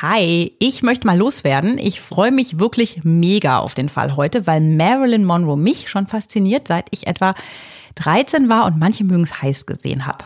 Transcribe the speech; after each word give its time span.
Hi, 0.00 0.52
ich 0.60 0.84
möchte 0.84 1.08
mal 1.08 1.18
loswerden. 1.18 1.78
Ich 1.78 2.00
freue 2.00 2.30
mich 2.30 2.60
wirklich 2.60 3.00
mega 3.02 3.58
auf 3.58 3.74
den 3.74 3.88
Fall 3.88 4.14
heute, 4.14 4.46
weil 4.46 4.60
Marilyn 4.60 5.24
Monroe 5.24 5.56
mich 5.56 5.88
schon 5.88 6.06
fasziniert, 6.06 6.68
seit 6.68 6.86
ich 6.92 7.08
etwa 7.08 7.34
13 7.96 8.48
war 8.48 8.66
und 8.66 8.78
manche 8.78 9.02
mögen 9.02 9.24
es 9.24 9.42
heiß 9.42 9.66
gesehen 9.66 10.06
habe. 10.06 10.24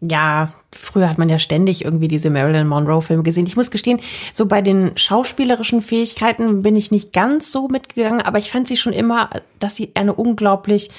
Ja, 0.00 0.52
früher 0.72 1.08
hat 1.10 1.18
man 1.18 1.28
ja 1.28 1.40
ständig 1.40 1.84
irgendwie 1.84 2.06
diese 2.06 2.30
Marilyn 2.30 2.68
Monroe-Filme 2.68 3.24
gesehen. 3.24 3.46
Ich 3.46 3.56
muss 3.56 3.72
gestehen, 3.72 3.98
so 4.32 4.46
bei 4.46 4.62
den 4.62 4.96
schauspielerischen 4.96 5.82
Fähigkeiten 5.82 6.62
bin 6.62 6.76
ich 6.76 6.92
nicht 6.92 7.12
ganz 7.12 7.50
so 7.50 7.66
mitgegangen, 7.66 8.22
aber 8.22 8.38
ich 8.38 8.52
fand 8.52 8.68
sie 8.68 8.76
schon 8.76 8.92
immer, 8.92 9.28
dass 9.58 9.74
sie 9.74 9.90
eine 9.94 10.14
unglaublich 10.14 10.90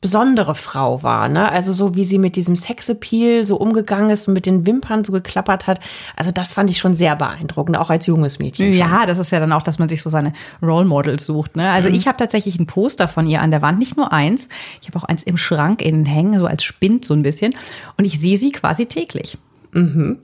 besondere 0.00 0.54
Frau 0.54 1.02
war, 1.02 1.28
ne? 1.28 1.52
Also 1.52 1.74
so 1.74 1.94
wie 1.94 2.04
sie 2.04 2.18
mit 2.18 2.36
diesem 2.36 2.56
Sexappeal 2.56 3.44
so 3.44 3.56
umgegangen 3.56 4.08
ist 4.08 4.28
und 4.28 4.34
mit 4.34 4.46
den 4.46 4.64
Wimpern 4.64 5.04
so 5.04 5.12
geklappert 5.12 5.66
hat. 5.66 5.80
Also 6.16 6.30
das 6.30 6.52
fand 6.52 6.70
ich 6.70 6.78
schon 6.78 6.94
sehr 6.94 7.16
beeindruckend, 7.16 7.76
auch 7.76 7.90
als 7.90 8.06
junges 8.06 8.38
Mädchen. 8.38 8.72
Schon. 8.72 8.80
Ja, 8.80 9.04
das 9.04 9.18
ist 9.18 9.30
ja 9.30 9.40
dann 9.40 9.52
auch, 9.52 9.62
dass 9.62 9.78
man 9.78 9.90
sich 9.90 10.02
so 10.02 10.08
seine 10.08 10.32
Role 10.62 10.86
Models 10.86 11.26
sucht, 11.26 11.54
ne? 11.54 11.70
Also 11.70 11.90
mhm. 11.90 11.96
ich 11.96 12.06
habe 12.06 12.16
tatsächlich 12.16 12.58
ein 12.58 12.66
Poster 12.66 13.08
von 13.08 13.26
ihr 13.26 13.42
an 13.42 13.50
der 13.50 13.60
Wand, 13.60 13.78
nicht 13.78 13.98
nur 13.98 14.10
eins. 14.10 14.48
Ich 14.80 14.88
habe 14.88 14.98
auch 14.98 15.04
eins 15.04 15.22
im 15.22 15.36
Schrank 15.36 15.82
innen 15.82 16.06
hängen, 16.06 16.38
so 16.38 16.46
als 16.46 16.64
Spind 16.64 17.04
so 17.04 17.12
ein 17.12 17.22
bisschen. 17.22 17.54
Und 17.98 18.06
ich 18.06 18.18
sehe 18.18 18.38
sie 18.38 18.52
quasi 18.52 18.86
täglich. 18.86 19.36
Mhm. 19.72 20.18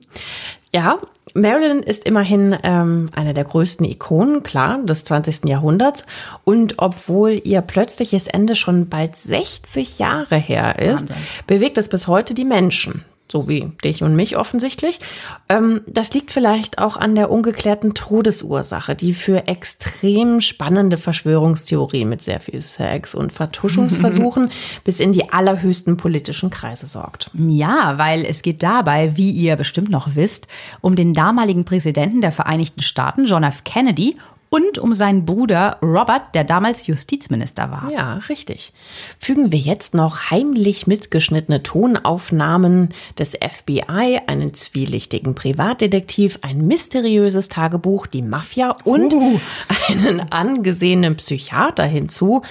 Ja, 0.75 0.99
Marilyn 1.35 1.83
ist 1.83 2.05
immerhin 2.05 2.57
ähm, 2.63 3.07
eine 3.15 3.35
der 3.35 3.45
größten 3.45 3.85
Ikonen, 3.85 4.43
klar, 4.43 4.79
des 4.85 5.05
20. 5.05 5.47
Jahrhunderts. 5.47 6.07
Und 6.45 6.75
obwohl 6.79 7.41
ihr 7.43 7.61
plötzliches 7.63 8.29
Ende 8.29 8.55
schon 8.55 8.89
bald 8.89 9.17
60 9.17 9.99
Jahre 9.99 10.37
her 10.37 10.79
ist, 10.79 11.11
Wahnsinn. 11.11 11.17
bewegt 11.47 11.79
es 11.79 11.89
bis 11.89 12.07
heute 12.07 12.35
die 12.35 12.45
Menschen 12.45 13.05
so 13.31 13.49
wie 13.49 13.73
dich 13.83 14.03
und 14.03 14.15
mich 14.15 14.37
offensichtlich. 14.37 15.01
Ähm, 15.49 15.81
das 15.87 16.13
liegt 16.15 16.31
vielleicht 16.31 16.79
auch 16.79 16.97
an 16.97 17.15
der 17.15 17.31
ungeklärten 17.31 17.95
Todesursache, 17.95 18.95
die 18.95 19.15
für 19.15 19.49
extrem 19.49 20.41
spannende 20.41 20.97
Verschwörungstheorien 20.97 22.09
mit 22.09 22.23
sehr 22.23 22.41
viel 22.41 22.61
Sex 22.61 23.15
und 23.15 23.33
Vertuschungsversuchen 23.33 24.51
bis 24.85 25.01
in 25.01 25.13
die 25.13 25.31
allerhöchsten 25.31 25.97
politischen 25.97 26.51
Kreise 26.51 26.87
sorgt. 26.87 27.31
Ja, 27.35 27.99
weil 27.99 28.25
es 28.25 28.43
geht 28.43 28.63
dabei, 28.63 29.17
wie 29.17 29.31
ihr 29.31 29.57
bestimmt 29.57 29.91
noch 29.91 30.15
wisst, 30.15 30.47
um 30.81 30.95
den 30.95 31.13
damaligen 31.13 31.65
Präsidenten 31.65 32.21
der 32.21 32.33
Vereinigten 32.33 32.83
Staaten, 32.83 33.27
John 33.27 33.43
F. 33.43 33.65
Kennedy, 33.65 34.17
und 34.49 34.79
um 34.79 34.95
seinen 34.95 35.25
Bruder 35.25 35.79
Robert, 35.83 36.35
der 36.35 36.45
damals 36.45 36.87
Justizminister 36.87 37.71
war. 37.71 37.91
Ja, 37.91 38.15
richtig. 38.29 38.73
Fügen 39.19 39.53
wir 39.53 39.59
jetzt 39.59 39.95
noch 39.95 40.31
heimlich 40.31 40.87
mitgeschnittene 40.87 41.63
Tonaufnahmen 41.63 42.91
des 43.19 43.33
FBI, 43.33 44.21
einen 44.27 44.55
zwielichtigen 44.55 45.35
Privatdetektiv, 45.35 46.39
ein 46.43 46.67
mysteriöses 46.67 47.49
Tagebuch, 47.49 48.07
die 48.07 48.23
Mafia 48.23 48.77
und 48.85 49.13
uh. 49.15 49.41
einen 49.89 50.21
angesehenen 50.31 51.17
Psychiater 51.17 51.85
hinzu. 51.85 52.43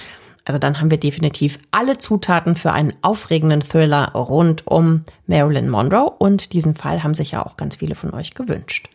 Also 0.44 0.60
dann 0.60 0.80
haben 0.80 0.92
wir 0.92 0.98
definitiv 0.98 1.58
alle 1.72 1.98
Zutaten 1.98 2.54
für 2.54 2.72
einen 2.72 2.92
aufregenden 3.02 3.62
Thriller 3.62 4.12
rund 4.12 4.66
um 4.66 5.04
Marilyn 5.26 5.68
Monroe 5.68 6.08
und 6.18 6.52
diesen 6.52 6.76
Fall 6.76 7.02
haben 7.02 7.14
sich 7.14 7.32
ja 7.32 7.44
auch 7.44 7.56
ganz 7.56 7.76
viele 7.76 7.96
von 7.96 8.14
euch 8.14 8.34
gewünscht. 8.34 8.88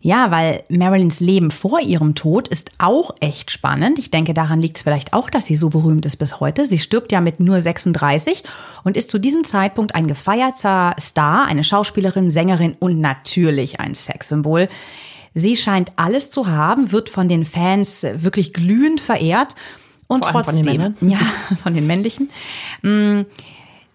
Ja, 0.00 0.30
weil 0.30 0.62
Marilyns 0.68 1.20
Leben 1.20 1.50
vor 1.50 1.80
ihrem 1.80 2.14
Tod 2.14 2.48
ist 2.48 2.70
auch 2.78 3.10
echt 3.20 3.50
spannend. 3.50 3.98
Ich 3.98 4.10
denke, 4.10 4.34
daran 4.34 4.60
liegt 4.60 4.76
es 4.76 4.82
vielleicht 4.82 5.12
auch, 5.12 5.30
dass 5.30 5.46
sie 5.46 5.56
so 5.56 5.70
berühmt 5.70 6.06
ist 6.06 6.16
bis 6.16 6.38
heute. 6.38 6.66
Sie 6.66 6.78
stirbt 6.78 7.12
ja 7.12 7.20
mit 7.20 7.40
nur 7.40 7.60
36 7.60 8.44
und 8.84 8.96
ist 8.96 9.10
zu 9.10 9.18
diesem 9.18 9.44
Zeitpunkt 9.44 9.94
ein 9.94 10.06
gefeierter 10.06 10.94
Star, 11.00 11.46
eine 11.46 11.64
Schauspielerin, 11.64 12.30
Sängerin 12.30 12.76
und 12.78 13.00
natürlich 13.00 13.80
ein 13.80 13.94
Sexsymbol. 13.94 14.68
Sie 15.34 15.56
scheint 15.56 15.92
alles 15.96 16.30
zu 16.30 16.46
haben, 16.46 16.92
wird 16.92 17.10
von 17.10 17.28
den 17.28 17.44
Fans 17.44 18.06
wirklich 18.14 18.52
glühend 18.52 19.00
verehrt. 19.00 19.54
Und 20.08 20.22
trotzdem, 20.22 20.54
von 20.54 20.62
den 20.62 20.76
Männern. 20.76 20.96
ja, 21.00 21.18
von 21.56 21.74
den 21.74 21.86
männlichen. 21.86 22.30
Mm, 22.82 23.22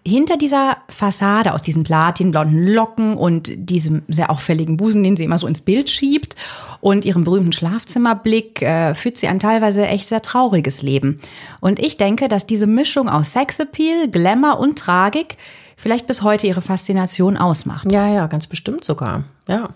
hinter 0.04 0.36
dieser 0.36 0.78
Fassade 0.88 1.54
aus 1.54 1.62
diesen 1.62 1.84
platinblonden 1.84 2.66
Locken 2.66 3.16
und 3.16 3.52
diesem 3.54 4.02
sehr 4.08 4.30
auffälligen 4.30 4.76
Busen, 4.76 5.02
den 5.04 5.16
sie 5.16 5.24
immer 5.24 5.38
so 5.38 5.46
ins 5.46 5.60
Bild 5.60 5.88
schiebt 5.88 6.34
und 6.80 7.04
ihrem 7.04 7.22
berühmten 7.22 7.52
Schlafzimmerblick 7.52 8.62
äh, 8.62 8.94
führt 8.94 9.16
sie 9.16 9.28
ein 9.28 9.38
teilweise 9.38 9.86
echt 9.86 10.08
sehr 10.08 10.22
trauriges 10.22 10.82
Leben. 10.82 11.18
Und 11.60 11.78
ich 11.78 11.96
denke, 11.96 12.26
dass 12.26 12.46
diese 12.46 12.66
Mischung 12.66 13.08
aus 13.08 13.32
Sexappeal, 13.32 14.08
Glamour 14.08 14.58
und 14.58 14.78
Tragik 14.78 15.36
vielleicht 15.76 16.08
bis 16.08 16.22
heute 16.22 16.48
ihre 16.48 16.62
Faszination 16.62 17.36
ausmacht. 17.36 17.90
Ja, 17.90 18.08
ja, 18.08 18.26
ganz 18.26 18.48
bestimmt 18.48 18.84
sogar. 18.84 19.24
Ja. 19.46 19.70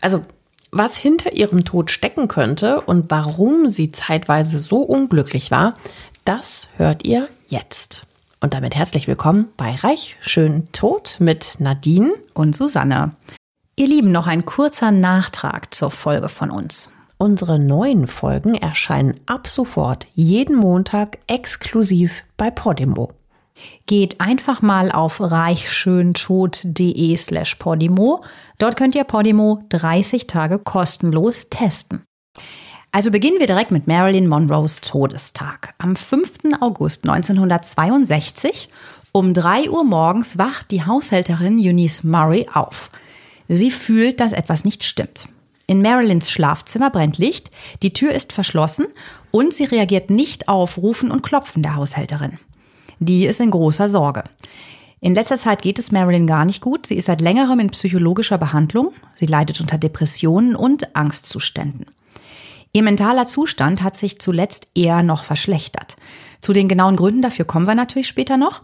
Also 0.00 0.24
was 0.72 0.96
hinter 0.96 1.32
ihrem 1.32 1.64
Tod 1.64 1.92
stecken 1.92 2.26
könnte 2.26 2.80
und 2.80 3.08
warum 3.08 3.68
sie 3.68 3.92
zeitweise 3.92 4.58
so 4.58 4.78
unglücklich 4.78 5.52
war, 5.52 5.74
das 6.24 6.68
hört 6.76 7.06
ihr 7.06 7.28
jetzt. 7.46 8.06
Und 8.44 8.52
damit 8.52 8.76
herzlich 8.76 9.08
willkommen 9.08 9.48
bei 9.56 9.74
Reich, 9.74 10.18
Schön, 10.20 10.70
Tot 10.72 11.16
mit 11.18 11.54
Nadine 11.60 12.12
und 12.34 12.54
Susanne. 12.54 13.12
Ihr 13.74 13.86
Lieben, 13.86 14.12
noch 14.12 14.26
ein 14.26 14.44
kurzer 14.44 14.90
Nachtrag 14.90 15.72
zur 15.72 15.90
Folge 15.90 16.28
von 16.28 16.50
uns. 16.50 16.90
Unsere 17.16 17.58
neuen 17.58 18.06
Folgen 18.06 18.54
erscheinen 18.54 19.18
ab 19.24 19.48
sofort 19.48 20.08
jeden 20.12 20.56
Montag 20.56 21.20
exklusiv 21.26 22.22
bei 22.36 22.50
Podimo. 22.50 23.14
Geht 23.86 24.20
einfach 24.20 24.60
mal 24.60 24.92
auf 24.92 25.22
reichschöntod.de 25.22 27.16
slash 27.16 27.54
Podimo. 27.54 28.24
Dort 28.58 28.76
könnt 28.76 28.94
ihr 28.94 29.04
Podimo 29.04 29.64
30 29.70 30.26
Tage 30.26 30.58
kostenlos 30.58 31.48
testen. 31.48 32.04
Also 32.94 33.10
beginnen 33.10 33.40
wir 33.40 33.48
direkt 33.48 33.72
mit 33.72 33.88
Marilyn 33.88 34.28
Monroes 34.28 34.80
Todestag. 34.80 35.74
Am 35.78 35.96
5. 35.96 36.52
August 36.60 37.02
1962 37.02 38.68
um 39.10 39.34
3 39.34 39.68
Uhr 39.68 39.82
morgens 39.82 40.38
wacht 40.38 40.70
die 40.70 40.86
Haushälterin 40.86 41.58
Eunice 41.58 42.04
Murray 42.04 42.46
auf. 42.52 42.90
Sie 43.48 43.72
fühlt, 43.72 44.20
dass 44.20 44.32
etwas 44.32 44.64
nicht 44.64 44.84
stimmt. 44.84 45.28
In 45.66 45.82
Marilyns 45.82 46.30
Schlafzimmer 46.30 46.88
brennt 46.88 47.18
Licht, 47.18 47.50
die 47.82 47.92
Tür 47.92 48.12
ist 48.12 48.32
verschlossen 48.32 48.86
und 49.32 49.52
sie 49.52 49.64
reagiert 49.64 50.10
nicht 50.10 50.46
auf 50.46 50.78
Rufen 50.78 51.10
und 51.10 51.24
Klopfen 51.24 51.64
der 51.64 51.74
Haushälterin. 51.74 52.38
Die 53.00 53.26
ist 53.26 53.40
in 53.40 53.50
großer 53.50 53.88
Sorge. 53.88 54.22
In 55.00 55.16
letzter 55.16 55.36
Zeit 55.36 55.62
geht 55.62 55.80
es 55.80 55.90
Marilyn 55.90 56.28
gar 56.28 56.44
nicht 56.44 56.60
gut. 56.60 56.86
Sie 56.86 56.94
ist 56.94 57.06
seit 57.06 57.20
längerem 57.20 57.58
in 57.58 57.70
psychologischer 57.70 58.38
Behandlung. 58.38 58.92
Sie 59.16 59.26
leidet 59.26 59.60
unter 59.60 59.78
Depressionen 59.78 60.54
und 60.54 60.94
Angstzuständen. 60.94 61.86
Ihr 62.74 62.82
mentaler 62.82 63.26
Zustand 63.26 63.84
hat 63.84 63.96
sich 63.96 64.18
zuletzt 64.18 64.66
eher 64.74 65.04
noch 65.04 65.22
verschlechtert. 65.22 65.96
Zu 66.40 66.52
den 66.52 66.68
genauen 66.68 66.96
Gründen 66.96 67.22
dafür 67.22 67.44
kommen 67.44 67.68
wir 67.68 67.76
natürlich 67.76 68.08
später 68.08 68.36
noch. 68.36 68.62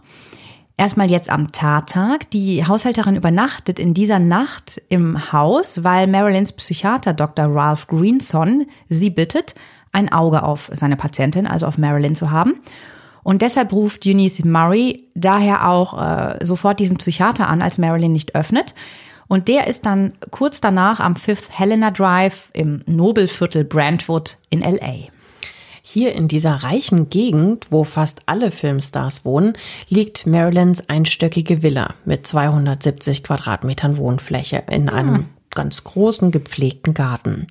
Erstmal 0.75 1.09
jetzt 1.09 1.29
am 1.29 1.53
Tattag. 1.53 2.29
Die 2.31 2.67
Haushälterin 2.67 3.15
übernachtet 3.15 3.79
in 3.79 3.93
dieser 3.93 4.19
Nacht 4.19 4.81
im 4.89 5.31
Haus, 5.31 5.85
weil 5.85 6.07
Marilyns 6.07 6.51
Psychiater 6.51 7.13
Dr. 7.13 7.45
Ralph 7.45 7.87
Greenson 7.87 8.65
sie 8.89 9.11
bittet, 9.11 9.55
ein 9.93 10.11
Auge 10.11 10.43
auf 10.43 10.69
seine 10.73 10.97
Patientin, 10.97 11.47
also 11.47 11.65
auf 11.65 11.77
Marilyn 11.77 12.15
zu 12.15 12.31
haben. 12.31 12.55
Und 13.23 13.41
deshalb 13.41 13.71
ruft 13.71 14.05
Eunice 14.05 14.43
Murray 14.43 15.05
daher 15.15 15.69
auch 15.69 16.01
äh, 16.01 16.45
sofort 16.45 16.81
diesen 16.81 16.97
Psychiater 16.97 17.47
an, 17.47 17.61
als 17.61 17.77
Marilyn 17.77 18.11
nicht 18.11 18.35
öffnet. 18.35 18.75
Und 19.31 19.47
der 19.47 19.67
ist 19.67 19.85
dann 19.85 20.11
kurz 20.29 20.59
danach 20.59 20.99
am 20.99 21.15
Fifth 21.15 21.57
Helena 21.57 21.89
Drive 21.91 22.49
im 22.51 22.83
Nobelviertel 22.85 23.63
Brentwood 23.63 24.35
in 24.49 24.59
LA. 24.59 25.07
Hier 25.81 26.13
in 26.15 26.27
dieser 26.27 26.55
reichen 26.55 27.07
Gegend, 27.07 27.67
wo 27.69 27.85
fast 27.85 28.23
alle 28.25 28.51
Filmstars 28.51 29.23
wohnen, 29.23 29.53
liegt 29.87 30.27
Marilyns 30.27 30.89
einstöckige 30.89 31.63
Villa 31.63 31.93
mit 32.03 32.27
270 32.27 33.23
Quadratmetern 33.23 33.95
Wohnfläche 33.95 34.63
in 34.69 34.89
einem 34.89 35.27
ganz 35.55 35.83
großen, 35.83 36.31
gepflegten 36.31 36.93
Garten. 36.93 37.47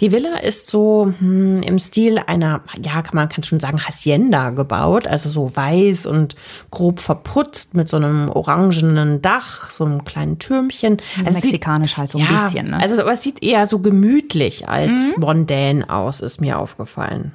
Die 0.00 0.12
Villa 0.12 0.38
ist 0.38 0.68
so 0.68 1.12
hm, 1.18 1.62
im 1.62 1.78
Stil 1.78 2.18
einer, 2.18 2.62
ja, 2.82 3.02
man 3.12 3.28
kann 3.28 3.42
schon 3.42 3.60
sagen, 3.60 3.80
Hacienda 3.80 4.50
gebaut, 4.50 5.06
also 5.06 5.28
so 5.28 5.54
weiß 5.54 6.06
und 6.06 6.34
grob 6.70 7.00
verputzt 7.00 7.74
mit 7.74 7.88
so 7.88 7.96
einem 7.96 8.30
orangenen 8.30 9.22
Dach, 9.22 9.70
so 9.70 9.84
einem 9.84 10.04
kleinen 10.04 10.38
Türmchen. 10.38 10.98
Also 11.24 11.32
Mexikanisch 11.32 11.90
sieht, 11.90 11.98
halt 11.98 12.10
so 12.10 12.18
ein 12.18 12.24
ja, 12.24 12.44
bisschen. 12.44 12.70
Ne? 12.70 12.80
Also 12.80 13.00
aber 13.02 13.12
es 13.12 13.22
sieht 13.22 13.42
eher 13.42 13.66
so 13.66 13.80
gemütlich 13.80 14.68
als 14.68 15.14
mhm. 15.16 15.20
mondän 15.20 15.88
aus, 15.88 16.20
ist 16.20 16.40
mir 16.40 16.58
aufgefallen. 16.58 17.32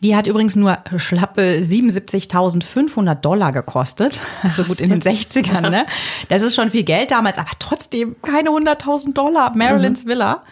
Die 0.00 0.16
hat 0.16 0.26
übrigens 0.26 0.56
nur 0.56 0.78
schlappe 0.96 1.60
77.500 1.62 3.14
Dollar 3.16 3.52
gekostet. 3.52 4.20
Also 4.42 4.64
gut 4.64 4.80
in 4.80 4.90
den 4.90 5.00
60ern, 5.00 5.70
ne? 5.70 5.86
Das 6.28 6.42
ist 6.42 6.54
schon 6.54 6.70
viel 6.70 6.84
Geld 6.84 7.10
damals, 7.10 7.38
aber 7.38 7.50
trotzdem 7.58 8.16
keine 8.22 8.50
100.000 8.50 9.14
Dollar. 9.14 9.56
Marilyns 9.56 10.04
mhm. 10.04 10.08
Villa. 10.08 10.42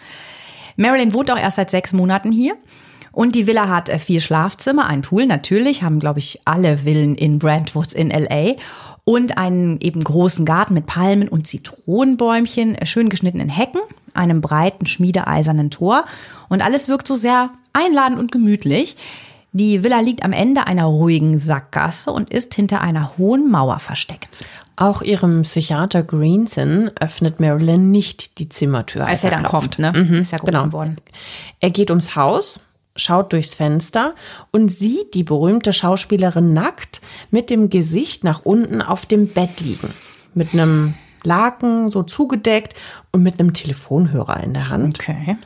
Marilyn 0.75 1.13
wohnt 1.13 1.29
auch 1.31 1.37
erst 1.37 1.57
seit 1.57 1.69
sechs 1.69 1.93
Monaten 1.93 2.31
hier. 2.31 2.55
Und 3.13 3.35
die 3.35 3.45
Villa 3.45 3.69
hat 3.69 3.89
äh, 3.89 3.99
vier 3.99 4.19
Schlafzimmer, 4.19 4.87
einen 4.87 5.03
Pool 5.03 5.27
natürlich, 5.27 5.83
haben, 5.83 5.99
glaube 5.99 6.19
ich, 6.19 6.41
alle 6.45 6.79
Villen 6.79 7.15
in 7.15 7.37
Brentwood 7.37 7.93
in 7.93 8.09
L.A. 8.09 8.55
Und 9.05 9.37
einen 9.37 9.79
eben 9.81 10.03
großen 10.03 10.45
Garten 10.45 10.73
mit 10.73 10.87
Palmen 10.87 11.27
und 11.27 11.45
Zitronenbäumchen, 11.45 12.75
äh, 12.75 12.85
schön 12.87 13.09
geschnittenen 13.09 13.49
Hecken, 13.49 13.81
einem 14.15 14.41
breiten 14.41 14.87
schmiedeeisernen 14.87 15.69
Tor. 15.69 16.05
Und 16.49 16.61
alles 16.61 16.89
wirkt 16.89 17.05
so 17.07 17.13
sehr 17.13 17.51
einladend 17.71 18.17
und 18.17 18.31
gemütlich. 18.31 18.97
Die 19.55 19.83
Villa 19.83 19.99
liegt 19.99 20.23
am 20.23 20.33
Ende 20.33 20.65
einer 20.65 20.85
ruhigen 20.85 21.37
Sackgasse 21.37 22.11
und 22.11 22.33
ist 22.33 22.55
hinter 22.55 22.81
einer 22.81 23.17
hohen 23.17 23.51
Mauer 23.51 23.77
versteckt. 23.77 24.45
Auch 24.75 25.03
ihrem 25.03 25.43
Psychiater 25.43 26.01
Greenson 26.01 26.89
öffnet 26.99 27.39
Marilyn 27.39 27.91
nicht 27.91 28.39
die 28.39 28.49
Zimmertür. 28.49 29.01
Als, 29.03 29.23
als 29.23 29.25
er 29.25 29.29
dann 29.29 29.43
klopft. 29.43 29.77
kommt, 29.77 29.79
ne? 29.79 30.03
Mhm, 30.03 30.21
ist 30.21 30.31
ja 30.31 30.39
genau. 30.39 30.71
worden. 30.73 30.97
Er 31.59 31.69
geht 31.69 31.91
ums 31.91 32.15
Haus, 32.15 32.61
schaut 32.95 33.31
durchs 33.31 33.53
Fenster 33.53 34.15
und 34.49 34.69
sieht 34.69 35.13
die 35.13 35.23
berühmte 35.23 35.71
Schauspielerin 35.71 36.53
nackt 36.53 37.01
mit 37.29 37.51
dem 37.51 37.69
Gesicht 37.69 38.23
nach 38.23 38.41
unten 38.43 38.81
auf 38.81 39.05
dem 39.05 39.27
Bett 39.27 39.61
liegen. 39.61 39.93
Mit 40.33 40.53
einem 40.53 40.95
Laken 41.23 41.89
so 41.89 42.03
zugedeckt 42.03 42.73
und 43.11 43.23
mit 43.23 43.39
einem 43.39 43.53
Telefonhörer 43.53 44.43
in 44.43 44.53
der 44.53 44.69
Hand. 44.69 44.99
Okay. 44.99 45.37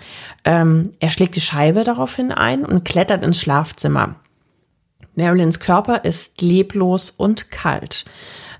Ähm, 0.44 0.92
er 1.00 1.12
schlägt 1.12 1.36
die 1.36 1.42
Scheibe 1.42 1.84
daraufhin 1.84 2.32
ein 2.32 2.66
und 2.66 2.86
klettert 2.86 3.24
ins 3.24 3.42
Schlafzimmer. 3.42 4.16
Marilyns 5.16 5.60
Körper 5.60 6.06
ist 6.06 6.42
leblos 6.42 7.10
und 7.10 7.50
kalt. 7.50 8.06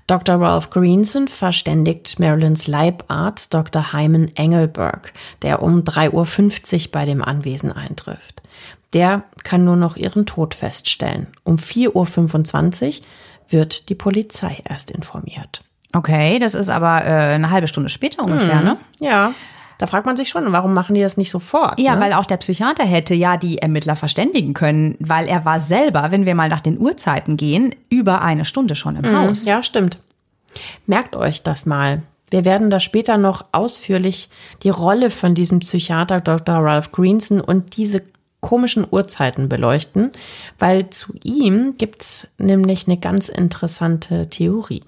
Dr. 0.08 0.40
Ralph 0.40 0.70
Greenson 0.70 1.28
verständigt 1.28 2.18
Marilyns 2.18 2.66
Leibarzt 2.66 3.52
Dr. 3.52 3.92
Hyman 3.92 4.28
Engelberg, 4.34 5.12
der 5.42 5.62
um 5.62 5.84
3.50 5.84 6.86
Uhr 6.86 6.92
bei 6.92 7.04
dem 7.04 7.22
Anwesen 7.22 7.70
eintrifft. 7.70 8.42
Der 8.94 9.24
kann 9.44 9.64
nur 9.64 9.76
noch 9.76 9.96
ihren 9.96 10.24
Tod 10.24 10.54
feststellen. 10.54 11.26
Um 11.44 11.56
4.25 11.56 13.00
Uhr 13.00 13.06
wird 13.50 13.88
die 13.90 13.94
Polizei 13.94 14.62
erst 14.66 14.90
informiert. 14.90 15.62
Okay, 15.92 16.38
das 16.38 16.54
ist 16.54 16.70
aber 16.70 17.04
äh, 17.04 17.34
eine 17.34 17.50
halbe 17.50 17.68
Stunde 17.68 17.88
später 17.88 18.24
ungefähr, 18.24 18.58
hm. 18.58 18.64
ne? 18.64 18.76
Ja. 19.00 19.34
Da 19.78 19.86
fragt 19.86 20.06
man 20.06 20.16
sich 20.16 20.28
schon, 20.28 20.52
warum 20.52 20.74
machen 20.74 20.94
die 20.94 21.00
das 21.00 21.16
nicht 21.16 21.30
sofort? 21.30 21.78
Ja, 21.78 21.94
ne? 21.94 22.00
weil 22.00 22.12
auch 22.12 22.24
der 22.24 22.36
Psychiater 22.38 22.84
hätte 22.84 23.14
ja 23.14 23.36
die 23.36 23.58
Ermittler 23.58 23.94
verständigen 23.94 24.52
können, 24.52 24.96
weil 24.98 25.28
er 25.28 25.44
war 25.44 25.60
selber, 25.60 26.10
wenn 26.10 26.26
wir 26.26 26.34
mal 26.34 26.48
nach 26.48 26.60
den 26.60 26.78
Uhrzeiten 26.78 27.36
gehen, 27.36 27.74
über 27.88 28.20
eine 28.20 28.44
Stunde 28.44 28.74
schon 28.74 28.96
im 28.96 29.10
mhm. 29.10 29.16
Haus. 29.16 29.44
Ja, 29.44 29.62
stimmt. 29.62 29.98
Merkt 30.86 31.14
euch 31.14 31.42
das 31.42 31.64
mal. 31.64 32.02
Wir 32.30 32.44
werden 32.44 32.70
da 32.70 32.80
später 32.80 33.16
noch 33.16 33.46
ausführlich 33.52 34.28
die 34.62 34.70
Rolle 34.70 35.10
von 35.10 35.34
diesem 35.34 35.60
Psychiater 35.60 36.20
Dr. 36.20 36.56
Ralph 36.56 36.92
Greenson 36.92 37.40
und 37.40 37.76
diese 37.76 38.02
komischen 38.40 38.86
Uhrzeiten 38.88 39.48
beleuchten, 39.48 40.10
weil 40.58 40.90
zu 40.90 41.14
ihm 41.22 41.76
gibt's 41.76 42.28
nämlich 42.38 42.86
eine 42.86 42.98
ganz 42.98 43.28
interessante 43.28 44.28
Theorie. 44.28 44.82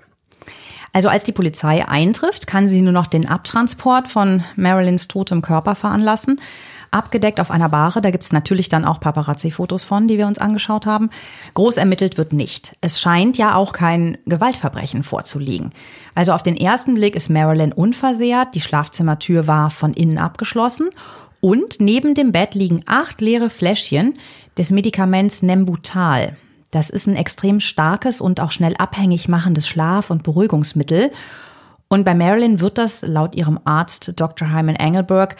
Also 0.92 1.08
als 1.08 1.24
die 1.24 1.32
Polizei 1.32 1.86
eintrifft, 1.86 2.46
kann 2.46 2.68
sie 2.68 2.82
nur 2.82 2.92
noch 2.92 3.06
den 3.06 3.28
Abtransport 3.28 4.08
von 4.08 4.42
Marilyns 4.56 5.08
totem 5.08 5.42
Körper 5.42 5.74
veranlassen. 5.74 6.40
Abgedeckt 6.90 7.38
auf 7.38 7.52
einer 7.52 7.68
Bahre, 7.68 8.00
da 8.00 8.10
gibt's 8.10 8.32
natürlich 8.32 8.68
dann 8.68 8.84
auch 8.84 8.98
Paparazzi-Fotos 8.98 9.84
von, 9.84 10.08
die 10.08 10.18
wir 10.18 10.26
uns 10.26 10.38
angeschaut 10.38 10.86
haben. 10.86 11.10
Groß 11.54 11.76
ermittelt 11.76 12.18
wird 12.18 12.32
nicht. 12.32 12.74
Es 12.80 13.00
scheint 13.00 13.38
ja 13.38 13.54
auch 13.54 13.72
kein 13.72 14.18
Gewaltverbrechen 14.26 15.04
vorzuliegen. 15.04 15.70
Also 16.16 16.32
auf 16.32 16.42
den 16.42 16.56
ersten 16.56 16.94
Blick 16.94 17.14
ist 17.14 17.30
Marilyn 17.30 17.72
unversehrt, 17.72 18.56
die 18.56 18.60
Schlafzimmertür 18.60 19.46
war 19.46 19.70
von 19.70 19.92
innen 19.92 20.18
abgeschlossen 20.18 20.90
und 21.40 21.78
neben 21.78 22.14
dem 22.14 22.32
Bett 22.32 22.56
liegen 22.56 22.82
acht 22.86 23.20
leere 23.20 23.50
Fläschchen 23.50 24.14
des 24.58 24.72
Medikaments 24.72 25.42
Nembutal. 25.42 26.36
Das 26.70 26.90
ist 26.90 27.06
ein 27.06 27.16
extrem 27.16 27.60
starkes 27.60 28.20
und 28.20 28.40
auch 28.40 28.52
schnell 28.52 28.76
abhängig 28.76 29.28
machendes 29.28 29.66
Schlaf- 29.66 30.10
und 30.10 30.22
Beruhigungsmittel. 30.22 31.10
Und 31.88 32.04
bei 32.04 32.14
Marilyn 32.14 32.60
wird 32.60 32.78
das 32.78 33.02
laut 33.02 33.34
ihrem 33.34 33.58
Arzt 33.64 34.12
Dr. 34.16 34.52
Hyman 34.52 34.76
Engelberg 34.76 35.36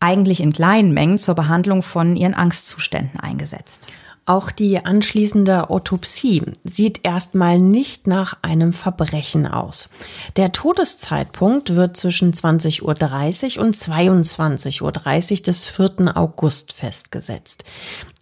eigentlich 0.00 0.40
in 0.40 0.52
kleinen 0.52 0.92
Mengen 0.92 1.18
zur 1.18 1.34
Behandlung 1.34 1.82
von 1.82 2.14
ihren 2.14 2.34
Angstzuständen 2.34 3.18
eingesetzt. 3.18 3.88
Auch 4.28 4.50
die 4.50 4.84
anschließende 4.84 5.70
Autopsie 5.70 6.42
sieht 6.62 7.00
erstmal 7.02 7.58
nicht 7.58 8.06
nach 8.06 8.36
einem 8.42 8.74
Verbrechen 8.74 9.46
aus. 9.46 9.88
Der 10.36 10.52
Todeszeitpunkt 10.52 11.74
wird 11.74 11.96
zwischen 11.96 12.34
20.30 12.34 12.82
Uhr 12.82 13.64
und 13.64 13.74
22.30 13.74 14.82
Uhr 14.82 15.42
des 15.42 15.66
4. 15.66 16.14
August 16.14 16.74
festgesetzt. 16.74 17.64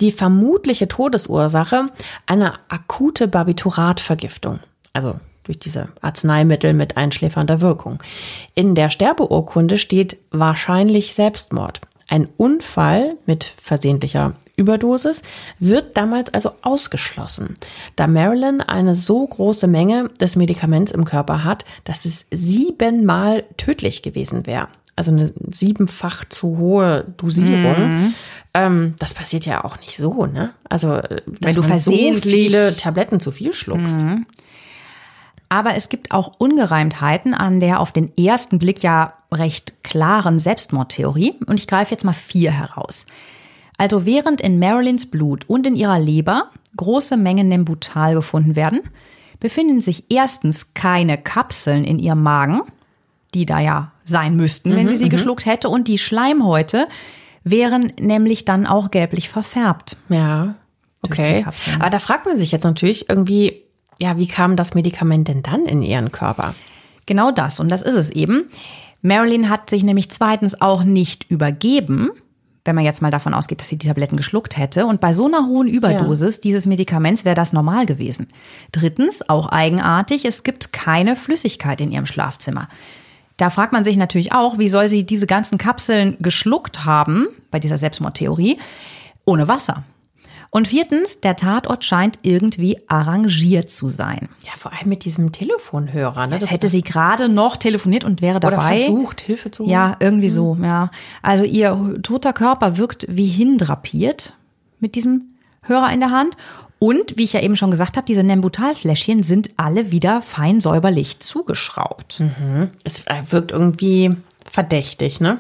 Die 0.01 0.13
vermutliche 0.13 0.87
Todesursache 0.87 1.91
eine 2.27 2.53
akute 2.69 3.27
Barbituratvergiftung. 3.27 4.61
Also 4.93 5.19
durch 5.43 5.59
diese 5.59 5.89
Arzneimittel 6.03 6.73
mit 6.73 6.97
einschläfernder 6.97 7.61
Wirkung. 7.61 7.99
In 8.55 8.77
der 8.77 8.91
Sterbeurkunde 8.91 9.77
steht 9.77 10.19
wahrscheinlich 10.31 11.15
Selbstmord. 11.15 11.81
Ein 12.07 12.29
Unfall 12.37 13.17
mit 13.27 13.43
versehentlicher 13.43 14.35
Überdosis 14.57 15.23
wird 15.59 15.97
damals 15.97 16.33
also 16.33 16.51
ausgeschlossen, 16.63 17.57
da 17.95 18.07
Marilyn 18.07 18.63
eine 18.63 18.95
so 18.95 19.27
große 19.27 19.67
Menge 19.67 20.09
des 20.21 20.37
Medikaments 20.37 20.93
im 20.93 21.05
Körper 21.05 21.45
hat, 21.45 21.65
dass 21.85 22.07
es 22.07 22.25
siebenmal 22.31 23.45
tödlich 23.59 24.03
gewesen 24.03 24.47
wäre. 24.47 24.69
Also 24.97 25.11
eine 25.11 25.31
siebenfach 25.51 26.25
zu 26.25 26.57
hohe 26.57 27.05
Dosierung. 27.19 27.89
Mhm. 27.89 28.15
Ähm, 28.55 28.95
das 28.99 29.13
passiert 29.13 29.45
ja 29.45 29.63
auch 29.63 29.79
nicht 29.81 29.99
so, 29.99 30.25
ne? 30.25 30.55
Also, 30.71 30.89
wenn 31.27 31.55
du 31.55 31.63
versehentlich 31.63 32.25
so 32.25 32.31
viele 32.31 32.75
Tabletten 32.75 33.21
zu 33.21 33.31
viel 33.31 33.53
schluckst. 33.53 34.01
Mhm. 34.01 34.25
Aber 35.51 35.75
es 35.75 35.91
gibt 35.91 36.13
auch 36.13 36.33
Ungereimtheiten 36.39 37.35
an 37.35 37.61
der 37.61 37.81
auf 37.81 37.93
den 37.93 38.17
ersten 38.17 38.59
Blick 38.59 38.83
ja 38.83 39.13
recht 39.31 39.85
klaren 39.85 40.39
Selbstmordtheorie. 40.39 41.35
Und 41.47 41.61
ich 41.61 41.67
greife 41.67 41.91
jetzt 41.93 42.05
mal 42.05 42.15
vier 42.15 42.51
heraus. 42.51 43.05
Also 43.79 44.07
während 44.07 44.41
in 44.41 44.59
Marilyns 44.59 45.07
Blut 45.07 45.49
und 45.49 45.67
in 45.67 45.77
ihrer 45.77 45.99
Leber 45.99 46.51
große 46.77 47.17
Mengen 47.17 47.49
Nembutal 47.49 48.15
gefunden 48.15 48.57
werden, 48.57 48.81
befinden 49.41 49.81
sich 49.81 50.05
erstens 50.09 50.75
keine 50.75 51.19
Kapseln 51.19 51.85
in 51.85 51.99
ihrem 51.99 52.23
Magen, 52.23 52.63
die 53.35 53.47
da 53.47 53.61
ja 53.61 53.93
sein 54.05 54.37
müssten, 54.37 54.75
wenn 54.75 54.85
mhm, 54.85 54.89
sie 54.89 54.97
sie 54.97 55.05
mhm. 55.07 55.11
geschluckt 55.11 55.47
hätte, 55.47 55.69
und 55.69 55.89
die 55.89 55.99
Schleimhäute 55.99 56.87
wären 57.45 57.93
nämlich 58.01 58.45
dann 58.45 58.67
auch 58.67 58.91
gelblich 58.91 59.29
verfärbt. 59.29 59.97
Ja, 60.09 60.57
okay. 61.03 61.45
Aber 61.79 61.91
da 61.91 61.99
fragt 61.99 62.27
man 62.27 62.39
sich 62.39 62.53
jetzt 62.53 62.65
natürlich 62.65 63.09
irgendwie, 63.09 63.63
ja, 63.99 64.19
wie 64.19 64.27
kam 64.27 64.57
das 64.57 64.75
Medikament 64.75 65.29
denn 65.29 65.43
dann 65.43 65.67
in 65.67 65.83
ihren 65.83 66.13
Körper? 66.13 66.55
Genau 67.07 67.31
das, 67.31 67.61
und 67.61 67.71
das 67.71 67.83
ist 67.83 67.95
es 67.95 68.11
eben. 68.11 68.49
Marilyn 69.03 69.49
hat 69.49 69.71
sich 69.71 69.85
nämlich 69.85 70.11
zweitens 70.11 70.61
auch 70.61 70.83
nicht 70.83 71.31
übergeben, 71.31 72.11
wenn 72.67 72.75
man 72.75 72.85
jetzt 72.85 73.03
mal 73.03 73.11
davon 73.11 73.35
ausgeht, 73.35 73.61
dass 73.61 73.69
sie 73.69 73.79
die 73.79 73.89
Tabletten 73.89 74.17
geschluckt 74.17 74.57
hätte. 74.57 74.87
Und 74.87 75.01
bei 75.01 75.13
so 75.13 75.27
einer 75.27 75.47
hohen 75.47 75.69
Überdosis 75.69 76.37
ja. 76.37 76.41
dieses 76.43 76.67
Medikaments 76.67 77.25
wäre 77.25 77.35
das 77.35 77.53
normal 77.53 77.87
gewesen. 77.87 78.29
Drittens, 78.73 79.29
auch 79.29 79.49
eigenartig, 79.49 80.25
es 80.25 80.43
gibt 80.43 80.73
keine 80.73 81.17
Flüssigkeit 81.17 81.81
in 81.81 81.93
ihrem 81.93 82.07
Schlafzimmer. 82.07 82.69
Da 83.37 83.51
fragt 83.51 83.73
man 83.73 83.85
sich 83.85 83.97
natürlich 83.97 84.33
auch, 84.33 84.59
wie 84.59 84.69
soll 84.69 84.89
sie 84.89 85.05
diese 85.05 85.27
ganzen 85.27 85.59
Kapseln 85.59 86.17
geschluckt 86.21 86.85
haben, 86.85 87.27
bei 87.51 87.59
dieser 87.59 87.79
Selbstmordtheorie, 87.79 88.59
ohne 89.25 89.47
Wasser. 89.49 89.85
Und 90.51 90.69
viertens, 90.69 91.21
der 91.21 91.37
Tatort 91.37 91.85
scheint 91.85 92.19
irgendwie 92.23 92.79
arrangiert 92.89 93.71
zu 93.71 93.89
sein. 93.89 94.29
Ja, 94.45 94.53
vor 94.57 94.73
allem 94.73 94.89
mit 94.89 95.05
diesem 95.05 95.33
Telefonhörer. 95.33 96.27
Ne? 96.27 96.39
Das 96.39 96.51
hätte 96.51 96.69
sie 96.69 96.83
gerade 96.83 97.29
noch 97.29 97.57
telefoniert 97.57 98.05
und 98.05 98.23
wäre 98.23 98.41
dabei. 98.41 98.57
Oder 98.57 98.77
versucht, 98.77 99.21
Hilfe 99.21 99.51
zu 99.51 99.65
holen. 99.65 99.73
Ja, 99.73 99.97
irgendwie 100.01 100.29
so, 100.29 100.55
mhm. 100.55 100.65
ja. 100.65 100.91
Also 101.23 101.45
ihr 101.45 101.99
toter 102.03 102.33
Körper 102.33 102.77
wirkt 102.77 103.07
wie 103.09 103.27
hindrapiert 103.27 104.35
mit 104.81 104.95
diesem 104.95 105.37
Hörer 105.63 105.93
in 105.93 106.01
der 106.01 106.11
Hand. 106.11 106.37
Und, 106.79 107.17
wie 107.17 107.25
ich 107.25 107.33
ja 107.33 107.41
eben 107.41 107.57
schon 107.57 107.71
gesagt 107.71 107.97
habe, 107.97 108.07
diese 108.07 108.23
Nembutalfläschchen 108.23 109.23
sind 109.23 109.51
alle 109.57 109.91
wieder 109.91 110.21
fein 110.21 110.61
säuberlich 110.61 111.21
zugeschraubt. 111.21 112.21
Mhm. 112.21 112.71
Es 112.85 113.05
äh, 113.07 113.23
wirkt 113.31 113.51
irgendwie 113.51 114.15
verdächtig, 114.51 115.21
ne? 115.21 115.39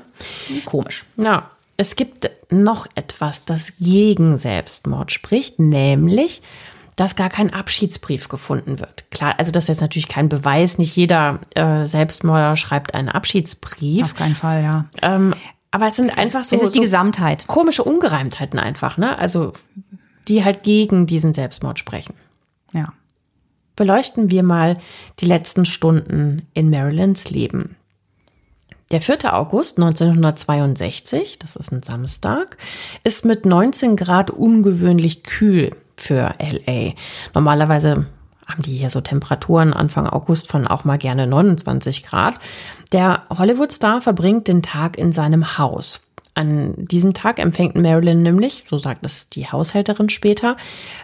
Komisch. 0.65 1.05
Ja, 1.17 1.51
es 1.77 1.97
gibt 1.97 2.31
noch 2.51 2.87
etwas, 2.95 3.45
das 3.45 3.73
gegen 3.79 4.39
Selbstmord 4.39 5.13
spricht, 5.13 5.59
nämlich, 5.59 6.43
dass 6.97 7.17
gar 7.17 7.29
kein 7.29 7.53
Abschiedsbrief 7.53 8.29
gefunden 8.29 8.81
wird. 8.81 9.05
Klar, 9.11 9.35
also 9.39 9.53
das 9.53 9.65
ist 9.65 9.69
jetzt 9.69 9.81
natürlich 9.83 10.09
kein 10.09 10.29
Beweis. 10.29 10.79
Nicht 10.79 10.97
jeder 10.97 11.41
äh, 11.55 11.85
Selbstmörder 11.85 12.57
schreibt 12.57 12.95
einen 12.95 13.11
Abschiedsbrief. 13.11 14.05
Auf 14.05 14.15
keinen 14.15 14.35
Fall, 14.35 14.63
ja. 14.63 14.87
Ähm, 15.03 15.35
aber 15.71 15.89
es 15.89 15.97
sind 15.97 16.17
einfach 16.17 16.45
so, 16.45 16.57
es 16.57 16.63
ist 16.63 16.75
die 16.75 16.79
so 16.79 16.83
Gesamtheit. 16.83 17.47
komische 17.47 17.85
Ungereimtheiten 17.85 18.59
einfach, 18.59 18.97
ne? 18.97 19.19
Also 19.19 19.53
die 20.27 20.43
halt 20.43 20.63
gegen 20.63 21.07
diesen 21.07 21.35
Selbstmord 21.35 21.79
sprechen. 21.79 22.15
Ja. 22.73 22.93
Beleuchten 23.77 24.31
wir 24.31 24.43
mal 24.43 24.79
die 25.21 25.27
letzten 25.27 25.67
Stunden 25.67 26.47
in 26.55 26.71
Marilyns 26.71 27.29
Leben. 27.31 27.77
Der 28.93 29.01
4. 29.01 29.35
August 29.35 29.79
1962, 29.79 31.41
das 31.41 31.57
ist 31.57 31.73
ein 31.73 31.83
Samstag, 31.83 32.57
ist 33.03 33.25
mit 33.25 33.45
19 33.45 33.97
Grad 33.97 34.31
ungewöhnlich 34.31 35.25
kühl 35.25 35.71
für 35.97 36.35
LA. 36.39 36.93
Normalerweise 37.35 38.07
haben 38.47 38.63
die 38.63 38.77
hier 38.77 38.91
so 38.91 39.01
Temperaturen 39.01 39.73
Anfang 39.73 40.07
August 40.07 40.47
von 40.47 40.69
auch 40.69 40.85
mal 40.85 40.99
gerne 40.99 41.27
29 41.27 42.05
Grad. 42.05 42.37
Der 42.93 43.25
Hollywood-Star 43.29 44.01
verbringt 44.03 44.47
den 44.47 44.63
Tag 44.63 44.99
in 44.99 45.11
seinem 45.11 45.59
Haus. 45.59 46.07
An 46.35 46.75
diesem 46.77 47.13
Tag 47.13 47.41
empfängt 47.41 47.75
Marilyn 47.75 48.23
nämlich, 48.23 48.67
so 48.71 48.79
sagt 48.79 49.05
es 49.05 49.29
die 49.31 49.51
Haushälterin 49.51 50.11
später, 50.11 50.57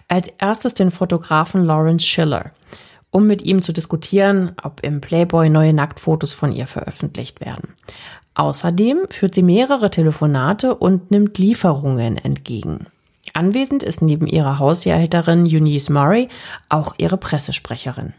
als 0.06 0.28
erstes 0.38 0.74
den 0.74 0.92
Fotografen 0.92 1.64
Lawrence 1.64 2.06
Schiller, 2.06 2.52
um 3.12 3.26
mit 3.28 3.42
ihm 3.42 3.62
zu 3.62 3.72
diskutieren, 3.72 4.52
ob 4.62 4.80
im 4.82 5.00
Playboy 5.00 5.50
neue 5.50 5.72
Nacktfotos 5.72 6.32
von 6.32 6.50
ihr 6.50 6.66
veröffentlicht 6.66 7.40
werden. 7.40 7.68
Außerdem 8.34 9.06
führt 9.10 9.34
sie 9.34 9.42
mehrere 9.42 9.90
Telefonate 9.90 10.74
und 10.74 11.10
nimmt 11.10 11.38
Lieferungen 11.38 12.16
entgegen. 12.16 12.86
Anwesend 13.34 13.82
ist 13.82 14.02
neben 14.02 14.26
ihrer 14.26 14.58
Haushälterin 14.58 15.44
Eunice 15.44 15.90
Murray 15.90 16.28
auch 16.70 16.94
ihre 16.98 17.18
Pressesprecherin. 17.18 18.14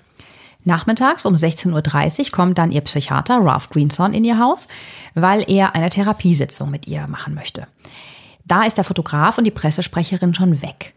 Nachmittags 0.64 1.26
um 1.26 1.36
16.30 1.36 2.20
Uhr 2.20 2.32
kommt 2.32 2.58
dann 2.58 2.72
ihr 2.72 2.82
Psychiater 2.82 3.40
Ralph 3.42 3.70
Greenson 3.70 4.14
in 4.14 4.24
ihr 4.24 4.40
Haus, 4.40 4.68
weil 5.16 5.44
er 5.50 5.76
eine 5.76 5.90
Therapiesitzung 5.90 6.70
mit 6.70 6.88
ihr 6.88 7.08
machen 7.08 7.34
möchte. 7.34 7.68
Da 8.46 8.64
ist 8.64 8.78
der 8.78 8.84
Fotograf 8.84 9.38
und 9.38 9.44
die 9.46 9.52
Pressesprecherin 9.52 10.34
schon 10.34 10.62
weg. 10.62 10.94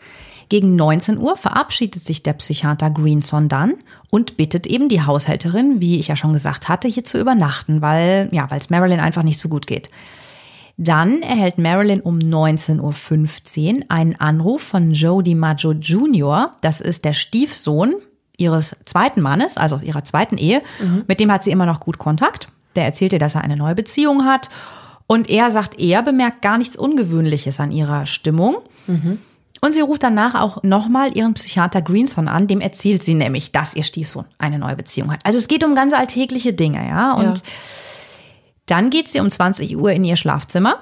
Gegen 0.48 0.76
19 0.76 1.18
Uhr 1.18 1.36
verabschiedet 1.36 2.02
sich 2.02 2.22
der 2.22 2.34
Psychiater 2.34 2.90
Greenson 2.90 3.48
dann 3.48 3.74
und 4.10 4.36
bittet 4.36 4.66
eben 4.66 4.88
die 4.88 5.02
Haushälterin, 5.02 5.80
wie 5.80 5.98
ich 5.98 6.08
ja 6.08 6.16
schon 6.16 6.32
gesagt 6.32 6.68
hatte, 6.68 6.86
hier 6.86 7.04
zu 7.04 7.18
übernachten, 7.18 7.82
weil 7.82 8.28
ja, 8.32 8.48
weil 8.50 8.58
es 8.58 8.70
Marilyn 8.70 9.00
einfach 9.00 9.24
nicht 9.24 9.38
so 9.38 9.48
gut 9.48 9.66
geht. 9.66 9.90
Dann 10.76 11.22
erhält 11.22 11.58
Marilyn 11.58 12.00
um 12.00 12.18
19.15 12.18 13.76
Uhr 13.76 13.84
einen 13.88 14.20
Anruf 14.20 14.62
von 14.62 14.92
Joe 14.92 15.22
DiMaggio 15.22 15.72
Jr., 15.72 16.54
das 16.60 16.80
ist 16.80 17.04
der 17.04 17.14
Stiefsohn 17.14 17.94
ihres 18.36 18.76
zweiten 18.84 19.22
Mannes, 19.22 19.56
also 19.56 19.74
aus 19.74 19.82
ihrer 19.82 20.04
zweiten 20.04 20.36
Ehe. 20.36 20.60
Mhm. 20.80 21.04
Mit 21.08 21.20
dem 21.20 21.32
hat 21.32 21.42
sie 21.42 21.50
immer 21.50 21.66
noch 21.66 21.80
gut 21.80 21.96
Kontakt. 21.96 22.48
Der 22.74 22.84
erzählt 22.84 23.14
ihr, 23.14 23.18
dass 23.18 23.34
er 23.34 23.40
eine 23.42 23.56
neue 23.56 23.74
Beziehung 23.74 24.26
hat. 24.26 24.50
Und 25.06 25.30
er 25.30 25.50
sagt, 25.50 25.80
er 25.80 26.02
bemerkt 26.02 26.42
gar 26.42 26.58
nichts 26.58 26.76
Ungewöhnliches 26.76 27.58
an 27.58 27.70
ihrer 27.70 28.04
Stimmung. 28.04 28.56
Mhm. 28.86 29.18
Und 29.66 29.72
sie 29.72 29.80
ruft 29.80 30.04
danach 30.04 30.36
auch 30.36 30.62
nochmal 30.62 31.16
ihren 31.16 31.34
Psychiater 31.34 31.82
Greenson 31.82 32.28
an, 32.28 32.46
dem 32.46 32.60
erzählt 32.60 33.02
sie 33.02 33.14
nämlich, 33.14 33.50
dass 33.50 33.74
ihr 33.74 33.82
Stiefsohn 33.82 34.24
eine 34.38 34.60
neue 34.60 34.76
Beziehung 34.76 35.10
hat. 35.10 35.18
Also 35.24 35.38
es 35.38 35.48
geht 35.48 35.64
um 35.64 35.74
ganz 35.74 35.92
alltägliche 35.92 36.52
Dinge, 36.52 36.86
ja. 36.86 37.14
Und 37.14 37.38
ja. 37.40 37.44
Dann 38.66 38.90
geht 38.90 39.08
sie 39.08 39.18
um 39.18 39.28
20 39.28 39.76
Uhr 39.76 39.90
in 39.90 40.04
ihr 40.04 40.14
Schlafzimmer 40.14 40.78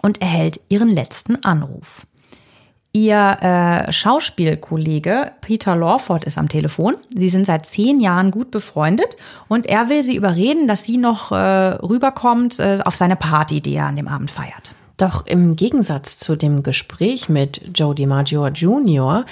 und 0.00 0.20
erhält 0.20 0.60
ihren 0.68 0.88
letzten 0.88 1.42
Anruf. 1.44 2.06
Ihr 2.92 3.36
äh, 3.40 3.90
Schauspielkollege 3.90 5.32
Peter 5.40 5.74
Lawford 5.74 6.24
ist 6.24 6.38
am 6.38 6.48
Telefon. 6.48 6.96
Sie 7.12 7.28
sind 7.28 7.46
seit 7.46 7.66
zehn 7.66 8.00
Jahren 8.00 8.30
gut 8.30 8.52
befreundet 8.52 9.16
und 9.48 9.66
er 9.66 9.88
will 9.88 10.04
sie 10.04 10.14
überreden, 10.14 10.68
dass 10.68 10.84
sie 10.84 10.98
noch 10.98 11.32
äh, 11.32 11.34
rüberkommt 11.36 12.60
äh, 12.60 12.78
auf 12.84 12.94
seine 12.94 13.16
Party, 13.16 13.60
die 13.60 13.74
er 13.74 13.86
an 13.86 13.96
dem 13.96 14.06
Abend 14.06 14.30
feiert. 14.30 14.74
Doch 14.98 15.24
im 15.26 15.54
Gegensatz 15.54 16.18
zu 16.18 16.36
dem 16.36 16.62
Gespräch 16.62 17.28
mit 17.28 17.78
Joe 17.78 17.94
DiMaggio 17.94 18.48
Jr., 18.48 19.24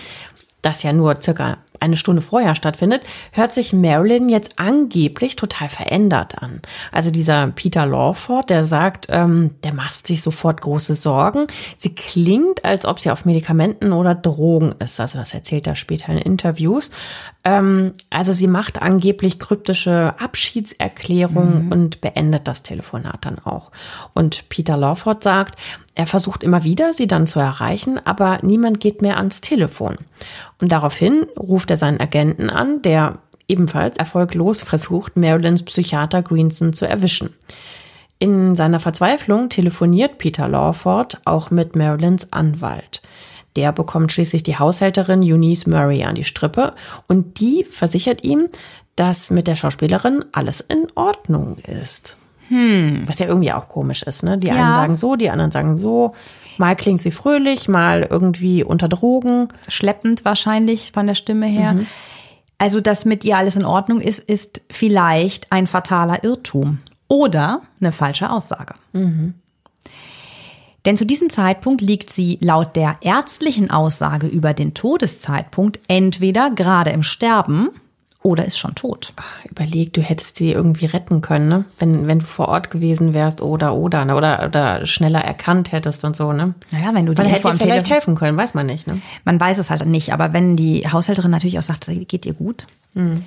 das 0.63 0.83
ja 0.83 0.93
nur 0.93 1.21
circa 1.21 1.59
eine 1.81 1.97
Stunde 1.97 2.23
vorher 2.23 2.55
stattfindet, 2.55 3.03
hört 3.33 3.53
sich 3.53 3.73
Marilyn 3.73 4.29
jetzt 4.29 4.59
angeblich 4.59 5.37
total 5.37 5.69
verändert 5.69 6.43
an. 6.43 6.61
Also 6.93 7.11
dieser 7.11 7.49
Peter 7.49 7.87
Lawford, 7.87 8.51
der 8.51 8.65
sagt, 8.65 9.07
ähm, 9.11 9.51
der 9.65 9.75
macht 9.75 10.07
sich 10.07 10.23
sofort 10.23 10.61
große 10.61 10.95
Sorgen. 10.95 11.47
Sie 11.77 11.95
klingt, 11.95 12.65
als 12.65 12.87
ob 12.87 13.01
sie 13.01 13.11
auf 13.11 13.25
Medikamenten 13.25 13.93
oder 13.93 14.15
Drogen 14.15 14.75
ist. 14.79 15.01
Also 15.01 15.19
das 15.19 15.35
erzählt 15.35 15.67
er 15.67 15.77
später 15.77 16.13
in 16.13 16.19
Interviews. 16.19 16.91
Ähm, 17.45 17.93
also 18.11 18.33
sie 18.33 18.49
macht 18.49 18.83
angeblich 18.83 19.39
kryptische 19.39 20.15
Abschiedserklärungen 20.19 21.67
mhm. 21.67 21.73
und 21.73 22.01
beendet 22.01 22.49
das 22.49 22.63
Telefonat 22.63 23.25
dann 23.25 23.39
auch. 23.39 23.71
Und 24.15 24.49
Peter 24.49 24.77
Lawford 24.77 25.23
sagt, 25.23 25.59
er 25.97 26.07
versucht 26.07 26.45
immer 26.45 26.63
wieder, 26.63 26.93
sie 26.93 27.09
dann 27.09 27.27
zu 27.27 27.41
erreichen, 27.41 27.99
aber 28.05 28.39
niemand 28.43 28.81
geht 28.81 29.01
mehr 29.01 29.17
ans 29.17 29.41
Telefon. 29.41 29.97
Und 30.61 30.71
daraufhin 30.71 31.27
ruft 31.39 31.71
er 31.71 31.79
seinen 31.79 32.01
Agenten 32.01 32.51
an, 32.51 32.83
der 32.83 33.19
ebenfalls 33.49 33.97
erfolglos 33.97 34.61
versucht, 34.61 35.17
Marilyns 35.17 35.63
Psychiater 35.63 36.23
Greenson 36.23 36.75
zu 36.75 36.87
erwischen. 36.87 37.35
In 38.19 38.55
seiner 38.55 38.79
Verzweiflung 38.79 39.49
telefoniert 39.49 40.19
Peter 40.19 40.49
Lawford 40.49 41.23
auch 41.25 41.51
mit 41.51 41.77
Marilyns 41.77 42.31
Anwalt. 42.31 43.01
Der 43.57 43.73
bekommt 43.73 44.13
schließlich 44.13 44.43
die 44.43 44.59
Haushälterin 44.59 45.23
Eunice 45.23 45.67
Murray 45.67 46.05
an 46.05 46.15
die 46.15 46.25
Strippe 46.25 46.75
und 47.09 47.41
die 47.41 47.65
versichert 47.65 48.23
ihm, 48.23 48.49
dass 48.97 49.31
mit 49.31 49.47
der 49.47 49.57
Schauspielerin 49.57 50.27
alles 50.33 50.61
in 50.61 50.89
Ordnung 50.95 51.57
ist. 51.57 52.19
Hm. 52.49 53.05
Was 53.07 53.19
ja 53.19 53.27
irgendwie 53.27 53.53
auch 53.53 53.69
komisch 53.69 54.03
ist, 54.03 54.23
ne? 54.23 54.39
Die 54.39 54.49
ja. 54.49 54.55
einen 54.55 54.75
sagen 54.75 54.97
so, 54.97 55.17
die 55.17 55.31
anderen 55.31 55.51
sagen 55.51 55.75
so. 55.75 56.15
Mal 56.59 56.77
klingt 56.77 57.03
sie 57.03 57.11
fröhlich, 57.11 57.69
mal 57.69 58.07
irgendwie 58.09 58.65
unter 58.65 58.89
Drogen. 58.89 59.49
Schleppend 59.69 60.25
wahrscheinlich 60.25 60.93
von 60.93 61.07
der 61.07 61.15
Stimme 61.15 61.47
her. 61.47 61.75
Mhm. 61.75 61.87
Also, 62.59 62.81
dass 62.81 63.05
mit 63.05 63.25
ihr 63.25 63.37
alles 63.37 63.57
in 63.57 63.67
Ordnung 63.67 64.01
ist, 64.01 64.19
ist 64.19 64.63
vielleicht 64.71 65.53
ein 65.53 65.67
fataler 65.67 66.25
Irrtum 66.25 66.79
oder 67.09 67.61
eine 67.81 67.93
falsche 67.93 68.31
Aussage. 68.31 68.75
Mhm. 68.93 69.35
Denn 70.87 70.97
zu 70.97 71.05
diesem 71.05 71.29
Zeitpunkt 71.29 71.81
liegt 71.81 72.11
sie 72.11 72.39
laut 72.41 72.77
der 72.77 72.97
ärztlichen 73.03 73.71
Aussage 73.71 74.29
über 74.29 74.55
den 74.55 74.73
Todeszeitpunkt 74.73 75.81
entweder 75.89 76.51
gerade 76.51 76.91
im 76.91 77.03
Sterben 77.03 77.71
oder 78.27 78.45
ist 78.45 78.59
schon 78.59 78.75
tot. 78.75 79.13
Überleg, 79.49 79.93
du 79.93 80.03
hättest 80.03 80.35
sie 80.35 80.51
irgendwie 80.51 80.87
retten 80.87 81.21
können, 81.21 81.49
ne? 81.49 81.65
Wenn, 81.79 82.09
wenn 82.09 82.19
du 82.19 82.27
vor 82.27 82.49
Ort 82.49 82.73
gewesen 82.73 83.15
wärst 83.15 83.41
oder 83.41 83.77
oder 83.77 84.05
ne? 84.05 84.17
oder 84.17 84.45
oder 84.45 84.85
schneller 84.85 85.21
erkannt 85.21 85.71
hättest 85.71 86.03
und 86.05 86.17
so, 86.17 86.33
ne? 86.33 86.55
Naja, 86.73 86.93
wenn 86.93 87.07
du 87.07 87.15
die 87.15 87.23
hätte 87.23 87.43
vielleicht 87.43 87.61
Telefon 87.61 87.89
helfen 87.93 88.15
können, 88.17 88.37
weiß 88.37 88.55
man 88.55 88.67
nicht, 88.67 88.89
ne? 88.89 89.01
Man 89.25 89.41
weiß 89.41 89.59
es 89.59 89.71
halt 89.71 89.87
nicht, 89.87 90.13
aber 90.13 90.33
wenn 90.33 90.57
die 90.57 90.89
Haushälterin 90.91 91.31
natürlich 91.31 91.57
auch 91.57 91.63
sagt, 91.63 91.89
geht 92.09 92.27
ihr 92.27 92.35
gut. 92.35 92.67
Mhm. 92.95 93.23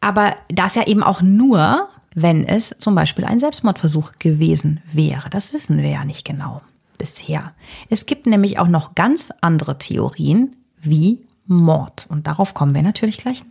Aber 0.00 0.34
das 0.48 0.74
ja 0.74 0.86
eben 0.86 1.02
auch 1.02 1.20
nur, 1.20 1.86
wenn 2.14 2.46
es 2.46 2.74
zum 2.78 2.94
Beispiel 2.94 3.26
ein 3.26 3.40
Selbstmordversuch 3.40 4.12
gewesen 4.18 4.80
wäre. 4.90 5.28
Das 5.28 5.52
wissen 5.52 5.82
wir 5.82 5.90
ja 5.90 6.06
nicht 6.06 6.24
genau 6.24 6.62
bisher. 6.96 7.52
Es 7.90 8.06
gibt 8.06 8.24
nämlich 8.24 8.58
auch 8.58 8.68
noch 8.68 8.94
ganz 8.94 9.30
andere 9.42 9.76
Theorien 9.76 10.56
wie 10.80 11.20
Mord. 11.46 12.06
Und 12.08 12.26
darauf 12.26 12.54
kommen 12.54 12.74
wir 12.74 12.82
natürlich 12.82 13.18
gleich 13.18 13.44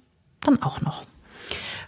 dann 0.43 0.62
auch 0.62 0.81
noch. 0.81 1.03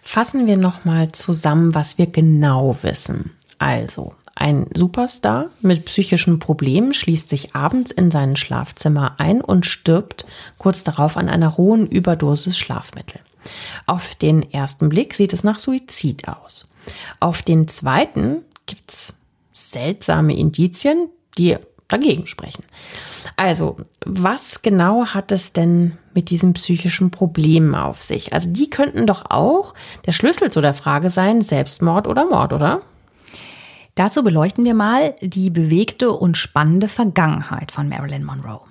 Fassen 0.02 0.48
wir 0.48 0.58
nochmal 0.58 1.12
zusammen, 1.12 1.74
was 1.74 1.98
wir 1.98 2.08
genau 2.08 2.78
wissen. 2.82 3.32
Also, 3.58 4.14
ein 4.36 4.68
Superstar 4.74 5.48
mit 5.62 5.86
psychischen 5.86 6.40
Problemen 6.40 6.94
schließt 6.94 7.30
sich 7.30 7.56
abends 7.56 7.92
in 7.92 8.12
sein 8.12 8.36
Schlafzimmer 8.36 9.16
ein 9.20 9.42
und 9.42 9.66
stirbt 9.66 10.26
kurz 10.58 10.84
darauf 10.84 11.18
an 11.18 11.30
einer 11.30 11.56
hohen 11.56 11.88
Überdosis 11.88 12.58
Schlafmittel. 12.58 13.22
Auf 13.86 14.16
den 14.16 14.52
ersten 14.52 14.90
Blick 14.90 15.14
sieht 15.14 15.34
es 15.34 15.44
nach 15.44 15.60
Suizid 15.60 16.28
aus. 16.28 16.68
Auf 17.20 17.44
den 17.44 17.68
zweiten 17.68 18.44
gibt's 18.66 19.16
seltsame 19.54 20.36
Indizien, 20.36 21.10
die 21.38 21.58
dagegen 21.94 22.28
sprechen. 22.28 22.64
Also, 23.38 23.78
was 24.06 24.62
genau 24.62 25.08
hat 25.08 25.32
es 25.32 25.54
denn 25.54 25.98
mit 26.14 26.30
diesen 26.30 26.54
psychischen 26.54 27.12
Problemen 27.12 27.76
auf 27.76 28.02
sich? 28.02 28.34
Also, 28.34 28.52
die 28.52 28.70
könnten 28.70 29.08
doch 29.08 29.26
auch 29.30 29.74
der 30.06 30.12
Schlüssel 30.12 30.52
zu 30.52 30.62
der 30.62 30.74
Frage 30.74 31.10
sein, 31.10 31.42
Selbstmord 31.42 32.08
oder 32.08 32.26
Mord, 32.26 32.54
oder? 32.54 32.82
Dazu 33.96 34.24
beleuchten 34.24 34.66
wir 34.66 34.74
mal 34.74 35.16
die 35.22 35.52
bewegte 35.52 36.12
und 36.12 36.36
spannende 36.36 36.88
Vergangenheit 36.88 37.72
von 37.72 37.88
Marilyn 37.88 38.24
Monroe. 38.24 38.62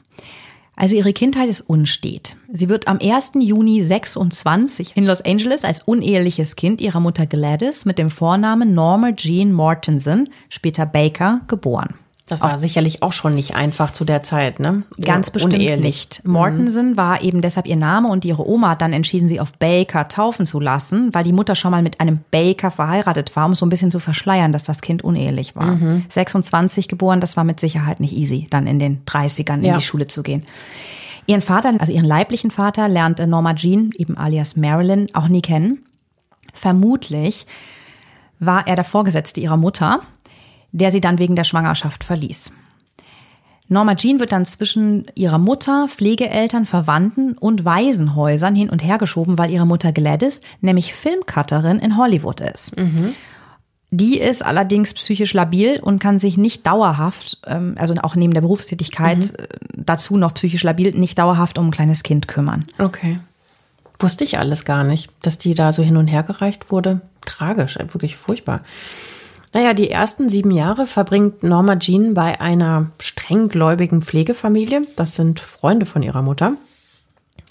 Also 0.74 0.96
ihre 0.96 1.12
Kindheit 1.12 1.48
ist 1.48 1.60
unstet. 1.60 2.34
Sie 2.50 2.68
wird 2.68 2.88
am 2.88 2.98
1. 3.00 3.32
Juni 3.38 3.82
26 3.82 4.96
in 4.96 5.06
Los 5.06 5.20
Angeles 5.20 5.64
als 5.64 5.82
uneheliches 5.82 6.56
Kind 6.56 6.80
ihrer 6.80 6.98
Mutter 6.98 7.26
Gladys 7.26 7.84
mit 7.84 7.98
dem 7.98 8.10
Vornamen 8.10 8.74
Norma 8.74 9.12
Jean 9.12 9.52
Mortensen, 9.52 10.28
später 10.48 10.86
Baker, 10.86 11.42
geboren. 11.46 11.94
Das 12.40 12.50
war 12.52 12.58
sicherlich 12.58 13.02
auch 13.02 13.12
schon 13.12 13.34
nicht 13.34 13.54
einfach 13.54 13.92
zu 13.92 14.04
der 14.04 14.22
Zeit, 14.22 14.58
ne? 14.60 14.84
Ganz 15.00 15.30
bestimmt 15.30 15.54
Unehelich. 15.54 15.84
nicht. 15.84 16.24
Mortensen 16.24 16.92
Mhm. 16.92 16.96
war 16.96 17.22
eben 17.22 17.40
deshalb 17.40 17.66
ihr 17.66 17.76
Name 17.76 18.08
und 18.08 18.24
ihre 18.24 18.48
Oma 18.48 18.70
hat 18.70 18.82
dann 18.82 18.92
entschieden, 18.92 19.28
sie 19.28 19.38
auf 19.40 19.52
Baker 19.54 20.08
taufen 20.08 20.46
zu 20.46 20.58
lassen, 20.60 21.12
weil 21.14 21.24
die 21.24 21.32
Mutter 21.32 21.54
schon 21.54 21.70
mal 21.70 21.82
mit 21.82 22.00
einem 22.00 22.20
Baker 22.30 22.70
verheiratet 22.70 23.34
war, 23.36 23.46
um 23.46 23.54
so 23.54 23.64
ein 23.66 23.68
bisschen 23.68 23.90
zu 23.90 23.98
verschleiern, 24.00 24.52
dass 24.52 24.64
das 24.64 24.80
Kind 24.80 25.04
unehelich 25.04 25.54
war. 25.56 25.72
Mhm. 25.76 26.04
26 26.08 26.88
geboren, 26.88 27.20
das 27.20 27.36
war 27.36 27.44
mit 27.44 27.60
Sicherheit 27.60 28.00
nicht 28.00 28.14
easy, 28.14 28.46
dann 28.50 28.66
in 28.66 28.78
den 28.78 29.04
30ern 29.04 29.58
in 29.60 29.64
Ja. 29.66 29.74
die 29.76 29.82
Schule 29.84 30.06
zu 30.06 30.22
gehen. 30.22 30.44
Ihren 31.26 31.40
Vater, 31.40 31.72
also 31.78 31.92
ihren 31.92 32.04
leiblichen 32.04 32.50
Vater, 32.50 32.88
lernte 32.88 33.26
Norma 33.28 33.54
Jean, 33.54 33.92
eben 33.96 34.16
alias 34.16 34.56
Marilyn, 34.56 35.06
auch 35.14 35.28
nie 35.28 35.40
kennen. 35.42 35.84
Vermutlich 36.52 37.46
war 38.38 38.66
er 38.66 38.74
der 38.74 38.84
Vorgesetzte 38.84 39.40
ihrer 39.40 39.56
Mutter, 39.56 40.00
der 40.72 40.90
sie 40.90 41.00
dann 41.00 41.18
wegen 41.18 41.36
der 41.36 41.44
Schwangerschaft 41.44 42.04
verließ. 42.04 42.52
Norma 43.68 43.94
Jean 43.94 44.20
wird 44.20 44.32
dann 44.32 44.44
zwischen 44.44 45.06
ihrer 45.14 45.38
Mutter, 45.38 45.86
Pflegeeltern, 45.88 46.66
Verwandten 46.66 47.32
und 47.38 47.64
Waisenhäusern 47.64 48.54
hin 48.54 48.68
und 48.68 48.84
her 48.84 48.98
geschoben, 48.98 49.38
weil 49.38 49.50
ihre 49.50 49.66
Mutter 49.66 49.92
Gladys 49.92 50.42
nämlich 50.60 50.94
Filmcutterin 50.94 51.78
in 51.78 51.96
Hollywood 51.96 52.40
ist. 52.42 52.76
Die 53.94 54.18
ist 54.18 54.44
allerdings 54.44 54.94
psychisch 54.94 55.34
labil 55.34 55.78
und 55.80 56.00
kann 56.00 56.18
sich 56.18 56.38
nicht 56.38 56.66
dauerhaft, 56.66 57.38
ähm, 57.46 57.74
also 57.78 57.94
auch 58.02 58.16
neben 58.16 58.32
der 58.32 58.40
Berufstätigkeit 58.40 59.38
äh, 59.38 59.48
dazu 59.76 60.16
noch 60.16 60.32
psychisch 60.32 60.62
labil, 60.62 60.94
nicht 60.94 61.18
dauerhaft 61.18 61.58
um 61.58 61.68
ein 61.68 61.72
kleines 61.72 62.02
Kind 62.02 62.26
kümmern. 62.26 62.64
Okay. 62.78 63.18
Wusste 63.98 64.24
ich 64.24 64.38
alles 64.38 64.64
gar 64.64 64.82
nicht, 64.82 65.12
dass 65.20 65.36
die 65.36 65.54
da 65.54 65.72
so 65.72 65.82
hin 65.82 65.98
und 65.98 66.08
her 66.08 66.22
gereicht 66.22 66.70
wurde. 66.70 67.02
Tragisch, 67.26 67.76
äh, 67.76 67.92
wirklich 67.92 68.16
furchtbar. 68.16 68.62
Naja, 69.52 69.74
die 69.74 69.90
ersten 69.90 70.30
sieben 70.30 70.50
Jahre 70.50 70.86
verbringt 70.86 71.42
Norma 71.42 71.76
Jean 71.76 72.14
bei 72.14 72.40
einer 72.40 72.90
strenggläubigen 72.98 74.00
Pflegefamilie. 74.00 74.82
Das 74.96 75.14
sind 75.14 75.40
Freunde 75.40 75.84
von 75.84 76.02
ihrer 76.02 76.22
Mutter. 76.22 76.54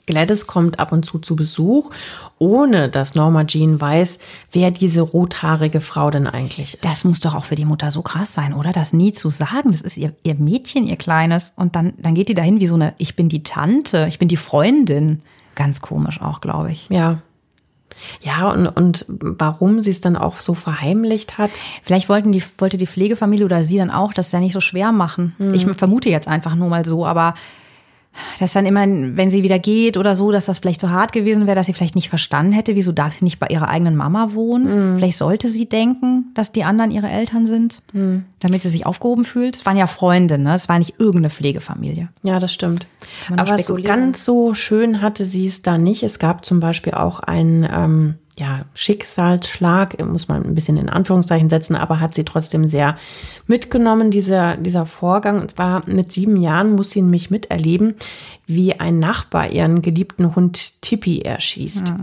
Gladys 0.08 0.48
kommt 0.48 0.80
ab 0.80 0.92
und 0.92 1.06
zu 1.06 1.20
zu 1.20 1.36
Besuch, 1.36 1.92
ohne 2.40 2.90
dass 2.90 3.14
Norma 3.14 3.46
Jean 3.46 3.80
weiß, 3.80 4.18
wer 4.52 4.72
diese 4.72 5.02
rothaarige 5.02 5.80
Frau 5.80 6.10
denn 6.10 6.28
eigentlich 6.28 6.74
ist. 6.74 6.84
Das 6.84 7.04
muss 7.04 7.20
doch 7.20 7.36
auch 7.36 7.46
für 7.46 7.56
die 7.56 7.66
Mutter 7.66 7.92
so 7.92 8.02
krass 8.02 8.34
sein, 8.34 8.54
oder? 8.54 8.72
Das 8.72 8.94
nie 8.94 9.14
zu 9.14 9.30
sagen. 9.30 9.72
Das 9.72 9.82
ist 9.82 9.98
ihr, 9.98 10.14
ihr 10.24 10.36
Mädchen, 10.36 10.88
ihr 10.88 10.98
Kleines. 10.98 11.54
Und 11.56 11.76
dann, 11.76 11.94
dann 11.98 12.16
geht 12.16 12.30
die 12.30 12.34
dahin 12.34 12.60
wie 12.60 12.68
so 12.68 12.76
eine, 12.76 12.96
ich 12.98 13.16
bin 13.16 13.30
die 13.30 13.44
Tante, 13.44 14.06
ich 14.08 14.18
bin 14.18 14.28
die 14.28 14.38
Freundin. 14.38 15.22
Ganz 15.56 15.82
komisch 15.82 16.20
auch, 16.20 16.42
glaube 16.42 16.72
ich. 16.72 16.88
Ja. 16.90 17.22
Ja, 18.22 18.52
und, 18.52 18.68
und 18.68 19.06
warum 19.08 19.82
sie 19.82 19.92
es 19.92 20.02
dann 20.02 20.16
auch 20.16 20.40
so 20.40 20.54
verheimlicht 20.54 21.38
hat. 21.38 21.52
Vielleicht 21.82 22.10
wollten 22.10 22.32
die, 22.32 22.44
wollte 22.58 22.78
die 22.78 22.88
Pflegefamilie 22.88 23.46
oder 23.46 23.64
sie 23.64 23.78
dann 23.78 23.92
auch 23.92 24.14
das 24.14 24.32
ja 24.32 24.40
nicht 24.40 24.54
so 24.54 24.62
schwer 24.62 24.92
machen. 24.92 25.36
Ich 25.54 25.66
vermute 25.66 26.10
jetzt 26.10 26.28
einfach 26.28 26.56
nur 26.56 26.70
mal 26.70 26.86
so, 26.86 27.06
aber 27.06 27.36
dass 28.40 28.54
dann 28.54 28.66
immer, 28.66 28.86
wenn 28.88 29.30
sie 29.30 29.44
wieder 29.44 29.60
geht 29.60 29.98
oder 29.98 30.16
so, 30.16 30.32
dass 30.32 30.46
das 30.46 30.60
vielleicht 30.60 30.82
so 30.82 30.90
hart 30.90 31.14
gewesen 31.14 31.48
wäre, 31.48 31.56
dass 31.56 31.68
sie 31.68 31.74
vielleicht 31.74 31.96
nicht 31.96 32.10
verstanden 32.10 32.52
hätte, 32.52 32.76
wieso 32.76 32.92
darf 32.92 33.14
sie 33.14 33.26
nicht 33.26 33.40
bei 33.40 33.48
ihrer 33.48 33.70
eigenen 33.70 33.96
Mama 33.96 34.34
wohnen? 34.34 34.98
Vielleicht 34.98 35.18
sollte 35.18 35.48
sie 35.48 35.68
denken, 35.68 36.26
dass 36.34 36.52
die 36.52 36.64
anderen 36.64 36.92
ihre 36.92 37.10
Eltern 37.10 37.46
sind, 37.46 37.82
damit 38.40 38.64
sie 38.64 38.70
sich 38.70 38.86
aufgehoben 38.86 39.24
fühlt. 39.24 39.56
Es 39.56 39.66
waren 39.66 39.78
ja 39.78 39.88
Freunde, 39.88 40.38
ne? 40.38 40.56
Es 40.56 40.68
war 40.70 40.78
nicht 40.80 40.96
irgendeine 41.00 41.30
Pflegefamilie. 41.30 42.10
Ja, 42.24 42.40
das 42.40 42.54
stimmt. 42.54 42.88
Aber 43.36 43.58
so 43.60 43.76
ganz 43.76 44.26
so 44.26 44.54
schön 44.54 45.02
hatte 45.02 45.26
sie 45.26 45.48
es 45.48 45.62
da 45.62 45.78
nicht. 45.78 46.04
Es 46.04 46.20
gab 46.20 46.46
zum 46.46 46.60
Beispiel 46.60 46.94
auch 46.94 47.20
einen 47.20 47.68
ähm, 47.72 48.16
ja, 48.42 48.66
Schicksalsschlag, 48.74 50.04
muss 50.04 50.28
man 50.28 50.44
ein 50.44 50.56
bisschen 50.56 50.76
in 50.78 50.90
Anführungszeichen 50.90 51.48
setzen, 51.48 51.76
aber 51.76 52.00
hat 52.00 52.16
sie 52.16 52.26
trotzdem 52.26 52.68
sehr 52.68 52.96
mitgenommen, 53.46 54.10
dieser, 54.10 54.58
dieser 54.58 54.88
Vorgang. 54.88 55.40
Und 55.40 55.52
zwar 55.52 55.88
mit 55.88 56.12
sieben 56.12 56.38
Jahren 56.38 56.76
muss 56.76 56.90
sie 56.90 57.04
nämlich 57.04 57.30
miterleben, 57.30 57.94
wie 58.48 58.74
ein 58.80 58.98
Nachbar 58.98 59.52
ihren 59.52 59.84
geliebten 59.84 60.36
Hund 60.36 60.82
Tippi 60.82 61.22
erschießt. 61.22 61.94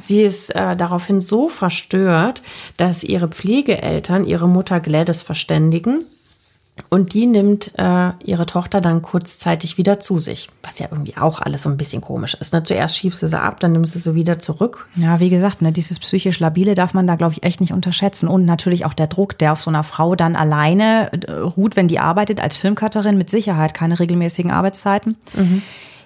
Sie 0.00 0.22
ist 0.22 0.54
äh, 0.54 0.76
daraufhin 0.76 1.22
so 1.22 1.48
verstört, 1.48 2.42
dass 2.76 3.02
ihre 3.02 3.28
Pflegeeltern 3.28 4.26
ihre 4.26 4.48
Mutter 4.48 4.80
Gladys 4.80 5.22
verständigen 5.22 6.04
und 6.88 7.14
die 7.14 7.26
nimmt 7.26 7.72
äh, 7.76 8.10
ihre 8.24 8.46
Tochter 8.46 8.80
dann 8.80 9.02
kurzzeitig 9.02 9.78
wieder 9.78 9.98
zu 10.00 10.18
sich. 10.18 10.48
Was 10.62 10.78
ja 10.78 10.86
irgendwie 10.90 11.16
auch 11.16 11.40
alles 11.40 11.62
so 11.62 11.68
ein 11.68 11.76
bisschen 11.76 12.00
komisch 12.00 12.34
ist. 12.34 12.52
Ne? 12.52 12.62
Zuerst 12.62 12.96
schiebst 12.96 13.22
du 13.22 13.28
sie 13.28 13.40
ab, 13.40 13.60
dann 13.60 13.72
nimmst 13.72 13.94
du 13.94 13.98
sie 13.98 14.14
wieder 14.14 14.38
zurück. 14.38 14.88
Ja, 14.96 15.20
wie 15.20 15.30
gesagt, 15.30 15.62
ne, 15.62 15.72
dieses 15.72 15.98
psychisch 15.98 16.38
Labile 16.38 16.74
darf 16.74 16.94
man 16.94 17.06
da, 17.06 17.16
glaube 17.16 17.32
ich, 17.32 17.42
echt 17.42 17.60
nicht 17.60 17.72
unterschätzen. 17.72 18.28
Und 18.28 18.44
natürlich 18.44 18.84
auch 18.84 18.94
der 18.94 19.08
Druck, 19.08 19.38
der 19.38 19.52
auf 19.52 19.60
so 19.60 19.70
einer 19.70 19.82
Frau 19.82 20.14
dann 20.14 20.36
alleine 20.36 21.10
äh, 21.12 21.32
ruht, 21.32 21.76
wenn 21.76 21.88
die 21.88 21.98
arbeitet 21.98 22.40
als 22.40 22.56
Filmcutterin, 22.56 23.18
mit 23.18 23.30
Sicherheit 23.30 23.74
keine 23.74 23.98
regelmäßigen 23.98 24.50
Arbeitszeiten. 24.50 25.16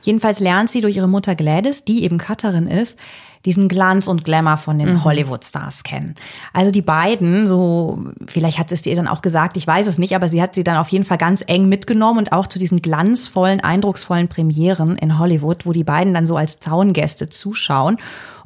Jedenfalls 0.03 0.40
lernt 0.40 0.71
sie 0.71 0.81
durch 0.81 0.97
ihre 0.97 1.09
Mutter 1.09 1.35
Gladys, 1.35 1.85
die 1.85 2.05
eben 2.05 2.19
Cutterin 2.19 2.66
ist, 2.66 2.99
diesen 3.44 3.68
Glanz 3.68 4.07
und 4.07 4.24
Glamour 4.24 4.57
von 4.57 4.79
den 4.79 5.03
Hollywood-Stars 5.03 5.83
kennen. 5.83 6.14
Also 6.53 6.70
die 6.70 6.83
beiden, 6.83 7.46
so, 7.48 8.05
vielleicht 8.26 8.59
hat 8.59 8.70
es 8.70 8.85
ihr 8.85 8.96
dann 8.96 9.09
auch 9.09 9.22
gesagt, 9.22 9.57
ich 9.57 9.66
weiß 9.66 9.87
es 9.87 9.98
nicht, 9.98 10.14
aber 10.14 10.29
sie 10.29 10.42
hat 10.42 10.55
sie 10.55 10.64
dann 10.64 10.76
auf 10.76 10.88
jeden 10.88 11.05
Fall 11.05 11.18
ganz 11.18 11.42
eng 11.46 11.68
mitgenommen 11.68 12.18
und 12.18 12.33
auch 12.33 12.46
zu 12.46 12.59
diesen 12.59 12.83
glanzvollen, 12.83 13.61
eindrucksvollen 13.61 14.29
Premieren 14.29 14.96
in 14.96 15.18
Hollywood, 15.18 15.64
wo 15.64 15.72
die 15.72 15.85
beiden 15.85 16.12
dann 16.12 16.26
so 16.26 16.37
als 16.37 16.61
Zaungäste 16.61 17.29
zuschauen. 17.29 17.96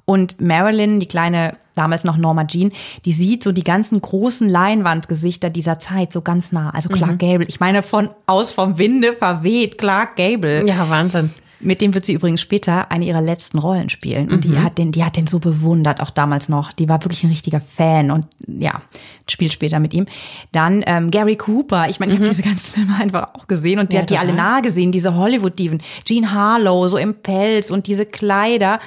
Und 0.07 0.41
Marilyn, 0.41 1.01
die 1.01 1.07
kleine, 1.07 1.57
damals 1.75 2.05
noch 2.05 2.17
Norma 2.17 2.45
Jean, 2.45 2.73
die 3.05 3.13
sieht 3.13 3.43
so 3.43 3.53
die 3.53 3.65
ganzen 3.65 4.01
großen 4.01 4.49
Leinwandgesichter 4.49 5.51
dieser 5.51 5.79
Zeit 5.79 6.13
so 6.13 6.21
ganz 6.21 6.53
nah. 6.53 6.71
Also 6.71 6.91
Clark 6.91 7.19
Gable, 7.19 7.47
ich 7.47 7.59
meine 7.59 7.83
von 7.83 8.11
aus 8.27 8.53
vom 8.53 8.77
Winde 8.77 9.15
verweht, 9.15 9.79
Clark 9.79 10.17
Gable. 10.17 10.69
Ja, 10.69 10.89
Wahnsinn. 10.91 11.31
Mit 11.65 11.81
dem 11.81 11.95
wird 11.95 12.05
sie 12.05 12.13
übrigens 12.13 12.41
später 12.41 12.91
eine 12.93 13.05
ihrer 13.05 13.21
letzten 13.23 13.59
Rollen 13.59 13.89
spielen. 13.89 14.31
Und 14.31 14.45
die 14.45 14.59
hat 14.59 14.79
den, 14.79 14.93
die 14.93 15.05
hat 15.05 15.17
den 15.17 15.27
so 15.27 15.39
bewundert, 15.39 16.01
auch 16.01 16.11
damals 16.11 16.49
noch. 16.49 16.73
Die 16.73 16.89
war 16.89 17.03
wirklich 17.03 17.25
ein 17.25 17.31
richtiger 17.31 17.61
Fan 17.61 18.11
und 18.11 18.27
ja, 18.47 18.83
spielt 19.29 19.53
später 19.53 19.79
mit 19.81 19.95
ihm. 19.95 20.07
Dann 20.53 20.85
ähm, 20.87 21.11
Gary 21.11 21.37
Cooper. 21.37 21.89
Ich 21.89 21.99
meine, 22.01 22.13
ich 22.13 22.19
habe 22.19 22.29
diese 22.29 22.43
ganzen 22.43 22.73
Filme 22.75 22.95
einfach 23.01 23.35
auch 23.35 23.47
gesehen 23.47 23.79
und 23.79 23.93
die 23.93 23.97
Ja, 23.97 24.03
hat 24.03 24.11
die 24.11 24.19
alle 24.19 24.31
total. 24.31 24.45
nah 24.55 24.61
gesehen, 24.61 24.93
diese 24.93 25.15
Hollywood-Diven. 25.15 25.83
Jean 26.05 26.33
Harlow, 26.33 26.87
so 26.89 26.99
im 26.99 27.15
Pelz 27.15 27.71
und 27.71 27.87
diese 27.87 28.07
Kleider. 28.07 28.79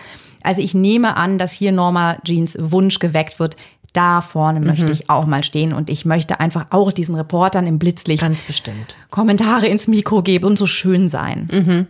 Also 0.44 0.62
ich 0.62 0.74
nehme 0.74 1.18
an, 1.18 1.38
dass 1.38 1.52
hier 1.52 1.72
Norma 1.72 2.18
Jeans 2.24 2.56
Wunsch 2.60 3.00
geweckt 3.00 3.40
wird. 3.40 3.58
Da 3.94 4.22
vorne 4.22 4.60
möchte 4.60 4.92
ich 4.92 5.10
auch 5.10 5.26
mal 5.26 5.44
stehen 5.44 5.74
und 5.74 5.90
ich 5.90 6.06
möchte 6.06 6.40
einfach 6.40 6.68
auch 6.70 6.92
diesen 6.92 7.16
Reportern 7.16 7.66
im 7.66 7.80
Blitzlicht 7.80 8.22
Ganz 8.22 8.44
bestimmt. 8.44 8.96
Kommentare 9.10 9.66
ins 9.66 9.88
Mikro 9.88 10.22
geben 10.22 10.46
und 10.46 10.60
so 10.60 10.68
schön 10.68 11.10
sein. 11.10 11.88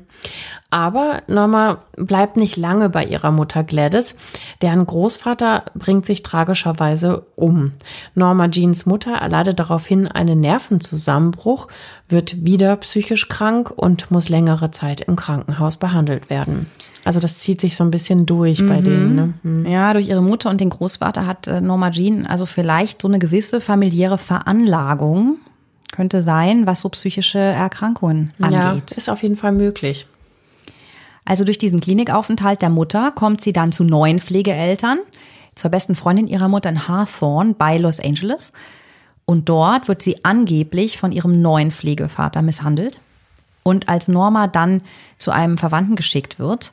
Aber 0.70 1.22
Norma 1.28 1.84
bleibt 1.96 2.36
nicht 2.36 2.58
lange 2.58 2.90
bei 2.90 3.06
ihrer 3.06 3.32
Mutter 3.32 3.64
Gladys. 3.64 4.18
Deren 4.62 4.86
Großvater 4.86 5.64
bringt 5.76 6.06
sich 6.06 6.24
tragischerweise 6.24 7.26
um. 7.36 7.72
Norma 8.16 8.50
Jeans 8.50 8.86
Mutter 8.86 9.14
erleidet 9.14 9.60
daraufhin 9.60 10.08
einen 10.10 10.42
Nervenzusammenbruch, 10.42 11.70
wird 12.10 12.46
wieder 12.46 12.76
psychisch 12.78 13.30
krank 13.30 13.72
und 13.74 14.12
muss 14.12 14.28
längere 14.28 14.70
Zeit 14.72 15.02
im 15.02 15.16
Krankenhaus 15.16 15.78
behandelt 15.78 16.30
werden. 16.30 16.70
Also 17.06 17.22
das 17.22 17.40
zieht 17.40 17.62
sich 17.62 17.78
so 17.78 17.86
ein 17.86 17.92
bisschen 17.92 18.26
durch 18.26 18.66
bei 18.68 18.82
denen. 18.82 19.16
Ne? 19.16 19.34
Hm. 19.44 19.66
Ja, 19.66 19.94
durch 19.94 20.10
ihre 20.10 20.22
Mutter 20.22 20.50
und 20.50 20.60
den 20.60 20.70
Großvater 20.70 21.26
hat 21.26 21.48
äh, 21.48 21.62
Norma 21.62 21.90
Jean 21.92 22.26
also 22.26 22.46
vielleicht 22.46 23.02
so 23.02 23.08
eine 23.08 23.20
gewisse 23.20 23.62
familiäre 23.62 24.18
Veranlagung, 24.18 25.38
könnte 25.92 26.22
sein, 26.22 26.68
was 26.68 26.82
so 26.82 26.90
psychische 26.90 27.40
Erkrankungen 27.40 28.34
Ja, 28.40 28.72
angeht. 28.72 28.92
ist 28.92 29.10
auf 29.10 29.24
jeden 29.24 29.38
Fall 29.38 29.52
möglich. 29.52 30.08
Also 31.26 31.44
durch 31.44 31.58
diesen 31.58 31.80
Klinikaufenthalt 31.82 32.62
der 32.62 32.70
Mutter 32.70 33.12
kommt 33.12 33.42
sie 33.42 33.52
dann 33.54 33.72
zu 33.72 33.84
neuen 33.84 34.20
Pflegeeltern, 34.20 35.00
zur 35.56 35.72
besten 35.72 35.96
Freundin 35.96 36.28
ihrer 36.28 36.48
Mutter 36.48 36.70
in 36.70 36.88
Hawthorne 36.88 37.54
bei 37.58 37.78
Los 37.78 38.00
Angeles. 38.00 38.54
Und 39.26 39.50
dort 39.50 39.88
wird 39.90 40.02
sie 40.02 40.24
angeblich 40.24 40.98
von 40.98 41.12
ihrem 41.12 41.42
neuen 41.42 41.72
Pflegevater 41.72 42.42
misshandelt. 42.42 43.02
Und 43.64 43.90
als 43.90 44.08
Norma 44.08 44.48
dann 44.48 44.82
zu 45.18 45.32
einem 45.32 45.58
Verwandten 45.58 45.98
geschickt 45.98 46.40
wird, 46.40 46.72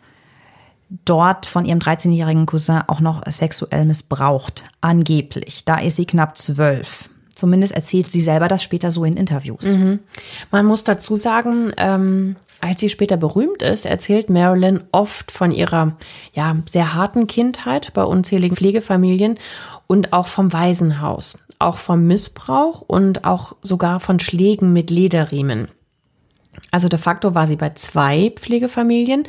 dort 1.04 1.46
von 1.46 1.64
ihrem 1.64 1.80
13-jährigen 1.80 2.46
Cousin 2.46 2.82
auch 2.86 3.00
noch 3.00 3.22
sexuell 3.28 3.84
missbraucht. 3.84 4.64
Angeblich. 4.80 5.64
Da 5.64 5.78
ist 5.78 5.96
sie 5.96 6.06
knapp 6.06 6.36
zwölf. 6.36 7.08
Zumindest 7.34 7.74
erzählt 7.74 8.06
sie 8.10 8.20
selber 8.20 8.48
das 8.48 8.62
später 8.62 8.90
so 8.90 9.04
in 9.04 9.16
Interviews. 9.16 9.64
Man 10.50 10.66
muss 10.66 10.84
dazu 10.84 11.16
sagen, 11.16 11.72
ähm, 11.76 12.36
als 12.60 12.80
sie 12.80 12.88
später 12.88 13.16
berühmt 13.16 13.62
ist, 13.62 13.84
erzählt 13.84 14.30
Marilyn 14.30 14.80
oft 14.90 15.30
von 15.30 15.50
ihrer 15.50 15.96
ja, 16.32 16.56
sehr 16.70 16.94
harten 16.94 17.26
Kindheit 17.26 17.92
bei 17.92 18.04
unzähligen 18.04 18.56
Pflegefamilien 18.56 19.38
und 19.86 20.12
auch 20.12 20.28
vom 20.28 20.52
Waisenhaus, 20.52 21.38
auch 21.58 21.76
vom 21.76 22.06
Missbrauch 22.06 22.80
und 22.80 23.24
auch 23.24 23.56
sogar 23.60 24.00
von 24.00 24.18
Schlägen 24.18 24.72
mit 24.72 24.90
Lederriemen. 24.90 25.68
Also 26.70 26.88
de 26.88 26.98
facto 26.98 27.34
war 27.34 27.46
sie 27.46 27.56
bei 27.56 27.70
zwei 27.74 28.32
Pflegefamilien, 28.34 29.24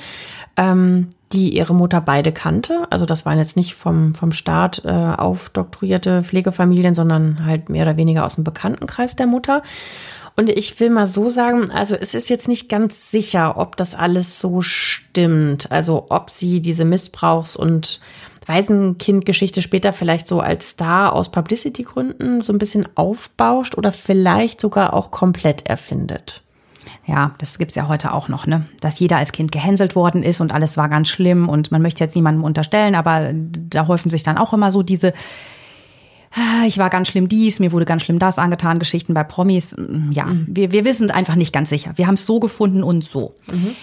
ähm, 0.57 1.09
die 1.35 1.55
ihre 1.55 1.75
Mutter 1.75 2.01
beide 2.01 2.31
kannte. 2.31 2.87
Also 2.89 3.05
das 3.05 3.25
waren 3.25 3.37
jetzt 3.37 3.55
nicht 3.55 3.75
vom, 3.75 4.15
vom 4.15 4.31
Staat 4.31 4.81
äh, 4.85 4.89
aufdoktorierte 4.89 6.23
Pflegefamilien, 6.23 6.95
sondern 6.95 7.45
halt 7.45 7.69
mehr 7.69 7.83
oder 7.83 7.97
weniger 7.97 8.25
aus 8.25 8.35
dem 8.35 8.43
Bekanntenkreis 8.43 9.15
der 9.15 9.27
Mutter. 9.27 9.61
Und 10.37 10.49
ich 10.49 10.79
will 10.79 10.89
mal 10.89 11.07
so 11.07 11.29
sagen, 11.29 11.69
also 11.71 11.95
es 11.95 12.13
ist 12.13 12.29
jetzt 12.29 12.47
nicht 12.47 12.69
ganz 12.69 13.09
sicher, 13.11 13.57
ob 13.57 13.77
das 13.77 13.95
alles 13.95 14.39
so 14.39 14.61
stimmt. 14.61 15.71
Also 15.71 16.07
ob 16.09 16.29
sie 16.29 16.61
diese 16.61 16.83
Missbrauchs- 16.83 17.55
und 17.55 17.99
Waisenkindgeschichte 18.45 19.61
später 19.61 19.91
vielleicht 19.91 20.27
so 20.27 20.39
als 20.39 20.71
Star 20.71 21.13
aus 21.13 21.31
Publicity-Gründen 21.31 22.41
so 22.41 22.53
ein 22.53 22.59
bisschen 22.59 22.87
aufbauscht 22.95 23.77
oder 23.77 23.91
vielleicht 23.91 24.61
sogar 24.61 24.93
auch 24.93 25.11
komplett 25.11 25.65
erfindet. 25.65 26.44
Ja, 27.07 27.35
das 27.37 27.57
gibt's 27.59 27.75
ja 27.75 27.87
heute 27.87 28.13
auch 28.13 28.29
noch, 28.29 28.47
ne? 28.47 28.65
Dass 28.81 28.99
jeder 28.99 29.17
als 29.17 29.31
Kind 29.31 29.51
gehänselt 29.51 29.95
worden 29.95 30.23
ist 30.23 30.41
und 30.41 30.51
alles 30.51 30.75
war 30.75 30.89
ganz 30.89 31.07
schlimm 31.07 31.49
und 31.49 31.71
man 31.71 31.81
möchte 31.81 32.03
jetzt 32.03 32.15
niemandem 32.15 32.43
unterstellen, 32.43 32.95
aber 32.95 33.31
da 33.33 33.87
häufen 33.87 34.09
sich 34.09 34.23
dann 34.23 34.39
auch 34.39 34.53
immer 34.53 34.71
so 34.71 34.81
diese, 34.81 35.13
ah, 36.33 36.65
ich 36.65 36.79
war 36.79 36.89
ganz 36.89 37.07
schlimm 37.07 37.27
dies, 37.27 37.59
mir 37.59 37.71
wurde 37.71 37.85
ganz 37.85 38.03
schlimm 38.03 38.17
das 38.17 38.39
angetan, 38.39 38.79
Geschichten 38.79 39.13
bei 39.13 39.23
Promis. 39.23 39.75
Ja, 40.11 40.25
mhm. 40.25 40.47
wir, 40.49 40.71
wir 40.71 40.83
wissen 40.83 41.05
es 41.05 41.15
einfach 41.15 41.35
nicht 41.35 41.53
ganz 41.53 41.69
sicher. 41.69 41.91
Wir 41.95 42.07
haben 42.07 42.15
es 42.15 42.25
so 42.25 42.39
gefunden 42.39 42.81
und 42.81 43.03
so. 43.03 43.35
Mhm. 43.51 43.75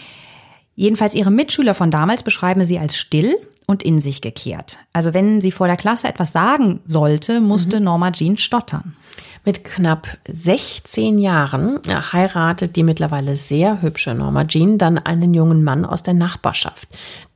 Jedenfalls 0.74 1.14
ihre 1.14 1.30
Mitschüler 1.30 1.74
von 1.74 1.90
damals 1.90 2.22
beschreiben 2.24 2.64
sie 2.64 2.78
als 2.78 2.96
still 2.96 3.36
und 3.66 3.82
in 3.82 3.98
sich 4.00 4.20
gekehrt. 4.20 4.78
Also 4.92 5.14
wenn 5.14 5.40
sie 5.40 5.52
vor 5.52 5.68
der 5.68 5.76
Klasse 5.76 6.08
etwas 6.08 6.32
sagen 6.32 6.80
sollte, 6.86 7.40
musste 7.40 7.78
mhm. 7.78 7.84
Norma 7.84 8.10
Jean 8.10 8.36
stottern. 8.36 8.96
Mit 9.44 9.64
knapp 9.64 10.18
16 10.28 11.18
Jahren 11.18 11.80
heiratet 11.88 12.76
die 12.76 12.84
mittlerweile 12.84 13.34
sehr 13.34 13.82
hübsche 13.82 14.14
Norma 14.14 14.44
Jean 14.44 14.78
dann 14.78 14.98
einen 14.98 15.34
jungen 15.34 15.64
Mann 15.64 15.84
aus 15.84 16.04
der 16.04 16.14
Nachbarschaft, 16.14 16.86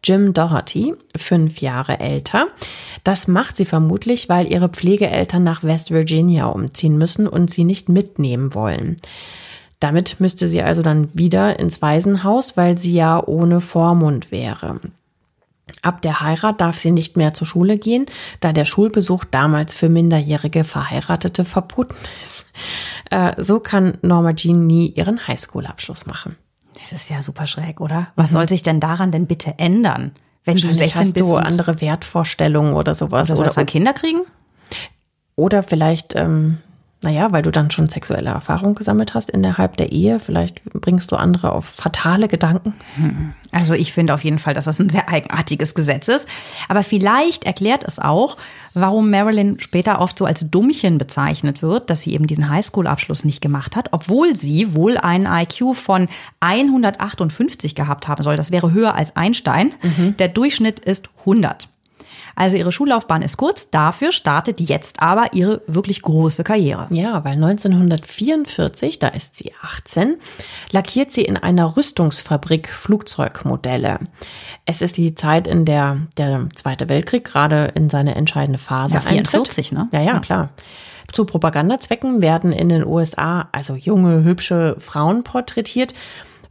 Jim 0.04 0.32
Doherty, 0.32 0.94
fünf 1.16 1.60
Jahre 1.60 1.98
älter. 1.98 2.46
Das 3.02 3.26
macht 3.26 3.56
sie 3.56 3.64
vermutlich, 3.64 4.28
weil 4.28 4.46
ihre 4.46 4.68
Pflegeeltern 4.68 5.42
nach 5.42 5.64
West 5.64 5.90
Virginia 5.90 6.46
umziehen 6.46 6.96
müssen 6.96 7.26
und 7.26 7.50
sie 7.50 7.64
nicht 7.64 7.88
mitnehmen 7.88 8.54
wollen. 8.54 8.96
Damit 9.80 10.20
müsste 10.20 10.46
sie 10.46 10.62
also 10.62 10.82
dann 10.82 11.08
wieder 11.12 11.58
ins 11.58 11.82
Waisenhaus, 11.82 12.56
weil 12.56 12.78
sie 12.78 12.94
ja 12.94 13.20
ohne 13.26 13.60
Vormund 13.60 14.30
wäre. 14.30 14.78
Ab 15.82 16.00
der 16.02 16.20
Heirat 16.20 16.60
darf 16.60 16.78
sie 16.78 16.92
nicht 16.92 17.16
mehr 17.16 17.34
zur 17.34 17.46
Schule 17.46 17.76
gehen, 17.76 18.06
da 18.38 18.52
der 18.52 18.64
Schulbesuch 18.64 19.24
damals 19.24 19.74
für 19.74 19.88
minderjährige 19.88 20.62
Verheiratete 20.62 21.44
verboten 21.44 21.96
ist. 22.24 22.46
Äh, 23.10 23.42
so 23.42 23.58
kann 23.58 23.98
Norma 24.02 24.32
Jean 24.34 24.66
nie 24.66 24.90
ihren 24.90 25.26
Highschool-Abschluss 25.26 26.06
machen. 26.06 26.36
Das 26.80 26.92
ist 26.92 27.10
ja 27.10 27.20
super 27.20 27.46
schräg, 27.46 27.80
oder? 27.80 28.08
Was 28.14 28.30
mhm. 28.30 28.34
soll 28.34 28.48
sich 28.48 28.62
denn 28.62 28.78
daran 28.78 29.10
denn 29.10 29.26
bitte 29.26 29.58
ändern? 29.58 30.12
Wenn 30.44 30.56
du 30.56 30.72
16 30.72 31.00
hast 31.00 31.14
bist 31.14 31.28
du 31.28 31.36
andere 31.36 31.80
Wertvorstellungen 31.80 32.74
oder 32.74 32.94
sowas. 32.94 33.28
Oder 33.30 33.36
sollst 33.36 33.56
du 33.56 33.64
Kinder 33.64 33.92
kriegen? 33.92 34.20
Oder 35.34 35.64
vielleicht 35.64 36.14
ähm, 36.14 36.58
naja, 37.06 37.30
weil 37.30 37.42
du 37.42 37.52
dann 37.52 37.70
schon 37.70 37.88
sexuelle 37.88 38.30
Erfahrung 38.30 38.74
gesammelt 38.74 39.14
hast 39.14 39.30
innerhalb 39.30 39.76
der 39.76 39.92
Ehe. 39.92 40.18
Vielleicht 40.18 40.64
bringst 40.64 41.12
du 41.12 41.16
andere 41.16 41.52
auf 41.52 41.64
fatale 41.64 42.26
Gedanken. 42.26 42.74
Hm. 42.96 43.32
Also 43.52 43.74
ich 43.74 43.92
finde 43.92 44.12
auf 44.12 44.24
jeden 44.24 44.40
Fall, 44.40 44.54
dass 44.54 44.64
das 44.64 44.80
ein 44.80 44.90
sehr 44.90 45.08
eigenartiges 45.08 45.76
Gesetz 45.76 46.08
ist. 46.08 46.28
Aber 46.68 46.82
vielleicht 46.82 47.44
erklärt 47.44 47.84
es 47.86 48.00
auch, 48.00 48.36
warum 48.74 49.08
Marilyn 49.08 49.60
später 49.60 50.00
oft 50.00 50.18
so 50.18 50.24
als 50.24 50.50
Dummchen 50.50 50.98
bezeichnet 50.98 51.62
wird, 51.62 51.90
dass 51.90 52.02
sie 52.02 52.12
eben 52.12 52.26
diesen 52.26 52.48
Highschool-Abschluss 52.48 53.24
nicht 53.24 53.40
gemacht 53.40 53.76
hat, 53.76 53.90
obwohl 53.92 54.34
sie 54.34 54.74
wohl 54.74 54.98
einen 54.98 55.26
IQ 55.26 55.76
von 55.76 56.08
158 56.40 57.76
gehabt 57.76 58.08
haben 58.08 58.24
soll. 58.24 58.36
Das 58.36 58.50
wäre 58.50 58.72
höher 58.72 58.96
als 58.96 59.14
Einstein. 59.14 59.74
Mhm. 59.80 60.16
Der 60.16 60.26
Durchschnitt 60.26 60.80
ist 60.80 61.08
100. 61.20 61.68
Also 62.36 62.58
ihre 62.58 62.70
Schullaufbahn 62.70 63.22
ist 63.22 63.38
kurz, 63.38 63.70
dafür 63.70 64.12
startet 64.12 64.60
jetzt 64.60 65.02
aber 65.02 65.32
ihre 65.32 65.62
wirklich 65.66 66.02
große 66.02 66.44
Karriere. 66.44 66.86
Ja, 66.90 67.24
weil 67.24 67.32
1944, 67.32 68.98
da 68.98 69.08
ist 69.08 69.36
sie 69.36 69.52
18, 69.62 70.16
lackiert 70.70 71.12
sie 71.12 71.22
in 71.22 71.38
einer 71.38 71.78
Rüstungsfabrik 71.78 72.68
Flugzeugmodelle. 72.68 74.00
Es 74.66 74.82
ist 74.82 74.98
die 74.98 75.14
Zeit, 75.14 75.48
in 75.48 75.64
der 75.64 75.98
der 76.18 76.46
Zweite 76.54 76.90
Weltkrieg 76.90 77.24
gerade 77.24 77.72
in 77.74 77.88
seine 77.88 78.14
entscheidende 78.14 78.58
Phase 78.58 78.94
ja, 78.94 79.00
44, 79.00 79.72
eintritt. 79.72 79.92
ne? 79.92 79.98
Ja, 79.98 80.04
ja, 80.04 80.14
ja, 80.14 80.20
klar. 80.20 80.50
Zu 81.12 81.24
Propagandazwecken 81.24 82.20
werden 82.20 82.52
in 82.52 82.68
den 82.68 82.84
USA 82.84 83.48
also 83.52 83.74
junge, 83.74 84.24
hübsche 84.24 84.76
Frauen 84.78 85.24
porträtiert 85.24 85.94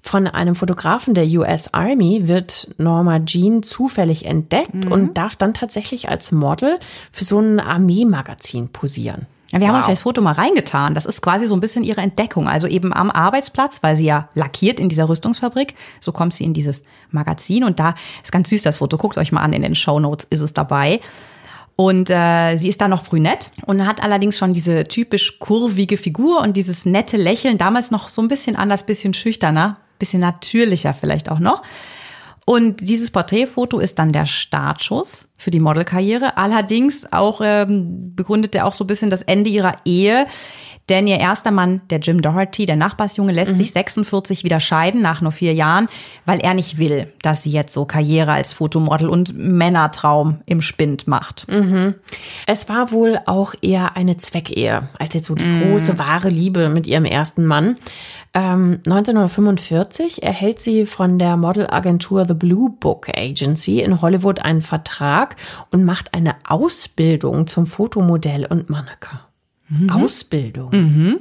von 0.05 0.27
einem 0.27 0.55
Fotografen 0.55 1.15
der 1.15 1.25
US 1.39 1.73
Army 1.73 2.27
wird 2.27 2.69
Norma 2.77 3.19
Jean 3.25 3.63
zufällig 3.63 4.25
entdeckt 4.25 4.85
mhm. 4.85 4.91
und 4.91 5.17
darf 5.17 5.35
dann 5.35 5.55
tatsächlich 5.55 6.09
als 6.09 6.31
Model 6.31 6.79
für 7.11 7.25
so 7.25 7.39
ein 7.39 7.59
Armeemagazin 7.59 8.69
posieren. 8.69 9.25
Ja, 9.51 9.59
wir 9.59 9.61
wow. 9.61 9.69
haben 9.69 9.75
uns 9.77 9.87
das 9.87 10.03
Foto 10.03 10.21
mal 10.21 10.33
reingetan. 10.33 10.93
Das 10.93 11.07
ist 11.07 11.23
quasi 11.23 11.47
so 11.47 11.55
ein 11.55 11.59
bisschen 11.59 11.83
ihre 11.83 12.01
Entdeckung. 12.01 12.47
Also 12.47 12.67
eben 12.67 12.93
am 12.93 13.09
Arbeitsplatz, 13.09 13.79
weil 13.81 13.95
sie 13.95 14.05
ja 14.05 14.29
lackiert 14.35 14.79
in 14.79 14.89
dieser 14.89 15.09
Rüstungsfabrik. 15.09 15.73
So 15.99 16.11
kommt 16.11 16.35
sie 16.35 16.43
in 16.43 16.53
dieses 16.53 16.83
Magazin. 17.09 17.63
Und 17.63 17.79
da 17.79 17.95
ist 18.23 18.31
ganz 18.31 18.49
süß 18.49 18.61
das 18.61 18.77
Foto. 18.77 18.97
Guckt 18.97 19.17
euch 19.17 19.31
mal 19.31 19.41
an, 19.41 19.53
in 19.53 19.63
den 19.63 19.73
Show 19.73 19.99
Notes 19.99 20.27
ist 20.29 20.41
es 20.41 20.53
dabei. 20.53 20.99
Und 21.75 22.11
äh, 22.11 22.57
sie 22.57 22.69
ist 22.69 22.79
da 22.79 22.87
noch 22.87 23.03
brünett 23.03 23.49
und 23.65 23.85
hat 23.87 24.03
allerdings 24.03 24.37
schon 24.37 24.53
diese 24.53 24.83
typisch 24.83 25.39
kurvige 25.39 25.97
Figur 25.97 26.41
und 26.41 26.55
dieses 26.55 26.85
nette 26.85 27.17
Lächeln. 27.17 27.57
Damals 27.57 27.89
noch 27.89 28.07
so 28.07 28.21
ein 28.21 28.27
bisschen 28.27 28.55
anders, 28.55 28.85
bisschen 28.85 29.13
schüchterner 29.15 29.77
bisschen 29.99 30.21
natürlicher 30.21 30.93
vielleicht 30.93 31.29
auch 31.29 31.39
noch. 31.39 31.63
Und 32.47 32.81
dieses 32.81 33.09
Porträtfoto 33.09 33.79
ist 33.79 33.97
dann 33.97 34.11
der 34.11 34.27
Startschuss 34.27 35.29
für 35.35 35.49
die 35.49 35.59
Modelkarriere. 35.59 36.37
Allerdings 36.37 37.11
auch 37.11 37.41
ähm, 37.43 38.15
begründet 38.15 38.53
er 38.53 38.67
auch 38.67 38.73
so 38.73 38.83
ein 38.83 38.87
bisschen 38.87 39.09
das 39.09 39.23
Ende 39.23 39.49
ihrer 39.49 39.77
Ehe. 39.83 40.27
Denn 40.87 41.07
ihr 41.07 41.19
erster 41.19 41.49
Mann, 41.49 41.81
der 41.89 41.97
Jim 41.99 42.21
Doherty, 42.21 42.67
der 42.67 42.75
Nachbarsjunge, 42.75 43.31
lässt 43.31 43.53
mhm. 43.53 43.55
sich 43.55 43.71
46 43.71 44.43
wieder 44.43 44.59
scheiden 44.59 45.01
nach 45.01 45.19
nur 45.19 45.31
vier 45.31 45.53
Jahren, 45.53 45.87
weil 46.27 46.39
er 46.39 46.53
nicht 46.53 46.77
will, 46.77 47.11
dass 47.23 47.41
sie 47.41 47.49
jetzt 47.49 47.73
so 47.73 47.85
Karriere 47.85 48.33
als 48.33 48.53
Fotomodel 48.53 49.09
und 49.09 49.35
Männertraum 49.35 50.41
im 50.45 50.61
Spind 50.61 51.07
macht. 51.07 51.47
Mhm. 51.47 51.95
Es 52.45 52.69
war 52.69 52.91
wohl 52.91 53.17
auch 53.25 53.55
eher 53.63 53.97
eine 53.97 54.17
Zweckehe, 54.17 54.87
als 54.99 55.15
jetzt 55.15 55.25
so 55.25 55.33
die 55.33 55.45
mhm. 55.45 55.71
große 55.71 55.97
wahre 55.97 56.29
Liebe 56.29 56.69
mit 56.69 56.85
ihrem 56.85 57.05
ersten 57.05 57.45
Mann. 57.47 57.77
Ähm, 58.37 58.81
1945 58.85 60.21
erhält 60.21 60.59
sie 60.59 60.85
von 60.85 61.17
der 61.17 61.37
Modelagentur 61.37 62.25
The 62.27 62.33
Blue 62.33 62.69
Book 62.69 63.07
Agency 63.15 63.79
in 63.79 64.01
Hollywood 64.01 64.41
einen 64.41 64.61
Vertrag 64.61 65.37
und 65.71 65.85
macht 65.85 66.13
eine 66.13 66.35
Ausbildung 66.43 67.47
zum 67.47 67.65
Fotomodell 67.65 68.45
und 68.45 68.69
Mannequin. 68.69 69.19
Mhm. 69.69 69.89
Ausbildung. 69.89 70.69
Mhm. 70.71 71.17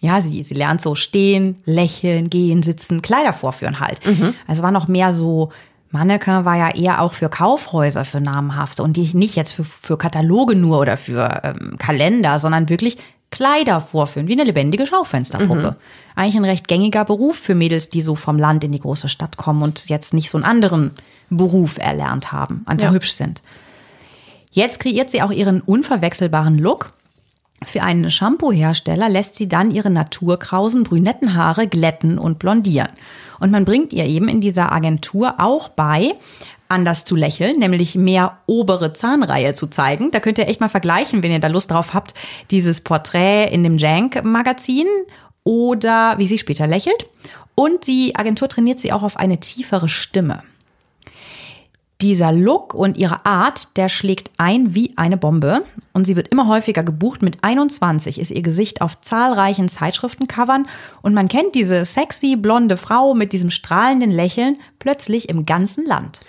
Ja, 0.00 0.22
sie, 0.22 0.42
sie 0.42 0.54
lernt 0.54 0.80
so 0.80 0.94
stehen, 0.94 1.58
lächeln, 1.66 2.30
gehen, 2.30 2.62
sitzen, 2.62 3.02
Kleider 3.02 3.34
vorführen 3.34 3.78
halt. 3.78 4.04
Mhm. 4.06 4.32
Also 4.46 4.62
war 4.62 4.70
noch 4.72 4.88
mehr 4.88 5.12
so 5.12 5.50
Mannequin 5.90 6.44
war 6.44 6.56
ja 6.56 6.74
eher 6.74 7.02
auch 7.02 7.14
für 7.14 7.28
Kaufhäuser, 7.28 8.04
für 8.04 8.20
namhafte 8.20 8.82
und 8.82 8.96
die 8.96 9.14
nicht 9.14 9.36
jetzt 9.36 9.52
für, 9.52 9.64
für 9.64 9.96
Kataloge 9.96 10.54
nur 10.56 10.80
oder 10.80 10.96
für 10.96 11.42
ähm, 11.44 11.76
Kalender, 11.78 12.38
sondern 12.38 12.68
wirklich 12.68 12.98
Kleider 13.30 13.80
vorführen, 13.80 14.28
wie 14.28 14.32
eine 14.32 14.44
lebendige 14.44 14.86
Schaufensterpuppe. 14.86 15.72
Mhm. 15.72 15.76
Eigentlich 16.14 16.36
ein 16.36 16.44
recht 16.44 16.68
gängiger 16.68 17.04
Beruf 17.04 17.36
für 17.36 17.54
Mädels, 17.54 17.88
die 17.88 18.00
so 18.00 18.14
vom 18.14 18.38
Land 18.38 18.64
in 18.64 18.72
die 18.72 18.80
große 18.80 19.08
Stadt 19.08 19.36
kommen 19.36 19.62
und 19.62 19.88
jetzt 19.88 20.14
nicht 20.14 20.30
so 20.30 20.38
einen 20.38 20.44
anderen 20.44 20.92
Beruf 21.28 21.78
erlernt 21.78 22.32
haben, 22.32 22.62
einfach 22.66 22.88
ja. 22.88 22.92
hübsch 22.92 23.10
sind. 23.10 23.42
Jetzt 24.50 24.80
kreiert 24.80 25.10
sie 25.10 25.22
auch 25.22 25.30
ihren 25.30 25.60
unverwechselbaren 25.60 26.58
Look. 26.58 26.92
Für 27.64 27.82
einen 27.82 28.10
Shampoo-Hersteller 28.10 29.08
lässt 29.08 29.34
sie 29.34 29.48
dann 29.48 29.70
ihre 29.70 29.90
naturkrausen 29.90 30.84
brünetten 30.84 31.34
Haare 31.34 31.66
glätten 31.66 32.18
und 32.18 32.38
blondieren. 32.38 32.90
Und 33.40 33.50
man 33.50 33.64
bringt 33.64 33.92
ihr 33.92 34.04
eben 34.04 34.28
in 34.28 34.40
dieser 34.40 34.72
Agentur 34.72 35.34
auch 35.38 35.68
bei, 35.68 36.14
anders 36.68 37.04
zu 37.04 37.16
lächeln, 37.16 37.58
nämlich 37.58 37.94
mehr 37.94 38.38
obere 38.46 38.92
Zahnreihe 38.92 39.54
zu 39.54 39.66
zeigen. 39.68 40.10
Da 40.10 40.20
könnt 40.20 40.38
ihr 40.38 40.48
echt 40.48 40.60
mal 40.60 40.68
vergleichen, 40.68 41.22
wenn 41.22 41.32
ihr 41.32 41.40
da 41.40 41.48
Lust 41.48 41.70
drauf 41.70 41.94
habt, 41.94 42.14
dieses 42.50 42.80
Porträt 42.80 43.48
in 43.52 43.62
dem 43.62 43.78
Jank-Magazin 43.78 44.86
oder 45.44 46.14
wie 46.18 46.26
sie 46.26 46.38
später 46.38 46.66
lächelt. 46.66 47.06
Und 47.54 47.86
die 47.86 48.14
Agentur 48.16 48.48
trainiert 48.48 48.80
sie 48.80 48.92
auch 48.92 49.02
auf 49.02 49.16
eine 49.16 49.40
tiefere 49.40 49.88
Stimme. 49.88 50.42
Dieser 52.02 52.30
Look 52.30 52.74
und 52.74 52.98
ihre 52.98 53.24
Art, 53.24 53.78
der 53.78 53.88
schlägt 53.88 54.30
ein 54.36 54.74
wie 54.74 54.92
eine 54.96 55.16
Bombe 55.16 55.64
und 55.94 56.04
sie 56.04 56.14
wird 56.14 56.28
immer 56.28 56.46
häufiger 56.46 56.82
gebucht. 56.82 57.22
Mit 57.22 57.38
21 57.42 58.20
ist 58.20 58.30
ihr 58.30 58.42
Gesicht 58.42 58.82
auf 58.82 59.00
zahlreichen 59.00 59.70
Zeitschriftencovern 59.70 60.68
und 61.00 61.14
man 61.14 61.28
kennt 61.28 61.54
diese 61.54 61.86
sexy 61.86 62.36
blonde 62.36 62.76
Frau 62.76 63.14
mit 63.14 63.32
diesem 63.32 63.50
strahlenden 63.50 64.10
Lächeln 64.10 64.58
plötzlich 64.78 65.30
im 65.30 65.44
ganzen 65.44 65.86
Land. 65.86 66.20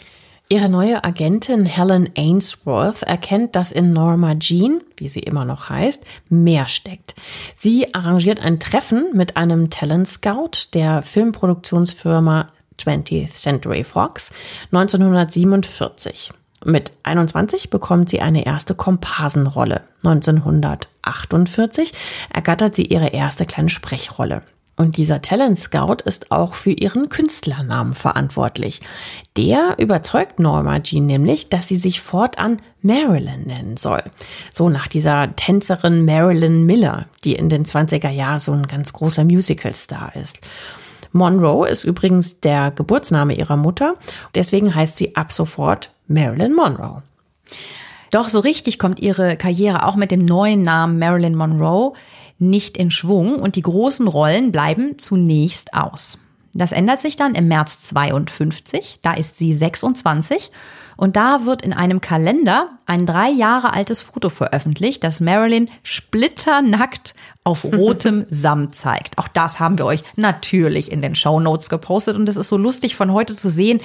Ihre 0.50 0.70
neue 0.70 1.04
Agentin 1.04 1.66
Helen 1.66 2.10
Ainsworth 2.16 3.04
erkennt, 3.04 3.54
dass 3.58 3.74
in 3.74 3.92
Norma 3.92 4.36
Jean, 4.36 4.80
wie 4.96 5.10
sie 5.10 5.20
immer 5.20 5.44
noch 5.44 5.70
heißt, 5.70 6.06
mehr 6.30 6.70
steckt. 6.70 7.16
Sie 7.54 7.94
arrangiert 7.94 8.40
ein 8.40 8.58
Treffen 8.58 9.10
mit 9.14 9.36
einem 9.36 9.70
Talent 9.70 10.08
Scout 10.08 10.70
der 10.74 11.02
Filmproduktionsfirma 11.02 12.48
20th 12.80 13.34
Century 13.34 13.84
Fox 13.84 14.32
1947. 14.72 16.32
Mit 16.64 16.94
21 17.04 17.70
bekommt 17.70 18.10
sie 18.10 18.22
eine 18.22 18.46
erste 18.46 18.74
Komparsenrolle. 18.74 19.82
1948 20.06 21.92
ergattert 22.34 22.74
sie 22.74 22.86
ihre 22.86 23.10
erste 23.10 23.46
kleine 23.46 23.70
Sprechrolle. 23.70 24.44
Und 24.78 24.98
dieser 24.98 25.24
Talent 25.24 25.58
Scout 25.58 26.04
ist 26.06 26.32
auch 26.32 26.54
für 26.54 26.70
ihren 26.70 27.10
Künstlernamen 27.10 27.96
verantwortlich. 27.96 28.82
Der 29.36 29.76
überzeugt 29.80 30.40
Norma 30.40 30.80
Jean 30.80 31.08
nämlich, 31.08 31.50
dass 31.50 31.68
sie 31.68 31.76
sich 31.76 32.00
fortan 32.00 32.58
Marilyn 32.84 33.46
nennen 33.48 33.76
soll. 33.76 34.04
So 34.54 34.70
nach 34.70 34.86
dieser 34.88 35.36
Tänzerin 35.36 36.06
Marilyn 36.06 36.68
Miller, 36.68 37.08
die 37.24 37.34
in 37.34 37.50
den 37.50 37.66
20er 37.66 38.12
Jahren 38.12 38.40
so 38.40 38.52
ein 38.52 38.68
ganz 38.68 38.94
großer 38.94 39.26
Musicalstar 39.26 40.16
ist. 40.16 40.40
Monroe 41.12 41.68
ist 41.68 41.84
übrigens 41.84 42.40
der 42.40 42.70
Geburtsname 42.70 43.34
ihrer 43.34 43.58
Mutter. 43.58 43.96
Deswegen 44.36 44.76
heißt 44.76 44.98
sie 44.98 45.16
ab 45.16 45.32
sofort 45.32 45.92
Marilyn 46.08 46.54
Monroe. 46.54 47.02
Doch 48.12 48.30
so 48.30 48.40
richtig 48.40 48.80
kommt 48.80 49.00
ihre 49.00 49.38
Karriere 49.38 49.86
auch 49.86 49.96
mit 49.96 50.12
dem 50.12 50.24
neuen 50.24 50.62
Namen 50.62 51.00
Marilyn 51.00 51.36
Monroe 51.36 51.94
nicht 52.40 52.78
in 52.78 52.92
Schwung 52.92 53.36
und 53.36 53.56
die 53.56 53.62
großen 53.62 54.08
Rollen 54.08 54.52
bleiben 54.52 55.00
zunächst 55.00 55.74
aus. 55.74 56.20
Das 56.54 56.72
ändert 56.72 57.00
sich 57.00 57.16
dann 57.16 57.36
im 57.36 57.48
März 57.48 57.82
52, 57.82 59.00
da 59.04 59.14
ist 59.14 59.38
sie 59.38 59.54
26 59.54 60.52
und 60.96 61.16
da 61.16 61.46
wird 61.46 61.62
in 61.62 61.72
einem 61.72 62.02
Kalender 62.02 62.70
ein 62.88 63.06
drei 63.06 63.30
Jahre 63.30 63.74
altes 63.74 64.02
Foto 64.02 64.30
veröffentlicht, 64.30 65.04
das 65.04 65.20
Marilyn 65.20 65.70
splitternackt 65.84 67.14
auf 67.44 67.64
rotem 67.72 68.26
Samt 68.30 68.74
zeigt. 68.74 69.20
Auch 69.20 69.28
das 69.28 69.60
haben 69.60 69.78
wir 69.78 69.86
euch 69.86 70.04
natürlich 70.16 70.92
in 70.92 71.04
den 71.04 71.14
Show 71.14 71.40
Notes 71.40 71.70
gepostet 71.70 72.18
und 72.18 72.28
es 72.28 72.38
ist 72.38 72.50
so 72.50 72.58
lustig 72.58 72.96
von 72.96 73.14
heute 73.14 73.36
zu 73.36 73.52
sehen, 73.52 73.80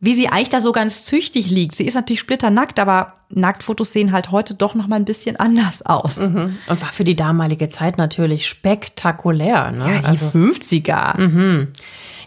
wie 0.00 0.14
sie 0.14 0.28
eigentlich 0.28 0.50
da 0.50 0.60
so 0.60 0.72
ganz 0.72 1.04
züchtig 1.04 1.50
liegt. 1.50 1.74
Sie 1.74 1.86
ist 1.86 1.94
natürlich 1.94 2.20
splitternackt, 2.20 2.78
aber 2.78 3.14
Nacktfotos 3.30 3.92
sehen 3.92 4.12
halt 4.12 4.30
heute 4.30 4.54
doch 4.54 4.74
noch 4.74 4.86
mal 4.86 4.96
ein 4.96 5.04
bisschen 5.04 5.36
anders 5.36 5.84
aus. 5.84 6.18
Mhm. 6.18 6.56
Und 6.68 6.82
war 6.82 6.92
für 6.92 7.04
die 7.04 7.16
damalige 7.16 7.68
Zeit 7.68 7.98
natürlich 7.98 8.46
spektakulär. 8.46 9.72
Ne? 9.72 9.94
Ja, 9.94 9.98
die 10.00 10.06
also, 10.06 10.38
50er. 10.38 11.20
Mhm. 11.20 11.68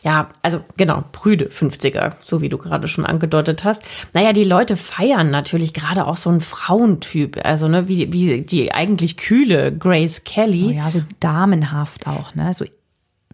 Ja, 0.04 0.30
also 0.42 0.62
genau, 0.78 1.04
prüde 1.12 1.50
50er, 1.50 2.14
so 2.26 2.42
wie 2.42 2.50
du 2.50 2.58
gerade 2.58 2.88
schon 2.88 3.06
angedeutet 3.06 3.64
hast. 3.64 3.84
Naja, 4.14 4.34
die 4.34 4.44
Leute 4.44 4.76
feiern 4.76 5.30
natürlich 5.30 5.76
gerade 5.76 6.08
auch 6.08 6.18
so 6.18 6.32
einen 6.32 6.42
Frauentyp, 6.42 7.40
also 7.44 7.68
ne, 7.68 7.88
wie, 7.88 8.12
wie 8.12 8.42
die 8.42 8.74
eigentlich 8.74 9.18
kühle 9.18 9.72
Grace 9.72 10.24
Kelly. 10.24 10.66
Oh 10.66 10.72
ja, 10.72 10.90
so 10.90 11.02
damenhaft 11.20 12.08
auch, 12.08 12.34
ne? 12.34 12.52
So 12.56 12.66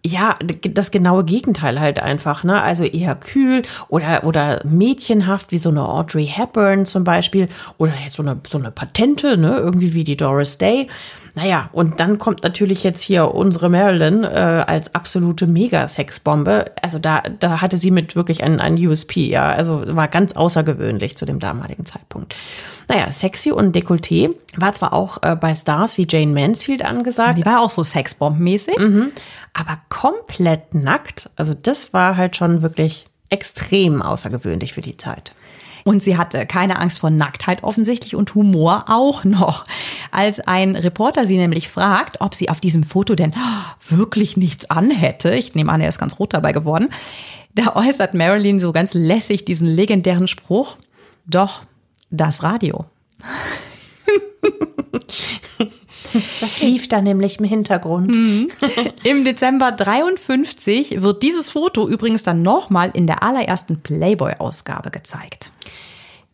ja, 0.04 0.36
das 0.70 0.90
genaue 0.90 1.24
Gegenteil 1.24 1.80
halt 1.80 2.00
einfach, 2.00 2.44
ne? 2.44 2.60
Also 2.62 2.84
eher 2.84 3.14
kühl 3.14 3.62
oder, 3.88 4.24
oder 4.24 4.60
mädchenhaft, 4.64 5.52
wie 5.52 5.58
so 5.58 5.70
eine 5.70 5.86
Audrey 5.86 6.26
Hepburn 6.26 6.86
zum 6.86 7.04
Beispiel. 7.04 7.48
Oder 7.78 7.92
so 8.08 8.22
eine, 8.22 8.40
so 8.48 8.58
eine 8.58 8.70
Patente, 8.70 9.36
ne? 9.36 9.56
Irgendwie 9.56 9.94
wie 9.94 10.04
die 10.04 10.16
Doris 10.16 10.58
Day. 10.58 10.88
Naja, 11.38 11.70
und 11.72 12.00
dann 12.00 12.18
kommt 12.18 12.42
natürlich 12.42 12.82
jetzt 12.82 13.00
hier 13.00 13.32
unsere 13.32 13.68
Marilyn 13.68 14.24
äh, 14.24 14.26
als 14.26 14.92
absolute 14.96 15.46
Mega-Sexbombe. 15.46 16.72
Also 16.82 16.98
da, 16.98 17.22
da 17.38 17.60
hatte 17.60 17.76
sie 17.76 17.92
mit 17.92 18.16
wirklich 18.16 18.42
ein, 18.42 18.58
ein 18.58 18.74
USP, 18.74 19.28
ja. 19.28 19.48
Also 19.48 19.84
war 19.86 20.08
ganz 20.08 20.32
außergewöhnlich 20.32 21.16
zu 21.16 21.26
dem 21.26 21.38
damaligen 21.38 21.86
Zeitpunkt. 21.86 22.34
Naja, 22.88 23.12
sexy 23.12 23.52
und 23.52 23.76
Dekolleté 23.76 24.34
war 24.56 24.72
zwar 24.72 24.92
auch 24.92 25.22
äh, 25.22 25.36
bei 25.36 25.54
Stars 25.54 25.96
wie 25.96 26.08
Jane 26.10 26.32
Mansfield 26.32 26.84
angesagt. 26.84 27.38
Die 27.38 27.46
war 27.46 27.60
auch 27.60 27.70
so 27.70 27.82
Sexbomb-mäßig. 27.82 28.76
Mhm, 28.76 29.12
aber 29.52 29.78
komplett 29.90 30.74
nackt. 30.74 31.30
Also 31.36 31.54
das 31.54 31.92
war 31.92 32.16
halt 32.16 32.34
schon 32.34 32.62
wirklich 32.62 33.06
extrem 33.28 34.02
außergewöhnlich 34.02 34.72
für 34.72 34.80
die 34.80 34.96
Zeit. 34.96 35.30
Und 35.84 36.02
sie 36.02 36.18
hatte 36.18 36.44
keine 36.44 36.78
Angst 36.80 36.98
vor 36.98 37.10
Nacktheit 37.10 37.62
offensichtlich 37.62 38.14
und 38.14 38.34
Humor 38.34 38.84
auch 38.88 39.24
noch. 39.24 39.64
Als 40.10 40.40
ein 40.40 40.76
Reporter 40.76 41.26
sie 41.26 41.36
nämlich 41.36 41.68
fragt, 41.68 42.20
ob 42.20 42.34
sie 42.34 42.48
auf 42.48 42.60
diesem 42.60 42.84
Foto 42.84 43.14
denn 43.14 43.34
wirklich 43.88 44.36
nichts 44.36 44.70
anhätte, 44.70 45.34
ich 45.34 45.54
nehme 45.54 45.72
an, 45.72 45.80
er 45.80 45.88
ist 45.88 45.98
ganz 45.98 46.18
rot 46.18 46.34
dabei 46.34 46.52
geworden, 46.52 46.88
da 47.54 47.74
äußert 47.76 48.14
Marilyn 48.14 48.58
so 48.58 48.72
ganz 48.72 48.94
lässig 48.94 49.44
diesen 49.44 49.66
legendären 49.66 50.28
Spruch, 50.28 50.76
doch, 51.26 51.62
das 52.10 52.42
Radio. 52.42 52.86
Das 56.40 56.62
lief 56.62 56.88
da 56.88 57.02
nämlich 57.02 57.38
im 57.38 57.44
Hintergrund. 57.44 58.14
Mhm. 58.14 58.48
Im 59.04 59.24
Dezember 59.24 59.72
53 59.72 61.02
wird 61.02 61.22
dieses 61.22 61.50
Foto 61.50 61.88
übrigens 61.88 62.22
dann 62.22 62.42
nochmal 62.42 62.90
in 62.94 63.06
der 63.06 63.22
allerersten 63.22 63.82
Playboy-Ausgabe 63.82 64.90
gezeigt. 64.90 65.52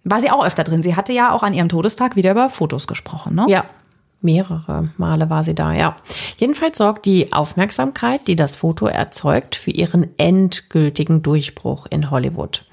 War 0.04 0.20
sie 0.20 0.30
auch 0.30 0.44
öfter 0.44 0.64
drin. 0.64 0.82
Sie 0.82 0.96
hatte 0.96 1.12
ja 1.12 1.32
auch 1.32 1.42
an 1.42 1.54
ihrem 1.54 1.68
Todestag 1.68 2.16
wieder 2.16 2.30
über 2.30 2.50
Fotos 2.50 2.86
gesprochen, 2.86 3.34
ne? 3.34 3.46
Ja. 3.48 3.64
Mehrere 4.20 4.88
Male 4.96 5.28
war 5.28 5.44
sie 5.44 5.54
da, 5.54 5.72
ja. 5.72 5.96
Jedenfalls 6.38 6.78
sorgt 6.78 7.04
die 7.04 7.32
Aufmerksamkeit, 7.34 8.26
die 8.26 8.36
das 8.36 8.56
Foto 8.56 8.86
erzeugt, 8.86 9.54
für 9.54 9.70
ihren 9.70 10.18
endgültigen 10.18 11.22
Durchbruch 11.22 11.86
in 11.90 12.10
Hollywood. 12.10 12.64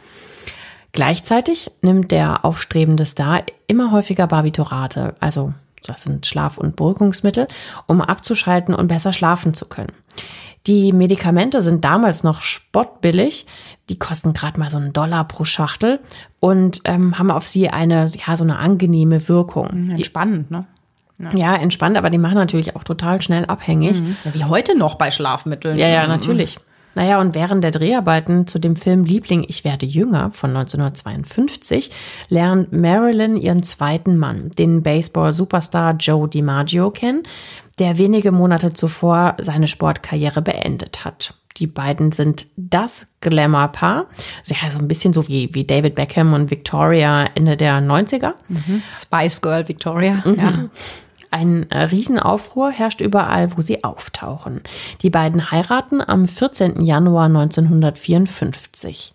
Gleichzeitig 0.94 1.72
nimmt 1.82 2.12
der 2.12 2.46
aufstrebende 2.46 3.06
Star 3.06 3.44
immer 3.68 3.92
häufiger 3.92 4.28
Barbiturate, 4.28 5.16
also 5.20 5.54
das 5.86 6.04
sind 6.04 6.26
Schlaf- 6.26 6.58
und 6.58 6.76
Beruhigungsmittel, 6.76 7.48
um 7.88 8.02
abzuschalten 8.02 8.74
und 8.74 8.88
besser 8.88 9.14
schlafen 9.14 9.54
zu 9.54 9.66
können. 9.66 9.92
Die 10.68 10.94
Medikamente 10.94 11.62
sind 11.62 11.84
damals 11.84 12.24
noch 12.24 12.42
spottbillig. 12.42 13.48
Die 13.92 14.00
kosten 14.00 14.34
gerade 14.34 14.58
mal 14.58 14.70
so 14.70 14.78
einen 14.78 14.94
Dollar 14.94 15.28
pro 15.28 15.44
Schachtel 15.44 16.00
und 16.40 16.82
ähm, 16.86 17.20
haben 17.20 17.30
auf 17.30 17.46
sie 17.46 17.70
eine, 17.70 18.10
ja, 18.26 18.38
so 18.38 18.44
eine 18.46 18.58
angenehme 18.58 19.28
Wirkung. 19.28 19.90
Entspannend, 19.90 20.50
ne? 20.50 20.66
Ja. 21.34 21.56
entspannt, 21.56 21.98
aber 21.98 22.10
die 22.10 22.18
machen 22.18 22.36
natürlich 22.36 22.76
auch 22.76 22.84
total 22.84 23.22
schnell 23.22 23.46
abhängig. 23.46 24.02
Mhm. 24.02 24.16
Ja, 24.24 24.34
wie 24.34 24.44
heute 24.46 24.76
noch 24.76 24.96
bei 24.96 25.12
Schlafmitteln. 25.12 25.78
Ja, 25.78 25.88
ja, 25.88 26.08
natürlich. 26.08 26.58
Naja, 26.96 27.22
und 27.22 27.36
während 27.36 27.64
der 27.64 27.72
Dreharbeiten 27.72 28.48
zu 28.48 28.60
dem 28.60 28.76
Film 28.76 29.04
Liebling, 29.04 29.46
ich 29.48 29.64
werde 29.64 29.86
jünger 29.86 30.32
von 30.32 30.50
1952 30.50 31.92
lernt 32.30 32.74
Marilyn 32.74 33.36
ihren 33.36 33.64
zweiten 33.64 34.18
Mann, 34.18 34.50
den 34.58 34.84
Baseball-Superstar 34.84 35.96
Joe 35.98 36.28
DiMaggio, 36.28 36.92
kennen, 36.92 37.24
der 37.80 37.98
wenige 37.98 38.32
Monate 38.32 38.74
zuvor 38.74 39.36
seine 39.40 39.68
Sportkarriere 39.68 40.42
beendet 40.42 41.06
hat. 41.06 41.36
Die 41.58 41.68
beiden 41.68 42.12
sind 42.12 42.48
das 42.56 43.08
Glamour-Paar. 43.22 44.08
Ja, 44.46 44.72
so 44.72 44.80
ein 44.80 44.88
bisschen 44.88 45.14
so 45.14 45.28
wie, 45.28 45.54
wie 45.54 45.66
David 45.66 45.96
Beckham 45.96 46.34
und 46.34 46.52
Victoria 46.52 47.26
Ende 47.36 47.58
der 47.58 47.80
90er. 47.80 48.34
Mhm. 48.48 48.82
Spice 48.96 49.42
Girl 49.42 49.68
Victoria, 49.68 50.22
mhm. 50.26 50.36
ja. 50.36 50.70
Ein 51.34 51.68
Riesenaufruhr 51.72 52.72
herrscht 52.72 53.00
überall, 53.00 53.56
wo 53.56 53.62
sie 53.62 53.86
auftauchen. 53.86 54.62
Die 55.02 55.10
beiden 55.10 55.50
heiraten 55.50 56.02
am 56.02 56.28
14. 56.28 56.84
Januar 56.84 57.28
1954. 57.28 59.14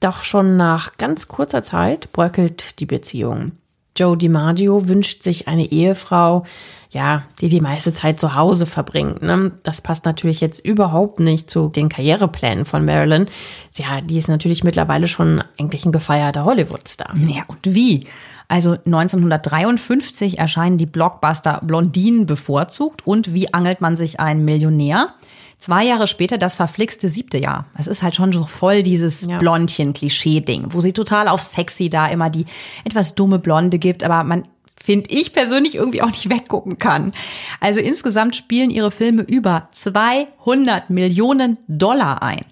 Doch 0.00 0.22
schon 0.22 0.58
nach 0.58 0.98
ganz 0.98 1.28
kurzer 1.28 1.62
Zeit 1.62 2.12
bröckelt 2.12 2.78
die 2.78 2.86
Beziehung. 2.86 3.52
Joe 3.96 4.16
DiMaggio 4.16 4.88
wünscht 4.88 5.22
sich 5.22 5.48
eine 5.48 5.70
Ehefrau, 5.70 6.44
ja, 6.90 7.24
die 7.40 7.48
die 7.48 7.60
meiste 7.60 7.94
Zeit 7.94 8.18
zu 8.18 8.34
Hause 8.34 8.66
verbringt. 8.66 9.22
Ne? 9.22 9.52
Das 9.62 9.80
passt 9.80 10.04
natürlich 10.04 10.40
jetzt 10.40 10.64
überhaupt 10.64 11.20
nicht 11.20 11.50
zu 11.50 11.68
den 11.68 11.88
Karriereplänen 11.88 12.64
von 12.64 12.84
Marilyn. 12.84 13.26
Ja, 13.74 14.00
die 14.00 14.18
ist 14.18 14.28
natürlich 14.28 14.64
mittlerweile 14.64 15.06
schon 15.06 15.42
eigentlich 15.58 15.84
ein 15.84 15.92
gefeierter 15.92 16.44
Hollywood-Star. 16.44 17.14
Ja, 17.26 17.42
und 17.46 17.74
wie? 17.74 18.06
Also 18.48 18.72
1953 18.72 20.38
erscheinen 20.38 20.76
die 20.76 20.86
Blockbuster 20.86 21.60
Blondinen 21.62 22.26
bevorzugt 22.26 23.06
und 23.06 23.32
Wie 23.32 23.54
angelt 23.54 23.80
man 23.80 23.94
sich 23.94 24.18
einen 24.18 24.44
Millionär? 24.44 25.14
Zwei 25.60 25.84
Jahre 25.84 26.06
später 26.06 26.38
das 26.38 26.56
verflixte 26.56 27.10
siebte 27.10 27.36
Jahr. 27.36 27.66
Es 27.78 27.86
ist 27.86 28.02
halt 28.02 28.16
schon 28.16 28.32
so 28.32 28.44
voll 28.44 28.82
dieses 28.82 29.26
ja. 29.26 29.38
Blondchen-Klischee-Ding, 29.38 30.68
wo 30.70 30.80
sie 30.80 30.94
total 30.94 31.28
auf 31.28 31.42
sexy 31.42 31.90
da 31.90 32.06
immer 32.06 32.30
die 32.30 32.46
etwas 32.84 33.14
dumme 33.14 33.38
Blonde 33.38 33.78
gibt, 33.78 34.02
aber 34.02 34.24
man 34.24 34.44
finde 34.82 35.10
ich 35.10 35.34
persönlich 35.34 35.74
irgendwie 35.74 36.00
auch 36.00 36.08
nicht 36.08 36.30
weggucken 36.30 36.78
kann. 36.78 37.12
Also 37.60 37.80
insgesamt 37.80 38.36
spielen 38.36 38.70
ihre 38.70 38.90
Filme 38.90 39.20
über 39.22 39.68
200 39.72 40.88
Millionen 40.88 41.58
Dollar 41.68 42.22
ein. 42.22 42.46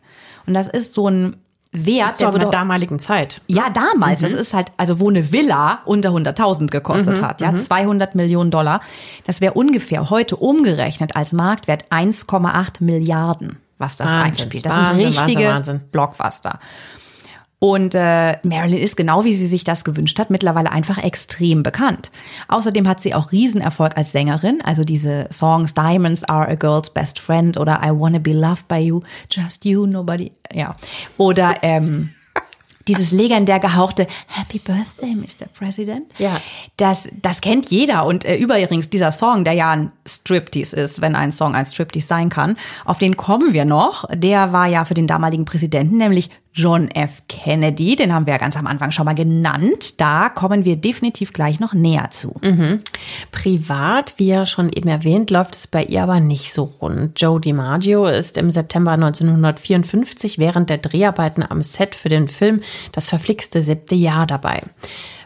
Und 0.46 0.52
das 0.52 0.68
ist 0.68 0.92
so 0.92 1.08
ein 1.08 1.36
Wert, 1.72 2.18
der 2.20 2.30
der 2.30 2.48
damaligen 2.48 2.98
Zeit. 2.98 3.42
Ja, 3.46 3.68
damals. 3.68 4.20
Mhm. 4.20 4.26
Das 4.26 4.32
ist 4.34 4.54
halt, 4.54 4.72
also 4.76 5.00
wo 5.00 5.10
eine 5.10 5.32
Villa 5.32 5.80
unter 5.84 6.10
100.000 6.10 6.68
gekostet 6.68 7.20
mhm. 7.20 7.26
hat, 7.26 7.40
ja, 7.40 7.54
200 7.54 8.14
mhm. 8.14 8.20
Millionen 8.20 8.50
Dollar. 8.50 8.80
Das 9.26 9.40
wäre 9.40 9.52
ungefähr 9.52 10.08
heute 10.10 10.36
umgerechnet 10.36 11.14
als 11.14 11.32
Marktwert 11.32 11.84
1,8 11.90 12.82
Milliarden, 12.82 13.58
was 13.76 13.96
das 13.98 14.06
Wahnsinn. 14.06 14.22
einspielt. 14.22 14.66
Das 14.66 14.72
Wahnsinn, 14.72 15.12
sind 15.12 15.28
richtige 15.28 15.48
Wahnsinn, 15.48 15.80
Blockbuster. 15.92 16.58
Und 17.60 17.94
äh, 17.96 18.36
Marilyn 18.44 18.78
ist 18.78 18.96
genau 18.96 19.24
wie 19.24 19.34
sie 19.34 19.46
sich 19.46 19.64
das 19.64 19.84
gewünscht 19.84 20.18
hat, 20.20 20.30
mittlerweile 20.30 20.70
einfach 20.70 20.98
extrem 20.98 21.64
bekannt. 21.64 22.12
Außerdem 22.46 22.86
hat 22.86 23.00
sie 23.00 23.14
auch 23.14 23.32
Riesenerfolg 23.32 23.96
als 23.96 24.12
Sängerin, 24.12 24.60
also 24.62 24.84
diese 24.84 25.26
Songs 25.32 25.74
Diamonds 25.74 26.22
are 26.24 26.48
a 26.48 26.54
girl's 26.54 26.90
best 26.90 27.18
friend 27.18 27.58
oder 27.58 27.80
I 27.84 27.90
wanna 27.90 28.20
be 28.20 28.32
loved 28.32 28.68
by 28.68 28.76
you, 28.76 29.00
just 29.30 29.64
you, 29.64 29.86
nobody, 29.86 30.30
ja. 30.52 30.76
Oder 31.16 31.56
ähm, 31.62 32.10
dieses 32.86 33.10
legendär 33.10 33.58
gehauchte 33.58 34.06
Happy 34.28 34.60
Birthday, 34.60 35.16
Mr. 35.16 35.48
President. 35.52 36.06
Ja. 36.18 36.40
Das, 36.76 37.08
das 37.22 37.40
kennt 37.40 37.70
jeder. 37.70 38.06
Und 38.06 38.24
äh, 38.24 38.36
übrigens 38.36 38.88
dieser 38.88 39.10
Song, 39.10 39.42
der 39.42 39.54
ja 39.54 39.72
ein 39.72 39.90
Striptease 40.06 40.76
ist, 40.76 41.00
wenn 41.00 41.16
ein 41.16 41.32
Song 41.32 41.56
ein 41.56 41.66
Striptease 41.66 42.06
sein 42.06 42.28
kann, 42.28 42.56
auf 42.84 42.98
den 42.98 43.16
kommen 43.16 43.52
wir 43.52 43.64
noch. 43.64 44.04
Der 44.14 44.52
war 44.52 44.68
ja 44.68 44.84
für 44.84 44.94
den 44.94 45.08
damaligen 45.08 45.44
Präsidenten, 45.44 45.98
nämlich 45.98 46.30
John 46.58 46.90
F. 46.90 47.22
Kennedy, 47.28 47.94
den 47.94 48.12
haben 48.12 48.26
wir 48.26 48.32
ja 48.32 48.38
ganz 48.38 48.56
am 48.56 48.66
Anfang 48.66 48.90
schon 48.90 49.04
mal 49.04 49.14
genannt. 49.14 50.00
Da 50.00 50.28
kommen 50.28 50.64
wir 50.64 50.74
definitiv 50.74 51.32
gleich 51.32 51.60
noch 51.60 51.72
näher 51.72 52.10
zu. 52.10 52.34
Mhm. 52.42 52.80
Privat, 53.30 54.14
wie 54.16 54.26
ja 54.26 54.44
schon 54.44 54.68
eben 54.68 54.88
erwähnt, 54.88 55.30
läuft 55.30 55.54
es 55.54 55.68
bei 55.68 55.84
ihr 55.84 56.02
aber 56.02 56.18
nicht 56.18 56.52
so 56.52 56.64
rund. 56.64 57.20
Joe 57.20 57.40
DiMaggio 57.40 58.06
ist 58.06 58.36
im 58.36 58.50
September 58.50 58.90
1954 58.90 60.38
während 60.38 60.68
der 60.68 60.78
Dreharbeiten 60.78 61.44
am 61.48 61.62
Set 61.62 61.94
für 61.94 62.08
den 62.08 62.26
Film 62.26 62.60
Das 62.90 63.08
verflixte 63.08 63.62
siebte 63.62 63.94
Jahr 63.94 64.26
dabei 64.26 64.62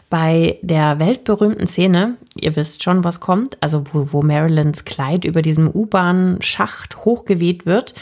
bei 0.09 0.59
der 0.61 0.99
weltberühmten 0.99 1.67
Szene, 1.67 2.17
ihr 2.39 2.55
wisst 2.55 2.83
schon, 2.83 3.03
was 3.03 3.19
kommt, 3.19 3.57
also 3.61 3.83
wo, 3.91 4.13
wo 4.13 4.21
Marilyns 4.21 4.85
Kleid 4.85 5.25
über 5.25 5.41
diesem 5.41 5.69
U-Bahn-Schacht 5.69 6.97
hochgeweht 7.05 7.65
wird, 7.65 7.95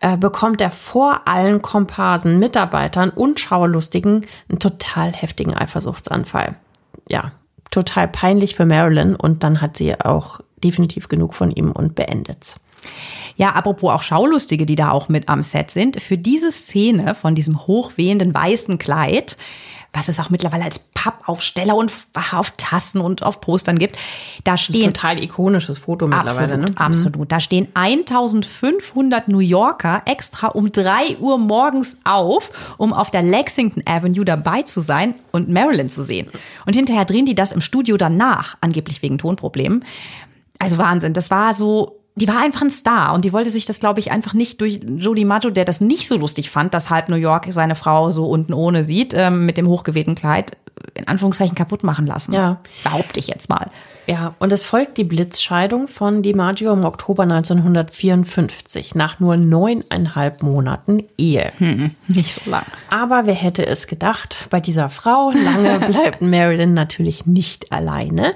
äh, 0.00 0.16
bekommt 0.16 0.60
er 0.60 0.70
vor 0.70 1.26
allen 1.26 1.62
Komparsen, 1.62 2.38
Mitarbeitern 2.38 3.10
und 3.10 3.40
Schauerlustigen 3.40 4.24
einen 4.48 4.58
total 4.58 5.12
heftigen 5.12 5.54
Eifersuchtsanfall. 5.54 6.54
Ja, 7.08 7.32
total 7.70 8.08
peinlich 8.08 8.54
für 8.54 8.66
Marilyn 8.66 9.16
und 9.16 9.42
dann 9.42 9.60
hat 9.60 9.76
sie 9.76 10.00
auch 10.00 10.40
definitiv 10.62 11.08
genug 11.08 11.34
von 11.34 11.50
ihm 11.50 11.72
und 11.72 11.94
beendet's. 11.94 12.60
Ja, 13.36 13.50
apropos 13.50 13.92
auch 13.92 14.02
Schaulustige, 14.02 14.66
die 14.66 14.76
da 14.76 14.90
auch 14.90 15.08
mit 15.08 15.28
am 15.28 15.42
Set 15.42 15.70
sind. 15.70 16.00
Für 16.00 16.16
diese 16.16 16.50
Szene 16.50 17.14
von 17.14 17.34
diesem 17.34 17.66
hochwehenden 17.66 18.32
weißen 18.32 18.78
Kleid 18.78 19.36
was 19.96 20.08
es 20.08 20.20
auch 20.20 20.28
mittlerweile 20.30 20.64
als 20.64 20.78
Pappaufsteller 20.78 21.74
und 21.74 21.90
auf 22.32 22.52
Tassen 22.58 23.00
und 23.00 23.22
auf 23.22 23.40
Postern 23.40 23.78
gibt. 23.78 23.96
Da 24.44 24.56
stehen 24.56 24.92
total 24.92 25.22
ikonisches 25.22 25.78
Foto 25.78 26.06
mittlerweile. 26.06 26.54
Absolut, 26.54 26.68
ne? 26.68 26.76
absolut. 26.76 27.32
Da 27.32 27.40
stehen 27.40 27.68
1500 27.74 29.28
New 29.28 29.38
Yorker 29.38 30.02
extra 30.04 30.48
um 30.48 30.70
drei 30.70 31.16
Uhr 31.18 31.38
morgens 31.38 31.96
auf, 32.04 32.74
um 32.76 32.92
auf 32.92 33.10
der 33.10 33.22
Lexington 33.22 33.82
Avenue 33.86 34.24
dabei 34.24 34.62
zu 34.62 34.80
sein 34.80 35.14
und 35.32 35.48
Marilyn 35.48 35.88
zu 35.88 36.04
sehen. 36.04 36.28
Und 36.66 36.76
hinterher 36.76 37.06
drehen 37.06 37.24
die 37.24 37.34
das 37.34 37.52
im 37.52 37.60
Studio 37.60 37.96
danach, 37.96 38.56
angeblich 38.60 39.02
wegen 39.02 39.16
Tonproblemen. 39.16 39.84
Also 40.58 40.78
Wahnsinn. 40.78 41.14
Das 41.14 41.30
war 41.30 41.54
so 41.54 41.95
die 42.16 42.26
war 42.26 42.40
einfach 42.40 42.62
ein 42.62 42.70
Star 42.70 43.12
und 43.12 43.26
die 43.26 43.32
wollte 43.34 43.50
sich 43.50 43.66
das, 43.66 43.78
glaube 43.78 44.00
ich, 44.00 44.10
einfach 44.10 44.32
nicht 44.32 44.62
durch 44.62 44.80
Jodie 44.82 45.26
Maggio, 45.26 45.50
der 45.50 45.66
das 45.66 45.82
nicht 45.82 46.08
so 46.08 46.16
lustig 46.16 46.50
fand, 46.50 46.72
dass 46.72 46.88
halb 46.88 47.10
New 47.10 47.16
York 47.16 47.46
seine 47.50 47.74
Frau 47.74 48.10
so 48.10 48.24
unten 48.26 48.54
ohne 48.54 48.84
sieht, 48.84 49.12
ähm, 49.14 49.44
mit 49.44 49.58
dem 49.58 49.68
hochgewehten 49.68 50.14
Kleid, 50.14 50.56
in 50.94 51.06
Anführungszeichen 51.06 51.54
kaputt 51.54 51.84
machen 51.84 52.06
lassen. 52.06 52.32
Ja. 52.32 52.58
Behaupte 52.84 53.20
ich 53.20 53.28
jetzt 53.28 53.50
mal. 53.50 53.70
Ja, 54.06 54.36
und 54.38 54.52
es 54.52 54.62
folgt 54.62 54.98
die 54.98 55.04
Blitzscheidung 55.04 55.88
von 55.88 56.22
DiMaggio 56.22 56.72
im 56.72 56.84
Oktober 56.84 57.24
1954 57.24 58.94
nach 58.94 59.18
nur 59.18 59.36
neuneinhalb 59.36 60.44
Monaten 60.44 61.02
Ehe. 61.18 61.50
Hm, 61.58 61.90
nicht 62.06 62.32
so 62.32 62.48
lang. 62.48 62.64
Aber 62.88 63.26
wer 63.26 63.34
hätte 63.34 63.66
es 63.66 63.88
gedacht, 63.88 64.46
bei 64.50 64.60
dieser 64.60 64.90
Frau 64.90 65.32
lange 65.32 65.80
bleibt 65.88 66.22
Marilyn 66.22 66.72
natürlich 66.72 67.26
nicht 67.26 67.72
alleine. 67.72 68.34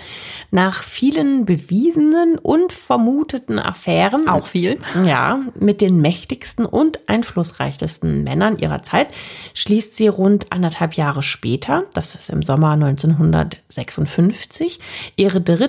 Nach 0.50 0.82
vielen 0.82 1.44
bewiesenen 1.44 2.36
und 2.36 2.72
vermuteten 2.72 3.60
Affären. 3.60 4.28
Auch 4.28 4.48
viel. 4.48 4.80
Ja, 5.06 5.38
mit 5.54 5.80
den 5.80 6.00
mächtigsten 6.00 6.66
und 6.66 7.08
einflussreichsten 7.08 8.24
Männern 8.24 8.58
ihrer 8.58 8.82
Zeit 8.82 9.14
schließt 9.54 9.94
sie 9.94 10.08
rund 10.08 10.48
anderthalb 10.50 10.94
Jahre 10.94 11.22
später, 11.22 11.84
das 11.92 12.16
ist 12.16 12.28
im 12.28 12.42
Sommer 12.42 12.72
1956, 12.72 14.80
ihre 15.14 15.40
dritte 15.40 15.59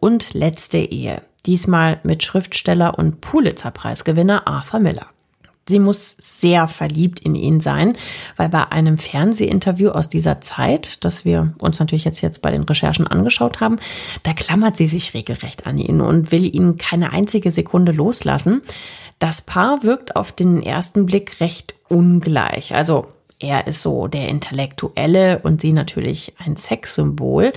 und 0.00 0.34
letzte 0.34 0.76
Ehe. 0.76 1.22
Diesmal 1.46 2.00
mit 2.02 2.22
Schriftsteller 2.22 2.98
und 2.98 3.22
Pulitzer-Preisgewinner 3.22 4.46
Arthur 4.46 4.80
Miller. 4.80 5.06
Sie 5.66 5.78
muss 5.78 6.16
sehr 6.20 6.68
verliebt 6.68 7.20
in 7.20 7.34
ihn 7.34 7.60
sein, 7.60 7.96
weil 8.36 8.50
bei 8.50 8.70
einem 8.70 8.98
Fernsehinterview 8.98 9.88
aus 9.88 10.10
dieser 10.10 10.42
Zeit, 10.42 11.02
das 11.02 11.24
wir 11.24 11.54
uns 11.58 11.78
natürlich 11.78 12.04
jetzt, 12.04 12.20
jetzt 12.20 12.42
bei 12.42 12.50
den 12.50 12.64
Recherchen 12.64 13.06
angeschaut 13.06 13.60
haben, 13.60 13.76
da 14.22 14.34
klammert 14.34 14.76
sie 14.76 14.86
sich 14.86 15.14
regelrecht 15.14 15.66
an 15.66 15.78
ihn 15.78 16.02
und 16.02 16.30
will 16.30 16.44
ihn 16.54 16.76
keine 16.76 17.12
einzige 17.12 17.50
Sekunde 17.50 17.92
loslassen. 17.92 18.60
Das 19.18 19.40
Paar 19.40 19.82
wirkt 19.82 20.14
auf 20.14 20.32
den 20.32 20.62
ersten 20.62 21.06
Blick 21.06 21.40
recht 21.40 21.74
ungleich. 21.88 22.74
Also 22.74 23.06
er 23.38 23.66
ist 23.66 23.80
so 23.80 24.08
der 24.08 24.28
Intellektuelle 24.28 25.38
und 25.42 25.62
sie 25.62 25.72
natürlich 25.72 26.34
ein 26.38 26.56
Sexsymbol. 26.56 27.52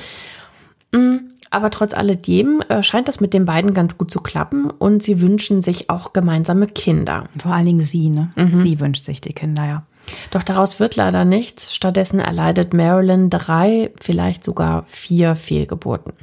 Mm, 0.94 1.31
aber 1.52 1.70
trotz 1.70 1.94
alledem 1.94 2.62
äh, 2.70 2.82
scheint 2.82 3.08
das 3.08 3.20
mit 3.20 3.34
den 3.34 3.46
beiden 3.46 3.74
ganz 3.74 3.98
gut 3.98 4.10
zu 4.10 4.22
klappen 4.22 4.72
und 4.72 5.04
sie 5.04 5.22
wünschen 5.22 5.62
sich 5.62 5.90
auch 5.90 6.14
gemeinsame 6.14 6.66
Kinder. 6.66 7.26
Vor 7.38 7.54
allen 7.54 7.66
Dingen 7.66 7.82
sie, 7.82 8.10
ne? 8.10 8.32
Mhm. 8.36 8.56
Sie 8.56 8.80
wünscht 8.80 9.04
sich 9.04 9.22
die 9.22 9.34
Kinder, 9.34 9.66
ja. 9.66 9.84
Doch 10.32 10.44
daraus 10.44 10.80
wird 10.80 10.96
leider 10.96 11.26
nichts. 11.26 11.76
Stattdessen 11.76 12.20
erleidet 12.20 12.74
Marilyn 12.74 13.30
drei, 13.30 13.92
vielleicht 14.00 14.44
sogar 14.44 14.84
vier 14.88 15.36
Fehlgeburten. 15.36 16.14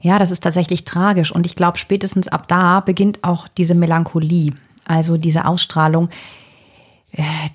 Ja, 0.00 0.18
das 0.18 0.30
ist 0.30 0.42
tatsächlich 0.44 0.84
tragisch. 0.84 1.32
Und 1.32 1.46
ich 1.46 1.56
glaube, 1.56 1.78
spätestens 1.78 2.28
ab 2.28 2.48
da 2.48 2.80
beginnt 2.80 3.24
auch 3.24 3.48
diese 3.48 3.74
Melancholie, 3.74 4.52
also 4.86 5.16
diese 5.16 5.44
Ausstrahlung, 5.44 6.08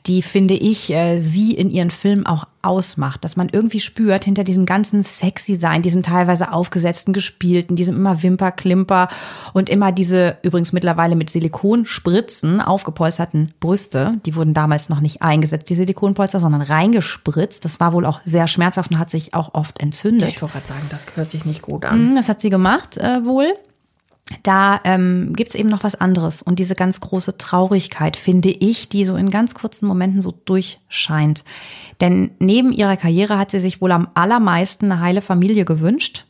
die, 0.08 0.22
finde 0.22 0.56
ich, 0.56 0.92
äh, 0.92 1.20
sie 1.20 1.54
in 1.54 1.70
ihren 1.70 1.92
Filmen 1.92 2.26
auch 2.26 2.46
ausmacht. 2.62 3.24
Dass 3.24 3.36
man 3.36 3.50
irgendwie 3.50 3.80
spürt, 3.80 4.26
hinter 4.26 4.44
diesem 4.44 4.66
ganzen 4.66 5.04
sexy 5.04 5.56
sein, 5.56 5.82
diesem 5.82 6.04
teilweise 6.04 6.52
aufgesetzten, 6.52 7.14
gespielten, 7.14 7.76
diesem 7.76 7.96
immer 7.96 8.24
Wimperklimper 8.24 9.08
und 9.54 9.70
immer 9.70 9.92
diese, 9.92 10.38
übrigens 10.42 10.74
mittlerweile 10.74 11.16
mit 11.16 11.30
Silikonspritzen 11.30 12.62
aufgepolsterten 12.62 13.54
Brüste, 13.60 14.20
die 14.26 14.36
wurden 14.36 14.54
damals 14.54 14.90
noch 14.90 15.00
nicht 15.00 15.22
eingesetzt, 15.22 15.70
die 15.70 15.76
Silikonpolster, 15.76 16.40
sondern 16.40 16.62
reingespritzt. 16.62 17.64
Das 17.66 17.80
war 17.80 17.94
wohl 17.94 18.06
auch 18.06 18.22
sehr 18.26 18.48
schmerzhaft 18.48 18.92
und 18.92 19.00
hat 19.00 19.10
sich 19.10 19.34
auch 19.34 19.54
oft 19.54 19.82
entzündet. 19.82 20.22
Ja, 20.22 20.28
ich 20.30 20.42
wollte 20.42 20.54
gerade 20.54 20.68
sagen, 20.68 20.86
das 20.90 21.06
hört 21.16 21.30
sich 21.30 21.46
nicht 21.46 21.62
gut 21.62 21.86
an. 21.86 22.12
Mhm, 22.12 22.16
das 22.16 22.30
hat 22.30 22.42
sie 22.42 22.50
gemacht, 22.50 22.98
äh, 22.98 23.24
wohl 23.24 23.54
da 24.44 24.80
ähm, 24.84 25.34
gibt 25.36 25.50
es 25.50 25.56
eben 25.56 25.70
noch 25.70 25.84
was 25.84 25.96
anderes. 25.96 26.42
Und 26.42 26.60
diese 26.60 26.76
ganz 26.76 27.02
große 27.02 27.38
Traurigkeit, 27.38 28.16
finde 28.16 28.50
ich, 28.50 28.90
die 28.90 29.06
so 29.06 29.16
in 29.16 29.30
ganz 29.30 29.54
kurzen 29.54 29.88
Momenten 29.88 30.22
so 30.22 30.34
durchscheint. 30.46 31.44
Denn 32.00 32.32
neben 32.40 32.72
ihrer 32.72 32.98
Karriere 32.98 33.38
hat 33.38 33.52
sie 33.52 33.62
sich 33.62 33.82
wohl 33.82 33.92
am 33.92 34.08
allermeisten 34.14 34.92
eine 34.92 35.02
heile 35.02 35.22
Familie 35.22 35.66
gewünscht. 35.66 36.26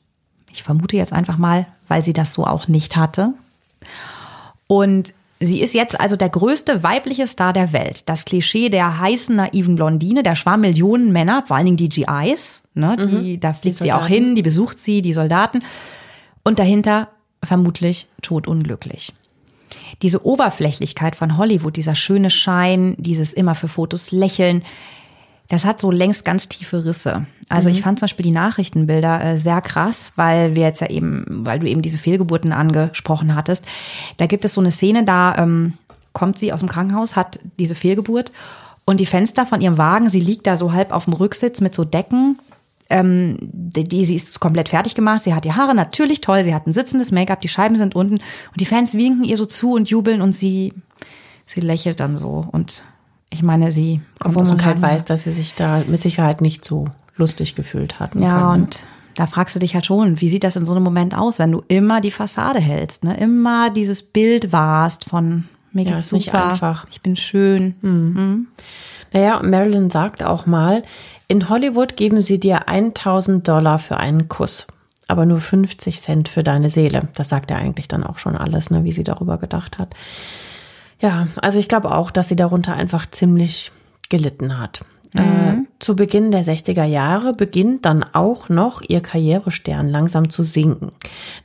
Ich 0.52 0.64
vermute 0.64 0.98
jetzt 0.98 1.14
einfach 1.14 1.38
mal, 1.38 1.68
weil 1.88 2.04
sie 2.04 2.14
das 2.14 2.34
so 2.34 2.46
auch 2.46 2.68
nicht 2.68 2.96
hatte. 2.96 3.34
Und 4.68 5.14
sie 5.40 5.62
ist 5.62 5.74
jetzt 5.74 6.00
also 6.00 6.16
der 6.16 6.30
größte 6.30 6.84
weibliche 6.84 7.28
Star 7.28 7.54
der 7.54 7.74
Welt. 7.74 8.08
Das 8.10 8.26
Klischee 8.26 8.70
der 8.70 9.00
heißen, 9.00 9.36
naiven 9.36 9.76
Blondine, 9.76 10.24
der 10.24 10.36
Schwarm 10.36 10.62
Millionen 10.62 11.12
Männer, 11.12 11.44
vor 11.44 11.58
allen 11.58 11.66
Dingen 11.66 11.78
die 11.78 11.90
GIs, 11.90 12.62
ne, 12.74 12.98
die, 12.98 13.36
mhm, 13.36 13.40
da 13.40 13.54
fliegt 13.54 13.78
sie 13.78 13.94
auch 13.94 14.08
hin, 14.08 14.36
die 14.36 14.42
besucht 14.42 14.80
sie, 14.80 15.02
die 15.02 15.14
Soldaten. 15.14 15.64
Und 16.44 16.60
dahinter 16.60 17.10
vermutlich 17.44 18.08
todunglücklich. 18.22 19.14
Diese 20.02 20.26
Oberflächlichkeit 20.26 21.16
von 21.16 21.38
Hollywood, 21.38 21.78
dieser 21.78 21.96
schöne 21.96 22.30
Schein, 22.30 22.96
dieses 22.98 23.34
immer 23.34 23.56
für 23.56 23.68
Fotos 23.68 24.12
lächeln, 24.12 24.64
das 25.48 25.66
hat 25.66 25.80
so 25.80 25.92
längst 25.92 26.24
ganz 26.24 26.48
tiefe 26.48 26.86
Risse. 26.86 27.26
Also 27.50 27.70
mhm. 27.70 27.76
ich 27.76 27.82
fand 27.82 28.00
zum 28.00 28.06
Beispiel 28.06 28.24
die 28.24 28.32
Nachrichtenbilder 28.32 29.24
äh, 29.24 29.38
sehr 29.38 29.62
krass, 29.62 30.14
weil 30.16 30.56
wir 30.56 30.64
jetzt 30.64 30.80
ja 30.80 30.90
eben, 30.90 31.26
weil 31.28 31.60
du 31.60 31.68
eben 31.68 31.82
diese 31.82 31.98
Fehlgeburten 31.98 32.54
angesprochen 32.54 33.36
hattest. 33.36 33.66
Da 34.18 34.28
gibt 34.28 34.46
es 34.46 34.54
so 34.54 34.62
eine 34.62 34.72
Szene, 34.72 35.04
da 35.04 35.36
ähm, 35.38 35.74
kommt 36.14 36.40
sie 36.40 36.54
aus 36.54 36.62
dem 36.62 36.70
Krankenhaus, 36.70 37.18
hat 37.18 37.40
diese 37.60 37.76
Fehlgeburt 37.76 38.32
und 38.86 39.00
die 39.02 39.06
Fenster 39.06 39.46
von 39.46 39.60
ihrem 39.62 39.78
Wagen, 39.78 40.10
sie 40.10 40.22
liegt 40.22 40.48
da 40.48 40.56
so 40.56 40.72
halb 40.72 40.94
auf 40.94 41.06
dem 41.06 41.14
Rücksitz 41.14 41.60
mit 41.60 41.76
so 41.76 41.84
Decken 41.84 42.38
ähm, 42.92 43.38
die, 43.42 43.84
die, 43.84 44.06
sie 44.06 44.16
ist 44.16 44.40
komplett 44.40 44.70
fertig 44.70 44.94
gemacht. 44.96 45.24
Sie 45.24 45.34
hat 45.34 45.46
die 45.46 45.54
Haare 45.54 45.74
natürlich 45.74 46.22
toll. 46.22 46.44
Sie 46.44 46.54
hat 46.54 46.68
ein 46.68 46.74
sitzendes 46.74 47.12
Make-up. 47.12 47.42
Die 47.42 47.48
Scheiben 47.48 47.76
sind 47.76 47.96
unten. 47.96 48.16
Und 48.16 48.60
die 48.60 48.66
Fans 48.66 48.94
winken 48.94 49.24
ihr 49.24 49.38
so 49.38 49.46
zu 49.46 49.74
und 49.74 49.90
jubeln 49.90 50.22
und 50.22 50.34
sie, 50.34 50.74
sie 51.46 51.62
lächelt 51.62 52.00
dann 52.00 52.18
so. 52.18 52.46
Und 52.52 52.84
ich 53.30 53.42
meine, 53.42 53.72
sie 53.72 54.02
kommt 54.20 54.36
Obwohl 54.38 54.56
man 54.56 54.66
halt 54.66 54.82
weiß, 54.82 55.06
dass 55.06 55.24
sie 55.24 55.32
sich 55.32 55.56
da 55.56 55.84
mit 55.88 56.02
Sicherheit 56.02 56.42
nicht 56.42 56.66
so 56.66 56.86
lustig 57.16 57.56
gefühlt 57.56 58.00
hat. 58.00 58.14
Ja, 58.16 58.36
können. 58.36 58.64
und 58.64 58.84
da 59.16 59.26
fragst 59.26 59.56
du 59.56 59.60
dich 59.60 59.74
halt 59.74 59.86
schon, 59.86 60.22
wie 60.22 60.30
sieht 60.30 60.44
das 60.44 60.56
in 60.56 60.66
so 60.66 60.74
einem 60.74 60.84
Moment 60.84 61.16
aus, 61.16 61.40
wenn 61.40 61.52
du 61.52 61.64
immer 61.68 62.02
die 62.02 62.12
Fassade 62.12 62.60
hältst, 62.60 63.04
ne? 63.04 63.18
immer 63.18 63.70
dieses 63.70 64.04
Bild 64.04 64.52
warst 64.52 65.06
von 65.06 65.46
Mir 65.72 65.84
Ja, 65.84 65.92
geht's 65.92 66.10
super. 66.10 66.52
einfach. 66.52 66.88
Ich 66.90 67.02
bin 67.02 67.16
schön. 67.16 67.76
Mhm. 67.82 68.48
Naja, 69.14 69.42
Marilyn 69.44 69.90
sagt 69.90 70.24
auch 70.24 70.46
mal, 70.46 70.84
in 71.28 71.50
Hollywood 71.50 71.98
geben 71.98 72.22
sie 72.22 72.40
dir 72.40 72.68
1000 72.68 73.48
Dollar 73.48 73.80
für 73.80 73.98
einen 73.98 74.28
Kuss, 74.28 74.68
aber 75.08 75.26
nur 75.26 75.40
50 75.40 76.00
Cent 76.00 76.30
für 76.30 76.44
deine 76.44 76.70
Seele. 76.70 77.08
Das 77.16 77.30
sagt 77.30 77.52
ja 77.52 77.58
eigentlich 77.58 77.88
dann 77.88 78.04
auch 78.04 78.18
schon 78.18 78.36
alles, 78.36 78.70
ne, 78.70 78.84
wie 78.84 78.92
sie 78.92 79.04
darüber 79.04 79.38
gedacht 79.38 79.78
hat. 79.78 79.94
Ja, 81.00 81.28
also 81.42 81.60
ich 81.60 81.68
glaube 81.68 81.96
auch, 81.96 82.12
dass 82.12 82.30
sie 82.30 82.36
darunter 82.36 82.76
einfach 82.76 83.10
ziemlich 83.10 83.72
gelitten 84.10 84.60
hat. 84.60 84.86
Äh, 85.14 85.64
zu 85.80 85.96
Beginn 85.96 86.32
der 86.32 86.44
60er 86.44 86.86
Jahre 86.86 87.34
beginnt 87.34 87.86
dann 87.86 88.06
auch 88.14 88.50
noch 88.50 88.82
ihr 88.88 89.02
Karrierestern 89.02 89.90
langsam 89.90 90.30
zu 90.30 90.44
sinken. 90.44 90.92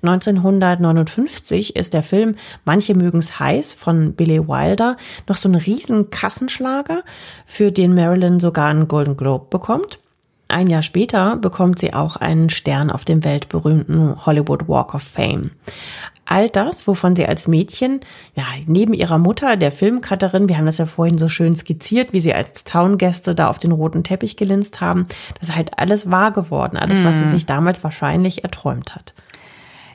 1959 0.02 1.74
ist 1.74 1.94
der 1.94 2.02
Film 2.02 2.36
Manche 2.64 2.94
mögen's 2.94 3.40
heiß 3.40 3.72
von 3.72 4.12
Billy 4.12 4.46
Wilder 4.46 4.96
noch 5.26 5.36
so 5.36 5.48
ein 5.48 5.54
riesen 5.54 6.10
Kassenschlager, 6.10 7.02
für 7.44 7.72
den 7.72 7.94
Marilyn 7.94 8.38
sogar 8.38 8.68
einen 8.68 8.88
Golden 8.88 9.16
Globe 9.16 9.46
bekommt. 9.50 10.00
Ein 10.48 10.68
Jahr 10.68 10.82
später 10.82 11.36
bekommt 11.36 11.78
sie 11.80 11.92
auch 11.92 12.16
einen 12.16 12.50
Stern 12.50 12.90
auf 12.90 13.04
dem 13.04 13.24
weltberühmten 13.24 14.26
Hollywood 14.26 14.68
Walk 14.68 14.94
of 14.94 15.02
Fame. 15.02 15.50
All 16.26 16.50
das, 16.50 16.88
wovon 16.88 17.14
sie 17.14 17.24
als 17.26 17.46
Mädchen, 17.46 18.00
ja, 18.34 18.42
neben 18.66 18.92
ihrer 18.92 19.18
Mutter, 19.18 19.56
der 19.56 19.70
Filmcutterin, 19.70 20.48
wir 20.48 20.58
haben 20.58 20.66
das 20.66 20.78
ja 20.78 20.86
vorhin 20.86 21.18
so 21.18 21.28
schön 21.28 21.54
skizziert, 21.54 22.12
wie 22.12 22.20
sie 22.20 22.34
als 22.34 22.64
Town-Gäste 22.64 23.36
da 23.36 23.48
auf 23.48 23.60
den 23.60 23.70
roten 23.70 24.02
Teppich 24.02 24.36
gelinst 24.36 24.80
haben, 24.80 25.06
das 25.38 25.50
ist 25.50 25.56
halt 25.56 25.78
alles 25.78 26.10
wahr 26.10 26.32
geworden. 26.32 26.76
Alles, 26.76 27.02
was 27.04 27.18
sie 27.18 27.28
sich 27.28 27.46
damals 27.46 27.84
wahrscheinlich 27.84 28.42
erträumt 28.42 28.94
hat. 28.94 29.14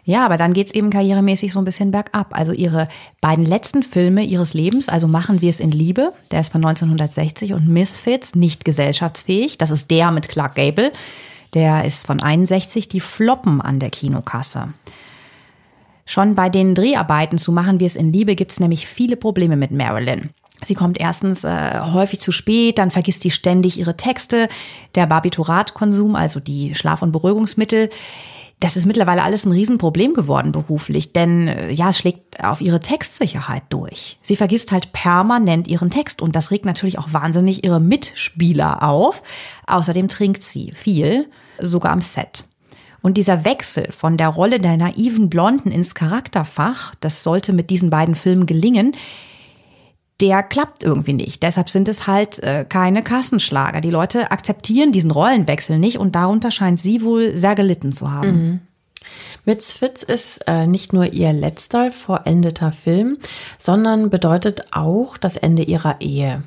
Ja, 0.03 0.25
aber 0.25 0.37
dann 0.37 0.53
geht's 0.53 0.73
eben 0.73 0.89
karrieremäßig 0.89 1.53
so 1.53 1.59
ein 1.59 1.65
bisschen 1.65 1.91
bergab. 1.91 2.37
Also 2.37 2.53
ihre 2.53 2.87
beiden 3.19 3.45
letzten 3.45 3.83
Filme 3.83 4.23
ihres 4.23 4.53
Lebens, 4.53 4.89
also 4.89 5.07
Machen 5.07 5.41
wir 5.41 5.49
es 5.49 5.59
in 5.59 5.71
Liebe, 5.71 6.13
der 6.31 6.39
ist 6.39 6.51
von 6.51 6.65
1960 6.65 7.53
und 7.53 7.67
Misfits, 7.67 8.33
nicht 8.35 8.65
gesellschaftsfähig, 8.65 9.57
das 9.57 9.69
ist 9.69 9.91
der 9.91 10.11
mit 10.11 10.29
Clark 10.29 10.55
Gable, 10.55 10.91
der 11.53 11.85
ist 11.85 12.07
von 12.07 12.21
61, 12.21 12.87
die 12.87 12.99
floppen 12.99 13.61
an 13.61 13.79
der 13.79 13.89
Kinokasse. 13.89 14.69
Schon 16.11 16.35
bei 16.35 16.49
den 16.49 16.75
Dreharbeiten 16.75 17.37
zu 17.37 17.53
Machen 17.53 17.79
wir 17.79 17.87
es 17.87 17.95
in 17.95 18.11
Liebe 18.11 18.35
gibt's 18.35 18.59
nämlich 18.59 18.85
viele 18.85 19.15
Probleme 19.15 19.55
mit 19.55 19.71
Marilyn. 19.71 20.31
Sie 20.61 20.75
kommt 20.75 20.99
erstens 20.99 21.45
äh, 21.45 21.79
häufig 21.79 22.19
zu 22.19 22.33
spät, 22.33 22.79
dann 22.79 22.91
vergisst 22.91 23.21
sie 23.21 23.31
ständig 23.31 23.79
ihre 23.79 23.95
Texte. 23.95 24.49
Der 24.95 25.05
Barbituratkonsum, 25.05 26.17
also 26.17 26.41
die 26.41 26.75
Schlaf- 26.75 27.01
und 27.01 27.13
Beruhigungsmittel, 27.13 27.87
das 28.59 28.75
ist 28.75 28.87
mittlerweile 28.87 29.23
alles 29.23 29.45
ein 29.45 29.53
Riesenproblem 29.53 30.13
geworden 30.13 30.51
beruflich, 30.51 31.13
denn 31.13 31.47
äh, 31.47 31.71
ja, 31.71 31.87
es 31.87 31.99
schlägt 31.99 32.43
auf 32.43 32.59
ihre 32.59 32.81
Textsicherheit 32.81 33.63
durch. 33.69 34.19
Sie 34.21 34.35
vergisst 34.35 34.73
halt 34.73 34.91
permanent 34.91 35.69
ihren 35.69 35.91
Text 35.91 36.21
und 36.21 36.35
das 36.35 36.51
regt 36.51 36.65
natürlich 36.65 36.99
auch 36.99 37.13
wahnsinnig 37.13 37.63
ihre 37.63 37.79
Mitspieler 37.79 38.83
auf. 38.83 39.23
Außerdem 39.65 40.09
trinkt 40.09 40.43
sie 40.43 40.73
viel, 40.73 41.29
sogar 41.57 41.93
am 41.93 42.01
Set. 42.01 42.43
Und 43.01 43.17
dieser 43.17 43.45
Wechsel 43.45 43.91
von 43.91 44.17
der 44.17 44.29
Rolle 44.29 44.59
der 44.59 44.77
naiven 44.77 45.29
Blonden 45.29 45.71
ins 45.71 45.95
Charakterfach, 45.95 46.93
das 46.99 47.23
sollte 47.23 47.51
mit 47.53 47.69
diesen 47.69 47.89
beiden 47.89 48.15
Filmen 48.15 48.45
gelingen, 48.45 48.95
der 50.21 50.43
klappt 50.43 50.83
irgendwie 50.83 51.13
nicht. 51.13 51.41
Deshalb 51.41 51.69
sind 51.69 51.87
es 51.87 52.05
halt 52.05 52.39
äh, 52.39 52.63
keine 52.67 53.01
Kassenschlager. 53.01 53.81
Die 53.81 53.89
Leute 53.89 54.29
akzeptieren 54.29 54.91
diesen 54.91 55.09
Rollenwechsel 55.09 55.79
nicht 55.79 55.97
und 55.97 56.15
darunter 56.15 56.51
scheint 56.51 56.79
sie 56.79 57.01
wohl 57.01 57.35
sehr 57.35 57.55
gelitten 57.55 57.91
zu 57.91 58.11
haben. 58.11 58.61
Misfits 59.45 60.03
ist 60.03 60.43
äh, 60.47 60.67
nicht 60.67 60.93
nur 60.93 61.11
ihr 61.11 61.33
letzter 61.33 61.91
vollendeter 61.91 62.71
Film, 62.71 63.17
sondern 63.57 64.11
bedeutet 64.11 64.65
auch 64.71 65.17
das 65.17 65.37
Ende 65.37 65.63
ihrer 65.63 65.99
Ehe. 66.01 66.43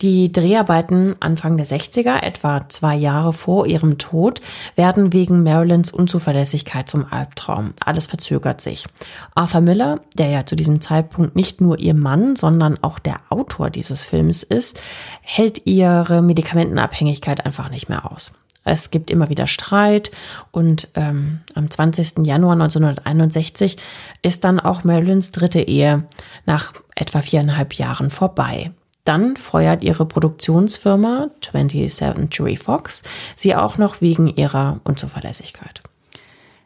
Die 0.00 0.32
Dreharbeiten 0.32 1.16
Anfang 1.20 1.56
der 1.56 1.66
60er, 1.66 2.22
etwa 2.22 2.68
zwei 2.68 2.96
Jahre 2.96 3.32
vor 3.32 3.66
ihrem 3.66 3.98
Tod, 3.98 4.40
werden 4.76 5.12
wegen 5.12 5.42
Marilyns 5.42 5.90
Unzuverlässigkeit 5.90 6.88
zum 6.88 7.06
Albtraum. 7.10 7.74
Alles 7.84 8.06
verzögert 8.06 8.60
sich. 8.60 8.86
Arthur 9.34 9.60
Miller, 9.60 10.00
der 10.14 10.28
ja 10.28 10.46
zu 10.46 10.56
diesem 10.56 10.80
Zeitpunkt 10.80 11.36
nicht 11.36 11.60
nur 11.60 11.78
ihr 11.78 11.94
Mann, 11.94 12.36
sondern 12.36 12.82
auch 12.82 12.98
der 12.98 13.20
Autor 13.28 13.70
dieses 13.70 14.04
Films 14.04 14.42
ist, 14.42 14.80
hält 15.22 15.62
ihre 15.66 16.22
Medikamentenabhängigkeit 16.22 17.46
einfach 17.46 17.70
nicht 17.70 17.88
mehr 17.88 18.10
aus. 18.10 18.32
Es 18.64 18.90
gibt 18.90 19.10
immer 19.10 19.28
wieder 19.28 19.46
Streit 19.46 20.10
und 20.50 20.88
ähm, 20.94 21.40
am 21.54 21.70
20. 21.70 22.26
Januar 22.26 22.54
1961 22.54 23.76
ist 24.22 24.44
dann 24.44 24.58
auch 24.58 24.84
Marilyns 24.84 25.32
dritte 25.32 25.60
Ehe 25.60 26.04
nach 26.46 26.72
etwa 26.94 27.20
viereinhalb 27.20 27.74
Jahren 27.74 28.10
vorbei. 28.10 28.72
Dann 29.04 29.36
feuert 29.36 29.82
ihre 29.82 30.06
Produktionsfirma 30.06 31.28
20th 31.42 31.94
Century 31.94 32.56
Fox 32.56 33.02
sie 33.36 33.54
auch 33.54 33.76
noch 33.76 34.00
wegen 34.00 34.28
ihrer 34.28 34.80
Unzuverlässigkeit. 34.84 35.82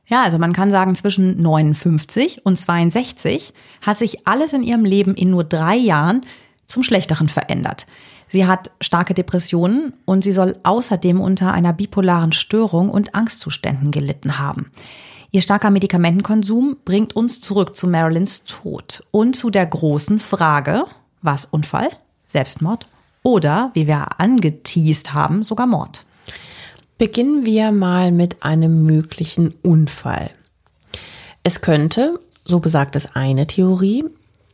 Ja, 0.07 0.23
also 0.23 0.39
man 0.39 0.53
kann 0.53 0.71
sagen, 0.71 0.95
zwischen 0.95 1.43
59 1.43 2.47
und 2.47 2.57
62 2.57 3.53
hat 3.83 3.99
sich 3.99 4.27
alles 4.27 4.53
in 4.53 4.63
ihrem 4.63 4.85
Leben 4.85 5.15
in 5.15 5.31
nur 5.31 5.45
drei 5.45 5.77
Jahren 5.77 6.23
zum 6.65 6.83
Schlechteren 6.83 7.29
verändert. 7.29 7.87
Sie 8.29 8.47
hat 8.47 8.71
starke 8.81 9.15
Depressionen 9.15 9.95
und 10.05 10.23
sie 10.23 10.33
soll 10.33 10.57
außerdem 10.63 11.21
unter 11.21 11.53
einer 11.53 11.73
bipolaren 11.73 12.33
Störung 12.33 12.89
und 12.89 13.15
Angstzuständen 13.15 13.91
gelitten 13.91 14.39
haben. 14.39 14.71
Ihr 15.31 15.43
starker 15.43 15.71
Medikamentenkonsum 15.71 16.79
bringt 16.85 17.17
uns 17.17 17.41
zurück 17.41 17.75
zu 17.75 17.87
Marilyns 17.89 18.45
Tod 18.45 19.03
und 19.11 19.35
zu 19.35 19.51
der 19.51 19.67
großen 19.67 20.21
Frage, 20.21 20.85
was 21.21 21.45
Unfall, 21.45 21.91
Selbstmord 22.29 22.87
oder, 23.25 23.73
wie 23.75 23.89
wir 23.89 24.21
angeteased 24.21 25.13
haben, 25.13 25.43
sogar 25.43 25.67
Mord. 25.67 26.05
Beginnen 26.97 27.45
wir 27.45 27.73
mal 27.73 28.13
mit 28.13 28.43
einem 28.43 28.85
möglichen 28.85 29.55
Unfall. 29.63 30.31
Es 31.43 31.61
könnte, 31.61 32.21
so 32.45 32.61
besagt 32.61 32.95
es 32.95 33.17
eine 33.17 33.47
Theorie, 33.47 34.05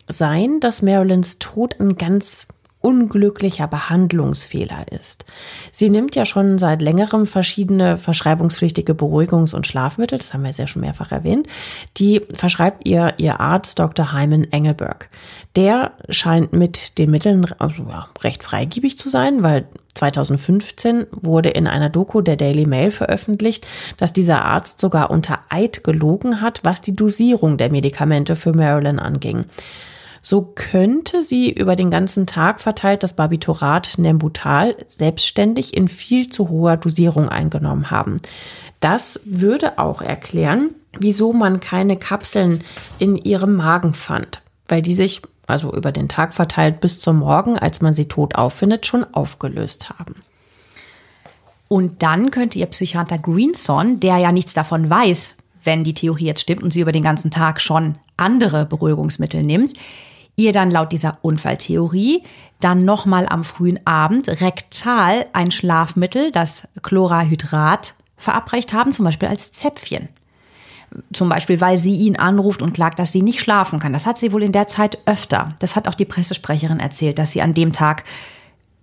sein, 0.09 0.61
dass 0.61 0.83
Marilyns 0.83 1.39
Tod 1.39 1.79
ein 1.81 1.97
ganz 1.97 2.47
unglücklicher 2.85 3.67
Behandlungsfehler 3.67 4.87
ist. 4.93 5.25
Sie 5.73 5.89
nimmt 5.89 6.15
ja 6.15 6.27
schon 6.27 6.59
seit 6.59 6.83
längerem 6.83 7.27
verschiedene 7.27 7.97
verschreibungspflichtige 7.97 8.93
Beruhigungs- 8.93 9.55
und 9.55 9.67
Schlafmittel, 9.67 10.19
das 10.19 10.35
haben 10.35 10.45
wir 10.45 10.51
ja 10.51 10.67
schon 10.67 10.83
mehrfach 10.83 11.11
erwähnt, 11.11 11.47
die 11.97 12.21
verschreibt 12.35 12.87
ihr 12.87 13.15
ihr 13.17 13.41
Arzt 13.41 13.79
Dr. 13.79 14.13
Hyman 14.13 14.45
Engelberg. 14.45 15.09
Der 15.57 15.93
scheint 16.11 16.53
mit 16.53 16.99
den 16.99 17.11
Mitteln 17.11 17.47
also, 17.59 17.85
ja, 17.89 18.09
recht 18.23 18.43
freigiebig 18.43 18.99
zu 18.99 19.09
sein, 19.09 19.43
weil 19.43 19.67
2015 19.95 21.07
wurde 21.11 21.51
in 21.51 21.67
einer 21.67 21.89
Doku 21.89 22.21
der 22.21 22.37
Daily 22.37 22.67
Mail 22.67 22.91
veröffentlicht, 22.91 23.67
dass 23.97 24.13
dieser 24.13 24.45
Arzt 24.45 24.81
sogar 24.81 25.11
unter 25.11 25.39
Eid 25.49 25.85
gelogen 25.85 26.41
hat, 26.43 26.61
was 26.65 26.81
die 26.81 26.95
Dosierung 26.95 27.57
der 27.57 27.71
Medikamente 27.71 28.37
für 28.37 28.53
Marilyn 28.53 28.99
anging. 28.99 29.47
So 30.25 30.53
könnte 30.55 31.23
sie 31.23 31.51
über 31.51 31.77
den 31.77 31.91
ganzen 31.91 32.27
Tag 32.27 32.63
verteilt 32.63 33.03
das 33.03 33.13
Barbiturat 33.13 33.99
Nembutal 33.99 34.75
selbstständig 34.87 35.77
in 35.77 35.87
viel 35.87 36.29
zu 36.29 36.49
hoher 36.49 36.79
Dosierung 36.79 37.29
eingenommen 37.29 37.91
haben. 37.91 38.23
Das 38.81 39.21
würde 39.27 39.79
auch 39.79 40.01
erklären, 40.01 40.75
wieso 40.99 41.35
man 41.35 41.61
keine 41.61 41.99
Kapseln 41.99 42.65
in 42.99 43.19
ihrem 43.19 43.55
Magen 43.55 43.93
fand, 43.93 44.41
weil 44.67 44.81
die 44.81 44.95
sich 44.95 45.21
also 45.47 45.75
über 45.75 45.93
den 45.93 46.09
Tag 46.09 46.33
verteilt 46.33 46.81
bis 46.81 47.01
zum 47.01 47.19
Morgen, 47.19 47.59
als 47.59 47.83
man 47.83 47.93
sie 47.93 48.09
tot 48.09 48.35
auffindet, 48.35 48.87
schon 48.87 49.05
aufgelöst 49.05 49.91
haben. 49.91 50.23
Und 51.69 52.03
dann 52.03 52.31
könnte 52.31 52.59
ihr 52.59 52.67
Psychiater 52.67 53.19
Greenson, 53.19 54.01
der 54.01 54.17
ja 54.17 54.33
nichts 54.33 54.55
davon 54.55 54.89
weiß, 54.89 55.37
wenn 55.65 55.85
die 55.85 55.93
Theorie 55.93 56.25
jetzt 56.25 56.41
stimmt 56.41 56.63
und 56.63 56.73
sie 56.73 56.81
über 56.81 56.93
den 56.93 57.03
ganzen 57.03 57.31
Tag 57.31 57.61
schon 57.61 57.97
andere 58.17 58.65
Beruhigungsmittel 58.65 59.43
nimmt, 59.43 59.75
ihr 60.37 60.53
dann 60.53 60.71
laut 60.71 60.93
dieser 60.93 61.19
Unfalltheorie 61.23 62.25
dann 62.61 62.85
nochmal 62.85 63.27
am 63.29 63.45
frühen 63.45 63.85
Abend 63.87 64.29
rektal 64.41 65.27
ein 65.35 65.51
Schlafmittel, 65.51 66.31
das 66.33 66.67
Chlorahydrat, 66.83 67.95
verabreicht 68.17 68.73
haben, 68.73 68.93
zum 68.93 69.05
Beispiel 69.05 69.29
als 69.29 69.53
Zäpfchen. 69.53 70.09
Zum 71.13 71.29
Beispiel, 71.29 71.61
weil 71.61 71.77
sie 71.77 71.97
ihn 71.97 72.17
anruft 72.17 72.63
und 72.63 72.73
klagt, 72.73 72.99
dass 72.99 73.13
sie 73.13 73.21
nicht 73.21 73.41
schlafen 73.41 73.81
kann. 73.81 73.93
Das 73.93 74.07
hat 74.07 74.17
sie 74.17 74.33
wohl 74.33 74.43
in 74.43 74.53
der 74.53 74.67
Zeit 74.69 74.99
öfter. 75.07 75.55
Das 75.59 75.77
hat 75.77 75.89
auch 75.89 75.95
die 75.95 76.05
Pressesprecherin 76.05 76.81
erzählt, 76.81 77.19
dass 77.19 77.33
sie 77.33 77.43
an 77.43 77.53
dem 77.53 77.73
Tag, 77.73 78.05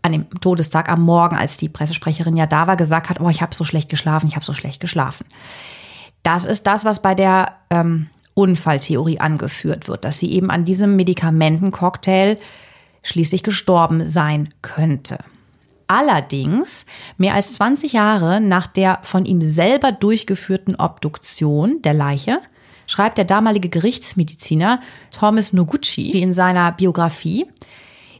an 0.02 0.12
dem 0.12 0.30
Todestag 0.42 0.90
am 0.90 1.02
Morgen, 1.02 1.38
als 1.38 1.58
die 1.58 1.70
Pressesprecherin 1.70 2.36
ja 2.36 2.46
da 2.46 2.68
war, 2.68 2.76
gesagt 2.76 3.10
hat, 3.10 3.22
oh, 3.22 3.30
ich 3.30 3.42
habe 3.42 3.56
so 3.56 3.64
schlecht 3.64 3.90
geschlafen, 3.90 4.28
ich 4.28 4.36
habe 4.36 4.46
so 4.46 4.54
schlecht 4.54 4.82
geschlafen. 4.82 5.26
Das 6.22 6.46
ist 6.46 6.68
das, 6.68 6.86
was 6.86 7.02
bei 7.02 7.16
der 7.16 7.54
ähm, 7.70 8.10
Unfalltheorie 8.34 9.20
angeführt 9.20 9.88
wird, 9.88 10.06
dass 10.06 10.20
sie 10.20 10.32
eben 10.32 10.50
an 10.50 10.66
diesem 10.66 10.96
Medikamentencocktail 10.96 12.38
schließlich 13.04 13.44
gestorben 13.44 14.08
sein 14.08 14.50
könnte. 14.62 15.20
Allerdings, 15.88 16.86
mehr 17.18 17.34
als 17.34 17.54
20 17.56 17.94
Jahre 17.94 18.40
nach 18.40 18.68
der 18.68 19.00
von 19.04 19.26
ihm 19.26 19.42
selber 19.42 19.92
durchgeführten 19.92 20.76
Obduktion 20.76 21.82
der 21.82 21.94
Leiche, 21.94 22.40
schreibt 22.88 23.18
der 23.18 23.26
damalige 23.26 23.68
Gerichtsmediziner 23.70 24.80
Thomas 25.12 25.52
Noguchi 25.52 26.12
in 26.12 26.34
seiner 26.34 26.72
Biografie, 26.72 27.46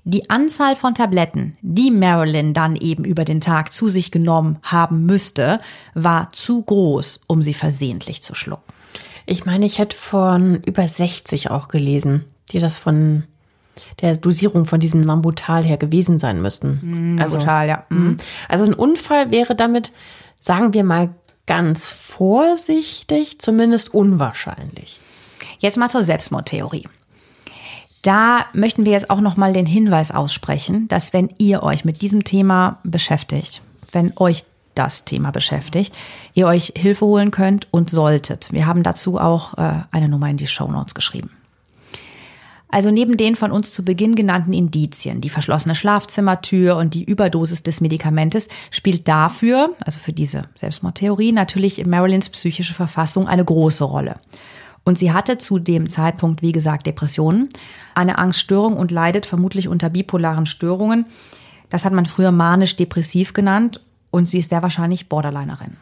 die 0.04 0.30
Anzahl 0.30 0.76
von 0.76 0.96
Tabletten, 0.96 1.58
die 1.62 1.92
Marilyn 1.92 2.54
dann 2.54 2.76
eben 2.76 3.06
über 3.06 3.24
den 3.24 3.40
Tag 3.40 3.72
zu 3.72 3.88
sich 3.88 4.12
genommen 4.12 4.58
haben 4.64 5.06
müsste, 5.06 5.62
war 5.94 6.32
zu 6.32 6.64
groß, 6.64 7.26
um 7.28 7.44
sie 7.44 7.54
versehentlich 7.54 8.24
zu 8.24 8.34
schlucken. 8.34 8.74
Ich 9.32 9.46
meine, 9.46 9.66
ich 9.66 9.80
hätte 9.80 9.96
von 9.96 10.62
über 10.66 10.86
60 10.86 11.52
auch 11.52 11.70
gelesen, 11.70 12.26
die 12.52 12.60
das 12.60 12.80
von 12.80 13.24
der 14.02 14.18
Dosierung 14.18 14.66
von 14.66 14.82
diesem 14.82 15.00
Nambutal 15.00 15.64
her 15.64 15.78
gewesen 15.78 16.20
sein 16.20 16.42
müssten. 16.42 17.18
Also, 17.18 17.38
Nambutal, 17.38 17.68
ja. 17.70 17.86
Mhm. 17.88 18.18
Also 18.50 18.66
ein 18.66 18.74
Unfall 18.74 19.32
wäre 19.32 19.56
damit, 19.56 19.92
sagen 20.42 20.74
wir 20.74 20.84
mal 20.84 21.16
ganz 21.48 21.92
vorsichtig, 21.92 23.40
zumindest 23.40 23.94
unwahrscheinlich. 23.94 25.00
Jetzt 25.60 25.78
mal 25.78 25.90
zur 25.90 26.04
Selbstmordtheorie. 26.04 26.90
Da 28.02 28.48
möchten 28.52 28.84
wir 28.84 28.92
jetzt 28.92 29.10
auch 29.10 29.22
noch 29.22 29.38
mal 29.38 29.54
den 29.54 29.66
Hinweis 29.66 30.12
aussprechen, 30.12 30.90
dass 30.90 31.14
wenn 31.14 31.30
ihr 31.38 31.64
euch 31.64 31.86
mit 31.86 32.02
diesem 32.02 32.26
Thema 32.26 32.80
beschäftigt, 32.84 33.62
wenn 33.94 34.12
euch 34.18 34.44
das 34.76 35.06
Thema 35.06 35.32
beschäftigt, 35.32 35.96
ihr 36.34 36.48
euch 36.48 36.74
Hilfe 36.76 37.06
holen 37.06 37.32
könnt 37.32 37.68
und 37.72 37.90
solltet. 37.90 38.52
Wir 38.52 38.66
haben 38.66 38.84
dazu 38.84 39.20
auch 39.20 39.58
äh, 39.58 39.82
eine 39.92 40.10
Nummer 40.10 40.30
in 40.30 40.38
die 40.38 40.48
Show 40.48 40.72
Notes 40.72 40.96
geschrieben. 40.96 41.32
Also 42.72 42.90
neben 42.90 43.18
den 43.18 43.36
von 43.36 43.52
uns 43.52 43.74
zu 43.74 43.84
Beginn 43.84 44.16
genannten 44.16 44.54
Indizien, 44.54 45.20
die 45.20 45.30
verschlossene 45.30 45.76
Schlafzimmertür 45.76 46.78
und 46.78 46.94
die 46.94 47.04
Überdosis 47.04 47.64
des 47.64 47.82
Medikamentes, 47.82 48.48
spielt 48.72 49.10
dafür, 49.10 49.76
also 49.86 50.00
für 50.00 50.14
diese 50.14 50.44
Selbstmordtheorie, 50.56 51.34
natürlich 51.34 51.86
Marilyns 51.86 52.30
psychische 52.30 52.74
Verfassung 52.74 53.28
eine 53.28 53.44
große 53.44 53.84
Rolle. 53.84 54.16
Und 54.86 54.98
sie 54.98 55.12
hatte 55.12 55.38
zu 55.38 55.60
dem 55.60 55.90
Zeitpunkt, 55.90 56.42
wie 56.42 56.54
gesagt, 56.54 56.88
Depressionen, 56.88 57.50
eine 57.94 58.18
Angststörung 58.18 58.78
und 58.78 58.90
leidet 58.90 59.26
vermutlich 59.26 59.68
unter 59.68 59.90
bipolaren 59.90 60.46
Störungen. 60.46 61.06
Das 61.70 61.84
hat 61.84 61.94
man 61.94 62.06
früher 62.06 62.32
manisch-depressiv 62.32 63.34
genannt 63.34 63.82
und 64.12 64.28
sie 64.28 64.40
ist 64.40 64.50
sehr 64.50 64.62
wahrscheinlich 64.62 65.10
Borderlinerin. 65.10 65.78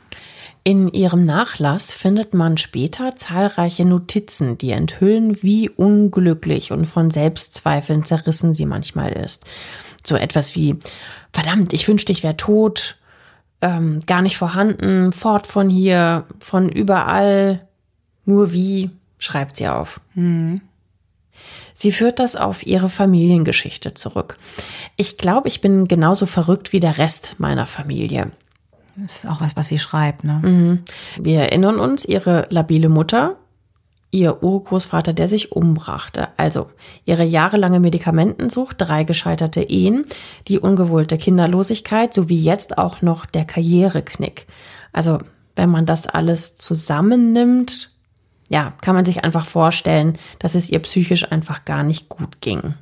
In 0.64 0.90
ihrem 0.90 1.26
Nachlass 1.26 1.94
findet 1.94 2.34
man 2.34 2.58
später 2.58 3.16
zahlreiche 3.16 3.86
Notizen, 3.86 4.58
die 4.58 4.72
enthüllen, 4.72 5.42
wie 5.42 5.70
unglücklich 5.70 6.72
und 6.72 6.86
von 6.86 7.10
Selbstzweifeln 7.10 8.04
zerrissen 8.04 8.54
sie 8.54 8.66
manchmal 8.66 9.14
ist. 9.14 9.46
So 10.06 10.16
etwas 10.16 10.56
wie, 10.56 10.78
verdammt, 11.32 11.74
ich 11.74 11.88
wünschte, 11.88 12.12
ich 12.12 12.24
wäre 12.24 12.38
tot, 12.38 12.98
ähm, 13.62 14.02
gar 14.06 14.22
nicht 14.22 14.38
vorhanden, 14.38 15.12
fort 15.12 15.48
von 15.48 15.70
hier, 15.70 16.26
von 16.40 16.70
überall, 16.70 17.68
nur 18.26 18.52
wie, 18.52 18.92
schreibt 19.18 19.58
sie 19.58 19.68
auf. 19.68 20.02
Mhm. 20.14 20.62
Sie 21.82 21.94
führt 21.94 22.20
das 22.20 22.36
auf 22.36 22.68
ihre 22.68 22.90
Familiengeschichte 22.90 23.94
zurück. 23.94 24.38
Ich 24.98 25.18
glaube, 25.18 25.48
ich 25.48 25.62
bin 25.62 25.88
genauso 25.88 26.26
verrückt 26.26 26.74
wie 26.74 26.82
der 26.82 26.98
Rest 26.98 27.36
meiner 27.38 27.66
Familie. 27.68 28.34
Das 28.98 29.24
ist 29.24 29.26
auch 29.30 29.40
was, 29.40 29.56
was 29.56 29.70
sie 29.70 29.80
schreibt, 29.80 30.26
ne? 30.26 30.42
Mhm. 30.44 30.80
Wir 31.18 31.40
erinnern 31.40 31.80
uns, 31.80 32.04
ihre 32.04 32.48
labile 32.50 32.90
Mutter, 32.90 33.38
ihr 34.12 34.44
Urgroßvater, 34.44 35.14
der 35.14 35.30
sich 35.30 35.54
umbrachte. 35.54 36.28
Also 36.36 36.70
ihre 37.06 37.24
jahrelange 37.24 37.80
Medikamentensucht, 37.80 38.76
drei 38.78 39.06
gescheiterte 39.06 39.62
Ehen, 39.62 40.04
die 40.50 40.60
ungewollte 40.60 41.18
Kinderlosigkeit 41.18 42.14
sowie 42.14 42.42
jetzt 42.42 42.78
auch 42.78 43.02
noch 43.02 43.26
der 43.26 43.46
Karriereknick. 43.46 44.48
Also 44.92 45.20
wenn 45.56 45.70
man 45.70 45.86
das 45.86 46.08
alles 46.08 46.58
zusammennimmt, 46.58 47.92
ja, 48.50 48.74
kann 48.82 48.96
man 48.96 49.06
sich 49.06 49.24
einfach 49.24 49.46
vorstellen, 49.46 50.18
dass 50.40 50.56
es 50.56 50.70
ihr 50.70 50.80
psychisch 50.80 51.32
einfach 51.32 51.66
gar 51.66 51.84
nicht 51.84 52.10
gut 52.10 52.42
ging. 52.42 52.74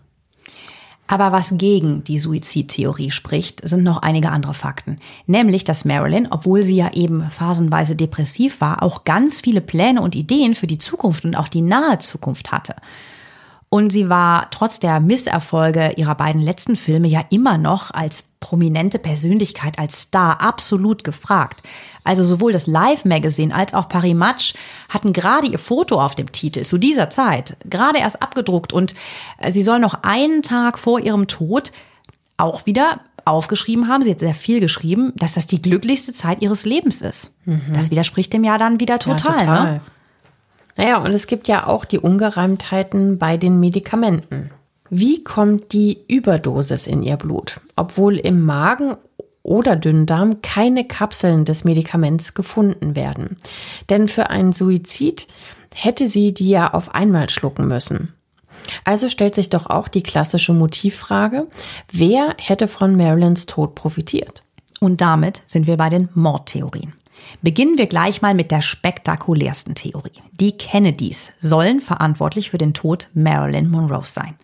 Aber 1.07 1.32
was 1.32 1.53
gegen 1.57 2.03
die 2.03 2.20
Suizidtheorie 2.20 3.11
spricht, 3.11 3.68
sind 3.68 3.84
noch 3.84 4.01
einige 4.01 4.30
andere 4.30 4.53
Fakten. 4.53 4.99
Nämlich, 5.26 5.63
dass 5.63 5.86
Marilyn, 5.86 6.28
obwohl 6.30 6.63
sie 6.63 6.76
ja 6.76 6.91
eben 6.93 7.30
phasenweise 7.32 7.95
depressiv 7.95 8.59
war, 8.59 8.84
auch 8.84 9.05
ganz 9.05 9.39
viele 9.39 9.61
Pläne 9.61 10.01
und 10.01 10.15
Ideen 10.15 10.53
für 10.53 10.68
die 10.68 10.78
Zukunft 10.78 11.24
und 11.24 11.36
auch 11.36 11.47
die 11.47 11.61
nahe 11.61 11.99
Zukunft 11.99 12.51
hatte. 12.51 12.76
Und 13.70 13.91
sie 13.91 14.07
war 14.07 14.49
trotz 14.49 14.80
der 14.80 15.01
Misserfolge 15.01 15.93
ihrer 15.97 16.15
beiden 16.15 16.41
letzten 16.41 16.78
Filme 16.78 17.07
ja 17.09 17.26
immer 17.30 17.57
noch 17.57 17.91
als 17.91 18.30
prominente 18.39 18.97
Persönlichkeit, 18.97 19.78
als 19.78 20.03
Star 20.03 20.39
absolut 20.39 21.03
gefragt. 21.03 21.63
Also 22.05 22.24
sowohl 22.24 22.53
das 22.53 22.68
Live-Magazin 22.68 23.51
als 23.51 23.74
auch 23.74 23.89
Paris 23.89 24.15
Match 24.15 24.53
hatten 24.88 25.11
gerade 25.11 25.47
ihr 25.47 25.59
Foto 25.59 25.99
auf 25.99 26.15
dem 26.15 26.32
Titel 26.32 26.63
zu 26.63 26.78
dieser 26.78 27.09
Zeit, 27.09 27.57
gerade 27.65 27.99
erst 27.99 28.22
abgedruckt 28.22 28.72
und 28.72 28.95
äh, 29.39 29.51
sie 29.51 29.63
soll 29.63 29.80
noch 29.80 30.03
einen 30.03 30.43
Tag 30.43 30.80
vor 30.80 31.01
ihrem 31.01 31.28
Tod 31.28 31.74
auch 32.38 32.65
wieder 32.65 33.01
aufgeschrieben 33.26 33.89
haben, 33.89 34.03
sie 34.03 34.11
hat 34.11 34.22
sehr 34.22 34.34
viel 34.34 34.61
geschrieben, 34.61 35.11
dass 35.18 35.34
das 35.34 35.47
die 35.47 35.61
glücklichste 35.61 36.13
Zeit 36.13 36.41
ihres 36.41 36.65
Lebens 36.65 37.01
ist. 37.01 37.34
Mhm. 37.43 37.74
Das 37.74 37.91
widerspricht 37.91 38.32
dem 38.32 38.45
ja 38.45 38.57
dann 38.57 38.80
wieder 38.80 38.99
total. 38.99 39.34
Ja, 39.34 39.39
total. 39.39 39.74
Ne? 39.74 39.82
Naja, 40.78 40.99
und 40.99 41.11
es 41.11 41.28
gibt 41.28 41.47
ja 41.47 41.67
auch 41.67 41.86
die 41.86 41.99
Ungereimtheiten 41.99 43.17
bei 43.17 43.38
den 43.38 43.59
Medikamenten. 43.59 44.51
Wie 44.89 45.23
kommt 45.23 45.73
die 45.73 46.05
Überdosis 46.07 46.88
in 46.88 47.03
ihr 47.03 47.17
Blut? 47.17 47.59
Obwohl 47.75 48.17
im 48.17 48.43
Magen 48.45 48.95
oder 49.43 49.75
Dünndarm 49.75 50.41
keine 50.41 50.86
Kapseln 50.86 51.45
des 51.45 51.63
Medikaments 51.63 52.34
gefunden 52.34 52.95
werden. 52.95 53.38
Denn 53.89 54.07
für 54.07 54.30
einen 54.30 54.53
Suizid 54.53 55.28
hätte 55.73 56.07
sie 56.07 56.34
die 56.34 56.49
ja 56.49 56.73
auf 56.73 56.93
einmal 56.93 57.30
schlucken 57.30 57.67
müssen. 57.67 58.13
Also 58.84 59.07
stellt 59.07 59.36
sich 59.36 59.49
doch 59.49 59.67
auch 59.67 59.88
die 59.88 60.03
klassische 60.03 60.53
Motivfrage, 60.53 61.47
wer 61.91 62.36
hätte 62.39 62.67
von 62.67 62.95
Marilyns 62.95 63.45
Tod 63.45 63.75
profitiert? 63.75 64.43
Und 64.80 65.01
damit 65.01 65.41
sind 65.45 65.67
wir 65.67 65.78
bei 65.78 65.89
den 65.89 66.09
Mordtheorien. 66.13 66.93
Beginnen 67.41 67.78
wir 67.78 67.88
gleich 67.88 68.22
mal 68.22 68.34
mit 68.34 68.51
der 68.51 68.61
spektakulärsten 68.61 69.76
Theorie. 69.76 70.22
Die 70.32 70.57
Kennedys 70.57 71.32
sollen 71.39 71.82
verantwortlich 71.82 72.49
für 72.49 72.57
den 72.57 72.74
Tod 72.74 73.09
Marilyn 73.13 73.70
Monroe 73.70 74.05
sein. 74.05 74.36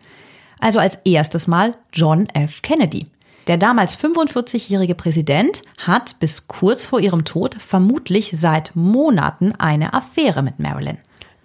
Also 0.59 0.79
als 0.79 0.95
erstes 1.05 1.47
mal 1.47 1.75
John 1.91 2.27
F. 2.29 2.61
Kennedy. 2.61 3.05
Der 3.47 3.57
damals 3.57 3.97
45-jährige 3.97 4.95
Präsident 4.95 5.63
hat 5.77 6.19
bis 6.19 6.47
kurz 6.47 6.85
vor 6.85 7.01
ihrem 7.01 7.25
Tod 7.25 7.55
vermutlich 7.59 8.31
seit 8.33 8.73
Monaten 8.75 9.53
eine 9.55 9.93
Affäre 9.93 10.43
mit 10.43 10.59
Marilyn. 10.59 10.97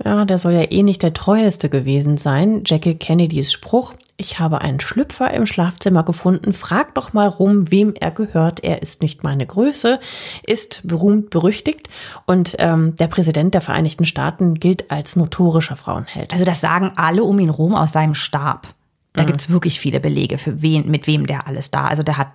Ja, 0.04 0.24
der 0.24 0.38
soll 0.38 0.52
ja 0.52 0.70
eh 0.70 0.82
nicht 0.82 1.02
der 1.02 1.12
treueste 1.12 1.68
gewesen 1.68 2.18
sein. 2.18 2.62
Jackie 2.64 2.94
Kennedys 2.94 3.52
Spruch, 3.52 3.94
ich 4.16 4.38
habe 4.38 4.60
einen 4.60 4.78
Schlüpfer 4.78 5.32
im 5.32 5.44
Schlafzimmer 5.44 6.04
gefunden, 6.04 6.52
frag 6.52 6.94
doch 6.94 7.12
mal 7.12 7.28
rum, 7.28 7.70
wem 7.70 7.94
er 7.98 8.12
gehört, 8.12 8.62
er 8.62 8.80
ist 8.82 9.02
nicht 9.02 9.24
meine 9.24 9.46
Größe, 9.46 9.98
ist 10.46 10.86
berühmt 10.86 11.30
berüchtigt 11.30 11.88
und 12.26 12.54
ähm, 12.58 12.94
der 12.96 13.08
Präsident 13.08 13.54
der 13.54 13.60
Vereinigten 13.60 14.04
Staaten 14.04 14.54
gilt 14.54 14.90
als 14.90 15.16
notorischer 15.16 15.76
Frauenheld. 15.76 16.32
Also 16.32 16.44
das 16.44 16.60
sagen 16.60 16.92
alle 16.96 17.24
um 17.24 17.38
ihn 17.38 17.50
rum 17.50 17.74
aus 17.74 17.92
seinem 17.92 18.14
Stab. 18.14 18.74
Da 19.14 19.22
mhm. 19.22 19.26
gibt's 19.26 19.50
wirklich 19.50 19.80
viele 19.80 20.00
Belege 20.00 20.38
für 20.38 20.62
wen, 20.62 20.88
mit 20.88 21.06
wem 21.06 21.26
der 21.26 21.46
alles 21.46 21.70
da. 21.70 21.86
Also 21.86 22.02
der 22.02 22.18
hat 22.18 22.28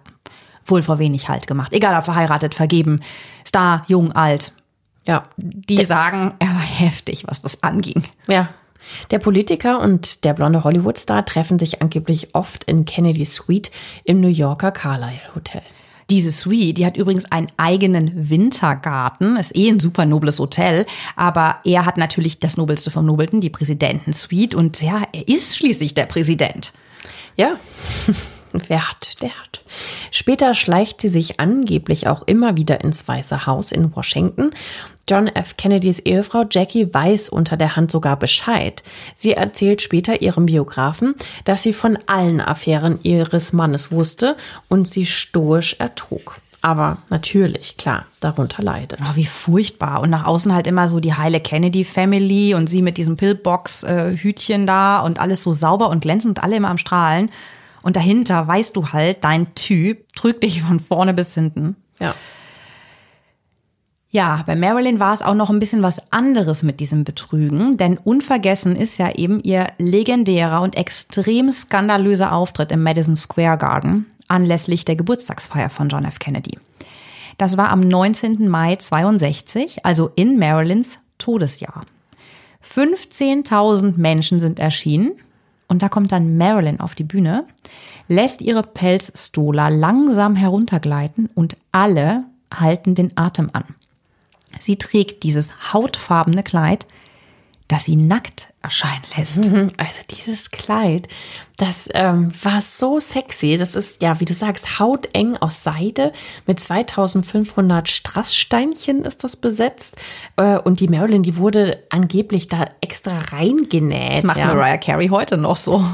wohl 0.65 0.83
vor 0.83 0.99
wenig 0.99 1.29
Halt 1.29 1.47
gemacht. 1.47 1.73
Egal 1.73 1.97
ob 1.97 2.05
verheiratet, 2.05 2.55
vergeben, 2.55 3.01
Star, 3.45 3.83
jung, 3.87 4.11
alt, 4.13 4.53
ja, 5.05 5.23
die 5.37 5.75
der, 5.75 5.85
sagen, 5.85 6.33
er 6.39 6.49
war 6.49 6.61
heftig, 6.61 7.25
was 7.27 7.41
das 7.41 7.63
anging. 7.63 8.03
Ja. 8.27 8.49
Der 9.11 9.19
Politiker 9.19 9.79
und 9.79 10.23
der 10.25 10.33
blonde 10.33 10.63
Hollywoodstar 10.63 11.25
treffen 11.25 11.57
sich 11.57 11.81
angeblich 11.81 12.35
oft 12.35 12.65
in 12.65 12.85
Kennedy 12.85 13.25
Suite 13.25 13.71
im 14.03 14.19
New 14.19 14.27
Yorker 14.27 14.71
Carlyle 14.71 15.35
Hotel. 15.35 15.61
Diese 16.09 16.31
Suite, 16.31 16.77
die 16.77 16.85
hat 16.85 16.97
übrigens 16.97 17.31
einen 17.31 17.47
eigenen 17.57 18.29
Wintergarten, 18.29 19.37
ist 19.37 19.55
eh 19.55 19.69
ein 19.69 19.79
super 19.79 20.05
nobles 20.05 20.39
Hotel, 20.39 20.85
aber 21.15 21.57
er 21.63 21.85
hat 21.85 21.97
natürlich 21.97 22.39
das 22.39 22.57
Nobelste 22.57 22.91
vom 22.91 23.05
Nobelten, 23.05 23.39
die 23.39 23.49
Präsidentensuite 23.49 24.57
und 24.57 24.81
ja, 24.81 25.03
er 25.13 25.27
ist 25.27 25.55
schließlich 25.55 25.93
der 25.93 26.05
Präsident. 26.05 26.73
Ja. 27.37 27.55
Wer 28.67 28.87
hat, 28.87 29.19
der 29.21 29.29
hat. 29.29 29.63
Später 30.11 30.53
schleicht 30.53 31.01
sie 31.01 31.09
sich 31.09 31.39
angeblich 31.39 32.07
auch 32.07 32.21
immer 32.27 32.55
wieder 32.55 32.81
ins 32.81 33.07
Weiße 33.07 33.47
Haus 33.47 33.71
in 33.71 33.95
Washington. 33.95 34.51
John 35.09 35.27
F. 35.27 35.57
Kennedys 35.57 35.99
Ehefrau 35.99 36.45
Jackie 36.49 36.93
weiß 36.93 37.29
unter 37.29 37.57
der 37.57 37.75
Hand 37.75 37.91
sogar 37.91 38.17
Bescheid. 38.17 38.83
Sie 39.15 39.33
erzählt 39.33 39.81
später 39.81 40.21
ihrem 40.21 40.45
Biografen, 40.45 41.15
dass 41.45 41.63
sie 41.63 41.73
von 41.73 41.99
allen 42.07 42.41
Affären 42.41 42.99
ihres 43.03 43.53
Mannes 43.53 43.91
wusste 43.91 44.37
und 44.69 44.87
sie 44.87 45.05
stoisch 45.05 45.75
ertrug 45.79 46.39
aber 46.63 46.97
natürlich, 47.09 47.75
klar, 47.75 48.05
darunter 48.21 48.63
leidet. 48.63 48.97
Oh, 49.03 49.15
wie 49.15 49.25
furchtbar. 49.25 49.99
Und 49.99 50.09
nach 50.09 50.23
außen 50.23 50.53
halt 50.53 50.65
immer 50.65 50.87
so 50.87 51.01
die 51.01 51.13
heile 51.13 51.41
Kennedy-Family 51.41 52.53
und 52.53 52.67
sie 52.67 52.81
mit 52.81 52.95
diesem 52.95 53.17
Pillbox-Hütchen 53.17 54.65
da 54.65 54.99
und 55.01 55.19
alles 55.19 55.43
so 55.43 55.51
sauber 55.51 55.89
und 55.89 55.99
glänzend 55.99 56.37
und 56.37 56.43
alle 56.43 56.55
immer 56.55 56.69
am 56.69 56.77
Strahlen. 56.77 57.29
Und 57.81 57.97
dahinter 57.97 58.47
weißt 58.47 58.77
du 58.77 58.93
halt, 58.93 59.25
dein 59.25 59.53
Typ 59.55 60.07
trügt 60.15 60.43
dich 60.43 60.61
von 60.61 60.79
vorne 60.79 61.13
bis 61.13 61.33
hinten. 61.33 61.75
Ja. 61.99 62.15
Ja, 64.13 64.43
bei 64.45 64.55
Marilyn 64.55 64.99
war 64.99 65.11
es 65.11 65.23
auch 65.23 65.33
noch 65.33 65.49
ein 65.49 65.57
bisschen 65.57 65.81
was 65.81 65.99
anderes 66.11 66.61
mit 66.61 66.79
diesem 66.79 67.03
Betrügen, 67.03 67.77
denn 67.77 67.97
unvergessen 67.97 68.75
ist 68.75 68.99
ja 68.99 69.09
eben 69.15 69.41
ihr 69.41 69.69
legendärer 69.79 70.61
und 70.61 70.77
extrem 70.77 71.51
skandalöser 71.51 72.31
Auftritt 72.31 72.71
im 72.71 72.83
Madison 72.83 73.15
Square 73.15 73.57
Garden 73.57 74.05
anlässlich 74.27 74.85
der 74.85 74.95
Geburtstagsfeier 74.95 75.71
von 75.71 75.89
John 75.89 76.05
F. 76.05 76.19
Kennedy. 76.19 76.59
Das 77.39 77.57
war 77.57 77.71
am 77.71 77.79
19. 77.79 78.47
Mai 78.49 78.75
62, 78.75 79.83
also 79.83 80.11
in 80.13 80.37
Marilyns 80.37 80.99
Todesjahr. 81.17 81.83
15.000 82.63 83.97
Menschen 83.97 84.39
sind 84.39 84.59
erschienen 84.59 85.13
und 85.67 85.81
da 85.81 85.89
kommt 85.89 86.11
dann 86.11 86.37
Marilyn 86.37 86.81
auf 86.81 86.93
die 86.93 87.03
Bühne, 87.03 87.47
lässt 88.07 88.43
ihre 88.43 88.61
Pelzstola 88.61 89.69
langsam 89.69 90.35
heruntergleiten 90.35 91.31
und 91.33 91.57
alle 91.71 92.25
halten 92.53 92.93
den 92.93 93.17
Atem 93.17 93.49
an. 93.53 93.63
Sie 94.59 94.77
trägt 94.77 95.23
dieses 95.23 95.73
hautfarbene 95.73 96.43
Kleid, 96.43 96.87
das 97.67 97.85
sie 97.85 97.95
nackt 97.95 98.53
erscheinen 98.61 99.03
lässt. 99.17 99.51
Mhm. 99.51 99.71
Also 99.77 100.01
dieses 100.09 100.51
Kleid, 100.51 101.07
das 101.57 101.89
ähm, 101.93 102.31
war 102.43 102.61
so 102.61 102.99
sexy. 102.99 103.57
Das 103.57 103.73
ist 103.73 104.01
ja, 104.01 104.19
wie 104.19 104.25
du 104.25 104.33
sagst, 104.33 104.79
hauteng 104.79 105.37
aus 105.37 105.63
Seide 105.63 106.11
mit 106.45 106.59
2500 106.59 107.89
Strasssteinchen 107.89 109.05
ist 109.05 109.23
das 109.23 109.37
besetzt. 109.37 109.97
Äh, 110.35 110.59
und 110.59 110.81
die 110.81 110.87
Marilyn, 110.87 111.23
die 111.23 111.37
wurde 111.37 111.83
angeblich 111.89 112.47
da 112.47 112.65
extra 112.81 113.17
reingenäht. 113.31 114.17
Das 114.17 114.23
macht 114.23 114.37
ja. 114.37 114.47
Mariah 114.47 114.77
Carey 114.77 115.07
heute 115.07 115.37
noch 115.37 115.57
so. 115.57 115.83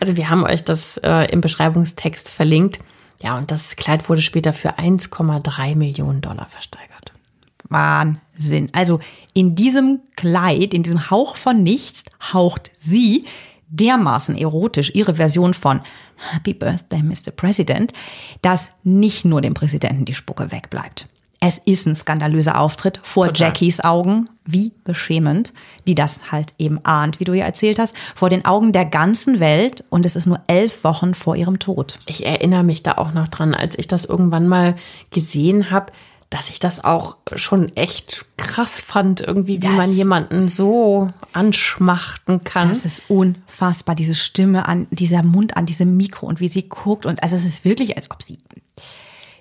Also 0.00 0.16
wir 0.16 0.30
haben 0.30 0.44
euch 0.44 0.64
das 0.64 0.96
äh, 0.98 1.30
im 1.30 1.42
Beschreibungstext 1.42 2.30
verlinkt. 2.30 2.78
Ja, 3.22 3.36
und 3.36 3.50
das 3.50 3.76
Kleid 3.76 4.08
wurde 4.08 4.22
später 4.22 4.54
für 4.54 4.78
1,3 4.78 5.76
Millionen 5.76 6.22
Dollar 6.22 6.46
versteigert. 6.46 6.89
Wahnsinn. 7.70 8.68
Also 8.72 9.00
in 9.32 9.54
diesem 9.54 10.00
Kleid, 10.16 10.74
in 10.74 10.82
diesem 10.82 11.10
Hauch 11.10 11.36
von 11.36 11.62
nichts, 11.62 12.04
haucht 12.32 12.72
sie 12.76 13.24
dermaßen 13.70 14.36
erotisch 14.36 14.92
ihre 14.94 15.14
Version 15.14 15.54
von 15.54 15.80
Happy 16.32 16.52
Birthday, 16.52 17.02
Mr. 17.02 17.30
President, 17.34 17.92
dass 18.42 18.72
nicht 18.82 19.24
nur 19.24 19.40
dem 19.40 19.54
Präsidenten 19.54 20.04
die 20.04 20.14
Spucke 20.14 20.52
wegbleibt. 20.52 21.08
Es 21.42 21.56
ist 21.56 21.86
ein 21.86 21.94
skandalöser 21.94 22.60
Auftritt 22.60 23.00
vor 23.02 23.28
Total. 23.28 23.48
Jackies 23.48 23.80
Augen. 23.80 24.28
Wie 24.44 24.72
beschämend, 24.84 25.54
die 25.86 25.94
das 25.94 26.32
halt 26.32 26.52
eben 26.58 26.84
ahnt, 26.84 27.18
wie 27.18 27.24
du 27.24 27.32
ja 27.32 27.46
erzählt 27.46 27.78
hast, 27.78 27.96
vor 28.14 28.28
den 28.28 28.44
Augen 28.44 28.72
der 28.72 28.84
ganzen 28.84 29.40
Welt. 29.40 29.84
Und 29.88 30.04
es 30.04 30.16
ist 30.16 30.26
nur 30.26 30.40
elf 30.48 30.84
Wochen 30.84 31.14
vor 31.14 31.36
ihrem 31.36 31.58
Tod. 31.58 31.98
Ich 32.06 32.26
erinnere 32.26 32.64
mich 32.64 32.82
da 32.82 32.98
auch 32.98 33.14
noch 33.14 33.28
dran, 33.28 33.54
als 33.54 33.78
ich 33.78 33.88
das 33.88 34.04
irgendwann 34.04 34.48
mal 34.48 34.74
gesehen 35.10 35.70
habe 35.70 35.92
dass 36.30 36.48
ich 36.48 36.60
das 36.60 36.84
auch 36.84 37.16
schon 37.34 37.74
echt 37.76 38.24
krass 38.36 38.80
fand, 38.80 39.20
irgendwie, 39.20 39.62
wie 39.62 39.66
das, 39.66 39.76
man 39.76 39.92
jemanden 39.92 40.46
so 40.46 41.08
anschmachten 41.32 42.44
kann. 42.44 42.68
Das 42.68 42.84
ist 42.84 43.02
unfassbar, 43.08 43.96
diese 43.96 44.14
Stimme 44.14 44.68
an, 44.68 44.86
dieser 44.90 45.24
Mund 45.24 45.56
an 45.56 45.66
diesem 45.66 45.96
Mikro 45.96 46.26
und 46.26 46.38
wie 46.38 46.46
sie 46.46 46.68
guckt. 46.68 47.04
Und 47.04 47.22
also 47.24 47.34
es 47.34 47.44
ist 47.44 47.64
wirklich, 47.64 47.96
als 47.96 48.12
ob 48.12 48.22
sie 48.22 48.38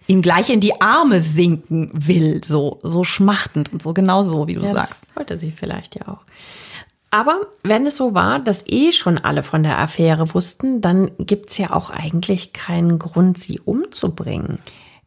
ihm 0.08 0.24
gleich 0.24 0.50
in 0.50 0.60
die 0.60 0.82
Arme 0.82 1.20
sinken 1.20 1.92
will, 1.94 2.44
so, 2.44 2.80
so 2.82 3.04
schmachtend 3.04 3.72
und 3.72 3.84
so 3.84 3.94
genau 3.94 4.24
so, 4.24 4.48
wie 4.48 4.56
du 4.56 4.62
ja, 4.62 4.72
sagst. 4.72 5.04
Das 5.04 5.16
wollte 5.16 5.38
sie 5.38 5.52
vielleicht 5.52 5.94
ja 5.94 6.08
auch. 6.08 6.22
Aber 7.12 7.42
wenn 7.64 7.86
es 7.86 7.98
so 7.98 8.16
war, 8.16 8.40
dass 8.40 8.64
eh 8.68 8.92
schon 8.92 9.20
alle 9.20 9.44
von 9.44 9.62
der 9.62 9.78
Affäre 9.78 10.34
wussten, 10.34 10.82
dann 10.82 11.12
gibt's 11.20 11.58
ja 11.60 11.74
auch 11.74 11.92
eigentlich 11.92 12.54
keinen 12.54 12.98
Grund, 12.98 13.38
sie 13.38 13.60
umzubringen. 13.60 14.60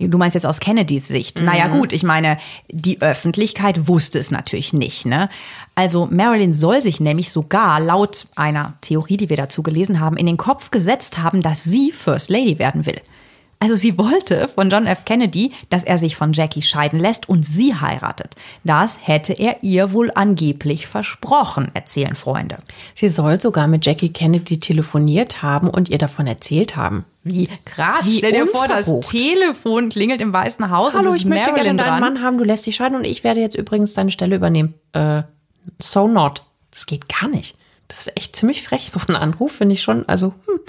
Du 0.09 0.19
meinst 0.19 0.35
jetzt 0.35 0.47
aus 0.47 0.61
Kennedys 0.61 1.09
Sicht. 1.09 1.41
Mhm. 1.41 1.47
Naja 1.47 1.69
gut, 1.69 1.93
ich 1.93 2.03
meine, 2.03 2.39
die 2.71 3.01
Öffentlichkeit 3.01 3.89
wusste 3.89 4.19
es 4.19 4.31
natürlich 4.31 4.73
nicht. 4.73 5.07
Ne? 5.07 5.29
Also 5.75 6.07
Marilyn 6.11 6.53
soll 6.53 6.81
sich 6.81 7.01
nämlich 7.01 7.31
sogar 7.31 7.81
laut 7.81 8.27
einer 8.37 8.75
Theorie, 8.81 9.17
die 9.17 9.29
wir 9.29 9.37
dazu 9.37 9.63
gelesen 9.63 10.01
haben, 10.01 10.17
in 10.17 10.27
den 10.27 10.37
Kopf 10.37 10.71
gesetzt 10.71 11.19
haben, 11.19 11.41
dass 11.41 11.65
sie 11.65 11.93
First 11.93 12.31
Lady 12.31 12.59
werden 12.59 12.87
will. 12.87 13.01
Also 13.63 13.77
sie 13.77 13.97
wollte 13.97 14.49
von 14.49 14.71
John 14.71 14.89
F. 14.89 15.05
Kennedy, 15.05 15.53
dass 15.69 15.85
er 15.85 15.97
sich 15.97 16.17
von 16.17 16.33
Jackie 16.33 16.63
scheiden 16.63 16.99
lässt 16.99 17.29
und 17.29 17.45
sie 17.45 17.77
heiratet. 17.77 18.35
Das 18.65 18.99
hätte 19.07 19.35
er 19.35 19.63
ihr 19.63 19.93
wohl 19.93 20.11
angeblich 20.13 20.89
versprochen, 20.89 21.71
erzählen 21.73 22.17
Freunde. 22.17 22.59
Sie 22.97 23.09
soll 23.09 23.41
sogar 23.41 23.69
mit 23.69 23.87
Jackie 23.87 24.13
Kennedy 24.13 24.59
telefoniert 24.59 25.45
haben 25.45 25.71
und 25.71 25.91
ihr 25.91 25.99
davon 25.99 26.27
erzählt 26.27 26.75
haben. 26.75 27.05
Wie 27.23 27.49
krass. 27.65 28.05
Wie 28.05 28.19
Stell 28.19 28.33
dir 28.33 28.47
vor, 28.47 28.67
das 28.67 28.87
Telefon 29.09 29.91
klingelt 29.91 30.21
im 30.21 30.33
Weißen 30.33 30.69
Haus 30.69 30.97
Hallo, 30.97 31.11
und 31.11 31.17
ich 31.17 31.25
möchte 31.25 31.53
Marilyn 31.53 31.77
gerne 31.77 31.89
deinen 31.89 32.01
Mann 32.01 32.21
haben, 32.21 32.39
du 32.39 32.45
lässt 32.45 32.67
dich 32.67 32.75
scheiden 32.75 32.99
und 32.99 33.05
ich 33.05 33.23
werde 33.23 33.39
jetzt 33.39 33.55
übrigens 33.55 33.95
deine 33.95 34.11
Stelle 34.11 34.35
übernehmen. 34.35 34.75
Äh, 34.93 35.23
so 35.79 36.09
not. 36.09 36.43
Das 36.73 36.87
geht 36.87 37.09
gar 37.09 37.29
nicht. 37.29 37.57
Das 37.93 38.07
ist 38.07 38.17
echt 38.17 38.37
ziemlich 38.37 38.63
frech, 38.63 38.91
so 38.91 39.01
ein 39.07 39.17
Anruf, 39.17 39.53
finde 39.53 39.75
ich 39.75 39.83
schon. 39.83 40.09
Also, 40.09 40.29
hm. 40.47 40.61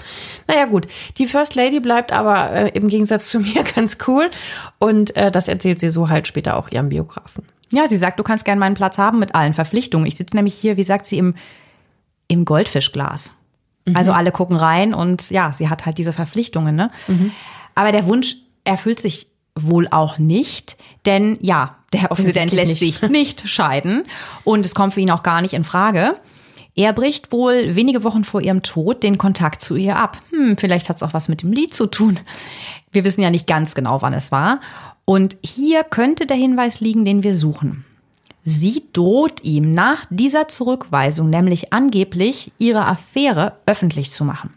naja, 0.46 0.66
gut. 0.66 0.86
Die 1.16 1.26
First 1.26 1.54
Lady 1.54 1.80
bleibt 1.80 2.12
aber 2.12 2.50
äh, 2.50 2.68
im 2.74 2.86
Gegensatz 2.88 3.28
zu 3.30 3.40
mir 3.40 3.64
ganz 3.64 3.96
cool. 4.06 4.30
Und 4.78 5.16
äh, 5.16 5.30
das 5.30 5.48
erzählt 5.48 5.80
sie 5.80 5.88
so 5.88 6.10
halt 6.10 6.28
später 6.28 6.58
auch 6.58 6.70
ihrem 6.70 6.90
Biografen. 6.90 7.48
Ja, 7.70 7.86
sie 7.86 7.96
sagt, 7.96 8.18
du 8.18 8.24
kannst 8.24 8.44
gerne 8.44 8.60
meinen 8.60 8.74
Platz 8.74 8.98
haben 8.98 9.20
mit 9.20 9.34
allen 9.34 9.54
Verpflichtungen. 9.54 10.06
Ich 10.06 10.16
sitze 10.16 10.36
nämlich 10.36 10.52
hier, 10.52 10.76
wie 10.76 10.82
sagt 10.82 11.06
sie, 11.06 11.16
im, 11.16 11.34
im 12.28 12.44
Goldfischglas. 12.44 13.32
Mhm. 13.86 13.96
Also 13.96 14.12
alle 14.12 14.30
gucken 14.30 14.58
rein 14.58 14.92
und 14.92 15.30
ja, 15.30 15.50
sie 15.54 15.70
hat 15.70 15.86
halt 15.86 15.96
diese 15.96 16.12
Verpflichtungen. 16.12 16.76
Ne? 16.76 16.90
Mhm. 17.08 17.32
Aber 17.74 17.90
der 17.90 18.04
Wunsch 18.04 18.36
erfüllt 18.64 19.00
sich 19.00 19.28
wohl 19.54 19.88
auch 19.88 20.18
nicht, 20.18 20.76
denn 21.06 21.38
ja, 21.40 21.76
der 21.94 22.08
Präsident 22.08 22.52
lässt 22.52 22.82
nicht. 22.82 23.00
sich 23.00 23.10
nicht 23.10 23.48
scheiden 23.48 24.04
und 24.42 24.66
es 24.66 24.74
kommt 24.74 24.92
für 24.92 25.00
ihn 25.00 25.10
auch 25.10 25.22
gar 25.22 25.40
nicht 25.40 25.54
in 25.54 25.64
Frage. 25.64 26.16
Er 26.76 26.92
bricht 26.92 27.30
wohl 27.30 27.76
wenige 27.76 28.02
Wochen 28.02 28.24
vor 28.24 28.40
ihrem 28.40 28.62
Tod 28.62 29.02
den 29.02 29.16
Kontakt 29.16 29.60
zu 29.60 29.76
ihr 29.76 29.96
ab. 29.96 30.18
Hm, 30.30 30.56
vielleicht 30.56 30.88
hat 30.88 30.96
es 30.96 31.02
auch 31.02 31.14
was 31.14 31.28
mit 31.28 31.42
dem 31.42 31.52
Lied 31.52 31.72
zu 31.72 31.86
tun. 31.86 32.18
Wir 32.90 33.04
wissen 33.04 33.22
ja 33.22 33.30
nicht 33.30 33.46
ganz 33.46 33.74
genau, 33.74 34.02
wann 34.02 34.12
es 34.12 34.32
war. 34.32 34.60
Und 35.04 35.36
hier 35.44 35.84
könnte 35.84 36.26
der 36.26 36.36
Hinweis 36.36 36.80
liegen, 36.80 37.04
den 37.04 37.22
wir 37.22 37.36
suchen. 37.36 37.84
Sie 38.42 38.84
droht 38.92 39.42
ihm 39.44 39.70
nach 39.70 40.04
dieser 40.10 40.48
Zurückweisung 40.48 41.30
nämlich 41.30 41.72
angeblich 41.72 42.52
ihre 42.58 42.86
Affäre 42.86 43.56
öffentlich 43.66 44.10
zu 44.10 44.24
machen. 44.24 44.52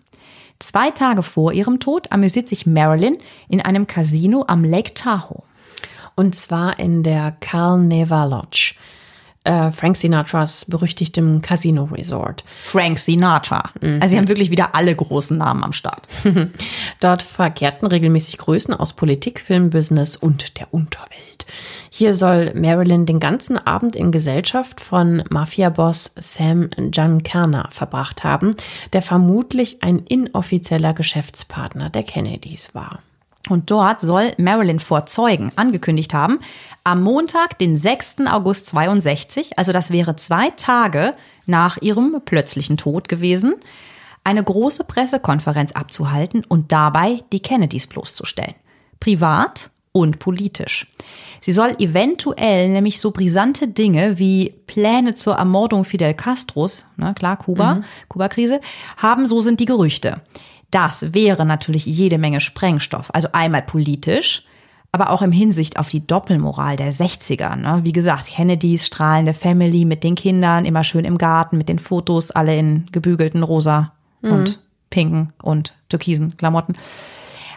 Zwei 0.59 0.89
Tage 0.89 1.21
vor 1.23 1.53
ihrem 1.53 1.79
Tod 1.79 2.11
amüsiert 2.11 2.47
sich 2.47 2.65
Marilyn 2.65 3.17
in 3.47 3.61
einem 3.61 3.85
Casino 3.85 4.43
am 4.47 4.63
Lake 4.63 4.93
Tahoe. 4.93 5.43
Und 6.15 6.35
zwar 6.35 6.79
in 6.79 7.03
der 7.03 7.37
Carl 7.39 7.79
Neva 7.79 8.25
Lodge 8.25 8.73
äh, 9.47 9.71
Frank 9.71 9.95
Sinatras 9.95 10.65
berüchtigtem 10.65 11.41
Casino 11.41 11.85
Resort. 11.85 12.43
Frank 12.61 12.99
Sinatra. 12.99 13.71
Mhm. 13.81 13.99
Also 14.01 14.11
sie 14.11 14.17
haben 14.17 14.27
wirklich 14.27 14.51
wieder 14.51 14.75
alle 14.75 14.95
großen 14.95 15.37
Namen 15.37 15.63
am 15.63 15.73
Start. 15.73 16.07
Dort 16.99 17.23
verkehrten 17.23 17.87
regelmäßig 17.87 18.37
Größen 18.37 18.73
aus 18.73 18.93
Politik, 18.93 19.39
Filmbusiness 19.39 20.15
und 20.15 20.59
der 20.59 20.73
Unterwelt. 20.73 21.45
Hier 21.89 22.15
soll 22.15 22.53
Marilyn 22.53 23.05
den 23.05 23.19
ganzen 23.19 23.57
Abend 23.57 23.95
in 23.95 24.11
Gesellschaft 24.11 24.81
von 24.81 25.23
Mafia-Boss 25.29 26.11
Sam 26.15 26.69
Giancarna 26.77 27.69
verbracht 27.71 28.23
haben, 28.23 28.53
der 28.91 29.01
vermutlich 29.01 29.81
ein 29.81 29.99
inoffizieller 29.99 30.93
Geschäftspartner 30.93 31.89
der 31.89 32.03
Kennedys 32.03 32.75
war. 32.75 32.99
Und 33.49 33.71
dort 33.71 34.01
soll 34.01 34.33
Marilyn 34.37 34.79
vor 34.79 35.05
Zeugen 35.05 35.51
angekündigt 35.55 36.13
haben, 36.13 36.39
am 36.83 37.03
Montag, 37.03 37.57
den 37.59 37.75
6. 37.75 38.27
August 38.27 38.67
62, 38.67 39.57
also 39.57 39.71
das 39.71 39.91
wäre 39.91 40.15
zwei 40.15 40.51
Tage 40.51 41.13
nach 41.45 41.77
ihrem 41.81 42.21
plötzlichen 42.23 42.77
Tod 42.77 43.07
gewesen, 43.07 43.55
eine 44.23 44.43
große 44.43 44.83
Pressekonferenz 44.83 45.71
abzuhalten 45.71 46.43
und 46.47 46.71
dabei 46.71 47.23
die 47.31 47.41
Kennedys 47.41 47.87
bloßzustellen. 47.87 48.55
Privat 48.99 49.69
und 49.93 50.19
politisch. 50.19 50.87
Sie 51.39 51.53
soll 51.53 51.75
eventuell 51.79 52.69
nämlich 52.69 52.99
so 52.99 53.11
brisante 53.11 53.67
Dinge 53.67 54.19
wie 54.19 54.53
Pläne 54.67 55.15
zur 55.15 55.35
Ermordung 55.35 55.85
Fidel 55.85 56.13
Castros, 56.13 56.85
ne, 56.97 57.13
klar, 57.13 57.37
Kuba, 57.37 57.75
mhm. 57.75 57.83
Kuba-Krise, 58.09 58.61
haben, 58.97 59.27
so 59.27 59.41
sind 59.41 59.59
die 59.59 59.65
Gerüchte. 59.65 60.21
Das 60.71 61.13
wäre 61.13 61.45
natürlich 61.45 61.85
jede 61.85 62.17
Menge 62.17 62.39
Sprengstoff. 62.39 63.13
Also 63.13 63.29
einmal 63.31 63.61
politisch, 63.61 64.43
aber 64.91 65.09
auch 65.11 65.21
im 65.21 65.31
Hinsicht 65.31 65.79
auf 65.79 65.89
die 65.89 66.05
Doppelmoral 66.05 66.75
der 66.75 66.91
60er. 66.91 67.55
Ne? 67.55 67.81
Wie 67.83 67.91
gesagt, 67.91 68.27
Kennedys 68.27 68.85
strahlende 68.85 69.33
Family 69.33 69.85
mit 69.85 70.03
den 70.03 70.15
Kindern, 70.15 70.65
immer 70.65 70.83
schön 70.83 71.05
im 71.05 71.17
Garten 71.17 71.57
mit 71.57 71.69
den 71.69 71.79
Fotos, 71.79 72.31
alle 72.31 72.57
in 72.57 72.87
gebügelten 72.91 73.43
rosa 73.43 73.93
mhm. 74.21 74.31
und 74.31 74.59
pinken 74.89 75.33
und 75.41 75.73
türkisen 75.89 76.35
Klamotten. 76.37 76.73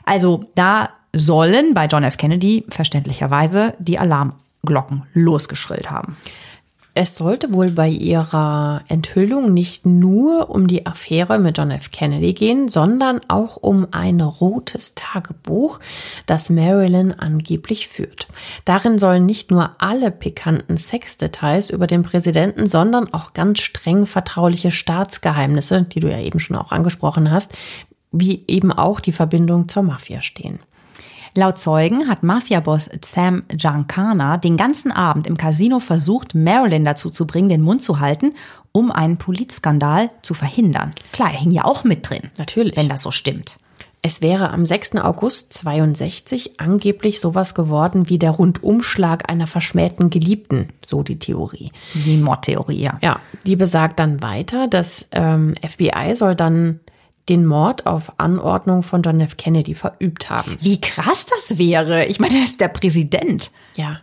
Also 0.05 0.45
da 0.55 0.91
sollen 1.15 1.75
bei 1.75 1.87
John 1.87 2.05
F. 2.05 2.17
Kennedy 2.17 2.65
verständlicherweise 2.69 3.75
die 3.79 3.99
Alarmglocken 3.99 5.05
losgeschrillt 5.15 5.91
haben. 5.91 6.17
Es 7.03 7.17
sollte 7.17 7.55
wohl 7.55 7.71
bei 7.71 7.89
ihrer 7.89 8.83
Enthüllung 8.89 9.55
nicht 9.55 9.87
nur 9.87 10.51
um 10.51 10.67
die 10.67 10.85
Affäre 10.85 11.39
mit 11.39 11.57
John 11.57 11.71
F. 11.71 11.91
Kennedy 11.91 12.35
gehen, 12.35 12.69
sondern 12.69 13.23
auch 13.27 13.57
um 13.57 13.87
ein 13.91 14.21
rotes 14.21 14.95
Tagebuch, 14.97 15.81
das 16.27 16.51
Marilyn 16.51 17.19
angeblich 17.19 17.89
führt. 17.89 18.29
Darin 18.67 18.99
sollen 18.99 19.25
nicht 19.25 19.51
nur 19.51 19.77
alle 19.79 20.11
pikanten 20.11 20.77
Sexdetails 20.77 21.71
über 21.71 21.87
den 21.87 22.03
Präsidenten, 22.03 22.67
sondern 22.67 23.11
auch 23.15 23.33
ganz 23.33 23.61
streng 23.61 24.05
vertrauliche 24.05 24.71
Staatsgeheimnisse, 24.71 25.85
die 25.85 26.01
du 26.01 26.11
ja 26.11 26.21
eben 26.21 26.39
schon 26.39 26.59
auch 26.59 26.71
angesprochen 26.71 27.31
hast, 27.31 27.53
wie 28.13 28.45
eben 28.47 28.73
auch 28.73 29.01
die 29.01 29.13
Verbindung 29.13 29.71
zur 29.71 29.85
Mafia 29.85 30.21
stehen. 30.21 30.59
Laut 31.35 31.59
Zeugen 31.59 32.09
hat 32.09 32.23
Mafiaboss 32.23 32.91
Sam 33.05 33.45
Giancana 33.49 34.37
den 34.37 34.57
ganzen 34.57 34.91
Abend 34.91 35.27
im 35.27 35.37
Casino 35.37 35.79
versucht, 35.79 36.35
Marilyn 36.35 36.85
dazu 36.85 37.11
zu 37.11 37.27
bringen, 37.27 37.49
den 37.49 37.63
Mund 37.63 37.83
zu 37.83 38.01
halten, 38.01 38.35
um 38.73 38.91
einen 38.91 39.17
Polizskandal 39.17 40.11
zu 40.23 40.35
verhindern. 40.35 40.93
Klar, 41.13 41.33
er 41.33 41.41
hing 41.41 41.51
ja 41.51 41.65
auch 41.65 41.85
mit 41.85 42.09
drin. 42.09 42.23
Natürlich. 42.37 42.77
Wenn 42.77 42.89
das 42.89 43.03
so 43.03 43.11
stimmt. 43.11 43.59
Es 44.03 44.23
wäre 44.23 44.51
am 44.51 44.65
6. 44.65 44.97
August 44.97 45.53
62 45.53 46.59
angeblich 46.59 47.21
sowas 47.21 47.55
geworden 47.55 48.09
wie 48.09 48.19
der 48.19 48.31
Rundumschlag 48.31 49.31
einer 49.31 49.47
verschmähten 49.47 50.09
Geliebten, 50.09 50.71
so 50.87 51.03
die 51.03 51.19
Theorie. 51.19 51.71
Wie 51.93 52.17
Mordtheorie, 52.17 52.81
ja. 52.81 52.99
Ja, 53.03 53.21
die 53.45 53.57
besagt 53.57 53.99
dann 53.99 54.23
weiter, 54.23 54.69
das 54.69 55.07
ähm, 55.13 55.55
FBI 55.63 56.15
soll 56.17 56.35
dann 56.35 56.81
den 57.31 57.47
Mord 57.47 57.87
auf 57.87 58.13
Anordnung 58.19 58.83
von 58.83 59.03
John 59.03 59.21
F. 59.21 59.37
Kennedy 59.37 59.75
verübt 59.75 60.29
haben. 60.29 60.57
Wie 60.61 60.81
krass 60.81 61.27
das 61.27 61.57
wäre. 61.57 62.05
Ich 62.07 62.21
meine, 62.21 62.37
er 62.37 62.45
ist 62.45 62.61
der 62.61 62.69
Präsident. 62.69 63.53
Ja. 63.77 64.01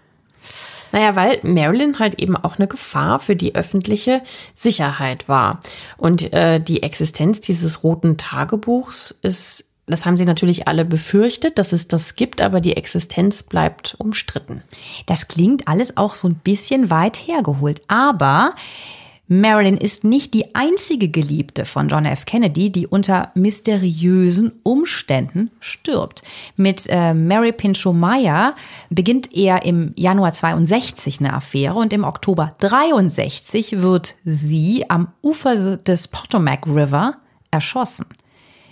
Naja, 0.93 1.15
weil 1.17 1.39
Marilyn 1.43 1.99
halt 1.99 2.21
eben 2.21 2.37
auch 2.37 2.57
eine 2.57 2.67
Gefahr 2.67 3.19
für 3.19 3.35
die 3.35 3.55
öffentliche 3.55 4.21
Sicherheit 4.55 5.27
war. 5.27 5.59
Und 5.97 6.33
äh, 6.33 6.61
die 6.61 6.81
Existenz 6.81 7.41
dieses 7.41 7.83
roten 7.83 8.17
Tagebuchs 8.17 9.13
ist, 9.21 9.65
das 9.85 10.05
haben 10.05 10.15
sie 10.15 10.25
natürlich 10.25 10.67
alle 10.67 10.85
befürchtet, 10.85 11.57
dass 11.57 11.73
es 11.73 11.89
das 11.89 12.15
gibt, 12.15 12.41
aber 12.41 12.61
die 12.61 12.77
Existenz 12.77 13.43
bleibt 13.43 13.95
umstritten. 13.99 14.63
Das 15.05 15.27
klingt 15.27 15.67
alles 15.67 15.97
auch 15.97 16.15
so 16.15 16.29
ein 16.29 16.35
bisschen 16.35 16.89
weit 16.89 17.17
hergeholt. 17.17 17.81
Aber 17.89 18.53
Marilyn 19.27 19.77
ist 19.77 20.03
nicht 20.03 20.33
die 20.33 20.55
einzige 20.55 21.09
Geliebte 21.09 21.65
von 21.65 21.89
John 21.89 22.05
F. 22.05 22.25
Kennedy, 22.25 22.71
die 22.71 22.87
unter 22.87 23.31
mysteriösen 23.35 24.53
Umständen 24.63 25.51
stirbt. 25.59 26.23
Mit 26.55 26.85
äh, 26.87 27.13
Mary 27.13 27.51
Pinchot 27.51 27.95
Meyer 27.95 28.55
beginnt 28.89 29.33
er 29.33 29.65
im 29.65 29.91
Januar 29.95 30.31
62 30.31 31.19
eine 31.19 31.33
Affäre 31.33 31.75
und 31.75 31.91
im 31.91 32.05
Oktober 32.05 32.55
63 32.59 33.81
wird 33.81 34.15
sie 34.23 34.89
am 34.89 35.09
Ufer 35.21 35.77
des 35.77 36.07
Potomac 36.07 36.65
River 36.67 37.15
erschossen. 37.51 38.05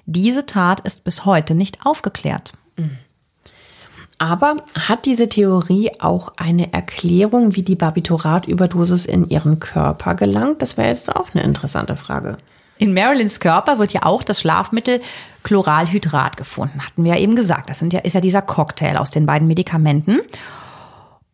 Diese 0.05 0.45
Tat 0.45 0.81
ist 0.81 1.03
bis 1.03 1.25
heute 1.25 1.55
nicht 1.55 1.85
aufgeklärt. 1.85 2.53
Mhm. 2.77 2.97
Aber 4.17 4.55
hat 4.87 5.05
diese 5.05 5.27
Theorie 5.27 5.91
auch 5.99 6.33
eine 6.37 6.71
Erklärung, 6.71 7.55
wie 7.55 7.63
die 7.63 7.75
Barbituratüberdosis 7.75 9.05
in 9.05 9.27
ihren 9.29 9.59
Körper 9.59 10.15
gelangt? 10.15 10.61
Das 10.61 10.77
wäre 10.77 10.87
jetzt 10.87 11.13
auch 11.13 11.27
eine 11.33 11.43
interessante 11.43 11.95
Frage. 11.95 12.37
In 12.77 12.93
Marilyns 12.93 13.39
Körper 13.39 13.77
wird 13.77 13.93
ja 13.93 14.03
auch 14.03 14.23
das 14.23 14.41
Schlafmittel 14.41 15.01
Chloralhydrat 15.43 16.37
gefunden, 16.37 16.85
hatten 16.85 17.03
wir 17.03 17.15
ja 17.15 17.19
eben 17.19 17.35
gesagt. 17.35 17.69
Das 17.69 17.83
ja, 17.91 17.99
ist 17.99 18.13
ja 18.13 18.21
dieser 18.21 18.41
Cocktail 18.41 18.97
aus 18.97 19.11
den 19.11 19.25
beiden 19.25 19.47
Medikamenten. 19.47 20.19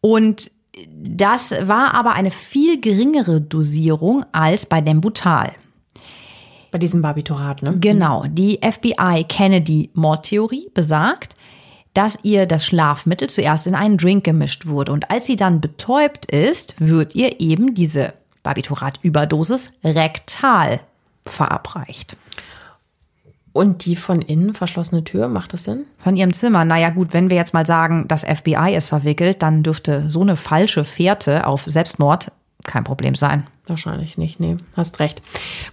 Und 0.01 0.51
das 0.87 1.51
war 1.67 1.93
aber 1.93 2.13
eine 2.13 2.31
viel 2.31 2.79
geringere 2.81 3.41
Dosierung 3.41 4.25
als 4.31 4.65
bei 4.65 4.81
Nembutal. 4.81 5.51
Bei 6.71 6.77
diesem 6.77 7.01
Barbiturat, 7.01 7.61
ne? 7.63 7.77
Genau. 7.79 8.23
Die 8.29 8.59
FBI 8.61 9.25
Kennedy 9.27 9.89
Mordtheorie 9.93 10.69
besagt, 10.73 11.35
dass 11.93 12.19
ihr 12.23 12.45
das 12.45 12.65
Schlafmittel 12.65 13.29
zuerst 13.29 13.67
in 13.67 13.75
einen 13.75 13.97
Drink 13.97 14.23
gemischt 14.23 14.65
wurde 14.65 14.91
und 14.91 15.11
als 15.11 15.25
sie 15.27 15.35
dann 15.35 15.61
betäubt 15.61 16.31
ist, 16.31 16.79
wird 16.79 17.15
ihr 17.15 17.39
eben 17.41 17.73
diese 17.73 18.13
Barbiturat-Überdosis 18.43 19.73
rektal 19.83 20.79
verabreicht. 21.25 22.15
Und 23.53 23.85
die 23.85 23.97
von 23.97 24.21
innen 24.21 24.53
verschlossene 24.53 25.03
Tür, 25.03 25.27
macht 25.27 25.51
das 25.51 25.65
Sinn? 25.65 25.85
Von 25.97 26.15
ihrem 26.15 26.31
Zimmer. 26.31 26.63
Naja 26.63 26.89
gut, 26.89 27.13
wenn 27.13 27.29
wir 27.29 27.35
jetzt 27.35 27.53
mal 27.53 27.65
sagen, 27.65 28.07
das 28.07 28.23
FBI 28.23 28.73
ist 28.75 28.87
verwickelt, 28.87 29.41
dann 29.41 29.61
dürfte 29.61 30.09
so 30.09 30.21
eine 30.21 30.37
falsche 30.37 30.85
Fährte 30.85 31.45
auf 31.45 31.65
Selbstmord 31.67 32.31
kein 32.65 32.83
Problem 32.83 33.15
sein. 33.15 33.47
Wahrscheinlich 33.65 34.17
nicht, 34.17 34.39
nee, 34.39 34.57
hast 34.77 34.99
recht. 34.99 35.21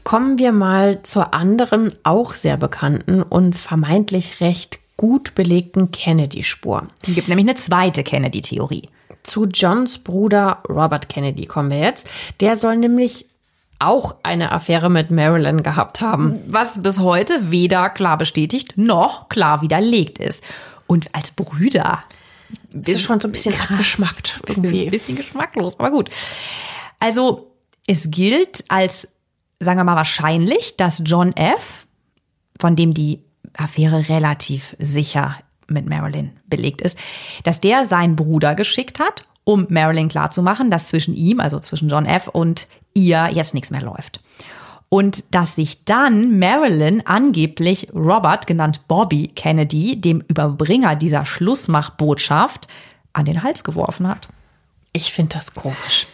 Kommen 0.04 0.38
wir 0.38 0.52
mal 0.52 1.02
zur 1.02 1.34
anderen, 1.34 1.92
auch 2.02 2.34
sehr 2.34 2.56
bekannten 2.56 3.22
und 3.22 3.56
vermeintlich 3.56 4.40
recht 4.40 4.80
gut 4.98 5.34
belegten 5.34 5.90
Kennedy-Spur. 5.90 6.88
Es 7.06 7.14
gibt 7.14 7.28
nämlich 7.28 7.46
eine 7.46 7.54
zweite 7.54 8.04
Kennedy-Theorie. 8.04 8.90
Zu 9.22 9.46
Johns 9.46 9.98
Bruder 9.98 10.62
Robert 10.68 11.08
Kennedy 11.08 11.46
kommen 11.46 11.70
wir 11.70 11.78
jetzt. 11.78 12.06
Der 12.40 12.58
soll 12.58 12.76
nämlich 12.76 13.26
auch 13.78 14.16
eine 14.24 14.50
Affäre 14.52 14.90
mit 14.90 15.10
Marilyn 15.10 15.62
gehabt 15.62 16.00
haben. 16.00 16.38
Was 16.48 16.82
bis 16.82 16.98
heute 16.98 17.50
weder 17.50 17.90
klar 17.90 18.18
bestätigt 18.18 18.74
noch 18.76 19.28
klar 19.28 19.62
widerlegt 19.62 20.18
ist. 20.18 20.42
Und 20.86 21.14
als 21.14 21.30
Brüder. 21.30 22.02
Das 22.72 22.96
ist 22.96 23.02
schon 23.02 23.20
so 23.20 23.28
ein 23.28 23.32
bisschen 23.32 23.54
krass, 23.54 23.70
abgeschmackt. 23.70 24.40
Irgendwie. 24.48 24.86
Ein 24.86 24.90
bisschen 24.90 25.16
geschmacklos, 25.16 25.78
aber 25.78 25.90
gut. 25.90 26.10
Also, 26.98 27.52
es 27.86 28.10
gilt 28.10 28.64
als, 28.68 29.08
sagen 29.60 29.78
wir 29.78 29.84
mal, 29.84 29.96
wahrscheinlich, 29.96 30.76
dass 30.76 31.02
John 31.04 31.32
F., 31.36 31.86
von 32.58 32.74
dem 32.74 32.92
die 32.94 33.22
Affäre 33.58 34.08
relativ 34.08 34.76
sicher 34.78 35.36
mit 35.66 35.88
Marilyn 35.88 36.32
belegt 36.46 36.80
ist, 36.80 36.98
dass 37.44 37.60
der 37.60 37.84
seinen 37.84 38.16
Bruder 38.16 38.54
geschickt 38.54 39.00
hat, 39.00 39.26
um 39.44 39.66
Marilyn 39.68 40.08
klarzumachen, 40.08 40.70
dass 40.70 40.88
zwischen 40.88 41.14
ihm, 41.14 41.40
also 41.40 41.60
zwischen 41.60 41.88
John 41.88 42.06
F. 42.06 42.28
und 42.28 42.68
ihr 42.94 43.30
jetzt 43.32 43.54
nichts 43.54 43.70
mehr 43.70 43.82
läuft. 43.82 44.20
Und 44.90 45.34
dass 45.34 45.56
sich 45.56 45.84
dann 45.84 46.38
Marilyn 46.38 47.06
angeblich 47.06 47.88
Robert, 47.94 48.46
genannt 48.46 48.88
Bobby 48.88 49.28
Kennedy, 49.28 50.00
dem 50.00 50.22
Überbringer 50.28 50.96
dieser 50.96 51.26
Schlussmachbotschaft, 51.26 52.68
an 53.12 53.26
den 53.26 53.42
Hals 53.42 53.64
geworfen 53.64 54.08
hat. 54.08 54.28
Ich 54.92 55.12
finde 55.12 55.36
das 55.36 55.52
komisch. 55.52 56.06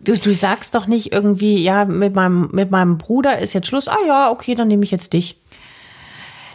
Du, 0.00 0.16
du 0.16 0.32
sagst 0.32 0.74
doch 0.74 0.86
nicht 0.86 1.12
irgendwie, 1.12 1.62
ja, 1.62 1.84
mit 1.84 2.14
meinem, 2.14 2.48
mit 2.52 2.70
meinem 2.70 2.98
Bruder 2.98 3.38
ist 3.38 3.52
jetzt 3.52 3.66
Schluss. 3.66 3.88
Ah 3.88 3.96
ja, 4.06 4.30
okay, 4.30 4.54
dann 4.54 4.68
nehme 4.68 4.84
ich 4.84 4.90
jetzt 4.90 5.12
dich. 5.12 5.36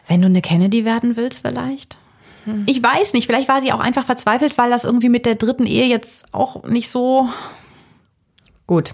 Wenn 0.07 0.21
du 0.21 0.27
eine 0.27 0.41
Kennedy 0.41 0.85
werden 0.85 1.15
willst, 1.15 1.45
vielleicht? 1.45 1.97
Hm. 2.45 2.63
Ich 2.67 2.81
weiß 2.81 3.13
nicht, 3.13 3.25
vielleicht 3.25 3.47
war 3.47 3.61
sie 3.61 3.71
auch 3.71 3.79
einfach 3.79 4.05
verzweifelt, 4.05 4.57
weil 4.57 4.69
das 4.69 4.83
irgendwie 4.83 5.09
mit 5.09 5.25
der 5.25 5.35
dritten 5.35 5.65
Ehe 5.65 5.85
jetzt 5.85 6.33
auch 6.33 6.63
nicht 6.63 6.89
so. 6.89 7.29
Gut. 8.67 8.93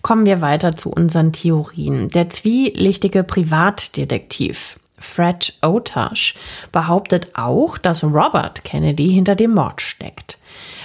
Kommen 0.00 0.24
wir 0.24 0.40
weiter 0.40 0.76
zu 0.76 0.90
unseren 0.90 1.32
Theorien. 1.32 2.08
Der 2.08 2.30
zwielichtige 2.30 3.22
Privatdetektiv 3.22 4.78
Fred 4.98 5.54
Otash 5.62 6.34
behauptet 6.72 7.30
auch, 7.34 7.78
dass 7.78 8.02
Robert 8.02 8.64
Kennedy 8.64 9.12
hinter 9.12 9.34
dem 9.34 9.54
Mord 9.54 9.80
steckt. 9.80 10.38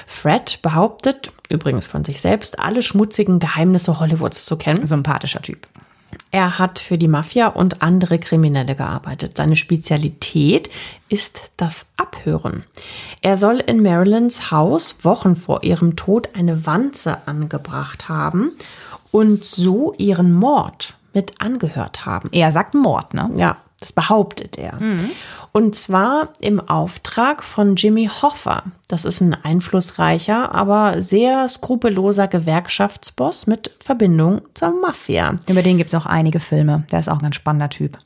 Fred 0.05 0.61
behauptet, 0.61 1.31
übrigens 1.49 1.87
von 1.87 2.05
sich 2.05 2.21
selbst, 2.21 2.59
alle 2.59 2.81
schmutzigen 2.81 3.39
Geheimnisse 3.39 3.99
Hollywoods 3.99 4.45
zu 4.45 4.57
kennen. 4.57 4.85
Sympathischer 4.85 5.41
Typ. 5.41 5.67
Er 6.31 6.59
hat 6.59 6.79
für 6.79 6.97
die 6.97 7.07
Mafia 7.07 7.47
und 7.47 7.81
andere 7.81 8.19
Kriminelle 8.19 8.75
gearbeitet. 8.75 9.37
Seine 9.37 9.55
Spezialität 9.55 10.69
ist 11.09 11.51
das 11.57 11.85
Abhören. 11.97 12.63
Er 13.21 13.37
soll 13.37 13.59
in 13.59 13.81
Marilyns 13.81 14.51
Haus 14.51 15.03
Wochen 15.03 15.35
vor 15.35 15.63
ihrem 15.63 15.95
Tod 15.95 16.29
eine 16.35 16.65
Wanze 16.65 17.27
angebracht 17.27 18.09
haben 18.09 18.51
und 19.11 19.45
so 19.45 19.93
ihren 19.97 20.33
Mord 20.33 20.95
mit 21.13 21.41
angehört 21.41 22.05
haben. 22.05 22.29
Er 22.31 22.51
sagt 22.51 22.73
Mord, 22.73 23.13
ne? 23.13 23.29
Ja. 23.35 23.57
Das 23.83 23.91
behauptet 23.91 24.57
er. 24.57 24.77
Mhm. 24.79 25.11
Und 25.51 25.75
zwar 25.75 26.29
im 26.39 26.61
Auftrag 26.61 27.43
von 27.43 27.75
Jimmy 27.75 28.09
Hoffa. 28.21 28.63
Das 28.87 29.03
ist 29.03 29.19
ein 29.19 29.33
einflussreicher, 29.33 30.55
aber 30.55 31.01
sehr 31.01 31.49
skrupelloser 31.49 32.29
Gewerkschaftsboss 32.29 33.45
mit 33.45 33.75
Verbindung 33.83 34.39
zur 34.53 34.71
Mafia. 34.79 35.35
Über 35.49 35.63
den 35.63 35.75
gibt 35.75 35.89
es 35.89 35.99
auch 35.99 36.05
einige 36.05 36.39
Filme. 36.39 36.85
Der 36.93 36.99
ist 36.99 37.09
auch 37.09 37.17
ein 37.17 37.23
ganz 37.23 37.35
spannender 37.35 37.69
Typ. 37.69 37.97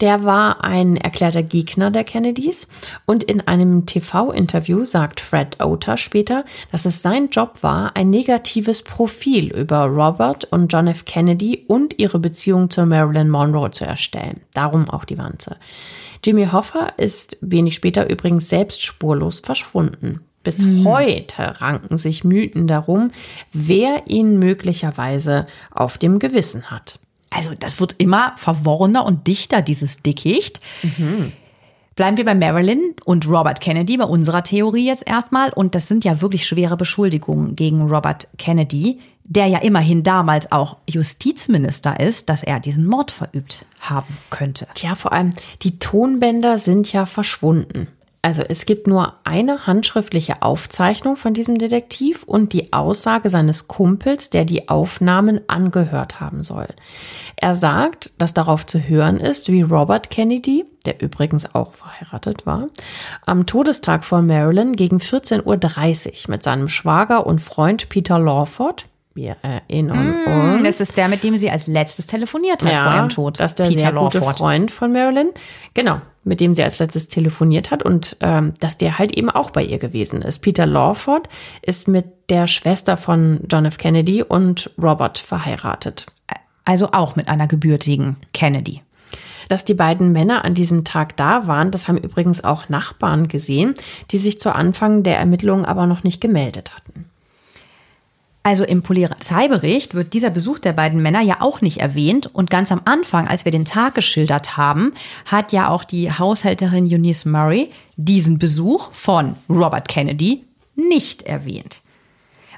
Der 0.00 0.24
war 0.24 0.64
ein 0.64 0.96
erklärter 0.96 1.42
Gegner 1.42 1.90
der 1.90 2.04
Kennedys 2.04 2.68
und 3.04 3.22
in 3.22 3.42
einem 3.42 3.84
TV-Interview 3.84 4.86
sagt 4.86 5.20
Fred 5.20 5.62
Oter 5.62 5.98
später, 5.98 6.46
dass 6.72 6.86
es 6.86 7.02
sein 7.02 7.28
Job 7.28 7.58
war, 7.62 7.96
ein 7.96 8.08
negatives 8.08 8.80
Profil 8.80 9.52
über 9.52 9.84
Robert 9.84 10.46
und 10.50 10.72
John 10.72 10.86
F. 10.86 11.04
Kennedy 11.04 11.66
und 11.68 11.98
ihre 11.98 12.18
Beziehung 12.18 12.70
zu 12.70 12.86
Marilyn 12.86 13.28
Monroe 13.28 13.70
zu 13.70 13.84
erstellen. 13.84 14.40
Darum 14.54 14.88
auch 14.88 15.04
die 15.04 15.18
Wanze. 15.18 15.58
Jimmy 16.24 16.46
Hoffa 16.46 16.92
ist 16.96 17.36
wenig 17.42 17.74
später 17.74 18.08
übrigens 18.08 18.48
selbst 18.48 18.82
spurlos 18.82 19.40
verschwunden. 19.40 20.20
Bis 20.42 20.64
heute 20.84 21.60
ranken 21.60 21.98
sich 21.98 22.24
Mythen 22.24 22.66
darum, 22.66 23.10
wer 23.52 24.04
ihn 24.06 24.38
möglicherweise 24.38 25.46
auf 25.70 25.98
dem 25.98 26.18
Gewissen 26.18 26.70
hat. 26.70 26.98
Also 27.30 27.52
das 27.58 27.80
wird 27.80 27.94
immer 27.98 28.32
verworrener 28.36 29.06
und 29.06 29.26
dichter, 29.26 29.62
dieses 29.62 30.02
Dickicht. 30.02 30.60
Bleiben 31.94 32.16
wir 32.16 32.24
bei 32.24 32.34
Marilyn 32.34 32.94
und 33.04 33.28
Robert 33.28 33.60
Kennedy, 33.60 33.96
bei 33.96 34.04
unserer 34.04 34.42
Theorie 34.42 34.86
jetzt 34.86 35.08
erstmal. 35.08 35.52
Und 35.52 35.74
das 35.74 35.86
sind 35.86 36.04
ja 36.04 36.20
wirklich 36.22 36.46
schwere 36.46 36.76
Beschuldigungen 36.76 37.56
gegen 37.56 37.82
Robert 37.82 38.28
Kennedy, 38.38 39.00
der 39.24 39.46
ja 39.46 39.58
immerhin 39.58 40.02
damals 40.02 40.50
auch 40.50 40.78
Justizminister 40.88 42.00
ist, 42.00 42.28
dass 42.28 42.42
er 42.42 42.58
diesen 42.58 42.86
Mord 42.86 43.10
verübt 43.10 43.64
haben 43.80 44.16
könnte. 44.30 44.66
Tja, 44.74 44.94
vor 44.94 45.12
allem, 45.12 45.30
die 45.62 45.78
Tonbänder 45.78 46.58
sind 46.58 46.92
ja 46.92 47.06
verschwunden. 47.06 47.86
Also 48.22 48.42
es 48.46 48.66
gibt 48.66 48.86
nur 48.86 49.14
eine 49.24 49.66
handschriftliche 49.66 50.42
Aufzeichnung 50.42 51.16
von 51.16 51.32
diesem 51.32 51.56
Detektiv 51.56 52.22
und 52.24 52.52
die 52.52 52.70
Aussage 52.72 53.30
seines 53.30 53.66
Kumpels, 53.66 54.28
der 54.28 54.44
die 54.44 54.68
Aufnahmen 54.68 55.40
angehört 55.46 56.20
haben 56.20 56.42
soll. 56.42 56.68
Er 57.36 57.56
sagt, 57.56 58.12
dass 58.18 58.34
darauf 58.34 58.66
zu 58.66 58.78
hören 58.78 59.16
ist, 59.16 59.50
wie 59.50 59.62
Robert 59.62 60.10
Kennedy, 60.10 60.66
der 60.84 61.00
übrigens 61.00 61.54
auch 61.54 61.72
verheiratet 61.72 62.44
war, 62.44 62.68
am 63.24 63.46
Todestag 63.46 64.04
von 64.04 64.26
Marilyn 64.26 64.76
gegen 64.76 64.98
14.30 64.98 65.46
Uhr 65.46 66.30
mit 66.30 66.42
seinem 66.42 66.68
Schwager 66.68 67.26
und 67.26 67.40
Freund 67.40 67.88
Peter 67.88 68.18
Lawford, 68.18 68.84
wir 69.14 69.36
erinnern 69.42 70.24
uns, 70.24 70.62
Das 70.62 70.80
ist 70.80 70.96
der, 70.96 71.08
mit 71.08 71.24
dem 71.24 71.36
sie 71.36 71.50
als 71.50 71.66
letztes 71.66 72.06
telefoniert 72.06 72.62
hat 72.62 72.72
vor 72.72 72.94
ihrem 72.94 73.08
Tod. 73.08 73.40
Das 73.40 73.52
ist 73.52 73.58
der 73.58 73.66
sehr 73.66 73.92
gute 73.92 74.22
Freund 74.22 74.70
von 74.70 74.92
Marilyn. 74.92 75.30
Genau, 75.74 76.00
mit 76.22 76.40
dem 76.40 76.54
sie 76.54 76.62
als 76.62 76.78
letztes 76.78 77.08
telefoniert 77.08 77.70
hat 77.70 77.82
und 77.82 78.16
ähm, 78.20 78.54
dass 78.60 78.78
der 78.78 78.98
halt 78.98 79.12
eben 79.12 79.28
auch 79.28 79.50
bei 79.50 79.64
ihr 79.64 79.78
gewesen 79.78 80.22
ist. 80.22 80.40
Peter 80.40 80.66
Lawford 80.66 81.28
ist 81.62 81.88
mit 81.88 82.06
der 82.28 82.46
Schwester 82.46 82.96
von 82.96 83.40
John 83.50 83.64
F. 83.64 83.78
Kennedy 83.78 84.22
und 84.22 84.70
Robert 84.80 85.18
verheiratet. 85.18 86.06
Also 86.64 86.90
auch 86.92 87.16
mit 87.16 87.28
einer 87.28 87.48
gebürtigen 87.48 88.16
Kennedy. 88.32 88.82
Dass 89.48 89.64
die 89.64 89.74
beiden 89.74 90.12
Männer 90.12 90.44
an 90.44 90.54
diesem 90.54 90.84
Tag 90.84 91.16
da 91.16 91.48
waren, 91.48 91.72
das 91.72 91.88
haben 91.88 91.98
übrigens 91.98 92.44
auch 92.44 92.68
Nachbarn 92.68 93.26
gesehen, 93.26 93.74
die 94.12 94.18
sich 94.18 94.38
zu 94.38 94.54
Anfang 94.54 95.02
der 95.02 95.18
Ermittlungen 95.18 95.64
aber 95.64 95.86
noch 95.86 96.04
nicht 96.04 96.20
gemeldet 96.20 96.72
hatten. 96.76 97.09
Also 98.42 98.64
im 98.64 98.80
Polizeibericht 98.82 99.94
wird 99.94 100.14
dieser 100.14 100.30
Besuch 100.30 100.58
der 100.58 100.72
beiden 100.72 101.02
Männer 101.02 101.20
ja 101.20 101.36
auch 101.40 101.60
nicht 101.60 101.78
erwähnt. 101.78 102.34
Und 102.34 102.48
ganz 102.48 102.72
am 102.72 102.80
Anfang, 102.86 103.28
als 103.28 103.44
wir 103.44 103.52
den 103.52 103.66
Tag 103.66 103.94
geschildert 103.94 104.56
haben, 104.56 104.92
hat 105.26 105.52
ja 105.52 105.68
auch 105.68 105.84
die 105.84 106.10
Haushälterin 106.10 106.86
Eunice 106.86 107.26
Murray 107.26 107.70
diesen 107.96 108.38
Besuch 108.38 108.92
von 108.92 109.36
Robert 109.50 109.88
Kennedy 109.88 110.44
nicht 110.74 111.24
erwähnt. 111.24 111.82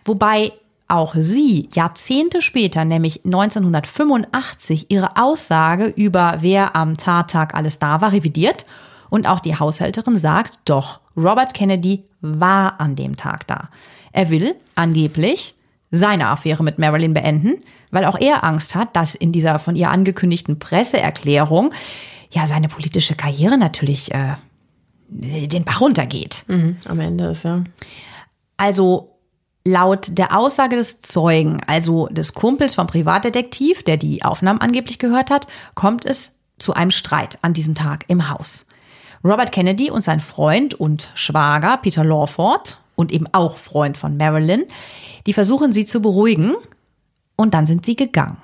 Wobei 0.05 0.53
auch 0.87 1.15
sie 1.17 1.69
Jahrzehnte 1.75 2.43
später, 2.43 2.85
nämlich 2.85 3.25
1985, 3.25 4.87
ihre 4.91 5.17
Aussage 5.17 5.87
über 5.87 6.37
wer 6.41 6.77
am 6.77 6.97
Tattag 6.97 7.55
alles 7.55 7.81
da 7.81 8.01
war, 8.01 8.13
revidiert. 8.13 8.67
Und 9.11 9.27
auch 9.27 9.41
die 9.41 9.59
Haushälterin 9.59 10.17
sagt, 10.17 10.61
doch, 10.65 11.01
Robert 11.17 11.55
Kennedy 11.55 12.05
war 12.21 12.81
an 12.81 12.95
dem 12.95 13.17
Tag 13.17 13.47
da. 13.49 13.69
Er 14.13 14.31
will 14.31 14.55
angeblich 14.75 15.55
seine 15.93 16.29
Affäre 16.29 16.65
mit 16.65 16.79
Marilyn 16.79 17.15
beenden, 17.15 17.63
weil 17.91 18.05
auch 18.07 18.19
er 18.19 18.43
Angst 18.43 18.75
hat, 18.75 18.97
dass 18.97 19.15
in 19.15 19.31
dieser 19.31 19.59
von 19.59 19.77
ihr 19.77 19.91
angekündigten 19.91 20.59
Presseerklärung 20.59 21.73
ja 22.31 22.47
seine 22.47 22.69
politische 22.69 23.15
Karriere 23.15 23.59
natürlich 23.59 24.13
äh, 24.13 24.35
den 25.09 25.65
Bach 25.65 25.81
runtergeht. 25.81 26.45
Mhm, 26.49 26.79
am 26.89 26.99
Ende 26.99 27.27
ist 27.27 27.45
ja. 27.45 27.63
Also 28.57 29.13
laut 29.65 30.19
der 30.19 30.37
Aussage 30.37 30.77
des 30.77 31.03
Zeugen, 31.03 31.61
also 31.67 32.09
des 32.09 32.35
Kumpels 32.35 32.75
vom 32.75 32.87
Privatdetektiv, 32.87 33.83
der 33.83 33.99
die 33.99 34.25
Aufnahmen 34.25 34.61
angeblich 34.61 34.99
gehört 34.99 35.31
hat, 35.31 35.47
kommt 35.75 36.05
es 36.05 36.41
zu 36.59 36.73
einem 36.73 36.91
Streit 36.91 37.39
an 37.43 37.53
diesem 37.53 37.75
Tag 37.75 38.05
im 38.09 38.31
Haus. 38.31 38.67
Robert 39.25 39.53
Kennedy 39.53 39.91
und 39.91 40.03
sein 40.03 40.21
Freund 40.21 40.75
und 40.75 41.11
Schwager 41.15 41.77
Peter 41.77 42.03
Lawford 42.03 42.79
und 42.97 43.13
eben 43.13 43.27
auch 43.33 43.59
Freund 43.59 43.97
von 43.97 44.17
Marilyn, 44.17 44.65
die 45.27 45.33
versuchen 45.33 45.73
sie 45.73 45.85
zu 45.85 46.01
beruhigen 46.01 46.55
und 47.37 47.55
dann 47.55 47.67
sind 47.67 47.85
sie 47.87 47.97
gegangen. 47.97 48.39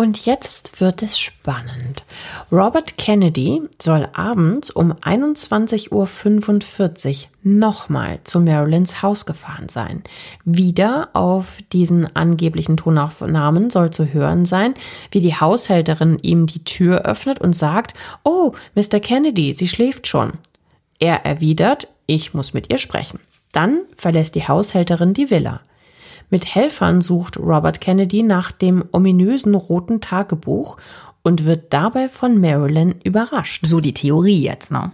Und 0.00 0.24
jetzt 0.24 0.80
wird 0.80 1.02
es 1.02 1.18
spannend. 1.18 2.04
Robert 2.50 2.96
Kennedy 2.96 3.60
soll 3.82 4.08
abends 4.14 4.70
um 4.70 4.94
21.45 4.94 5.90
Uhr 5.92 7.28
nochmal 7.42 8.20
zu 8.24 8.40
Marilyns 8.40 9.02
Haus 9.02 9.26
gefahren 9.26 9.68
sein. 9.68 10.02
Wieder 10.46 11.10
auf 11.12 11.58
diesen 11.72 12.16
angeblichen 12.16 12.78
Tonaufnahmen 12.78 13.68
soll 13.68 13.90
zu 13.90 14.10
hören 14.10 14.46
sein, 14.46 14.72
wie 15.10 15.20
die 15.20 15.34
Haushälterin 15.34 16.16
ihm 16.22 16.46
die 16.46 16.64
Tür 16.64 17.02
öffnet 17.02 17.38
und 17.38 17.54
sagt, 17.54 17.92
Oh, 18.24 18.54
Mr. 18.74 19.00
Kennedy, 19.00 19.52
sie 19.52 19.68
schläft 19.68 20.06
schon. 20.06 20.32
Er 20.98 21.26
erwidert, 21.26 21.88
ich 22.06 22.32
muss 22.32 22.54
mit 22.54 22.72
ihr 22.72 22.78
sprechen. 22.78 23.20
Dann 23.52 23.82
verlässt 23.96 24.34
die 24.34 24.46
Haushälterin 24.46 25.14
die 25.14 25.30
Villa. 25.30 25.60
Mit 26.30 26.54
Helfern 26.54 27.00
sucht 27.00 27.38
Robert 27.38 27.80
Kennedy 27.80 28.22
nach 28.22 28.52
dem 28.52 28.84
ominösen 28.92 29.54
roten 29.54 30.00
Tagebuch 30.00 30.76
und 31.22 31.44
wird 31.44 31.72
dabei 31.72 32.08
von 32.08 32.40
Marilyn 32.40 32.94
überrascht. 33.02 33.66
So 33.66 33.80
die 33.80 33.94
Theorie 33.94 34.42
jetzt, 34.42 34.70
ne? 34.70 34.92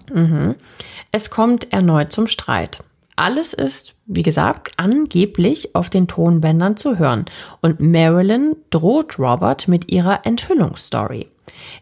Es 1.13 1.31
kommt 1.31 1.73
erneut 1.73 2.13
zum 2.13 2.27
Streit. 2.27 2.83
Alles 3.17 3.55
ist, 3.55 3.95
wie 4.07 4.23
gesagt, 4.23 4.73
angeblich 4.77 5.75
auf 5.75 5.89
den 5.89 6.07
Tonbändern 6.07 6.77
zu 6.77 6.99
hören 6.99 7.25
und 7.63 7.81
Marilyn 7.81 8.57
droht 8.71 9.19
Robert 9.19 9.69
mit 9.69 9.91
ihrer 9.91 10.27
Enthüllungsstory. 10.27 11.29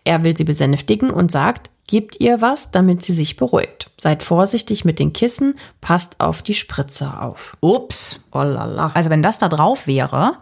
Er 0.05 0.23
will 0.23 0.37
sie 0.37 0.45
besänftigen 0.45 1.11
und 1.11 1.33
sagt, 1.33 1.71
gebt 1.87 2.21
ihr 2.21 2.41
was, 2.41 2.71
damit 2.71 3.03
sie 3.03 3.13
sich 3.13 3.37
beruhigt. 3.37 3.91
Seid 4.01 4.23
vorsichtig 4.23 4.85
mit 4.85 4.99
den 4.99 5.13
Kissen, 5.13 5.55
passt 5.81 6.21
auf 6.21 6.43
die 6.43 6.55
Spritze 6.55 7.21
auf. 7.21 7.57
Ups. 7.61 8.21
Oh 8.33 8.43
lala. 8.43 8.91
Also 8.95 9.11
wenn 9.11 9.23
das 9.23 9.39
da 9.39 9.49
drauf 9.49 9.87
wäre, 9.87 10.33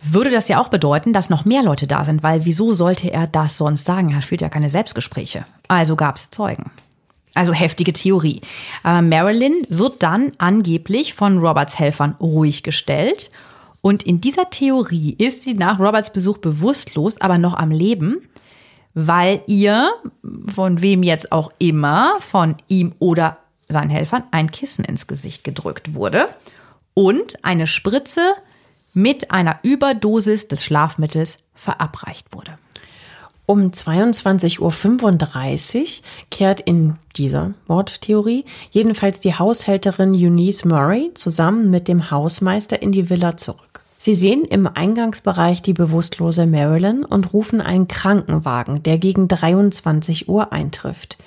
würde 0.00 0.30
das 0.30 0.48
ja 0.48 0.60
auch 0.60 0.68
bedeuten, 0.68 1.12
dass 1.12 1.30
noch 1.30 1.44
mehr 1.44 1.62
Leute 1.62 1.86
da 1.86 2.04
sind, 2.04 2.22
weil 2.22 2.44
wieso 2.44 2.72
sollte 2.72 3.12
er 3.12 3.26
das 3.26 3.56
sonst 3.56 3.84
sagen? 3.84 4.12
Er 4.12 4.22
führt 4.22 4.40
ja 4.40 4.48
keine 4.48 4.70
Selbstgespräche. 4.70 5.44
Also 5.66 5.96
gab 5.96 6.16
es 6.16 6.30
Zeugen. 6.30 6.70
Also 7.34 7.52
heftige 7.52 7.92
Theorie. 7.92 8.40
Aber 8.82 9.02
Marilyn 9.02 9.64
wird 9.68 10.02
dann 10.02 10.32
angeblich 10.38 11.14
von 11.14 11.38
Roberts 11.38 11.78
Helfern 11.78 12.16
ruhig 12.20 12.62
gestellt. 12.62 13.30
Und 13.80 14.02
in 14.02 14.20
dieser 14.20 14.50
Theorie 14.50 15.14
ist 15.18 15.42
sie 15.42 15.54
nach 15.54 15.78
Roberts 15.78 16.12
Besuch 16.12 16.38
bewusstlos, 16.38 17.20
aber 17.20 17.38
noch 17.38 17.54
am 17.54 17.70
Leben, 17.70 18.27
weil 19.00 19.42
ihr, 19.46 19.92
von 20.52 20.82
wem 20.82 21.04
jetzt 21.04 21.30
auch 21.30 21.52
immer, 21.58 22.16
von 22.18 22.56
ihm 22.66 22.94
oder 22.98 23.38
seinen 23.68 23.90
Helfern, 23.90 24.24
ein 24.32 24.50
Kissen 24.50 24.84
ins 24.84 25.06
Gesicht 25.06 25.44
gedrückt 25.44 25.94
wurde 25.94 26.26
und 26.94 27.44
eine 27.44 27.68
Spritze 27.68 28.22
mit 28.94 29.30
einer 29.30 29.60
Überdosis 29.62 30.48
des 30.48 30.64
Schlafmittels 30.64 31.38
verabreicht 31.54 32.34
wurde. 32.34 32.58
Um 33.46 33.70
22.35 33.70 34.58
Uhr 34.60 36.04
kehrt 36.32 36.60
in 36.60 36.96
dieser 37.14 37.54
Mordtheorie 37.68 38.44
jedenfalls 38.70 39.20
die 39.20 39.34
Haushälterin 39.34 40.12
Eunice 40.12 40.64
Murray 40.64 41.12
zusammen 41.14 41.70
mit 41.70 41.86
dem 41.86 42.10
Hausmeister 42.10 42.82
in 42.82 42.90
die 42.90 43.08
Villa 43.08 43.36
zurück. 43.36 43.80
Sie 44.00 44.14
sehen 44.14 44.44
im 44.44 44.68
Eingangsbereich 44.72 45.60
die 45.60 45.72
bewusstlose 45.72 46.46
Marilyn 46.46 47.04
und 47.04 47.32
rufen 47.32 47.60
einen 47.60 47.88
Krankenwagen, 47.88 48.82
der 48.84 48.98
gegen 48.98 49.26
23 49.26 50.28
Uhr 50.28 50.52
eintrifft. 50.52 51.18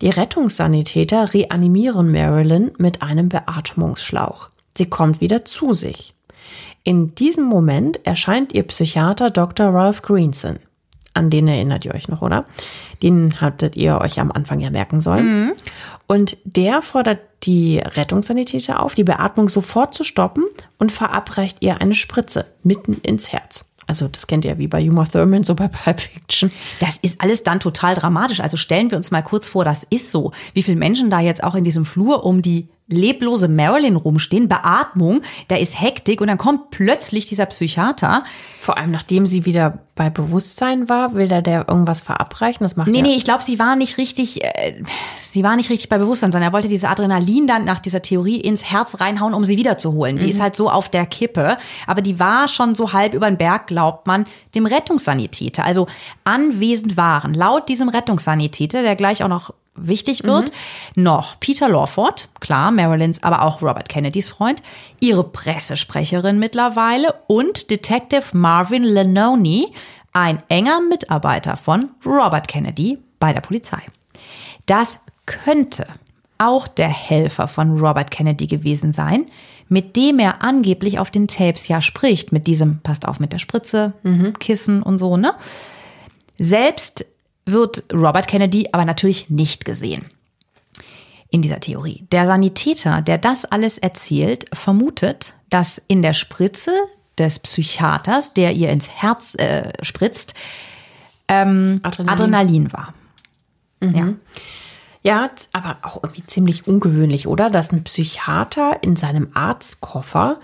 Die 0.00 0.10
Rettungssanitäter 0.10 1.34
reanimieren 1.34 2.12
Marilyn 2.12 2.70
mit 2.78 3.02
einem 3.02 3.28
Beatmungsschlauch. 3.28 4.50
Sie 4.78 4.86
kommt 4.86 5.20
wieder 5.20 5.44
zu 5.44 5.72
sich. 5.72 6.14
In 6.84 7.14
diesem 7.16 7.44
Moment 7.44 8.06
erscheint 8.06 8.54
ihr 8.54 8.62
Psychiater 8.62 9.30
Dr. 9.30 9.74
Ralph 9.74 10.02
Greenson. 10.02 10.60
An 11.12 11.28
den 11.28 11.48
erinnert 11.48 11.84
ihr 11.84 11.94
euch 11.94 12.08
noch, 12.08 12.22
oder? 12.22 12.44
Den 13.02 13.40
hattet 13.40 13.76
ihr 13.76 14.00
euch 14.00 14.20
am 14.20 14.30
Anfang 14.30 14.60
ja 14.60 14.70
merken 14.70 15.00
sollen. 15.00 15.52
Und 16.10 16.38
der 16.42 16.82
fordert 16.82 17.20
die 17.44 17.78
Rettungssanitäter 17.78 18.82
auf, 18.82 18.96
die 18.96 19.04
Beatmung 19.04 19.48
sofort 19.48 19.94
zu 19.94 20.02
stoppen 20.02 20.42
und 20.76 20.90
verabreicht 20.90 21.58
ihr 21.60 21.80
eine 21.80 21.94
Spritze 21.94 22.46
mitten 22.64 22.94
ins 22.94 23.32
Herz. 23.32 23.66
Also 23.86 24.08
das 24.08 24.26
kennt 24.26 24.44
ihr 24.44 24.58
wie 24.58 24.66
bei 24.66 24.82
Uma 24.82 25.04
Thurman, 25.04 25.44
so 25.44 25.54
bei 25.54 25.68
Pulp 25.68 26.00
Fiction. 26.00 26.50
Das 26.80 26.96
ist 26.96 27.20
alles 27.20 27.44
dann 27.44 27.60
total 27.60 27.94
dramatisch. 27.94 28.40
Also 28.40 28.56
stellen 28.56 28.90
wir 28.90 28.98
uns 28.98 29.12
mal 29.12 29.22
kurz 29.22 29.46
vor, 29.46 29.64
das 29.64 29.86
ist 29.88 30.10
so. 30.10 30.32
Wie 30.52 30.64
viele 30.64 30.78
Menschen 30.78 31.10
da 31.10 31.20
jetzt 31.20 31.44
auch 31.44 31.54
in 31.54 31.62
diesem 31.62 31.84
Flur 31.84 32.24
um 32.24 32.42
die 32.42 32.66
leblose 32.90 33.48
Marilyn 33.48 33.96
rumstehen, 33.96 34.48
Beatmung, 34.48 35.22
da 35.48 35.56
ist 35.56 35.80
Hektik 35.80 36.20
und 36.20 36.26
dann 36.26 36.38
kommt 36.38 36.70
plötzlich 36.70 37.26
dieser 37.26 37.46
Psychiater. 37.46 38.24
Vor 38.60 38.76
allem, 38.76 38.90
nachdem 38.90 39.26
sie 39.26 39.46
wieder 39.46 39.78
bei 39.94 40.10
Bewusstsein 40.10 40.88
war, 40.88 41.14
will 41.14 41.30
er 41.30 41.42
der 41.42 41.68
irgendwas 41.68 42.00
verabreichen? 42.00 42.64
Das 42.64 42.76
macht 42.76 42.88
Nee, 42.88 43.02
nee, 43.02 43.14
ich 43.14 43.24
glaube, 43.24 43.42
sie 43.42 43.58
war 43.58 43.76
nicht 43.76 43.96
richtig, 43.96 44.44
äh, 44.44 44.82
sie 45.16 45.42
war 45.42 45.56
nicht 45.56 45.70
richtig 45.70 45.88
bei 45.88 45.98
Bewusstsein, 45.98 46.32
sondern 46.32 46.50
er 46.50 46.52
wollte 46.52 46.68
diese 46.68 46.88
Adrenalin 46.88 47.46
dann 47.46 47.64
nach 47.64 47.78
dieser 47.78 48.02
Theorie 48.02 48.40
ins 48.40 48.64
Herz 48.64 49.00
reinhauen, 49.00 49.34
um 49.34 49.44
sie 49.44 49.56
wiederzuholen. 49.56 50.18
Die 50.18 50.28
ist 50.28 50.40
halt 50.40 50.56
so 50.56 50.70
auf 50.70 50.88
der 50.88 51.06
Kippe, 51.06 51.56
aber 51.86 52.02
die 52.02 52.18
war 52.18 52.48
schon 52.48 52.74
so 52.74 52.92
halb 52.92 53.14
über 53.14 53.30
den 53.30 53.38
Berg, 53.38 53.68
glaubt 53.68 54.06
man, 54.06 54.24
dem 54.54 54.66
Rettungssanitäter. 54.66 55.64
Also 55.64 55.86
anwesend 56.24 56.96
waren, 56.96 57.34
laut 57.34 57.68
diesem 57.68 57.88
Rettungssanitäter, 57.88 58.82
der 58.82 58.96
gleich 58.96 59.22
auch 59.22 59.28
noch 59.28 59.52
wichtig 59.76 60.24
wird, 60.24 60.52
noch 60.96 61.38
Peter 61.40 61.68
Lawford, 61.68 62.28
klar, 62.40 62.70
Marilyns, 62.70 63.22
aber 63.22 63.42
auch 63.44 63.62
Robert 63.62 63.88
Kennedys 63.88 64.28
Freund, 64.28 64.62
ihre 65.00 65.24
Pressesprecherin 65.24 66.38
mittlerweile 66.38 67.14
und 67.28 67.70
Detective 67.70 68.36
Marvin 68.36 68.82
Lenoni, 68.82 69.72
ein 70.12 70.42
enger 70.48 70.80
Mitarbeiter 70.80 71.56
von 71.56 71.90
Robert 72.04 72.48
Kennedy 72.48 72.98
bei 73.18 73.32
der 73.32 73.40
Polizei. 73.40 73.80
Das 74.66 75.00
könnte 75.26 75.86
auch 76.38 76.66
der 76.66 76.88
Helfer 76.88 77.46
von 77.46 77.78
Robert 77.78 78.10
Kennedy 78.10 78.46
gewesen 78.46 78.92
sein, 78.92 79.26
mit 79.68 79.94
dem 79.94 80.18
er 80.18 80.42
angeblich 80.42 80.98
auf 80.98 81.10
den 81.10 81.28
Tapes 81.28 81.68
ja 81.68 81.80
spricht, 81.80 82.32
mit 82.32 82.48
diesem, 82.48 82.80
passt 82.80 83.06
auf 83.06 83.20
mit 83.20 83.32
der 83.32 83.38
Spritze, 83.38 83.92
Kissen 84.40 84.82
und 84.82 84.98
so, 84.98 85.16
ne? 85.16 85.34
Selbst 86.38 87.04
wird 87.46 87.84
Robert 87.92 88.28
Kennedy 88.28 88.68
aber 88.72 88.84
natürlich 88.84 89.30
nicht 89.30 89.64
gesehen. 89.64 90.06
In 91.28 91.42
dieser 91.42 91.60
Theorie. 91.60 92.04
Der 92.10 92.26
Sanitäter, 92.26 93.02
der 93.02 93.16
das 93.18 93.44
alles 93.44 93.78
erzählt, 93.78 94.46
vermutet, 94.52 95.34
dass 95.48 95.80
in 95.86 96.02
der 96.02 96.12
Spritze 96.12 96.72
des 97.18 97.38
Psychiaters, 97.38 98.34
der 98.34 98.52
ihr 98.52 98.70
ins 98.70 98.88
Herz 98.88 99.36
äh, 99.36 99.72
spritzt, 99.82 100.34
ähm, 101.28 101.80
Adrenalin. 101.84 102.12
Adrenalin. 102.12 102.72
war. 102.72 102.94
Ja. 103.82 104.14
Ja, 105.02 105.30
aber 105.52 105.78
auch 105.82 106.02
irgendwie 106.02 106.26
ziemlich 106.26 106.66
ungewöhnlich, 106.66 107.26
oder? 107.26 107.48
Dass 107.48 107.72
ein 107.72 107.84
Psychiater 107.84 108.82
in 108.82 108.96
seinem 108.96 109.28
Arztkoffer 109.32 110.40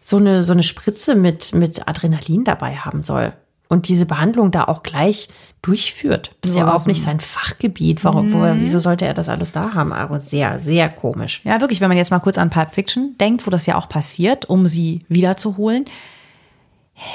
so 0.00 0.18
eine, 0.18 0.42
so 0.42 0.52
eine 0.52 0.62
Spritze 0.62 1.16
mit, 1.16 1.52
mit 1.52 1.88
Adrenalin 1.88 2.44
dabei 2.44 2.76
haben 2.76 3.02
soll. 3.02 3.32
Und 3.68 3.88
diese 3.88 4.06
Behandlung 4.06 4.50
da 4.50 4.64
auch 4.64 4.82
gleich 4.82 5.28
durchführt. 5.62 6.34
Das 6.40 6.52
ist 6.52 6.56
ja 6.56 6.62
überhaupt 6.64 6.86
nicht 6.86 7.02
sein 7.02 7.20
Fachgebiet. 7.20 8.04
Warum, 8.04 8.32
wo, 8.32 8.42
wieso 8.54 8.78
sollte 8.78 9.06
er 9.06 9.14
das 9.14 9.28
alles 9.28 9.52
da 9.52 9.74
haben? 9.74 9.92
Aber 9.92 10.20
sehr, 10.20 10.60
sehr 10.60 10.88
komisch. 10.88 11.40
Ja, 11.44 11.60
wirklich, 11.60 11.80
wenn 11.80 11.88
man 11.88 11.96
jetzt 11.96 12.10
mal 12.10 12.20
kurz 12.20 12.38
an 12.38 12.50
Pulp 12.50 12.70
Fiction 12.70 13.16
denkt, 13.18 13.46
wo 13.46 13.50
das 13.50 13.66
ja 13.66 13.76
auch 13.76 13.88
passiert, 13.88 14.48
um 14.48 14.68
sie 14.68 15.04
wiederzuholen. 15.08 15.84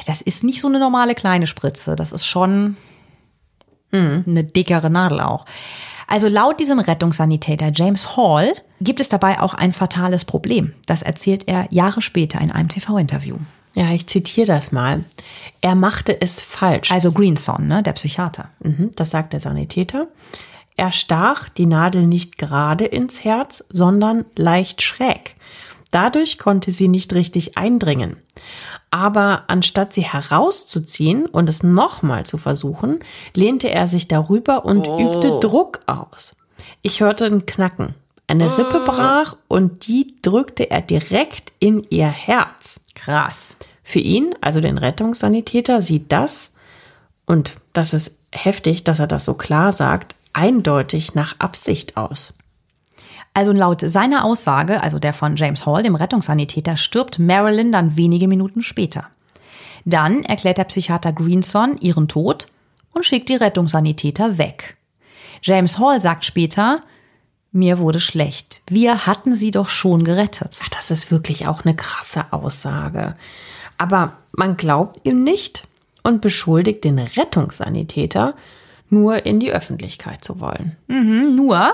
Das 0.08 0.22
ist 0.22 0.44
nicht 0.44 0.62
so 0.62 0.68
eine 0.68 0.80
normale 0.80 1.16
kleine 1.16 1.48
Spritze. 1.48 1.96
Das 1.96 2.12
ist 2.12 2.26
schon 2.26 2.78
eine 3.94 4.44
dickere 4.44 4.90
Nadel 4.90 5.22
auch. 5.22 5.46
Also 6.08 6.28
laut 6.28 6.60
diesem 6.60 6.80
Rettungssanitäter 6.80 7.72
James 7.74 8.18
Hall 8.18 8.54
gibt 8.82 9.00
es 9.00 9.10
dabei 9.10 9.40
auch 9.40 9.54
ein 9.54 9.72
fatales 9.72 10.26
Problem. 10.26 10.74
Das 10.86 11.02
erzählt 11.02 11.48
er 11.48 11.68
Jahre 11.72 12.02
später 12.02 12.42
in 12.42 12.52
einem 12.52 12.70
TV-Interview. 12.70 13.38
Ja, 13.76 13.92
ich 13.92 14.08
zitiere 14.08 14.48
das 14.48 14.72
mal. 14.72 15.04
Er 15.62 15.76
machte 15.76 16.22
es 16.22 16.42
falsch. 16.42 16.92
Also 16.92 17.12
Greenson, 17.12 17.68
ne, 17.68 17.82
der 17.82 17.94
Psychiater. 17.94 18.50
Mhm, 18.60 18.92
das 18.96 19.12
sagt 19.12 19.34
der 19.34 19.40
Sanitäter. 19.40 20.08
Er 20.76 20.92
stach 20.92 21.50
die 21.50 21.66
Nadel 21.66 22.08
nicht 22.08 22.38
gerade 22.38 22.86
ins 22.86 23.24
Herz, 23.24 23.64
sondern 23.70 24.26
leicht 24.36 24.82
schräg. 24.82 25.36
Dadurch 25.92 26.40
konnte 26.40 26.72
sie 26.72 26.88
nicht 26.88 27.14
richtig 27.14 27.58
eindringen. 27.58 28.18
Aber 28.90 29.44
anstatt 29.48 29.94
sie 29.94 30.02
herauszuziehen 30.02 31.28
und 31.28 31.48
es 31.50 31.62
nochmal 31.62 32.26
zu 32.26 32.38
versuchen, 32.38 33.00
lehnte 33.36 33.70
er 33.70 33.88
sich 33.88 34.08
darüber 34.08 34.66
und 34.66 34.88
übte 34.88 35.40
Druck 35.40 35.82
aus. 35.86 36.36
Ich 36.82 37.02
hörte 37.02 37.26
ein 37.26 37.46
Knacken. 37.46 37.94
Eine 38.26 38.58
Rippe 38.58 38.84
brach 38.86 39.36
und 39.48 39.88
die 39.88 40.16
drückte 40.22 40.72
er 40.72 40.82
direkt 40.82 41.52
in 41.60 41.86
ihr 41.90 42.08
Herz. 42.08 42.80
Krass. 43.04 43.58
Für 43.84 44.00
ihn, 44.00 44.34
also 44.42 44.62
den 44.62 44.78
Rettungssanitäter, 44.78 45.82
sieht 45.82 46.12
das, 46.12 46.52
und 47.26 47.56
das 47.74 47.94
ist 47.94 48.14
heftig, 48.32 48.84
dass 48.84 49.00
er 49.00 49.08
das 49.08 49.26
so 49.26 49.34
klar 49.34 49.72
sagt, 49.72 50.16
eindeutig 50.34 51.16
nach 51.16 51.40
Absicht 51.40 51.98
aus. 51.98 52.34
Also 53.34 53.52
laut 53.52 53.82
seiner 53.82 54.26
Aussage, 54.26 54.82
also 54.84 55.00
der 55.00 55.14
von 55.14 55.36
James 55.36 55.66
Hall, 55.66 55.84
dem 55.84 55.96
Rettungssanitäter, 55.96 56.78
stirbt 56.78 57.20
Marilyn 57.20 57.72
dann 57.72 57.98
wenige 57.98 58.28
Minuten 58.28 58.62
später. 58.62 59.08
Dann 59.86 60.24
erklärt 60.24 60.58
der 60.58 60.66
Psychiater 60.66 61.12
Greenson 61.12 61.78
ihren 61.80 62.08
Tod 62.08 62.48
und 62.94 63.06
schickt 63.06 63.30
die 63.30 63.36
Rettungssanitäter 63.36 64.38
weg. 64.38 64.78
James 65.42 65.80
Hall 65.80 66.00
sagt 66.00 66.26
später, 66.26 66.82
mir 67.54 67.80
wurde 67.80 68.00
schlecht. 68.00 68.62
Wir 68.68 69.06
hatten 69.06 69.36
sie 69.36 69.52
doch 69.52 69.70
schon 69.70 70.04
gerettet. 70.04 70.58
Ja, 70.60 70.68
Das 70.72 70.92
ist 70.92 71.12
wirklich 71.12 71.48
auch 71.48 71.64
eine 71.64 71.76
krasse 71.76 72.26
Aussage. 72.32 73.16
Aber 73.78 74.18
man 74.32 74.58
glaubt 74.58 75.00
ihm 75.04 75.24
nicht 75.24 75.68
und 76.04 76.22
beschuldigt 76.22 76.84
den 76.84 77.00
Rettungssanitäter, 77.00 78.36
nur 78.90 79.26
in 79.26 79.40
die 79.40 79.52
Öffentlichkeit 79.52 80.24
zu 80.24 80.40
wollen. 80.40 80.76
Nur 80.88 81.74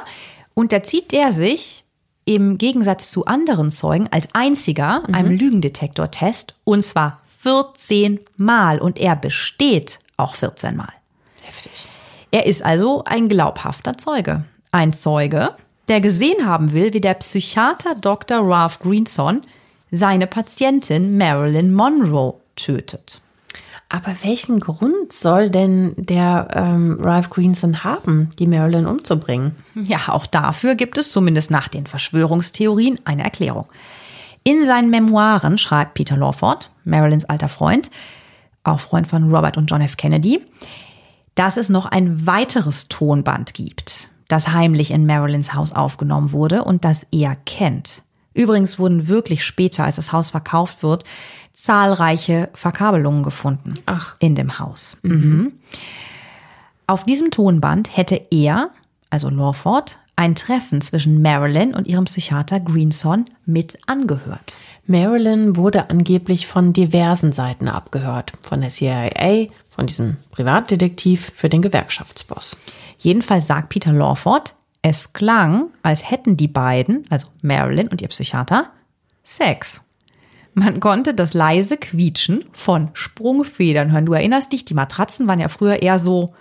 unterzieht 0.54 1.14
er 1.14 1.34
sich 1.34 1.84
im 2.26 2.58
Gegensatz 2.58 3.12
zu 3.12 3.26
anderen 3.26 3.72
Zeugen 3.72 4.08
als 4.12 4.30
einziger 4.34 5.04
einem 5.12 5.32
Lügendetektortest 5.32 6.54
und 6.64 6.84
zwar 6.84 7.22
14 7.42 8.20
Mal 8.38 8.80
und 8.80 9.00
er 9.00 9.16
besteht 9.16 10.00
auch 10.18 10.36
14 10.36 10.76
Mal. 10.76 10.94
Heftig. 11.42 11.86
Er 12.32 12.46
ist 12.46 12.64
also 12.64 13.04
ein 13.06 13.30
glaubhafter 13.30 13.98
Zeuge. 13.98 14.44
Ein 14.72 14.94
Zeuge, 14.94 15.56
der 15.90 16.02
gesehen 16.02 16.46
haben 16.46 16.72
will, 16.72 16.94
wie 16.94 17.02
der 17.02 17.16
Psychiater 17.16 17.96
Dr. 17.96 18.40
Ralph 18.42 18.80
Greenson 18.80 19.42
seine 19.92 20.28
Patientin 20.28 21.18
Marilyn 21.18 21.74
Monroe 21.74 22.36
tötet. 22.56 23.22
Aber 23.92 24.14
welchen 24.22 24.60
Grund 24.60 25.12
soll 25.12 25.50
denn 25.50 25.96
der 25.98 26.48
ähm, 26.54 27.00
Ralph 27.02 27.32
Greenson 27.32 27.84
haben, 27.84 28.30
die 28.38 28.46
Marilyn 28.46 28.86
umzubringen? 28.86 29.56
Ja, 29.74 30.10
auch 30.10 30.28
dafür 30.28 30.76
gibt 30.76 31.00
es 31.00 31.12
zumindest 31.12 31.50
nach 31.50 31.68
den 31.68 31.88
Verschwörungstheorien 31.88 33.00
eine 33.06 33.24
Erklärung. 33.24 33.66
In 34.44 34.64
seinen 34.64 34.92
Memoiren 34.92 35.58
schreibt 35.58 35.96
Peter 35.96 36.16
Lawford, 36.16 36.72
Marilyns 36.84 37.26
alter 37.26 37.50
Freund, 37.50 37.90
auch 38.64 38.80
Freund 38.80 39.08
von 39.08 39.34
Robert 39.34 39.58
und 39.58 39.72
John 39.72 39.82
F. 39.82 39.98
Kennedy, 39.98 40.46
dass 41.34 41.58
es 41.58 41.70
noch 41.70 41.88
ein 41.88 42.28
weiteres 42.28 42.90
Tonband 42.90 43.56
gibt, 43.56 44.10
das 44.30 44.54
heimlich 44.54 44.92
in 44.92 45.06
Marilyns 45.06 45.54
Haus 45.54 45.74
aufgenommen 45.74 46.32
wurde 46.32 46.64
und 46.64 46.86
das 46.86 47.06
er 47.12 47.36
kennt. 47.36 48.04
Übrigens 48.34 48.80
wurden 48.80 49.10
wirklich 49.10 49.44
später, 49.44 49.84
als 49.84 49.98
das 49.98 50.14
Haus 50.14 50.30
verkauft 50.30 50.82
wird, 50.84 51.04
zahlreiche 51.54 52.50
Verkabelungen 52.54 53.24
gefunden 53.24 53.74
Ach. 53.86 54.16
in 54.20 54.36
dem 54.36 54.60
Haus. 54.60 55.00
Mhm. 55.02 55.54
Auf 56.88 57.04
diesem 57.04 57.32
Tonband 57.32 57.98
hätte 57.98 58.22
er, 58.32 58.70
also 59.10 59.30
Lawford, 59.30 60.00
ein 60.16 60.36
Treffen 60.36 60.82
zwischen 60.82 61.22
Marilyn 61.22 61.74
und 61.74 61.88
ihrem 61.88 62.06
Psychiater 62.06 62.60
Greenson 62.60 63.26
mit 63.46 63.78
angehört. 63.88 64.58
Marilyn 64.86 65.56
wurde 65.56 65.90
angeblich 65.90 66.46
von 66.46 66.74
diversen 66.74 67.32
Seiten 67.32 67.68
abgehört. 67.68 68.34
Von 68.42 68.62
der 68.62 68.70
CIA, 68.70 69.48
von 69.70 69.88
diesem 69.88 70.18
Privatdetektiv 70.32 71.32
für 71.36 71.48
den 71.48 71.62
Gewerkschaftsboss. 71.62 72.58
Jedenfalls 73.00 73.48
sagt 73.48 73.70
Peter 73.70 73.92
Lawford, 73.92 74.54
es 74.82 75.14
klang, 75.14 75.70
als 75.82 76.10
hätten 76.10 76.38
die 76.38 76.48
beiden, 76.48 77.06
also 77.10 77.28
Marilyn 77.42 77.88
und 77.88 78.02
ihr 78.02 78.08
Psychiater, 78.10 78.70
Sex. 79.24 79.86
Man 80.54 80.80
konnte 80.80 81.14
das 81.14 81.34
leise 81.34 81.78
Quietschen 81.78 82.46
von 82.52 82.90
Sprungfedern 82.94 83.92
hören. 83.92 84.06
Du 84.06 84.14
erinnerst 84.14 84.52
dich, 84.52 84.66
die 84.66 84.74
Matratzen 84.74 85.28
waren 85.28 85.40
ja 85.40 85.48
früher 85.48 85.82
eher 85.82 86.00
so, 86.00 86.34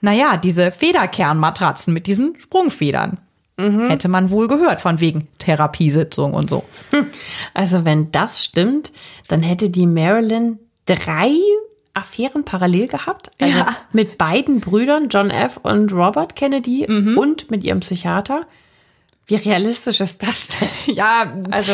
naja, 0.00 0.36
diese 0.36 0.70
Federkernmatratzen 0.70 1.94
mit 1.94 2.06
diesen 2.06 2.38
Sprungfedern. 2.38 3.18
Hätte 3.88 4.08
man 4.08 4.30
wohl 4.30 4.48
gehört, 4.48 4.80
von 4.80 4.98
wegen 4.98 5.28
Therapiesitzung 5.38 6.34
und 6.34 6.50
so. 6.50 6.64
Also 7.54 7.84
wenn 7.84 8.10
das 8.10 8.44
stimmt, 8.44 8.92
dann 9.28 9.42
hätte 9.42 9.70
die 9.70 9.86
Marilyn 9.86 10.58
drei 10.86 11.30
Affären 11.94 12.44
parallel 12.44 12.86
gehabt. 12.88 13.30
Also 13.40 13.58
Ja. 13.58 13.66
mit 13.92 14.18
beiden 14.18 14.60
Brüdern, 14.60 15.08
John 15.08 15.30
F. 15.30 15.58
und 15.62 15.92
Robert 15.92 16.36
Kennedy 16.36 16.86
und 16.86 17.50
mit 17.50 17.64
ihrem 17.64 17.80
Psychiater. 17.80 18.46
Wie 19.26 19.36
realistisch 19.36 20.00
ist 20.00 20.22
das 20.22 20.48
denn? 20.48 20.68
Ja, 20.96 21.32
Also, 21.50 21.72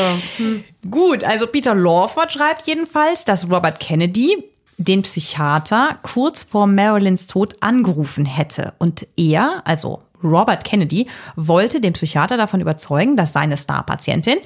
Gut, 0.90 1.24
also 1.24 1.46
Peter 1.46 1.74
Lawford 1.74 2.32
schreibt 2.32 2.66
jedenfalls, 2.66 3.24
dass 3.24 3.50
Robert 3.50 3.80
Kennedy 3.80 4.44
den 4.76 5.02
Psychiater 5.02 5.98
kurz 6.02 6.44
vor 6.44 6.66
Marilyns 6.66 7.26
Tod 7.26 7.54
angerufen 7.60 8.26
hätte 8.26 8.74
und 8.78 9.06
er, 9.16 9.62
also 9.64 10.02
Robert 10.22 10.64
Kennedy 10.64 11.08
wollte 11.36 11.80
den 11.80 11.94
Psychiater 11.94 12.36
davon 12.36 12.60
überzeugen, 12.60 13.16
dass 13.16 13.32
seine 13.32 13.56
Starpatientin 13.56 14.38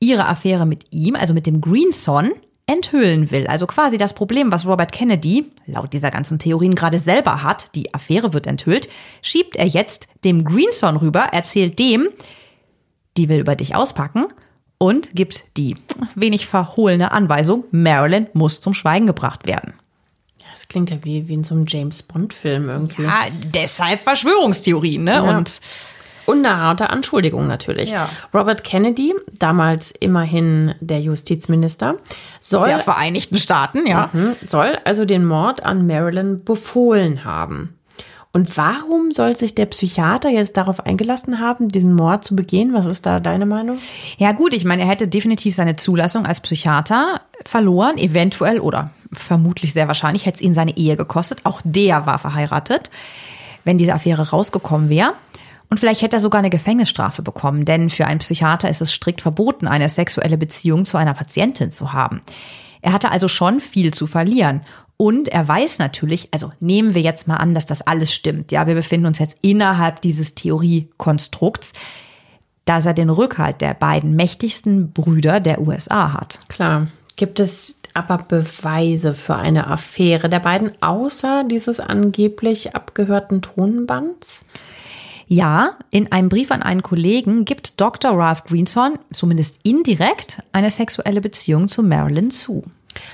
ihre 0.00 0.26
Affäre 0.26 0.66
mit 0.66 0.86
ihm, 0.90 1.16
also 1.16 1.34
mit 1.34 1.46
dem 1.46 1.60
Greenson, 1.60 2.32
enthüllen 2.66 3.30
will. 3.30 3.46
Also 3.46 3.66
quasi 3.66 3.98
das 3.98 4.14
Problem, 4.14 4.50
was 4.50 4.66
Robert 4.66 4.92
Kennedy 4.92 5.50
laut 5.66 5.92
dieser 5.92 6.10
ganzen 6.10 6.38
Theorien 6.38 6.74
gerade 6.74 6.98
selber 6.98 7.42
hat, 7.42 7.74
die 7.74 7.92
Affäre 7.94 8.32
wird 8.32 8.46
enthüllt, 8.46 8.88
schiebt 9.22 9.56
er 9.56 9.66
jetzt 9.66 10.08
dem 10.24 10.44
Greenson 10.44 10.96
rüber, 10.96 11.28
erzählt 11.32 11.78
dem, 11.78 12.08
die 13.16 13.28
will 13.28 13.40
über 13.40 13.54
dich 13.54 13.74
auspacken 13.74 14.26
und 14.78 15.14
gibt 15.14 15.56
die 15.56 15.76
wenig 16.14 16.46
verhohlene 16.46 17.12
Anweisung, 17.12 17.64
Marilyn 17.70 18.28
muss 18.32 18.60
zum 18.60 18.74
Schweigen 18.74 19.06
gebracht 19.06 19.46
werden. 19.46 19.74
Das 20.52 20.68
klingt 20.68 20.90
ja 20.90 20.96
wie, 21.02 21.28
wie 21.28 21.34
in 21.34 21.44
so 21.44 21.54
einem 21.54 21.66
James 21.66 22.02
Bond-Film 22.02 22.70
irgendwie. 22.70 23.02
Ja, 23.02 23.26
deshalb 23.54 24.00
Verschwörungstheorien, 24.00 25.04
ne? 25.04 25.12
Ja. 25.12 25.36
Und 25.36 25.60
Unerharte 26.26 26.90
Anschuldigung 26.90 27.46
natürlich. 27.46 27.90
Ja. 27.90 28.08
Robert 28.32 28.64
Kennedy, 28.64 29.14
damals 29.38 29.90
immerhin 29.90 30.74
der 30.80 31.00
Justizminister, 31.00 31.96
soll, 32.40 32.68
der 32.68 32.80
Vereinigten 32.80 33.36
Staaten, 33.36 33.86
ja. 33.86 34.10
Mhm, 34.12 34.34
soll 34.46 34.78
also 34.84 35.04
den 35.04 35.24
Mord 35.24 35.64
an 35.64 35.86
Marilyn 35.86 36.44
befohlen 36.44 37.24
haben. 37.24 37.74
Und 38.34 38.56
warum 38.56 39.12
soll 39.12 39.36
sich 39.36 39.54
der 39.54 39.66
Psychiater 39.66 40.28
jetzt 40.28 40.56
darauf 40.56 40.84
eingelassen 40.84 41.38
haben, 41.38 41.68
diesen 41.68 41.94
Mord 41.94 42.24
zu 42.24 42.34
begehen? 42.34 42.74
Was 42.74 42.84
ist 42.84 43.06
da 43.06 43.20
deine 43.20 43.46
Meinung? 43.46 43.78
Ja 44.18 44.32
gut, 44.32 44.54
ich 44.54 44.64
meine, 44.64 44.82
er 44.82 44.88
hätte 44.88 45.06
definitiv 45.06 45.54
seine 45.54 45.76
Zulassung 45.76 46.26
als 46.26 46.40
Psychiater 46.40 47.20
verloren, 47.44 47.96
eventuell 47.96 48.58
oder 48.58 48.90
vermutlich 49.12 49.72
sehr 49.72 49.86
wahrscheinlich 49.86 50.26
hätte 50.26 50.38
es 50.38 50.40
ihn 50.40 50.52
seine 50.52 50.76
Ehe 50.76 50.96
gekostet. 50.96 51.42
Auch 51.44 51.60
der 51.62 52.06
war 52.06 52.18
verheiratet, 52.18 52.90
wenn 53.62 53.78
diese 53.78 53.94
Affäre 53.94 54.30
rausgekommen 54.30 54.88
wäre. 54.88 55.12
Und 55.70 55.80
vielleicht 55.80 56.02
hätte 56.02 56.16
er 56.16 56.20
sogar 56.20 56.40
eine 56.40 56.50
Gefängnisstrafe 56.50 57.22
bekommen, 57.22 57.64
denn 57.64 57.90
für 57.90 58.06
einen 58.06 58.20
Psychiater 58.20 58.68
ist 58.68 58.80
es 58.80 58.92
strikt 58.92 59.22
verboten, 59.22 59.66
eine 59.66 59.88
sexuelle 59.88 60.36
Beziehung 60.36 60.84
zu 60.86 60.96
einer 60.96 61.14
Patientin 61.14 61.70
zu 61.70 61.92
haben. 61.92 62.20
Er 62.82 62.92
hatte 62.92 63.10
also 63.10 63.28
schon 63.28 63.60
viel 63.60 63.92
zu 63.92 64.06
verlieren. 64.06 64.60
Und 64.96 65.28
er 65.28 65.48
weiß 65.48 65.78
natürlich, 65.78 66.28
also 66.32 66.52
nehmen 66.60 66.94
wir 66.94 67.02
jetzt 67.02 67.26
mal 67.26 67.36
an, 67.36 67.54
dass 67.54 67.66
das 67.66 67.82
alles 67.82 68.12
stimmt. 68.12 68.52
Ja, 68.52 68.66
wir 68.66 68.74
befinden 68.74 69.06
uns 69.06 69.18
jetzt 69.18 69.38
innerhalb 69.40 70.00
dieses 70.02 70.34
Theoriekonstrukts, 70.34 71.72
dass 72.64 72.86
er 72.86 72.94
den 72.94 73.10
Rückhalt 73.10 73.60
der 73.60 73.74
beiden 73.74 74.14
mächtigsten 74.14 74.92
Brüder 74.92 75.40
der 75.40 75.60
USA 75.60 76.12
hat. 76.12 76.38
Klar. 76.48 76.88
Gibt 77.16 77.38
es 77.38 77.80
aber 77.92 78.18
Beweise 78.18 79.14
für 79.14 79.36
eine 79.36 79.68
Affäre 79.68 80.28
der 80.28 80.40
beiden, 80.40 80.72
außer 80.82 81.44
dieses 81.44 81.78
angeblich 81.78 82.74
abgehörten 82.74 83.40
Tonbands? 83.40 84.40
Ja, 85.26 85.78
in 85.90 86.12
einem 86.12 86.28
Brief 86.28 86.50
an 86.50 86.62
einen 86.62 86.82
Kollegen 86.82 87.44
gibt 87.44 87.80
Dr. 87.80 88.12
Ralph 88.12 88.44
Greenson 88.44 88.98
zumindest 89.12 89.60
indirekt 89.62 90.42
eine 90.52 90.70
sexuelle 90.70 91.20
Beziehung 91.20 91.68
zu 91.68 91.82
Marilyn 91.82 92.30
zu. 92.30 92.62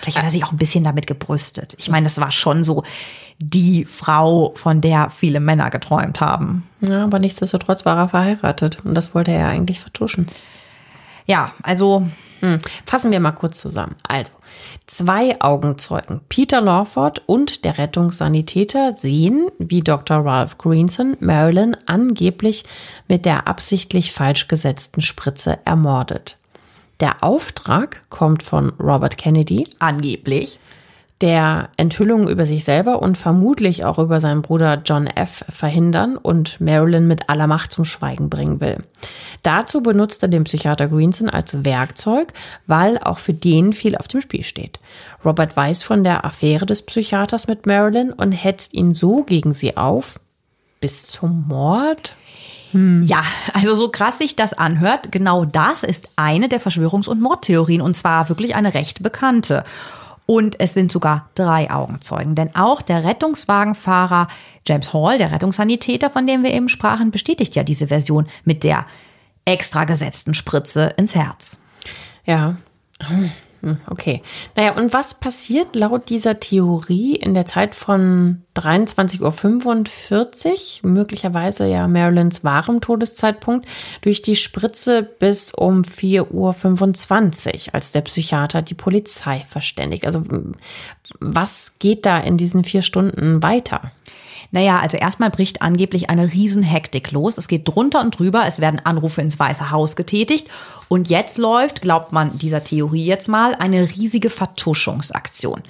Vielleicht 0.00 0.18
hat 0.18 0.24
er 0.24 0.30
sich 0.30 0.44
auch 0.44 0.52
ein 0.52 0.58
bisschen 0.58 0.84
damit 0.84 1.06
gebrüstet. 1.06 1.74
Ich 1.78 1.90
meine, 1.90 2.04
das 2.04 2.20
war 2.20 2.30
schon 2.30 2.64
so 2.64 2.82
die 3.38 3.86
Frau, 3.86 4.52
von 4.54 4.80
der 4.80 5.08
viele 5.08 5.40
Männer 5.40 5.70
geträumt 5.70 6.20
haben. 6.20 6.68
Ja, 6.80 7.04
aber 7.04 7.18
nichtsdestotrotz 7.18 7.86
war 7.86 7.96
er 7.96 8.08
verheiratet 8.08 8.78
und 8.84 8.94
das 8.94 9.14
wollte 9.14 9.30
er 9.30 9.48
eigentlich 9.48 9.80
vertuschen. 9.80 10.26
Ja, 11.26 11.52
also. 11.62 12.06
Fassen 12.86 13.12
wir 13.12 13.20
mal 13.20 13.32
kurz 13.32 13.60
zusammen. 13.60 13.96
Also, 14.06 14.32
zwei 14.86 15.40
Augenzeugen, 15.40 16.20
Peter 16.28 16.60
Lawford 16.60 17.22
und 17.26 17.64
der 17.64 17.78
Rettungssanitäter, 17.78 18.94
sehen, 18.96 19.48
wie 19.58 19.80
Dr. 19.80 20.24
Ralph 20.24 20.58
Greenson 20.58 21.16
Marilyn 21.20 21.76
angeblich 21.86 22.64
mit 23.08 23.24
der 23.26 23.46
absichtlich 23.46 24.12
falsch 24.12 24.48
gesetzten 24.48 25.00
Spritze 25.00 25.58
ermordet. 25.64 26.36
Der 27.00 27.24
Auftrag 27.24 28.02
kommt 28.10 28.42
von 28.42 28.70
Robert 28.78 29.16
Kennedy, 29.16 29.66
angeblich. 29.78 30.58
Der 31.20 31.68
Enthüllungen 31.76 32.28
über 32.28 32.46
sich 32.46 32.64
selber 32.64 33.02
und 33.02 33.18
vermutlich 33.18 33.84
auch 33.84 33.98
über 33.98 34.20
seinen 34.20 34.40
Bruder 34.40 34.80
John 34.84 35.06
F. 35.06 35.44
verhindern 35.50 36.16
und 36.16 36.60
Marilyn 36.60 37.06
mit 37.06 37.28
aller 37.28 37.46
Macht 37.46 37.72
zum 37.72 37.84
Schweigen 37.84 38.30
bringen 38.30 38.60
will. 38.60 38.78
Dazu 39.42 39.82
benutzt 39.82 40.22
er 40.22 40.28
den 40.28 40.44
Psychiater 40.44 40.88
Greenson 40.88 41.28
als 41.28 41.64
Werkzeug, 41.64 42.32
weil 42.66 42.98
auch 42.98 43.18
für 43.18 43.34
den 43.34 43.72
viel 43.72 43.96
auf 43.96 44.08
dem 44.08 44.22
Spiel 44.22 44.44
steht. 44.44 44.80
Robert 45.24 45.54
weiß 45.56 45.82
von 45.82 46.04
der 46.04 46.24
Affäre 46.24 46.64
des 46.64 46.82
Psychiaters 46.82 47.46
mit 47.46 47.66
Marilyn 47.66 48.12
und 48.12 48.32
hetzt 48.32 48.72
ihn 48.72 48.94
so 48.94 49.22
gegen 49.24 49.52
sie 49.52 49.76
auf, 49.76 50.18
bis 50.80 51.06
zum 51.06 51.46
Mord? 51.46 52.16
Ja, 53.02 53.22
also 53.52 53.74
so 53.74 53.88
krass 53.88 54.18
sich 54.18 54.36
das 54.36 54.54
anhört, 54.54 55.10
genau 55.10 55.44
das 55.44 55.82
ist 55.82 56.08
eine 56.16 56.48
der 56.48 56.60
Verschwörungs- 56.60 57.08
und 57.08 57.20
Mordtheorien 57.20 57.80
und 57.80 57.94
zwar 57.94 58.28
wirklich 58.28 58.54
eine 58.54 58.74
recht 58.74 59.02
bekannte. 59.02 59.64
Und 60.30 60.60
es 60.60 60.74
sind 60.74 60.92
sogar 60.92 61.28
drei 61.34 61.72
Augenzeugen, 61.72 62.36
denn 62.36 62.54
auch 62.54 62.82
der 62.82 63.02
Rettungswagenfahrer 63.02 64.28
James 64.64 64.94
Hall, 64.94 65.18
der 65.18 65.32
Rettungssanitäter, 65.32 66.08
von 66.08 66.24
dem 66.24 66.44
wir 66.44 66.52
eben 66.52 66.68
sprachen, 66.68 67.10
bestätigt 67.10 67.56
ja 67.56 67.64
diese 67.64 67.88
Version 67.88 68.28
mit 68.44 68.62
der 68.62 68.86
extra 69.44 69.82
gesetzten 69.86 70.34
Spritze 70.34 70.94
ins 70.96 71.16
Herz. 71.16 71.58
Ja. 72.26 72.54
Hm, 73.62 73.76
Okay. 73.88 74.22
Naja, 74.56 74.76
und 74.76 74.92
was 74.92 75.20
passiert 75.20 75.76
laut 75.76 76.08
dieser 76.08 76.40
Theorie 76.40 77.16
in 77.16 77.34
der 77.34 77.46
Zeit 77.46 77.74
von 77.74 78.42
23.45 78.56 80.84
Uhr, 80.84 80.90
möglicherweise 80.90 81.66
ja 81.66 81.86
Marilyns 81.86 82.42
wahrem 82.42 82.80
Todeszeitpunkt, 82.80 83.68
durch 84.02 84.22
die 84.22 84.36
Spritze 84.36 85.02
bis 85.02 85.52
um 85.52 85.82
4.25 85.82 87.68
Uhr, 87.68 87.74
als 87.74 87.92
der 87.92 88.00
Psychiater 88.02 88.62
die 88.62 88.74
Polizei 88.74 89.44
verständigt? 89.48 90.06
Also 90.06 90.24
was 91.20 91.72
geht 91.78 92.06
da 92.06 92.18
in 92.18 92.36
diesen 92.36 92.64
vier 92.64 92.82
Stunden 92.82 93.42
weiter? 93.42 93.92
Naja, 94.52 94.80
also 94.80 94.96
erstmal 94.96 95.30
bricht 95.30 95.62
angeblich 95.62 96.10
eine 96.10 96.32
Riesenhektik 96.32 97.12
los. 97.12 97.38
Es 97.38 97.46
geht 97.46 97.68
drunter 97.68 98.00
und 98.00 98.18
drüber, 98.18 98.44
es 98.46 98.60
werden 98.60 98.80
Anrufe 98.84 99.20
ins 99.20 99.38
Weiße 99.38 99.70
Haus 99.70 99.94
getätigt. 99.94 100.48
Und 100.88 101.08
jetzt 101.08 101.38
läuft, 101.38 101.82
glaubt 101.82 102.12
man 102.12 102.36
dieser 102.36 102.64
Theorie 102.64 103.04
jetzt 103.04 103.28
mal, 103.28 103.54
eine 103.54 103.88
riesige 103.88 104.28
Vertuschungsaktion. 104.28 105.62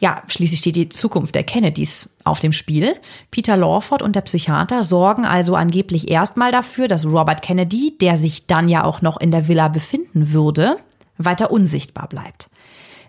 Ja, 0.00 0.20
schließlich 0.26 0.58
steht 0.58 0.74
die 0.74 0.88
Zukunft 0.88 1.36
der 1.36 1.44
Kennedys 1.44 2.10
auf 2.24 2.40
dem 2.40 2.50
Spiel. 2.50 2.96
Peter 3.30 3.56
Lawford 3.56 4.02
und 4.02 4.16
der 4.16 4.22
Psychiater 4.22 4.82
sorgen 4.82 5.24
also 5.24 5.54
angeblich 5.54 6.10
erstmal 6.10 6.50
dafür, 6.50 6.88
dass 6.88 7.06
Robert 7.06 7.40
Kennedy, 7.40 7.96
der 8.00 8.16
sich 8.16 8.48
dann 8.48 8.68
ja 8.68 8.82
auch 8.82 9.00
noch 9.00 9.20
in 9.20 9.30
der 9.30 9.46
Villa 9.46 9.68
befinden 9.68 10.32
würde, 10.32 10.76
weiter 11.18 11.52
unsichtbar 11.52 12.08
bleibt. 12.08 12.50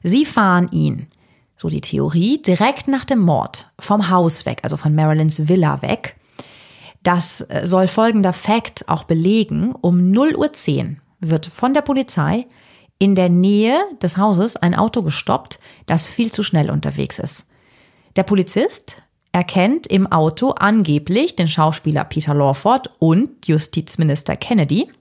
Sie 0.03 0.23
fahren 0.23 0.69
ihn 0.71 1.07
so 1.64 1.70
die 1.70 1.82
Theorie, 1.82 2.41
direkt 2.41 2.89
nach 2.89 3.05
dem 3.05 3.20
Mord 3.20 3.72
vom 3.80 4.09
Haus 4.09 4.45
weg, 4.45 4.59
also 4.64 4.76
von 4.76 4.93
Marilyns 4.93 5.47
Villa 5.47 5.82
weg. 5.82 6.18
Das 7.03 7.39
äh, 7.39 7.61
soll 7.64 7.88
folgender 7.88 8.34
Fakt 8.34 8.89
auch 8.89 9.05
belegen. 9.05 9.74
Um 9.80 10.11
0.10 10.11 10.89
Uhr 10.89 10.95
wird 11.22 11.45
von 11.45 11.74
der 11.74 11.82
Polizei 11.82 12.47
in 12.99 13.16
der 13.16 13.30
Nähe 13.30 13.82
des 14.01 14.18
Hauses 14.18 14.57
ein 14.57 14.76
Auto 14.76 15.03
gestoppt, 15.03 15.59
das 15.86 16.09
viel 16.09 16.34
zu 16.34 16.43
schnell 16.43 16.70
unterwegs 16.70 17.18
ist. 17.18 17.49
Der 18.18 18.24
Polizist 18.24 19.01
erkennt 19.32 19.88
im 19.88 20.11
Auto 20.11 20.49
angeblich 20.49 21.38
den 21.38 21.47
Schauspieler 21.47 22.03
Peter 22.03 22.34
Lawford 22.34 22.91
und 22.99 23.47
Justizminister 23.47 24.36
Kennedy. 24.36 24.91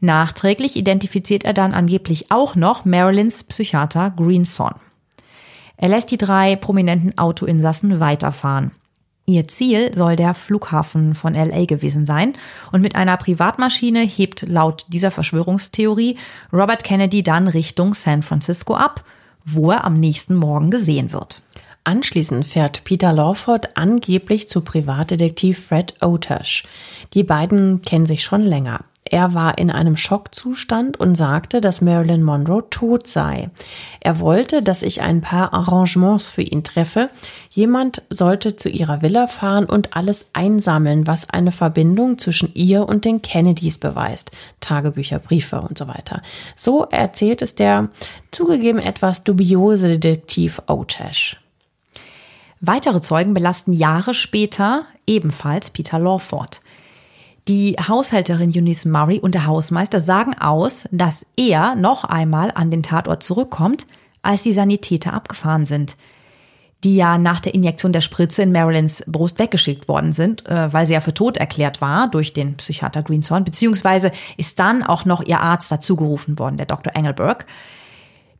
Nachträglich 0.00 0.76
identifiziert 0.76 1.44
er 1.46 1.54
dann 1.54 1.72
angeblich 1.72 2.30
auch 2.30 2.54
noch 2.54 2.84
Marilyns 2.84 3.44
Psychiater 3.44 4.10
Greenson. 4.10 4.74
Er 5.76 5.88
lässt 5.88 6.10
die 6.10 6.16
drei 6.16 6.56
prominenten 6.56 7.16
Autoinsassen 7.18 8.00
weiterfahren. 8.00 8.72
Ihr 9.28 9.48
Ziel 9.48 9.92
soll 9.92 10.14
der 10.14 10.34
Flughafen 10.34 11.14
von 11.14 11.34
LA 11.34 11.64
gewesen 11.64 12.06
sein 12.06 12.34
und 12.70 12.80
mit 12.80 12.94
einer 12.94 13.16
Privatmaschine 13.16 14.00
hebt 14.00 14.42
laut 14.42 14.86
dieser 14.88 15.10
Verschwörungstheorie 15.10 16.16
Robert 16.52 16.84
Kennedy 16.84 17.24
dann 17.24 17.48
Richtung 17.48 17.94
San 17.94 18.22
Francisco 18.22 18.74
ab, 18.74 19.04
wo 19.44 19.72
er 19.72 19.84
am 19.84 19.94
nächsten 19.94 20.36
Morgen 20.36 20.70
gesehen 20.70 21.12
wird. 21.12 21.42
Anschließend 21.82 22.46
fährt 22.46 22.84
Peter 22.84 23.12
Lawford 23.12 23.76
angeblich 23.76 24.48
zu 24.48 24.60
Privatdetektiv 24.60 25.66
Fred 25.66 25.94
Otash. 26.00 26.64
Die 27.14 27.22
beiden 27.24 27.82
kennen 27.82 28.06
sich 28.06 28.22
schon 28.22 28.42
länger. 28.42 28.84
Er 29.08 29.34
war 29.34 29.58
in 29.58 29.70
einem 29.70 29.96
Schockzustand 29.96 30.98
und 30.98 31.14
sagte, 31.14 31.60
dass 31.60 31.80
Marilyn 31.80 32.22
Monroe 32.24 32.68
tot 32.68 33.06
sei. 33.06 33.50
Er 34.00 34.18
wollte, 34.18 34.62
dass 34.62 34.82
ich 34.82 35.00
ein 35.00 35.20
paar 35.20 35.54
Arrangements 35.54 36.28
für 36.28 36.42
ihn 36.42 36.64
treffe. 36.64 37.08
Jemand 37.50 38.02
sollte 38.10 38.56
zu 38.56 38.68
ihrer 38.68 39.02
Villa 39.02 39.28
fahren 39.28 39.66
und 39.66 39.96
alles 39.96 40.30
einsammeln, 40.32 41.06
was 41.06 41.30
eine 41.30 41.52
Verbindung 41.52 42.18
zwischen 42.18 42.52
ihr 42.54 42.88
und 42.88 43.04
den 43.04 43.22
Kennedys 43.22 43.78
beweist. 43.78 44.32
Tagebücher, 44.60 45.20
Briefe 45.20 45.60
und 45.60 45.78
so 45.78 45.86
weiter. 45.86 46.20
So 46.56 46.84
erzählt 46.84 47.42
es 47.42 47.54
der 47.54 47.90
zugegeben 48.32 48.80
etwas 48.80 49.22
dubiose 49.22 49.98
Detektiv 49.98 50.60
Otash. 50.66 51.36
Weitere 52.60 53.00
Zeugen 53.00 53.34
belasten 53.34 53.72
Jahre 53.72 54.14
später 54.14 54.86
ebenfalls 55.06 55.70
Peter 55.70 55.98
Lawford. 55.98 56.60
Die 57.48 57.76
Haushälterin 57.76 58.52
Eunice 58.54 58.86
Murray 58.86 59.20
und 59.20 59.34
der 59.34 59.46
Hausmeister 59.46 60.00
sagen 60.00 60.34
aus, 60.34 60.88
dass 60.90 61.32
er 61.36 61.76
noch 61.76 62.04
einmal 62.04 62.50
an 62.54 62.70
den 62.70 62.82
Tatort 62.82 63.22
zurückkommt, 63.22 63.86
als 64.22 64.42
die 64.42 64.52
Sanitäter 64.52 65.12
abgefahren 65.12 65.64
sind 65.64 65.96
die 66.84 66.96
ja 66.96 67.18
nach 67.18 67.40
der 67.40 67.54
Injektion 67.54 67.92
der 67.92 68.00
Spritze 68.00 68.42
in 68.42 68.52
Marilyns 68.52 69.02
Brust 69.06 69.38
weggeschickt 69.38 69.88
worden 69.88 70.12
sind, 70.12 70.46
äh, 70.46 70.72
weil 70.72 70.86
sie 70.86 70.92
ja 70.92 71.00
für 71.00 71.14
tot 71.14 71.36
erklärt 71.36 71.80
war 71.80 72.08
durch 72.08 72.32
den 72.32 72.56
Psychiater 72.56 73.02
Greenthorn, 73.02 73.44
beziehungsweise 73.44 74.12
ist 74.36 74.58
dann 74.58 74.82
auch 74.82 75.04
noch 75.04 75.22
ihr 75.26 75.40
Arzt 75.40 75.72
dazugerufen 75.72 76.38
worden, 76.38 76.58
der 76.58 76.66
Dr. 76.66 76.94
Engelberg. 76.94 77.46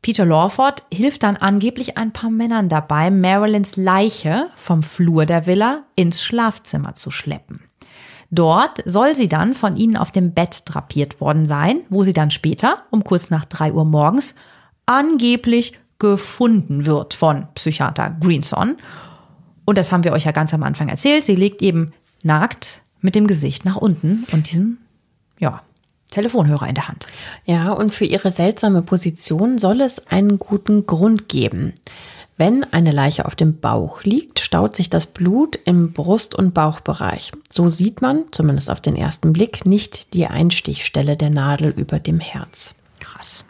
Peter 0.00 0.24
Lawford 0.24 0.84
hilft 0.92 1.24
dann 1.24 1.36
angeblich 1.36 1.98
ein 1.98 2.12
paar 2.12 2.30
Männern 2.30 2.68
dabei, 2.68 3.10
Marilyns 3.10 3.76
Leiche 3.76 4.46
vom 4.54 4.84
Flur 4.84 5.26
der 5.26 5.46
Villa 5.46 5.82
ins 5.96 6.22
Schlafzimmer 6.22 6.94
zu 6.94 7.10
schleppen. 7.10 7.65
Dort 8.36 8.82
soll 8.84 9.14
sie 9.14 9.28
dann 9.28 9.54
von 9.54 9.76
ihnen 9.76 9.96
auf 9.96 10.10
dem 10.10 10.32
Bett 10.32 10.62
drapiert 10.66 11.20
worden 11.20 11.46
sein, 11.46 11.80
wo 11.88 12.04
sie 12.04 12.12
dann 12.12 12.30
später, 12.30 12.82
um 12.90 13.02
kurz 13.02 13.30
nach 13.30 13.46
drei 13.46 13.72
Uhr 13.72 13.84
morgens, 13.84 14.34
angeblich 14.84 15.72
gefunden 15.98 16.84
wird 16.84 17.14
von 17.14 17.46
Psychiater 17.54 18.14
Greenson. 18.20 18.76
Und 19.64 19.78
das 19.78 19.90
haben 19.90 20.04
wir 20.04 20.12
euch 20.12 20.24
ja 20.24 20.32
ganz 20.32 20.52
am 20.52 20.62
Anfang 20.62 20.88
erzählt. 20.88 21.24
Sie 21.24 21.34
liegt 21.34 21.62
eben 21.62 21.92
nackt 22.22 22.82
mit 23.00 23.14
dem 23.14 23.26
Gesicht 23.26 23.64
nach 23.64 23.76
unten 23.76 24.26
und 24.32 24.50
diesem, 24.50 24.78
ja, 25.38 25.62
Telefonhörer 26.10 26.68
in 26.68 26.74
der 26.74 26.88
Hand. 26.88 27.06
Ja, 27.46 27.72
und 27.72 27.92
für 27.92 28.04
ihre 28.04 28.30
seltsame 28.30 28.82
Position 28.82 29.58
soll 29.58 29.80
es 29.80 30.06
einen 30.08 30.38
guten 30.38 30.86
Grund 30.86 31.28
geben. 31.28 31.74
Wenn 32.38 32.64
eine 32.64 32.92
Leiche 32.92 33.24
auf 33.24 33.34
dem 33.34 33.60
Bauch 33.60 34.02
liegt, 34.02 34.40
staut 34.40 34.76
sich 34.76 34.90
das 34.90 35.06
Blut 35.06 35.58
im 35.64 35.92
Brust- 35.92 36.34
und 36.34 36.52
Bauchbereich. 36.52 37.32
So 37.50 37.70
sieht 37.70 38.02
man, 38.02 38.24
zumindest 38.30 38.70
auf 38.70 38.82
den 38.82 38.94
ersten 38.94 39.32
Blick, 39.32 39.64
nicht 39.64 40.12
die 40.12 40.26
Einstichstelle 40.26 41.16
der 41.16 41.30
Nadel 41.30 41.70
über 41.70 41.98
dem 41.98 42.20
Herz. 42.20 42.74
Krass. 43.00 43.46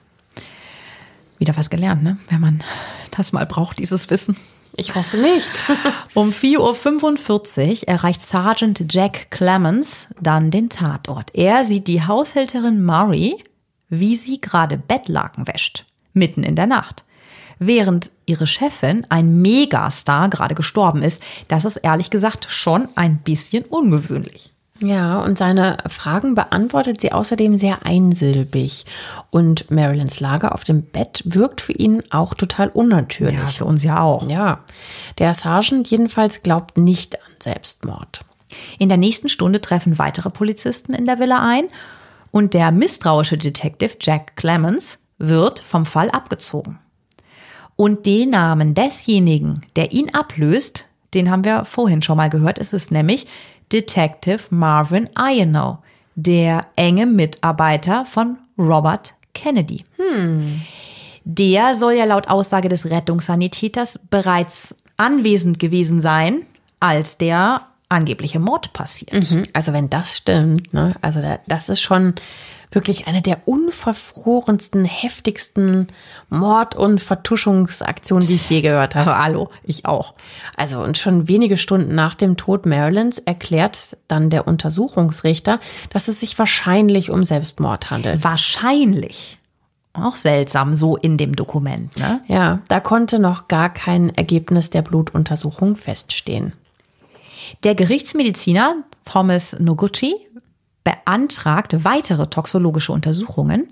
Wieder 1.38 1.56
was 1.56 1.68
gelernt, 1.68 2.04
ne? 2.04 2.16
Wenn 2.30 2.40
man 2.40 2.62
das 3.16 3.32
mal 3.32 3.44
braucht, 3.44 3.80
dieses 3.80 4.08
Wissen. 4.08 4.36
Ich 4.76 4.94
hoffe 4.94 5.16
nicht. 5.16 5.64
um 6.14 6.30
4.45 6.30 7.82
Uhr 7.82 7.88
erreicht 7.88 8.22
Sergeant 8.22 8.84
Jack 8.88 9.32
Clemens 9.32 10.08
dann 10.20 10.52
den 10.52 10.68
Tatort. 10.68 11.34
Er 11.34 11.64
sieht 11.64 11.88
die 11.88 12.04
Haushälterin 12.04 12.84
Murray, 12.84 13.42
wie 13.88 14.14
sie 14.14 14.40
gerade 14.40 14.76
Bettlaken 14.76 15.48
wäscht. 15.48 15.86
Mitten 16.12 16.44
in 16.44 16.54
der 16.54 16.66
Nacht. 16.66 17.05
Während 17.58 18.10
ihre 18.26 18.46
Chefin, 18.46 19.06
ein 19.08 19.40
Megastar, 19.40 20.28
gerade 20.28 20.54
gestorben 20.54 21.02
ist. 21.02 21.22
Das 21.48 21.64
ist 21.64 21.76
ehrlich 21.76 22.10
gesagt 22.10 22.46
schon 22.50 22.88
ein 22.96 23.18
bisschen 23.18 23.64
ungewöhnlich. 23.64 24.52
Ja, 24.80 25.22
und 25.22 25.38
seine 25.38 25.78
Fragen 25.88 26.34
beantwortet 26.34 27.00
sie 27.00 27.12
außerdem 27.12 27.56
sehr 27.58 27.86
einsilbig. 27.86 28.84
Und 29.30 29.70
Marilyns 29.70 30.20
Lage 30.20 30.52
auf 30.52 30.64
dem 30.64 30.82
Bett 30.82 31.22
wirkt 31.24 31.60
für 31.60 31.72
ihn 31.72 32.02
auch 32.10 32.34
total 32.34 32.68
unnatürlich. 32.68 33.38
Ja, 33.38 33.46
für 33.46 33.64
uns 33.64 33.82
ja 33.84 34.00
auch. 34.00 34.28
Ja. 34.28 34.60
Der 35.18 35.32
Sergeant 35.32 35.88
jedenfalls 35.88 36.42
glaubt 36.42 36.76
nicht 36.76 37.16
an 37.16 37.32
Selbstmord. 37.42 38.20
In 38.78 38.88
der 38.88 38.98
nächsten 38.98 39.28
Stunde 39.28 39.60
treffen 39.60 39.98
weitere 39.98 40.30
Polizisten 40.30 40.94
in 40.94 41.06
der 41.06 41.18
Villa 41.18 41.46
ein 41.46 41.68
und 42.30 42.54
der 42.54 42.70
misstrauische 42.70 43.38
Detective 43.38 43.96
Jack 44.00 44.36
Clemens 44.36 44.98
wird 45.18 45.58
vom 45.58 45.86
Fall 45.86 46.10
abgezogen. 46.10 46.78
Und 47.76 48.06
den 48.06 48.30
Namen 48.30 48.74
desjenigen, 48.74 49.60
der 49.76 49.92
ihn 49.92 50.14
ablöst, 50.14 50.86
den 51.14 51.30
haben 51.30 51.44
wir 51.44 51.64
vorhin 51.64 52.02
schon 52.02 52.16
mal 52.16 52.30
gehört. 52.30 52.58
Es 52.58 52.72
ist 52.72 52.90
nämlich 52.90 53.26
Detective 53.72 54.40
Marvin 54.50 55.08
Ianow, 55.18 55.78
der 56.14 56.66
enge 56.76 57.06
Mitarbeiter 57.06 58.04
von 58.04 58.38
Robert 58.58 59.14
Kennedy. 59.34 59.84
Hm. 59.96 60.62
Der 61.24 61.74
soll 61.74 61.94
ja 61.94 62.04
laut 62.04 62.28
Aussage 62.28 62.68
des 62.68 62.88
Rettungssanitäters 62.88 63.98
bereits 64.10 64.74
anwesend 64.96 65.58
gewesen 65.58 66.00
sein, 66.00 66.46
als 66.80 67.18
der 67.18 67.66
angebliche 67.88 68.38
Mord 68.38 68.72
passiert. 68.72 69.30
Mhm. 69.30 69.44
Also 69.52 69.72
wenn 69.72 69.90
das 69.90 70.16
stimmt, 70.16 70.74
ne? 70.74 70.96
also 71.02 71.20
das 71.46 71.68
ist 71.68 71.80
schon 71.80 72.14
wirklich 72.72 73.06
eine 73.06 73.22
der 73.22 73.46
unverfrorensten, 73.46 74.84
heftigsten 74.84 75.86
Mord- 76.28 76.74
und 76.74 77.00
Vertuschungsaktionen, 77.00 78.26
die 78.26 78.34
ich 78.34 78.50
je 78.50 78.60
gehört 78.60 78.94
habe. 78.94 79.16
Hallo, 79.22 79.50
ich 79.62 79.86
auch. 79.86 80.14
Also 80.56 80.80
und 80.80 80.98
schon 80.98 81.28
wenige 81.28 81.58
Stunden 81.58 81.94
nach 81.94 82.14
dem 82.14 82.36
Tod 82.36 82.66
Marilyns 82.66 83.18
erklärt 83.18 83.96
dann 84.08 84.30
der 84.30 84.48
Untersuchungsrichter, 84.48 85.60
dass 85.90 86.08
es 86.08 86.20
sich 86.20 86.38
wahrscheinlich 86.38 87.10
um 87.10 87.24
Selbstmord 87.24 87.90
handelt. 87.90 88.24
Wahrscheinlich. 88.24 89.38
Auch 89.92 90.16
seltsam 90.16 90.74
so 90.74 90.96
in 90.96 91.16
dem 91.16 91.36
Dokument, 91.36 91.96
ne? 91.96 92.20
Ja, 92.26 92.58
da 92.68 92.80
konnte 92.80 93.18
noch 93.18 93.48
gar 93.48 93.72
kein 93.72 94.14
Ergebnis 94.14 94.68
der 94.68 94.82
Blutuntersuchung 94.82 95.74
feststehen. 95.74 96.52
Der 97.64 97.74
Gerichtsmediziner 97.74 98.84
Thomas 99.04 99.56
Noguchi 99.58 100.14
beantragt 100.84 101.84
weitere 101.84 102.26
toxologische 102.26 102.92
Untersuchungen. 102.92 103.68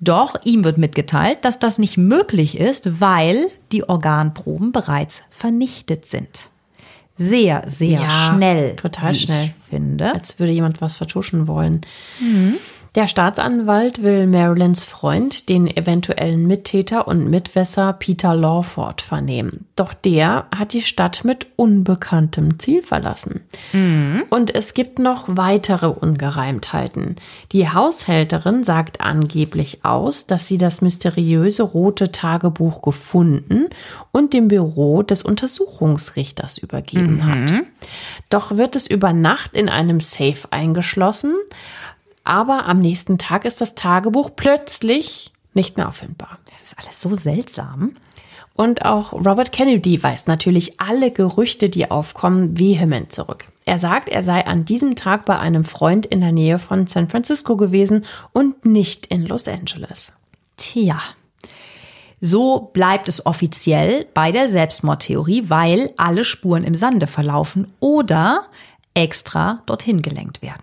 Doch 0.00 0.34
ihm 0.44 0.64
wird 0.64 0.78
mitgeteilt, 0.78 1.38
dass 1.42 1.58
das 1.58 1.78
nicht 1.78 1.96
möglich 1.96 2.58
ist, 2.58 3.00
weil 3.00 3.48
die 3.72 3.88
Organproben 3.88 4.72
bereits 4.72 5.22
vernichtet 5.30 6.06
sind. 6.06 6.50
Sehr, 7.16 7.62
sehr 7.66 8.00
ja, 8.00 8.34
schnell. 8.34 8.76
Total 8.76 9.14
schnell. 9.14 9.46
Ich 9.46 9.68
finde. 9.68 10.12
Als 10.12 10.38
würde 10.38 10.52
jemand 10.52 10.80
was 10.80 10.96
vertuschen 10.96 11.46
wollen. 11.46 11.82
Mhm. 12.20 12.54
Der 12.94 13.08
Staatsanwalt 13.08 14.04
will 14.04 14.28
Marilyns 14.28 14.84
Freund, 14.84 15.48
den 15.48 15.66
eventuellen 15.66 16.46
Mittäter 16.46 17.08
und 17.08 17.28
Mitwässer 17.28 17.92
Peter 17.92 18.36
Lawford, 18.36 19.00
vernehmen. 19.00 19.66
Doch 19.74 19.94
der 19.94 20.46
hat 20.54 20.74
die 20.74 20.82
Stadt 20.82 21.24
mit 21.24 21.48
unbekanntem 21.56 22.60
Ziel 22.60 22.84
verlassen. 22.84 23.40
Mhm. 23.72 24.22
Und 24.30 24.54
es 24.54 24.74
gibt 24.74 25.00
noch 25.00 25.24
weitere 25.26 25.88
Ungereimtheiten. 25.88 27.16
Die 27.50 27.68
Haushälterin 27.68 28.62
sagt 28.62 29.00
angeblich 29.00 29.84
aus, 29.84 30.28
dass 30.28 30.46
sie 30.46 30.58
das 30.58 30.80
mysteriöse 30.80 31.64
rote 31.64 32.12
Tagebuch 32.12 32.80
gefunden 32.80 33.70
und 34.12 34.32
dem 34.32 34.46
Büro 34.46 35.02
des 35.02 35.22
Untersuchungsrichters 35.22 36.58
übergeben 36.58 37.16
mhm. 37.16 37.26
hat. 37.26 37.52
Doch 38.30 38.56
wird 38.56 38.76
es 38.76 38.86
über 38.86 39.12
Nacht 39.12 39.56
in 39.56 39.68
einem 39.68 39.98
Safe 39.98 40.46
eingeschlossen 40.52 41.34
aber 42.24 42.66
am 42.66 42.80
nächsten 42.80 43.18
Tag 43.18 43.44
ist 43.44 43.60
das 43.60 43.74
Tagebuch 43.74 44.30
plötzlich 44.34 45.32
nicht 45.52 45.76
mehr 45.76 45.88
auffindbar. 45.88 46.38
Das 46.50 46.62
ist 46.62 46.78
alles 46.78 47.00
so 47.00 47.14
seltsam. 47.14 47.96
Und 48.56 48.84
auch 48.84 49.12
Robert 49.12 49.52
Kennedy 49.52 50.02
weist 50.02 50.28
natürlich 50.28 50.80
alle 50.80 51.10
Gerüchte, 51.10 51.68
die 51.68 51.90
aufkommen, 51.90 52.58
vehement 52.58 53.12
zurück. 53.12 53.48
Er 53.64 53.78
sagt, 53.78 54.08
er 54.08 54.22
sei 54.22 54.46
an 54.46 54.64
diesem 54.64 54.94
Tag 54.94 55.26
bei 55.26 55.38
einem 55.38 55.64
Freund 55.64 56.06
in 56.06 56.20
der 56.20 56.32
Nähe 56.32 56.58
von 56.58 56.86
San 56.86 57.08
Francisco 57.08 57.56
gewesen 57.56 58.04
und 58.32 58.64
nicht 58.64 59.06
in 59.06 59.26
Los 59.26 59.48
Angeles. 59.48 60.12
Tja. 60.56 61.00
So 62.20 62.70
bleibt 62.72 63.08
es 63.08 63.26
offiziell 63.26 64.06
bei 64.14 64.30
der 64.30 64.48
Selbstmordtheorie, 64.48 65.50
weil 65.50 65.92
alle 65.96 66.24
Spuren 66.24 66.64
im 66.64 66.74
Sande 66.74 67.06
verlaufen 67.06 67.72
oder 67.80 68.46
extra 68.94 69.62
dorthin 69.66 70.00
gelenkt 70.00 70.42
werden. 70.42 70.62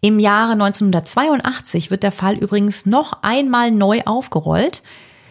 Im 0.00 0.20
Jahre 0.20 0.52
1982 0.52 1.90
wird 1.90 2.04
der 2.04 2.12
Fall 2.12 2.36
übrigens 2.36 2.86
noch 2.86 3.22
einmal 3.22 3.72
neu 3.72 4.02
aufgerollt. 4.04 4.82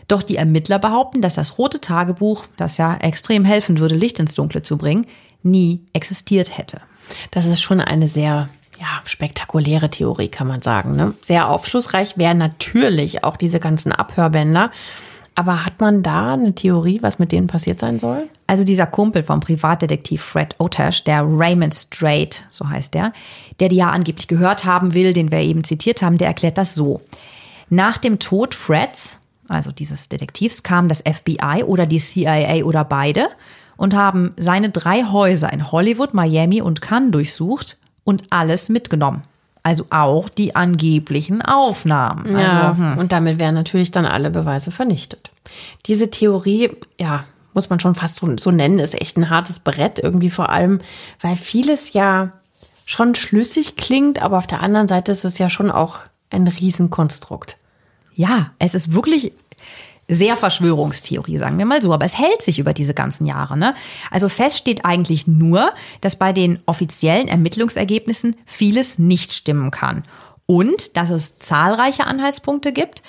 Doch 0.07 0.23
die 0.23 0.37
Ermittler 0.37 0.79
behaupten, 0.79 1.21
dass 1.21 1.35
das 1.35 1.57
rote 1.57 1.79
Tagebuch, 1.79 2.45
das 2.57 2.77
ja 2.77 2.95
extrem 2.97 3.45
helfen 3.45 3.79
würde, 3.79 3.95
Licht 3.95 4.19
ins 4.19 4.35
Dunkle 4.35 4.61
zu 4.61 4.77
bringen, 4.77 5.07
nie 5.41 5.81
existiert 5.93 6.57
hätte. 6.57 6.81
Das 7.31 7.45
ist 7.45 7.61
schon 7.61 7.79
eine 7.79 8.09
sehr 8.09 8.49
ja, 8.79 8.87
spektakuläre 9.05 9.89
Theorie, 9.89 10.27
kann 10.27 10.47
man 10.47 10.61
sagen. 10.61 10.95
Ne? 10.95 11.13
Sehr 11.21 11.49
aufschlussreich 11.49 12.17
wären 12.17 12.37
natürlich 12.37 13.23
auch 13.23 13.37
diese 13.37 13.59
ganzen 13.59 13.91
Abhörbänder. 13.91 14.71
Aber 15.37 15.63
hat 15.63 15.79
man 15.79 16.01
da 16.01 16.33
eine 16.33 16.55
Theorie, 16.55 17.03
was 17.03 17.19
mit 17.19 17.31
denen 17.31 17.45
passiert 17.45 17.79
sein 17.79 17.99
soll? 17.99 18.27
Also 18.47 18.63
dieser 18.63 18.87
Kumpel 18.87 19.21
vom 19.21 19.39
Privatdetektiv 19.39 20.19
Fred 20.19 20.55
Otash, 20.57 21.03
der 21.03 21.21
Raymond 21.23 21.75
Strait, 21.75 22.43
so 22.49 22.67
heißt 22.67 22.95
der, 22.95 23.13
der 23.59 23.69
die 23.69 23.75
ja 23.75 23.91
angeblich 23.91 24.27
gehört 24.27 24.65
haben 24.65 24.95
will, 24.95 25.13
den 25.13 25.31
wir 25.31 25.37
eben 25.37 25.63
zitiert 25.63 26.01
haben, 26.01 26.17
der 26.17 26.29
erklärt 26.29 26.57
das 26.57 26.73
so. 26.73 27.01
Nach 27.69 27.99
dem 27.99 28.17
Tod 28.17 28.55
Freds, 28.55 29.19
also 29.47 29.71
dieses 29.71 30.09
Detektivs, 30.09 30.63
kam 30.63 30.87
das 30.87 31.03
FBI 31.03 31.63
oder 31.63 31.85
die 31.85 31.99
CIA 31.99 32.63
oder 32.63 32.83
beide 32.83 33.27
und 33.75 33.93
haben 33.93 34.33
seine 34.37 34.71
drei 34.71 35.03
Häuser 35.03 35.53
in 35.53 35.71
Hollywood, 35.71 36.15
Miami 36.15 36.63
und 36.63 36.81
Cannes 36.81 37.11
durchsucht 37.11 37.77
und 38.03 38.23
alles 38.31 38.69
mitgenommen. 38.69 39.21
Also 39.67 39.85
auch 39.89 40.29
die 40.29 40.55
angeblichen 40.55 41.41
Aufnahmen. 41.41 42.31
Ja, 42.31 42.69
also, 42.69 42.77
hm. 42.77 42.97
und 42.99 43.11
damit 43.11 43.37
wären 43.37 43.53
natürlich 43.53 43.91
dann 43.91 44.05
alle 44.05 44.29
Beweise 44.29 44.71
vernichtet. 44.71 45.29
Diese 45.87 46.09
Theorie, 46.09 46.71
ja, 46.97 47.25
muss 47.53 47.69
man 47.69 47.81
schon 47.81 47.93
fast 47.93 48.15
so, 48.15 48.37
so 48.37 48.49
nennen, 48.49 48.79
ist 48.79 48.93
echt 48.93 49.17
ein 49.17 49.29
hartes 49.29 49.59
Brett 49.59 49.99
irgendwie 49.99 50.29
vor 50.29 50.47
allem, 50.47 50.79
weil 51.19 51.35
vieles 51.35 51.91
ja 51.91 52.31
schon 52.85 53.13
schlüssig 53.13 53.75
klingt, 53.75 54.21
aber 54.21 54.37
auf 54.37 54.47
der 54.47 54.63
anderen 54.63 54.87
Seite 54.87 55.11
ist 55.11 55.25
es 55.25 55.37
ja 55.37 55.49
schon 55.49 55.69
auch 55.69 55.97
ein 56.29 56.47
Riesenkonstrukt. 56.47 57.57
Ja, 58.15 58.51
es 58.59 58.73
ist 58.73 58.93
wirklich 58.93 59.33
sehr 60.07 60.37
Verschwörungstheorie, 60.37 61.37
sagen 61.37 61.57
wir 61.57 61.65
mal 61.65 61.81
so, 61.81 61.93
aber 61.93 62.05
es 62.05 62.17
hält 62.17 62.41
sich 62.41 62.59
über 62.59 62.73
diese 62.73 62.93
ganzen 62.93 63.25
Jahre. 63.25 63.57
Ne? 63.57 63.73
Also 64.09 64.29
fest 64.29 64.57
steht 64.57 64.85
eigentlich 64.85 65.27
nur, 65.27 65.71
dass 66.01 66.15
bei 66.15 66.31
den 66.31 66.59
offiziellen 66.65 67.27
Ermittlungsergebnissen 67.27 68.35
vieles 68.45 68.99
nicht 68.99 69.33
stimmen 69.33 69.71
kann 69.71 70.03
und 70.45 70.95
dass 70.95 71.09
es 71.09 71.35
zahlreiche 71.35 72.07
Anhaltspunkte 72.07 72.71
gibt, 72.71 73.03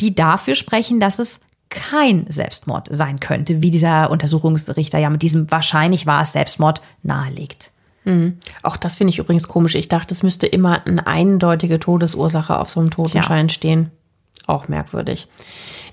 die 0.00 0.14
dafür 0.14 0.54
sprechen, 0.54 1.00
dass 1.00 1.18
es 1.18 1.40
kein 1.70 2.26
Selbstmord 2.28 2.88
sein 2.90 3.18
könnte, 3.18 3.62
wie 3.62 3.70
dieser 3.70 4.10
Untersuchungsrichter 4.10 4.98
ja 4.98 5.08
mit 5.08 5.22
diesem 5.22 5.50
wahrscheinlich 5.50 6.04
war 6.04 6.20
es 6.20 6.32
Selbstmord 6.32 6.82
nahelegt. 7.02 7.72
Mhm. 8.04 8.38
Auch 8.62 8.76
das 8.76 8.96
finde 8.96 9.12
ich 9.12 9.18
übrigens 9.18 9.48
komisch. 9.48 9.74
Ich 9.74 9.88
dachte, 9.88 10.12
es 10.12 10.22
müsste 10.22 10.46
immer 10.46 10.86
eine 10.86 11.06
eindeutige 11.06 11.78
Todesursache 11.78 12.58
auf 12.58 12.68
so 12.68 12.80
einem 12.80 12.90
Totenschein 12.90 13.48
Tja. 13.48 13.54
stehen. 13.54 13.90
Auch 14.46 14.68
merkwürdig. 14.68 15.28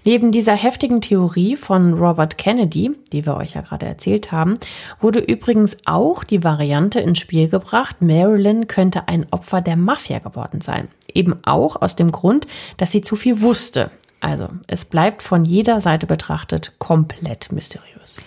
Neben 0.06 0.32
dieser 0.32 0.53
heftigen 0.53 1.02
Theorie 1.02 1.56
von 1.56 1.94
Robert 1.94 2.38
Kennedy, 2.38 2.91
die 3.11 3.26
wir 3.26 3.36
euch 3.38 3.53
ja 3.53 3.61
gerade 3.61 3.86
erzählt 3.86 4.32
haben, 4.32 4.56
wurde 4.99 5.20
übrigens 5.20 5.78
auch 5.86 6.24
die 6.24 6.44
Variante 6.44 6.99
ins 6.99 7.20
Spiel 7.20 7.48
gebracht, 7.48 8.02
Marilyn 8.02 8.68
könnte 8.68 9.07
ein 9.07 9.28
Opfer 9.32 9.61
der 9.61 9.76
Mafia 9.76 10.20
geworden 10.20 10.61
sein. 10.61 10.88
Eben 11.14 11.36
auch 11.44 11.82
aus 11.82 11.95
dem 11.95 12.11
Grund, 12.11 12.48
dass 12.78 12.91
sie 12.91 13.02
zu 13.02 13.16
viel 13.16 13.41
wusste. 13.41 13.91
Also, 14.22 14.48
es 14.68 14.86
bleibt 14.86 15.22
von 15.22 15.45
jeder 15.45 15.80
Seite 15.80 16.07
betrachtet 16.07 16.74
komplett 16.80 17.52
mysteriös. 17.52 18.22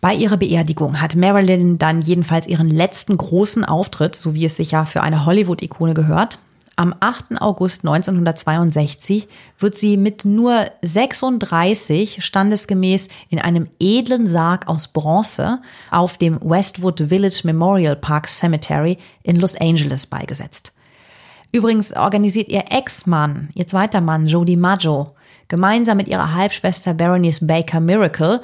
Bei 0.00 0.14
ihrer 0.14 0.38
Beerdigung 0.38 1.00
hat 1.00 1.14
Marilyn 1.14 1.76
dann 1.78 2.00
jedenfalls 2.00 2.46
ihren 2.46 2.70
letzten 2.70 3.18
großen 3.18 3.64
Auftritt, 3.64 4.16
so 4.16 4.34
wie 4.34 4.46
es 4.46 4.56
sich 4.56 4.70
ja 4.70 4.86
für 4.86 5.02
eine 5.02 5.26
Hollywood-Ikone 5.26 5.94
gehört. 5.94 6.38
Am 6.80 6.94
8. 6.98 7.42
August 7.42 7.84
1962 7.84 9.28
wird 9.58 9.76
sie 9.76 9.98
mit 9.98 10.24
nur 10.24 10.64
36 10.80 12.24
standesgemäß 12.24 13.08
in 13.28 13.38
einem 13.38 13.68
edlen 13.78 14.26
Sarg 14.26 14.66
aus 14.66 14.88
Bronze 14.88 15.60
auf 15.90 16.16
dem 16.16 16.40
Westwood 16.40 17.00
Village 17.00 17.42
Memorial 17.44 17.96
Park 17.96 18.28
Cemetery 18.28 18.96
in 19.22 19.36
Los 19.36 19.56
Angeles 19.56 20.06
beigesetzt. 20.06 20.72
Übrigens 21.52 21.94
organisiert 21.94 22.48
ihr 22.48 22.64
Ex-Mann, 22.70 23.50
ihr 23.52 23.66
zweiter 23.66 24.00
Mann, 24.00 24.26
Joe 24.26 24.46
DiMaggio, 24.46 25.08
gemeinsam 25.48 25.98
mit 25.98 26.08
ihrer 26.08 26.32
Halbschwester 26.32 26.94
Berenice 26.94 27.46
Baker 27.46 27.80
Miracle 27.80 28.40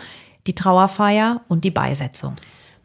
die 0.46 0.54
Trauerfeier 0.54 1.40
und 1.48 1.64
die 1.64 1.70
Beisetzung. 1.70 2.36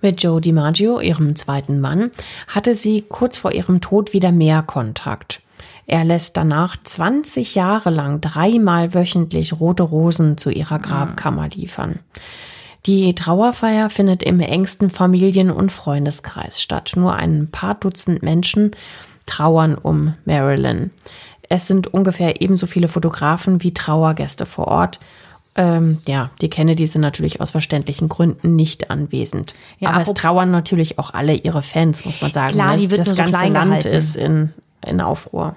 Mit 0.02 0.24
Joe 0.24 0.42
DiMaggio, 0.42 1.00
ihrem 1.00 1.36
zweiten 1.36 1.80
Mann, 1.80 2.10
hatte 2.48 2.74
sie 2.74 3.04
kurz 3.08 3.38
vor 3.38 3.52
ihrem 3.52 3.82
Tod 3.82 4.14
wieder 4.14 4.32
mehr 4.32 4.64
Kontakt. 4.64 5.42
Er 5.86 6.04
lässt 6.04 6.38
danach 6.38 6.76
20 6.82 7.54
Jahre 7.54 7.90
lang 7.92 8.20
dreimal 8.22 8.94
wöchentlich 8.94 9.60
rote 9.60 9.84
Rosen 9.84 10.38
zu 10.38 10.50
ihrer 10.50 10.80
Grabkammer 10.80 11.50
liefern. 11.50 12.00
Die 12.88 13.14
Trauerfeier 13.14 13.92
findet 13.92 14.24
im 14.24 14.40
engsten 14.40 14.90
Familien- 14.90 15.52
und 15.52 15.72
Freundeskreis 15.72 16.62
statt. 16.62 16.94
Nur 16.96 17.14
ein 17.14 17.50
paar 17.52 17.76
Dutzend 17.76 18.24
Menschen 18.24 18.72
trauern 19.28 19.76
um 19.76 20.16
Marilyn. 20.26 20.90
Es 21.48 21.68
sind 21.68 21.94
ungefähr 21.94 22.42
ebenso 22.42 22.66
viele 22.66 22.88
Fotografen 22.88 23.62
wie 23.62 23.74
Trauergäste 23.74 24.46
vor 24.46 24.68
Ort. 24.68 25.00
Ähm, 25.56 25.98
ja, 26.08 26.30
die 26.40 26.50
Kennedy 26.50 26.88
sind 26.88 27.02
natürlich 27.02 27.42
aus 27.42 27.52
verständlichen 27.52 28.08
Gründen 28.08 28.56
nicht 28.56 28.90
anwesend. 28.90 29.54
Ja, 29.80 29.90
aber 29.90 30.04
es 30.04 30.14
trauern 30.14 30.50
natürlich 30.50 30.98
auch 30.98 31.14
alle 31.14 31.34
ihre 31.34 31.62
Fans, 31.62 32.06
muss 32.06 32.22
man 32.22 32.32
sagen. 32.32 32.54
Klar, 32.54 32.74
ne? 32.74 32.78
die 32.78 32.92
wird 32.92 33.02
das 33.02 33.18
ganze 33.18 33.48
so 33.48 33.52
Land 33.52 33.86
ist 33.86 34.16
in, 34.16 34.54
in 34.86 35.02
Aufruhr. 35.02 35.56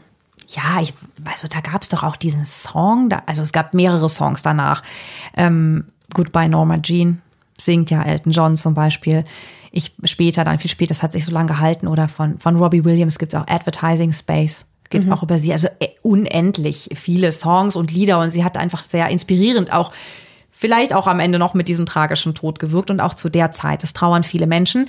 Ja, 0.49 0.81
ich, 0.83 0.95
also 1.25 1.47
da 1.49 1.61
gab 1.61 1.83
es 1.83 1.89
doch 1.89 2.03
auch 2.03 2.17
diesen 2.17 2.45
Song, 2.45 3.09
da, 3.09 3.23
also 3.27 3.43
es 3.43 3.53
gab 3.53 3.73
mehrere 3.73 4.09
Songs 4.09 4.43
danach. 4.43 4.83
Ähm, 5.37 5.85
Goodbye 6.13 6.49
Norma 6.49 6.79
Jean 6.79 7.23
singt 7.59 7.91
ja 7.91 8.03
Elton 8.03 8.33
John 8.33 8.57
zum 8.57 8.75
Beispiel. 8.75 9.25
Ich 9.71 9.95
später, 10.05 10.45
dann 10.45 10.59
viel 10.59 10.71
später, 10.71 10.89
das 10.89 11.03
hat 11.03 11.13
sich 11.13 11.25
so 11.25 11.33
lange 11.33 11.49
gehalten. 11.49 11.89
Oder 11.89 12.09
von, 12.09 12.39
von 12.39 12.57
Robbie 12.57 12.85
Williams 12.85 13.19
gibt 13.19 13.33
es 13.33 13.41
auch 13.41 13.47
Advertising 13.49 14.13
Space 14.13 14.67
geht 14.95 15.07
mhm. 15.07 15.13
auch 15.13 15.23
über 15.23 15.39
sie. 15.39 15.53
Also 15.53 15.69
äh, 15.81 15.89
unendlich 16.03 16.91
viele 16.95 17.33
Songs 17.33 17.77
und 17.77 17.93
Lieder 17.93 18.19
und 18.21 18.31
sie 18.31 18.45
hat 18.45 18.57
einfach 18.57 18.83
sehr 18.83 19.09
inspirierend 19.09 19.73
auch 19.73 19.93
vielleicht 20.51 20.95
auch 20.95 21.09
am 21.09 21.21
Ende 21.21 21.39
noch 21.39 21.55
mit 21.55 21.69
diesem 21.69 21.85
tragischen 21.85 22.35
Tod 22.35 22.59
gewirkt 22.59 22.91
und 22.91 23.01
auch 23.01 23.15
zu 23.15 23.29
der 23.29 23.51
Zeit. 23.51 23.83
Es 23.83 23.93
trauern 23.93 24.23
viele 24.23 24.47
Menschen. 24.47 24.87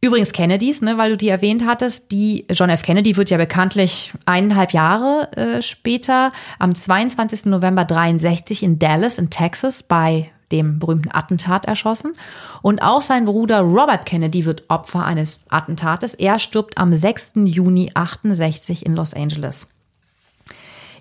Übrigens 0.00 0.32
Kennedys, 0.32 0.82
ne, 0.82 0.98
weil 0.98 1.10
du 1.10 1.16
die 1.16 1.28
erwähnt 1.28 1.64
hattest, 1.66 2.10
die 2.10 2.46
John 2.50 2.70
F. 2.70 2.82
Kennedy 2.82 3.16
wird 3.16 3.30
ja 3.30 3.38
bekanntlich 3.38 4.12
eineinhalb 4.24 4.72
Jahre 4.72 5.30
äh, 5.36 5.62
später 5.62 6.32
am 6.58 6.74
22. 6.74 7.46
November 7.46 7.84
63 7.84 8.62
in 8.62 8.78
Dallas 8.78 9.18
in 9.18 9.30
Texas 9.30 9.82
bei 9.82 10.30
dem 10.52 10.78
berühmten 10.78 11.10
Attentat 11.12 11.66
erschossen. 11.66 12.14
Und 12.62 12.82
auch 12.82 13.02
sein 13.02 13.24
Bruder 13.26 13.60
Robert 13.60 14.06
Kennedy 14.06 14.44
wird 14.44 14.64
Opfer 14.68 15.04
eines 15.04 15.44
Attentates. 15.48 16.14
Er 16.14 16.38
stirbt 16.38 16.78
am 16.78 16.94
6. 16.94 17.32
Juni 17.44 17.90
68 17.94 18.86
in 18.86 18.94
Los 18.94 19.14
Angeles. 19.14 19.70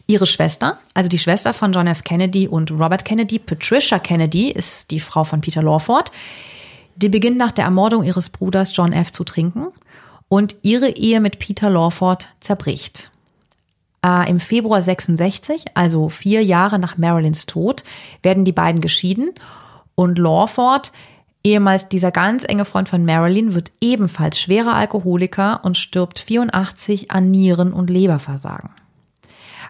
Ihre 0.07 0.27
Schwester, 0.27 0.77
also 0.93 1.09
die 1.09 1.17
Schwester 1.17 1.53
von 1.53 1.73
John 1.73 1.87
F. 1.87 2.03
Kennedy 2.03 2.47
und 2.47 2.71
Robert 2.71 3.05
Kennedy, 3.05 3.39
Patricia 3.39 3.97
Kennedy, 3.97 4.51
ist 4.51 4.91
die 4.91 4.99
Frau 4.99 5.23
von 5.23 5.41
Peter 5.41 5.63
Lawford. 5.63 6.11
Die 6.95 7.09
beginnt 7.09 7.37
nach 7.37 7.51
der 7.51 7.65
Ermordung 7.65 8.03
ihres 8.03 8.29
Bruders 8.29 8.75
John 8.75 8.93
F. 8.93 9.11
zu 9.11 9.23
trinken 9.23 9.67
und 10.27 10.57
ihre 10.61 10.89
Ehe 10.89 11.19
mit 11.19 11.39
Peter 11.39 11.69
Lawford 11.69 12.29
zerbricht. 12.39 13.09
Äh, 14.05 14.29
Im 14.29 14.39
Februar 14.39 14.81
66, 14.81 15.65
also 15.73 16.09
vier 16.09 16.43
Jahre 16.43 16.77
nach 16.77 16.97
Marilyns 16.97 17.47
Tod, 17.47 17.83
werden 18.21 18.45
die 18.45 18.51
beiden 18.51 18.81
geschieden 18.81 19.31
und 19.95 20.19
Lawford, 20.19 20.91
ehemals 21.43 21.89
dieser 21.89 22.11
ganz 22.11 22.43
enge 22.43 22.65
Freund 22.65 22.87
von 22.87 23.03
Marilyn, 23.03 23.55
wird 23.55 23.71
ebenfalls 23.81 24.39
schwerer 24.39 24.75
Alkoholiker 24.75 25.61
und 25.63 25.77
stirbt 25.77 26.19
84 26.19 27.09
an 27.11 27.31
Nieren- 27.31 27.73
und 27.73 27.89
Leberversagen. 27.89 28.69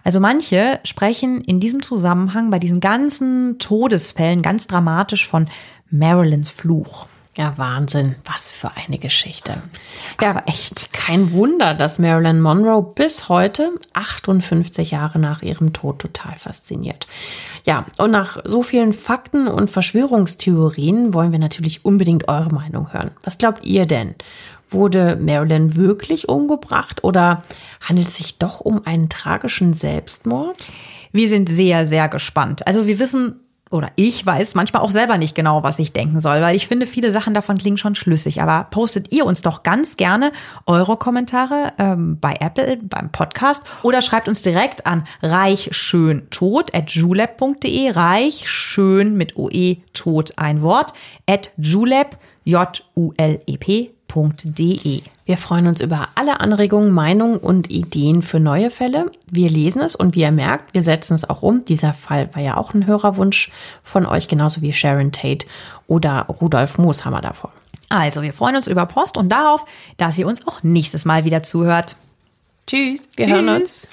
Also 0.03 0.19
manche 0.19 0.79
sprechen 0.83 1.41
in 1.41 1.59
diesem 1.59 1.81
Zusammenhang 1.81 2.49
bei 2.51 2.59
diesen 2.59 2.79
ganzen 2.79 3.57
Todesfällen 3.57 4.41
ganz 4.41 4.67
dramatisch 4.67 5.27
von 5.27 5.47
Marilyns 5.89 6.51
Fluch. 6.51 7.07
Ja, 7.37 7.57
Wahnsinn. 7.57 8.15
Was 8.23 8.53
für 8.53 8.71
eine 8.75 8.97
Geschichte. 8.97 9.61
Ja, 10.21 10.29
aber 10.29 10.47
echt 10.47 10.93
kein 10.93 11.33
Wunder, 11.33 11.73
dass 11.73 11.99
Marilyn 11.99 12.39
Monroe 12.39 12.81
bis 12.81 13.27
heute, 13.27 13.71
58 13.91 14.91
Jahre 14.91 15.19
nach 15.19 15.41
ihrem 15.41 15.73
Tod, 15.73 15.99
total 15.99 16.37
fasziniert. 16.37 17.07
Ja, 17.65 17.85
und 17.97 18.11
nach 18.11 18.37
so 18.45 18.61
vielen 18.61 18.93
Fakten 18.93 19.49
und 19.49 19.69
Verschwörungstheorien 19.69 21.13
wollen 21.13 21.33
wir 21.33 21.39
natürlich 21.39 21.83
unbedingt 21.83 22.29
eure 22.29 22.53
Meinung 22.53 22.93
hören. 22.93 23.11
Was 23.25 23.37
glaubt 23.37 23.65
ihr 23.65 23.85
denn? 23.85 24.15
Wurde 24.69 25.17
Marilyn 25.17 25.75
wirklich 25.75 26.29
umgebracht 26.29 27.03
oder 27.03 27.41
handelt 27.81 28.07
es 28.07 28.17
sich 28.17 28.37
doch 28.37 28.61
um 28.61 28.85
einen 28.85 29.09
tragischen 29.09 29.73
Selbstmord? 29.73 30.55
Wir 31.11 31.27
sind 31.27 31.49
sehr, 31.49 31.85
sehr 31.85 32.07
gespannt. 32.07 32.65
Also 32.65 32.87
wir 32.87 32.97
wissen 32.97 33.41
oder 33.71 33.89
ich 33.95 34.25
weiß 34.25 34.55
manchmal 34.55 34.81
auch 34.81 34.91
selber 34.91 35.17
nicht 35.17 35.35
genau, 35.35 35.63
was 35.63 35.79
ich 35.79 35.91
denken 35.91 36.21
soll, 36.21 36.41
weil 36.41 36.55
ich 36.55 36.67
finde, 36.67 36.85
viele 36.85 37.11
Sachen 37.11 37.33
davon 37.33 37.57
klingen 37.57 37.77
schon 37.77 37.95
schlüssig. 37.95 38.41
Aber 38.41 38.67
postet 38.69 39.11
ihr 39.11 39.25
uns 39.25 39.41
doch 39.41 39.63
ganz 39.63 39.97
gerne 39.97 40.31
eure 40.65 40.97
Kommentare 40.97 41.73
ähm, 41.77 42.19
bei 42.19 42.35
Apple, 42.39 42.77
beim 42.83 43.11
Podcast 43.11 43.63
oder 43.83 44.01
schreibt 44.01 44.27
uns 44.27 44.41
direkt 44.41 44.85
an 44.85 45.05
reichschöntod 45.23 46.73
at 46.75 46.91
julep.de, 46.91 47.89
reichschön 47.91 49.15
mit 49.17 49.35
OE, 49.35 49.77
tot 49.93 50.33
ein 50.37 50.61
Wort, 50.61 50.93
at 51.27 51.51
julep, 51.57 52.17
J-U-L-E-P 52.43 53.95
www.ftf.de. 54.15 55.14
Wir 55.25 55.37
freuen 55.37 55.65
uns 55.65 55.81
über 55.81 56.09
alle 56.13 56.39
Anregungen, 56.39 56.91
Meinungen 56.91 57.37
und 57.37 57.71
Ideen 57.71 58.21
für 58.21 58.39
neue 58.39 58.69
Fälle. 58.69 59.11
Wir 59.29 59.49
lesen 59.49 59.81
es 59.81 59.95
und 59.95 60.13
wie 60.13 60.21
ihr 60.21 60.31
merkt, 60.31 60.75
wir 60.75 60.83
setzen 60.83 61.15
es 61.15 61.27
auch 61.27 61.41
um. 61.41 61.65
Dieser 61.65 61.93
Fall 61.93 62.29
war 62.35 62.43
ja 62.43 62.57
auch 62.57 62.75
ein 62.75 62.85
Hörerwunsch 62.85 63.51
von 63.81 64.05
euch, 64.05 64.27
genauso 64.27 64.61
wie 64.61 64.71
Sharon 64.71 65.11
Tate 65.11 65.47
oder 65.87 66.27
Rudolf 66.29 66.77
Mooshammer 66.77 67.21
davor. 67.21 67.51
Also, 67.89 68.21
wir 68.21 68.33
freuen 68.33 68.55
uns 68.55 68.67
über 68.67 68.85
Post 68.85 69.17
und 69.17 69.29
darauf, 69.29 69.65
dass 69.97 70.17
ihr 70.17 70.27
uns 70.27 70.45
auch 70.47 70.61
nächstes 70.61 71.05
Mal 71.05 71.25
wieder 71.25 71.41
zuhört. 71.41 71.95
Tschüss, 72.67 73.09
wir 73.15 73.25
Tschüss. 73.25 73.35
hören 73.35 73.49
uns. 73.49 73.87